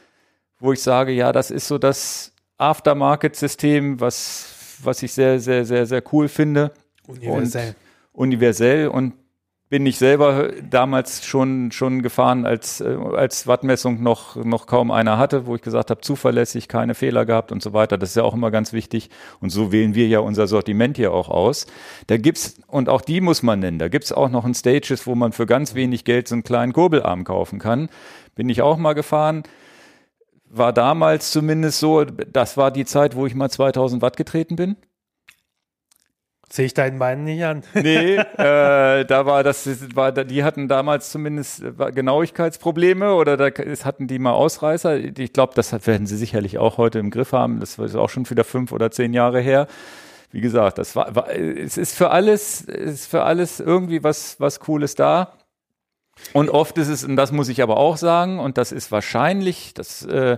[0.59, 5.85] wo ich sage, ja, das ist so das Aftermarket-System, was, was ich sehr, sehr, sehr,
[5.85, 6.71] sehr cool finde.
[7.07, 7.75] Universell.
[8.13, 9.13] Und universell und
[9.71, 15.17] bin ich selber damals schon schon gefahren, als äh, als Wattmessung noch noch kaum einer
[15.17, 17.97] hatte, wo ich gesagt habe, zuverlässig, keine Fehler gehabt und so weiter.
[17.97, 19.09] Das ist ja auch immer ganz wichtig.
[19.39, 21.67] Und so wählen wir ja unser Sortiment hier auch aus.
[22.07, 23.79] Da gibt's und auch die muss man nennen.
[23.79, 26.73] Da gibt's auch noch ein Stages, wo man für ganz wenig Geld so einen kleinen
[26.73, 27.87] Kurbelarm kaufen kann.
[28.35, 29.43] Bin ich auch mal gefahren.
[30.49, 32.03] War damals zumindest so.
[32.03, 34.75] Das war die Zeit, wo ich mal 2000 Watt getreten bin.
[36.51, 37.63] Sehe ich deinen Beinen nicht an.
[37.75, 43.45] nee, äh, da war das, war, die hatten damals zumindest äh, Genauigkeitsprobleme oder da
[43.85, 44.97] hatten die mal Ausreißer.
[44.97, 47.61] Ich glaube, das werden sie sicherlich auch heute im Griff haben.
[47.61, 49.67] Das ist auch schon wieder fünf oder zehn Jahre her.
[50.31, 54.59] Wie gesagt, das war, war es ist für alles, ist für alles irgendwie was, was
[54.59, 55.33] Cooles da.
[56.33, 59.73] Und oft ist es, und das muss ich aber auch sagen, und das ist wahrscheinlich,
[59.73, 60.37] das äh,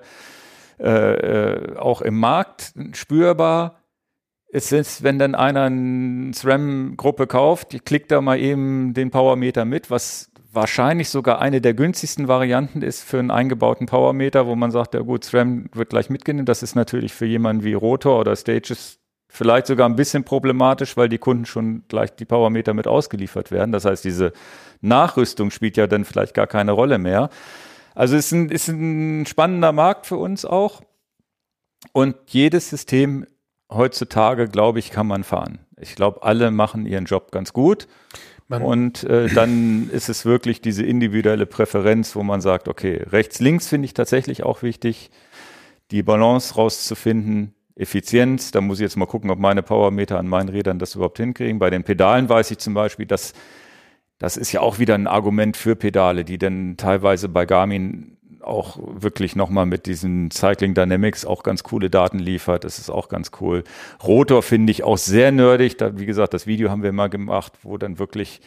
[0.79, 3.82] äh, äh auch im Markt spürbar,
[4.55, 9.65] es ist, wenn dann einer eine SRAM-Gruppe kauft, die klickt da mal eben den Powermeter
[9.65, 14.69] mit, was wahrscheinlich sogar eine der günstigsten Varianten ist für einen eingebauten Powermeter, wo man
[14.69, 16.45] sagt, ja gut, SRAM wird gleich mitgenommen.
[16.45, 21.09] Das ist natürlich für jemanden wie Rotor oder Stages vielleicht sogar ein bisschen problematisch, weil
[21.09, 23.71] die Kunden schon gleich die Powermeter mit ausgeliefert werden.
[23.71, 24.33] Das heißt, diese
[24.81, 27.31] Nachrüstung spielt ja dann vielleicht gar keine Rolle mehr.
[27.95, 30.83] Also es ist ein, ist ein spannender Markt für uns auch.
[31.91, 33.25] Und jedes System
[33.75, 35.59] heutzutage, glaube ich, kann man fahren.
[35.79, 37.87] Ich glaube, alle machen ihren Job ganz gut.
[38.47, 43.39] Man und äh, dann ist es wirklich diese individuelle Präferenz, wo man sagt, okay, rechts,
[43.39, 45.11] links finde ich tatsächlich auch wichtig,
[45.91, 48.51] die Balance rauszufinden, Effizienz.
[48.51, 51.59] Da muss ich jetzt mal gucken, ob meine Powermeter an meinen Rädern das überhaupt hinkriegen.
[51.59, 53.33] Bei den Pedalen weiß ich zum Beispiel, dass
[54.19, 58.77] das ist ja auch wieder ein Argument für Pedale, die dann teilweise bei Garmin auch
[58.81, 62.63] wirklich nochmal mit diesen Cycling Dynamics auch ganz coole Daten liefert.
[62.63, 63.63] Das ist auch ganz cool.
[64.03, 65.77] Rotor finde ich auch sehr nerdig.
[65.77, 68.41] Da, wie gesagt, das Video haben wir mal gemacht, wo dann wirklich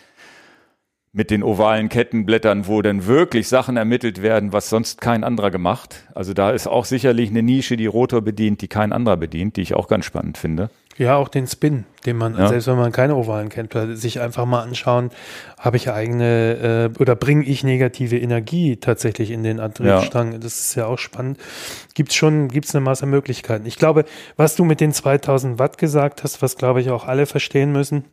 [1.12, 6.06] mit den ovalen Kettenblättern, wo dann wirklich Sachen ermittelt werden, was sonst kein anderer gemacht.
[6.14, 9.62] Also da ist auch sicherlich eine Nische, die Rotor bedient, die kein anderer bedient, die
[9.62, 10.68] ich auch ganz spannend finde.
[10.98, 12.48] Ja, auch den Spin, den man, ja.
[12.48, 15.10] selbst wenn man keine ovalen kennt, sich einfach mal anschauen,
[15.58, 20.32] habe ich eigene äh, oder bringe ich negative Energie tatsächlich in den Antriebsstrang.
[20.32, 20.38] Ja.
[20.38, 21.38] Das ist ja auch spannend.
[21.94, 23.66] Gibt's schon, gibt's eine Masse Möglichkeiten.
[23.66, 27.26] Ich glaube, was du mit den 2000 Watt gesagt hast, was glaube ich auch alle
[27.26, 28.04] verstehen müssen,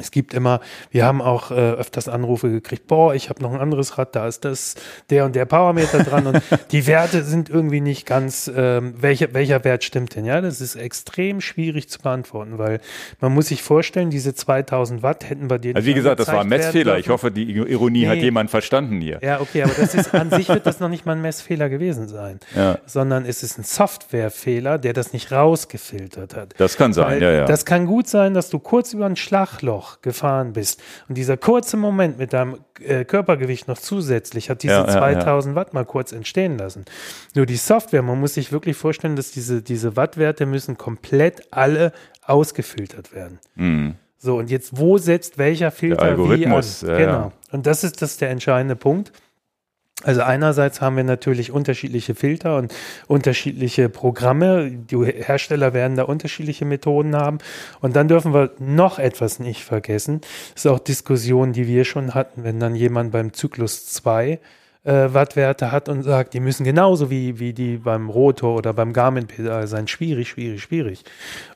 [0.00, 3.60] es gibt immer, wir haben auch äh, öfters Anrufe gekriegt, boah, ich habe noch ein
[3.60, 4.74] anderes Rad, da ist das,
[5.10, 9.64] der und der Powermeter dran und die Werte sind irgendwie nicht ganz, ähm, welcher, welcher
[9.64, 10.24] Wert stimmt denn?
[10.24, 12.80] Ja, das ist extrem schwierig zu beantworten, weil
[13.20, 15.76] man muss sich vorstellen, diese 2000 Watt hätten bei dir.
[15.76, 16.98] Also wie gesagt, das war ein Messfehler.
[16.98, 18.08] Ich hoffe, die Ironie nee.
[18.08, 19.18] hat jemand verstanden hier.
[19.22, 22.08] Ja, okay, aber das ist, an sich wird das noch nicht mal ein Messfehler gewesen
[22.08, 22.78] sein, ja.
[22.86, 26.54] sondern es ist ein Softwarefehler, der das nicht rausgefiltert hat.
[26.56, 27.44] Das kann sein, weil ja, ja.
[27.44, 31.36] Das kann gut sein, dass du kurz über ein Schlagloch noch gefahren bist und dieser
[31.36, 35.84] kurze Moment mit deinem äh, Körpergewicht noch zusätzlich hat diese ja, 2000 ja, Watt mal
[35.84, 36.84] kurz entstehen lassen.
[37.34, 41.92] Nur die Software, man muss sich wirklich vorstellen, dass diese, diese Wattwerte müssen komplett alle
[42.24, 43.40] ausgefiltert werden.
[43.56, 43.94] Mhm.
[44.18, 46.62] So, und jetzt, wo setzt welcher Filter wie an?
[46.82, 47.32] Ja, genau.
[47.50, 49.12] Und das ist das der entscheidende Punkt.
[50.02, 52.74] Also einerseits haben wir natürlich unterschiedliche Filter und
[53.06, 54.70] unterschiedliche Programme.
[54.70, 57.38] Die Hersteller werden da unterschiedliche Methoden haben.
[57.80, 60.20] Und dann dürfen wir noch etwas nicht vergessen.
[60.54, 64.40] Das ist auch Diskussion, die wir schon hatten, wenn dann jemand beim Zyklus 2
[64.84, 68.92] äh, Wattwerte hat und sagt, die müssen genauso wie, wie die beim Rotor oder beim
[68.92, 69.86] Garmin-Pedal sein.
[69.86, 71.04] Schwierig, schwierig, schwierig.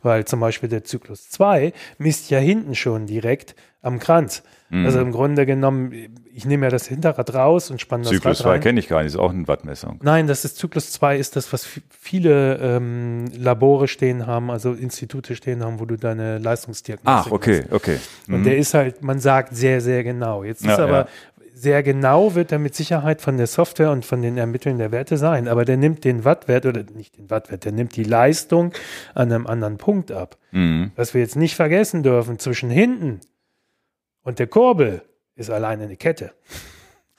[0.02, 4.42] Weil zum Beispiel der Zyklus 2 misst ja hinten schon direkt am Kranz.
[4.68, 4.84] Mhm.
[4.84, 5.92] Also im Grunde genommen,
[6.32, 9.02] ich nehme ja das Hinterrad raus und spanne das Zyklus Rad 2 kenne ich gar
[9.02, 10.00] nicht, ist auch eine Wattmessung.
[10.02, 15.36] Nein, das ist Zyklus 2 ist das, was viele ähm, Labore stehen haben, also Institute
[15.36, 17.72] stehen haben, wo du deine Leistungsdiagnostik Ach, okay, hast.
[17.72, 17.98] okay.
[18.26, 18.34] Mhm.
[18.34, 20.42] Und der ist halt, man sagt sehr, sehr genau.
[20.42, 21.08] Jetzt ja, ist aber ja.
[21.54, 25.16] sehr genau wird er mit Sicherheit von der Software und von den Ermitteln der Werte
[25.16, 28.72] sein, aber der nimmt den Wattwert oder nicht den Wattwert, der nimmt die Leistung
[29.14, 30.36] an einem anderen Punkt ab.
[30.50, 30.90] Mhm.
[30.96, 33.20] Was wir jetzt nicht vergessen dürfen, zwischen hinten
[34.26, 35.02] und der Kurbel
[35.36, 36.32] ist alleine eine Kette.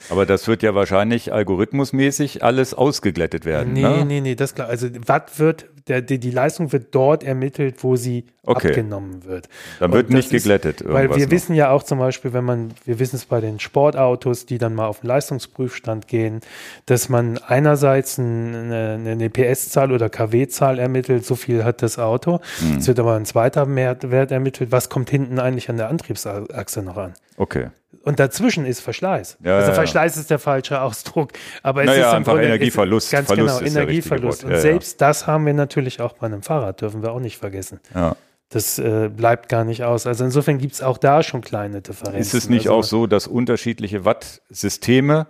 [0.10, 3.74] Aber das wird ja wahrscheinlich algorithmusmäßig alles ausgeglättet werden.
[3.74, 4.06] Nee, ne?
[4.06, 4.68] nee, nee, das klar.
[4.68, 8.70] Also Watt wird, der, die, die Leistung wird dort ermittelt, wo sie okay.
[8.70, 9.50] abgenommen wird.
[9.80, 10.82] Dann wird nicht geglättet.
[10.82, 11.32] Ist, weil wir noch.
[11.32, 14.76] wissen ja auch zum Beispiel, wenn man, wir wissen es bei den Sportautos, die dann
[14.76, 16.42] mal auf den Leistungsprüfstand gehen,
[16.86, 22.40] dass man einerseits eine, eine PS-Zahl oder KW-Zahl ermittelt, so viel hat das Auto.
[22.60, 22.78] Hm.
[22.78, 26.98] Es wird aber ein zweiter Wert ermittelt, was kommt hinten eigentlich an der Antriebsachse noch
[26.98, 27.14] an.
[27.38, 27.70] Okay.
[28.04, 29.38] Und dazwischen ist Verschleiß.
[29.44, 30.22] Ja, also Verschleiß ja.
[30.22, 31.32] ist der falsche Ausdruck.
[31.62, 33.12] Aber es naja, ist einfach Grunde, Energieverlust.
[33.12, 34.44] Ganz Verlust genau, Energieverlust.
[34.44, 37.80] Und selbst das haben wir natürlich auch bei einem Fahrrad, dürfen wir auch nicht vergessen.
[37.94, 38.16] Ja.
[38.50, 40.08] Das äh, bleibt gar nicht aus.
[40.08, 42.20] Also insofern gibt es auch da schon kleine Differenzen.
[42.20, 45.28] Ist es nicht also, auch so, dass unterschiedliche Wattsysteme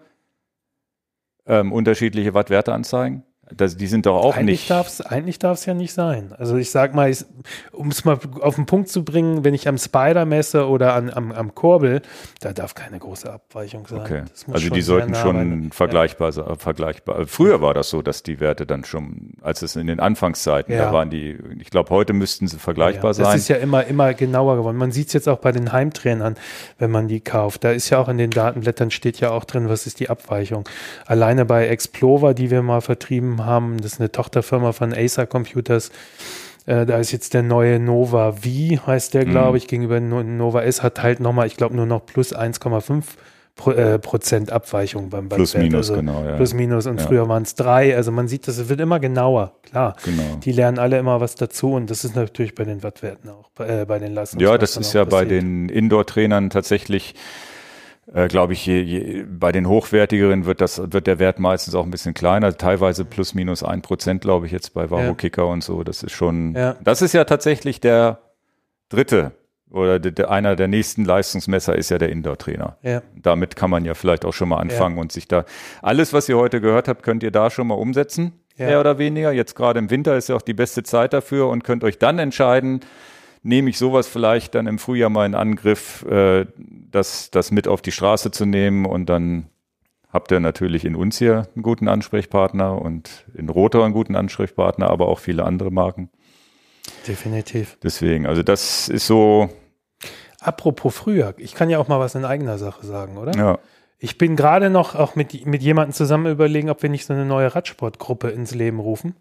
[1.47, 3.23] ähm, unterschiedliche Wattwerte anzeigen?
[3.55, 4.69] Das, die sind doch auch eigentlich nicht.
[4.69, 6.33] Darf's, eigentlich darf es ja nicht sein.
[6.37, 7.15] Also ich sag mal,
[7.71, 11.11] um es mal auf den Punkt zu bringen, wenn ich am Spider messe oder an,
[11.13, 12.01] am, am Kurbel,
[12.41, 13.99] da darf keine große Abweichung sein.
[13.99, 14.23] Okay.
[14.51, 16.45] Also die sollten schon vergleichbar sein.
[16.47, 16.55] Ja.
[16.55, 17.25] Vergleichbar.
[17.27, 20.85] Früher war das so, dass die Werte dann schon, als es in den Anfangszeiten, ja.
[20.85, 23.25] da waren die, ich glaube, heute müssten sie vergleichbar ja, sein.
[23.25, 24.77] Das ist ja immer, immer genauer geworden.
[24.77, 26.35] Man sieht es jetzt auch bei den Heimtrainern,
[26.79, 27.63] wenn man die kauft.
[27.63, 30.67] Da ist ja auch in den Datenblättern steht ja auch drin, was ist die Abweichung.
[31.05, 33.77] Alleine bei Explorer, die wir mal vertrieben haben.
[33.77, 35.91] Das ist eine Tochterfirma von Acer Computers.
[36.65, 39.55] Äh, da ist jetzt der neue Nova V, heißt der, glaube mhm.
[39.57, 43.03] ich, gegenüber Nova S, hat halt nochmal, ich glaube, nur noch plus 1,5
[43.57, 45.63] Pro, äh, Prozent Abweichung beim, beim Plus Wert.
[45.63, 46.23] minus, also genau.
[46.23, 46.35] Ja.
[46.35, 47.07] Plus minus und ja.
[47.07, 47.95] früher waren es drei.
[47.95, 49.95] Also man sieht, das wird immer genauer, klar.
[50.05, 50.37] Genau.
[50.43, 53.85] Die lernen alle immer was dazu und das ist natürlich bei den Wattwerten auch, äh,
[53.85, 54.43] bei den Leistungen.
[54.43, 55.09] Ja, das ist ja passiert.
[55.09, 57.15] bei den Indoor-Trainern tatsächlich
[58.13, 61.83] äh, glaube ich, je, je, bei den hochwertigeren wird das, wird der Wert meistens auch
[61.83, 65.49] ein bisschen kleiner, teilweise plus minus ein Prozent, glaube ich, jetzt bei Wahoo Kicker ja.
[65.49, 65.83] und so.
[65.83, 66.75] Das ist schon, ja.
[66.83, 68.19] das ist ja tatsächlich der
[68.89, 69.33] dritte
[69.69, 72.77] oder de, de, einer der nächsten Leistungsmesser ist ja der Indoor-Trainer.
[72.81, 73.01] Ja.
[73.15, 75.43] Damit kann man ja vielleicht auch schon mal anfangen und sich da,
[75.81, 79.31] alles, was ihr heute gehört habt, könnt ihr da schon mal umsetzen, mehr oder weniger.
[79.31, 82.17] Jetzt gerade im Winter ist ja auch die beste Zeit dafür und könnt euch dann
[82.17, 82.79] entscheiden,
[83.47, 87.81] nehme ich sowas vielleicht dann im Frühjahr mal in Angriff, äh, das, das mit auf
[87.81, 89.47] die Straße zu nehmen und dann
[90.11, 94.89] habt ihr natürlich in uns hier einen guten Ansprechpartner und in Rotor einen guten Ansprechpartner,
[94.89, 96.09] aber auch viele andere Marken.
[97.07, 97.77] Definitiv.
[97.83, 99.49] Deswegen, also das ist so.
[100.39, 103.35] Apropos früher, ich kann ja auch mal was in eigener Sache sagen, oder?
[103.35, 103.59] Ja.
[103.99, 107.25] Ich bin gerade noch auch mit, mit jemandem zusammen überlegen, ob wir nicht so eine
[107.25, 109.15] neue Radsportgruppe ins Leben rufen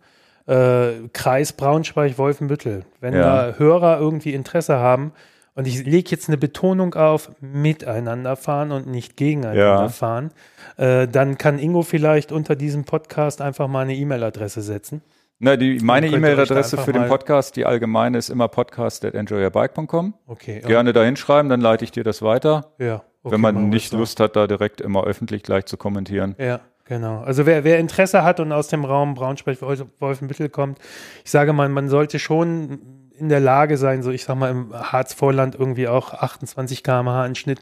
[0.47, 2.85] äh, Kreis Braunschweig-Wolfenbüttel.
[3.01, 3.51] Wenn ja.
[3.51, 5.13] da Hörer irgendwie Interesse haben,
[5.57, 9.89] und ich lege jetzt eine Betonung auf miteinander fahren und nicht gegeneinander ja.
[9.89, 10.31] fahren,
[10.77, 15.01] äh, dann kann Ingo vielleicht unter diesem Podcast einfach mal eine E-Mail-Adresse setzen.
[15.39, 20.15] Na, die, meine E-Mail-Adresse für den Podcast, die allgemeine, ist immer podcast.enjoyyourbike.com.
[20.27, 20.61] Okay.
[20.61, 22.73] Gerne da hinschreiben, dann leite ich dir das weiter.
[22.79, 23.03] Ja.
[23.23, 26.37] Okay, wenn man nicht Lust hat, da direkt immer öffentlich gleich zu kommentieren.
[26.39, 26.61] Ja.
[26.87, 27.21] Genau.
[27.23, 30.79] Also wer, wer Interesse hat und aus dem Raum Braunschweig-Wolfenbüttel kommt,
[31.25, 32.79] ich sage mal, man sollte schon
[33.19, 37.35] in der Lage sein, so ich sag mal im Harzvorland irgendwie auch 28 km/h im
[37.35, 37.61] Schnitt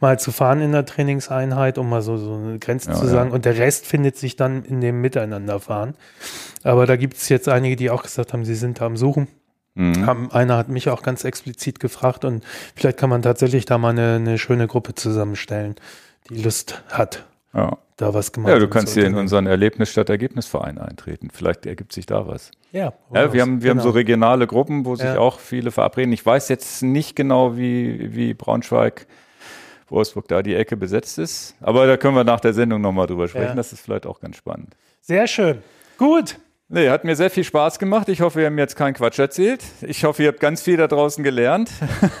[0.00, 3.30] mal zu fahren in der Trainingseinheit, um mal so, so eine Grenze ja, zu sagen.
[3.30, 3.34] Ja.
[3.34, 5.94] Und der Rest findet sich dann in dem Miteinanderfahren.
[6.62, 9.28] Aber da gibt es jetzt einige, die auch gesagt haben, sie sind da am Suchen.
[9.74, 10.06] Mhm.
[10.06, 13.90] Haben, einer hat mich auch ganz explizit gefragt und vielleicht kann man tatsächlich da mal
[13.90, 15.76] eine, eine schöne Gruppe zusammenstellen,
[16.28, 17.24] die Lust hat.
[17.54, 18.52] Ja da was gemacht.
[18.52, 21.28] Ja, du kannst hier in unseren Erlebnis statt Ergebnisverein eintreten.
[21.32, 22.50] Vielleicht ergibt sich da was.
[22.72, 23.70] Ja, ja wir haben wir genau.
[23.70, 23.94] haben so genau.
[23.94, 25.18] regionale Gruppen, wo sich ja.
[25.18, 26.12] auch viele verabreden.
[26.12, 29.06] Ich weiß jetzt nicht genau, wie wie Braunschweig
[29.88, 33.28] Wolfsburg da die Ecke besetzt ist, aber da können wir nach der Sendung nochmal drüber
[33.28, 33.48] sprechen.
[33.48, 33.54] Ja.
[33.54, 34.74] Das ist vielleicht auch ganz spannend.
[35.00, 35.58] Sehr schön.
[35.96, 36.38] Gut.
[36.68, 38.08] Nee, hat mir sehr viel Spaß gemacht.
[38.08, 39.62] Ich hoffe, wir haben jetzt keinen Quatsch erzählt.
[39.82, 41.70] Ich hoffe, ihr habt ganz viel da draußen gelernt.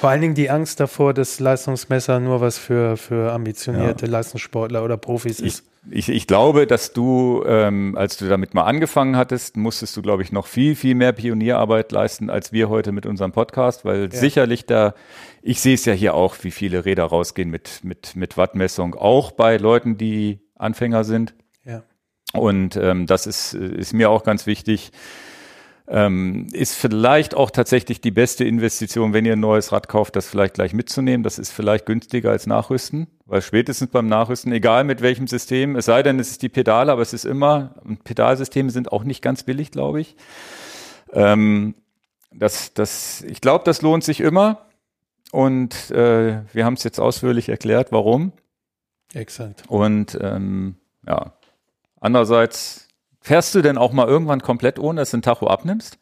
[0.00, 4.12] Vor allen Dingen die Angst davor, dass Leistungsmesser nur was für, für ambitionierte ja.
[4.12, 5.64] Leistungssportler oder Profis ist.
[5.90, 10.22] Ich, ich, glaube, dass du, ähm, als du damit mal angefangen hattest, musstest du, glaube
[10.22, 14.10] ich, noch viel, viel mehr Pionierarbeit leisten, als wir heute mit unserem Podcast, weil ja.
[14.10, 14.94] sicherlich da,
[15.42, 19.30] ich sehe es ja hier auch, wie viele Räder rausgehen mit, mit, mit Wattmessung, auch
[19.30, 21.34] bei Leuten, die Anfänger sind.
[21.64, 21.84] Ja.
[22.34, 24.90] Und ähm, das ist, ist mir auch ganz wichtig
[25.88, 30.26] ähm, ist vielleicht auch tatsächlich die beste Investition, wenn ihr ein neues Rad kauft, das
[30.28, 31.22] vielleicht gleich mitzunehmen.
[31.22, 35.84] Das ist vielleicht günstiger als Nachrüsten, weil spätestens beim Nachrüsten, egal mit welchem System, es
[35.84, 39.44] sei denn, es ist die Pedale, aber es ist immer, Pedalsysteme sind auch nicht ganz
[39.44, 40.16] billig, glaube ich.
[41.12, 41.74] Ähm,
[42.32, 44.66] das, das, ich glaube, das lohnt sich immer.
[45.32, 48.32] Und äh, wir haben es jetzt ausführlich erklärt, warum.
[49.12, 49.64] Exakt.
[49.68, 51.32] Und ähm, ja,
[52.00, 52.85] andererseits
[53.26, 55.98] Fährst du denn auch mal irgendwann komplett ohne, dass du ein Tacho abnimmst?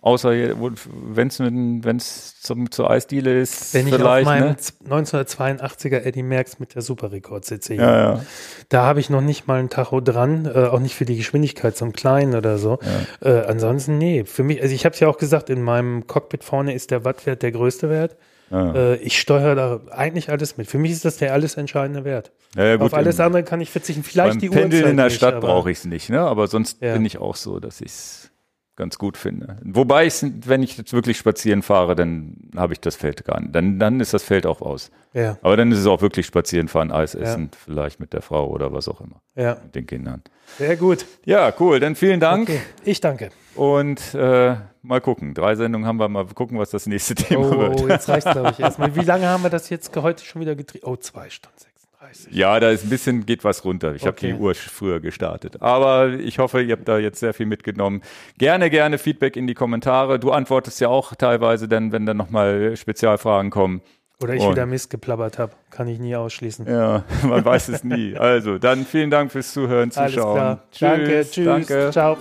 [0.00, 3.74] Außer wenn es zum, zur Eisdiele ist.
[3.74, 4.56] Wenn ich auf meinem ne?
[4.88, 7.74] 1982er Eddie Merckx mit der Superrekord sitze.
[7.74, 8.24] Ja, ja.
[8.68, 11.76] Da habe ich noch nicht mal ein Tacho dran, äh, auch nicht für die Geschwindigkeit,
[11.76, 12.78] so einen kleinen oder so.
[13.20, 13.28] Ja.
[13.28, 14.24] Äh, ansonsten, nee.
[14.24, 17.04] Für mich, also ich habe es ja auch gesagt, in meinem Cockpit vorne ist der
[17.04, 18.14] Wattwert der größte Wert.
[18.54, 18.72] Ah.
[18.72, 20.68] Äh, ich steuere da eigentlich alles mit.
[20.68, 22.30] Für mich ist das der alles entscheidende Wert.
[22.54, 24.04] Ja, ja, gut, Auf alles andere kann ich verzichten.
[24.04, 26.20] Vielleicht die Pendeln Uhrzeit in der Stadt brauche ich es nicht, ne?
[26.20, 28.30] aber sonst bin ich auch so, dass ich es
[28.76, 29.56] ganz gut finde.
[29.64, 30.14] Wobei ich,
[30.46, 33.54] wenn ich jetzt wirklich spazieren fahre, dann habe ich das Feld gar nicht.
[33.54, 34.90] Dann, dann ist das Feld auch aus.
[35.12, 35.36] Ja.
[35.42, 37.58] Aber dann ist es auch wirklich spazieren fahren, Eis essen, ja.
[37.64, 39.20] vielleicht mit der Frau oder was auch immer.
[39.36, 39.58] Ja.
[39.62, 40.22] Mit den Kindern.
[40.58, 41.06] Sehr gut.
[41.24, 41.80] Ja, cool.
[41.80, 42.48] Dann vielen Dank.
[42.48, 42.60] Okay.
[42.84, 43.30] Ich danke.
[43.54, 45.34] Und äh, mal gucken.
[45.34, 47.80] Drei Sendungen haben wir mal gucken, was das nächste Thema oh, wird.
[47.80, 48.94] Oh, jetzt reicht glaube ich erstmal.
[48.94, 50.86] Wie lange haben wir das jetzt heute schon wieder getrieben?
[50.86, 52.34] Oh, zwei Stunden 36.
[52.34, 53.94] Ja, da ist ein bisschen, geht was runter.
[53.94, 54.32] Ich okay.
[54.32, 55.62] habe die Uhr früher gestartet.
[55.62, 58.02] Aber ich hoffe, ihr habt da jetzt sehr viel mitgenommen.
[58.38, 60.18] Gerne, gerne Feedback in die Kommentare.
[60.18, 63.80] Du antwortest ja auch teilweise dann, wenn dann nochmal Spezialfragen kommen.
[64.22, 65.52] Oder ich Und, wieder Mist geplappert habe.
[65.70, 66.66] Kann ich nie ausschließen.
[66.66, 68.16] Ja, man weiß es nie.
[68.16, 70.38] Also, dann vielen Dank fürs Zuhören, Zuschauen.
[70.38, 70.70] Alles klar.
[70.70, 71.44] Tschüss, danke, tschüss.
[71.44, 71.90] Danke.
[71.90, 72.16] Ciao.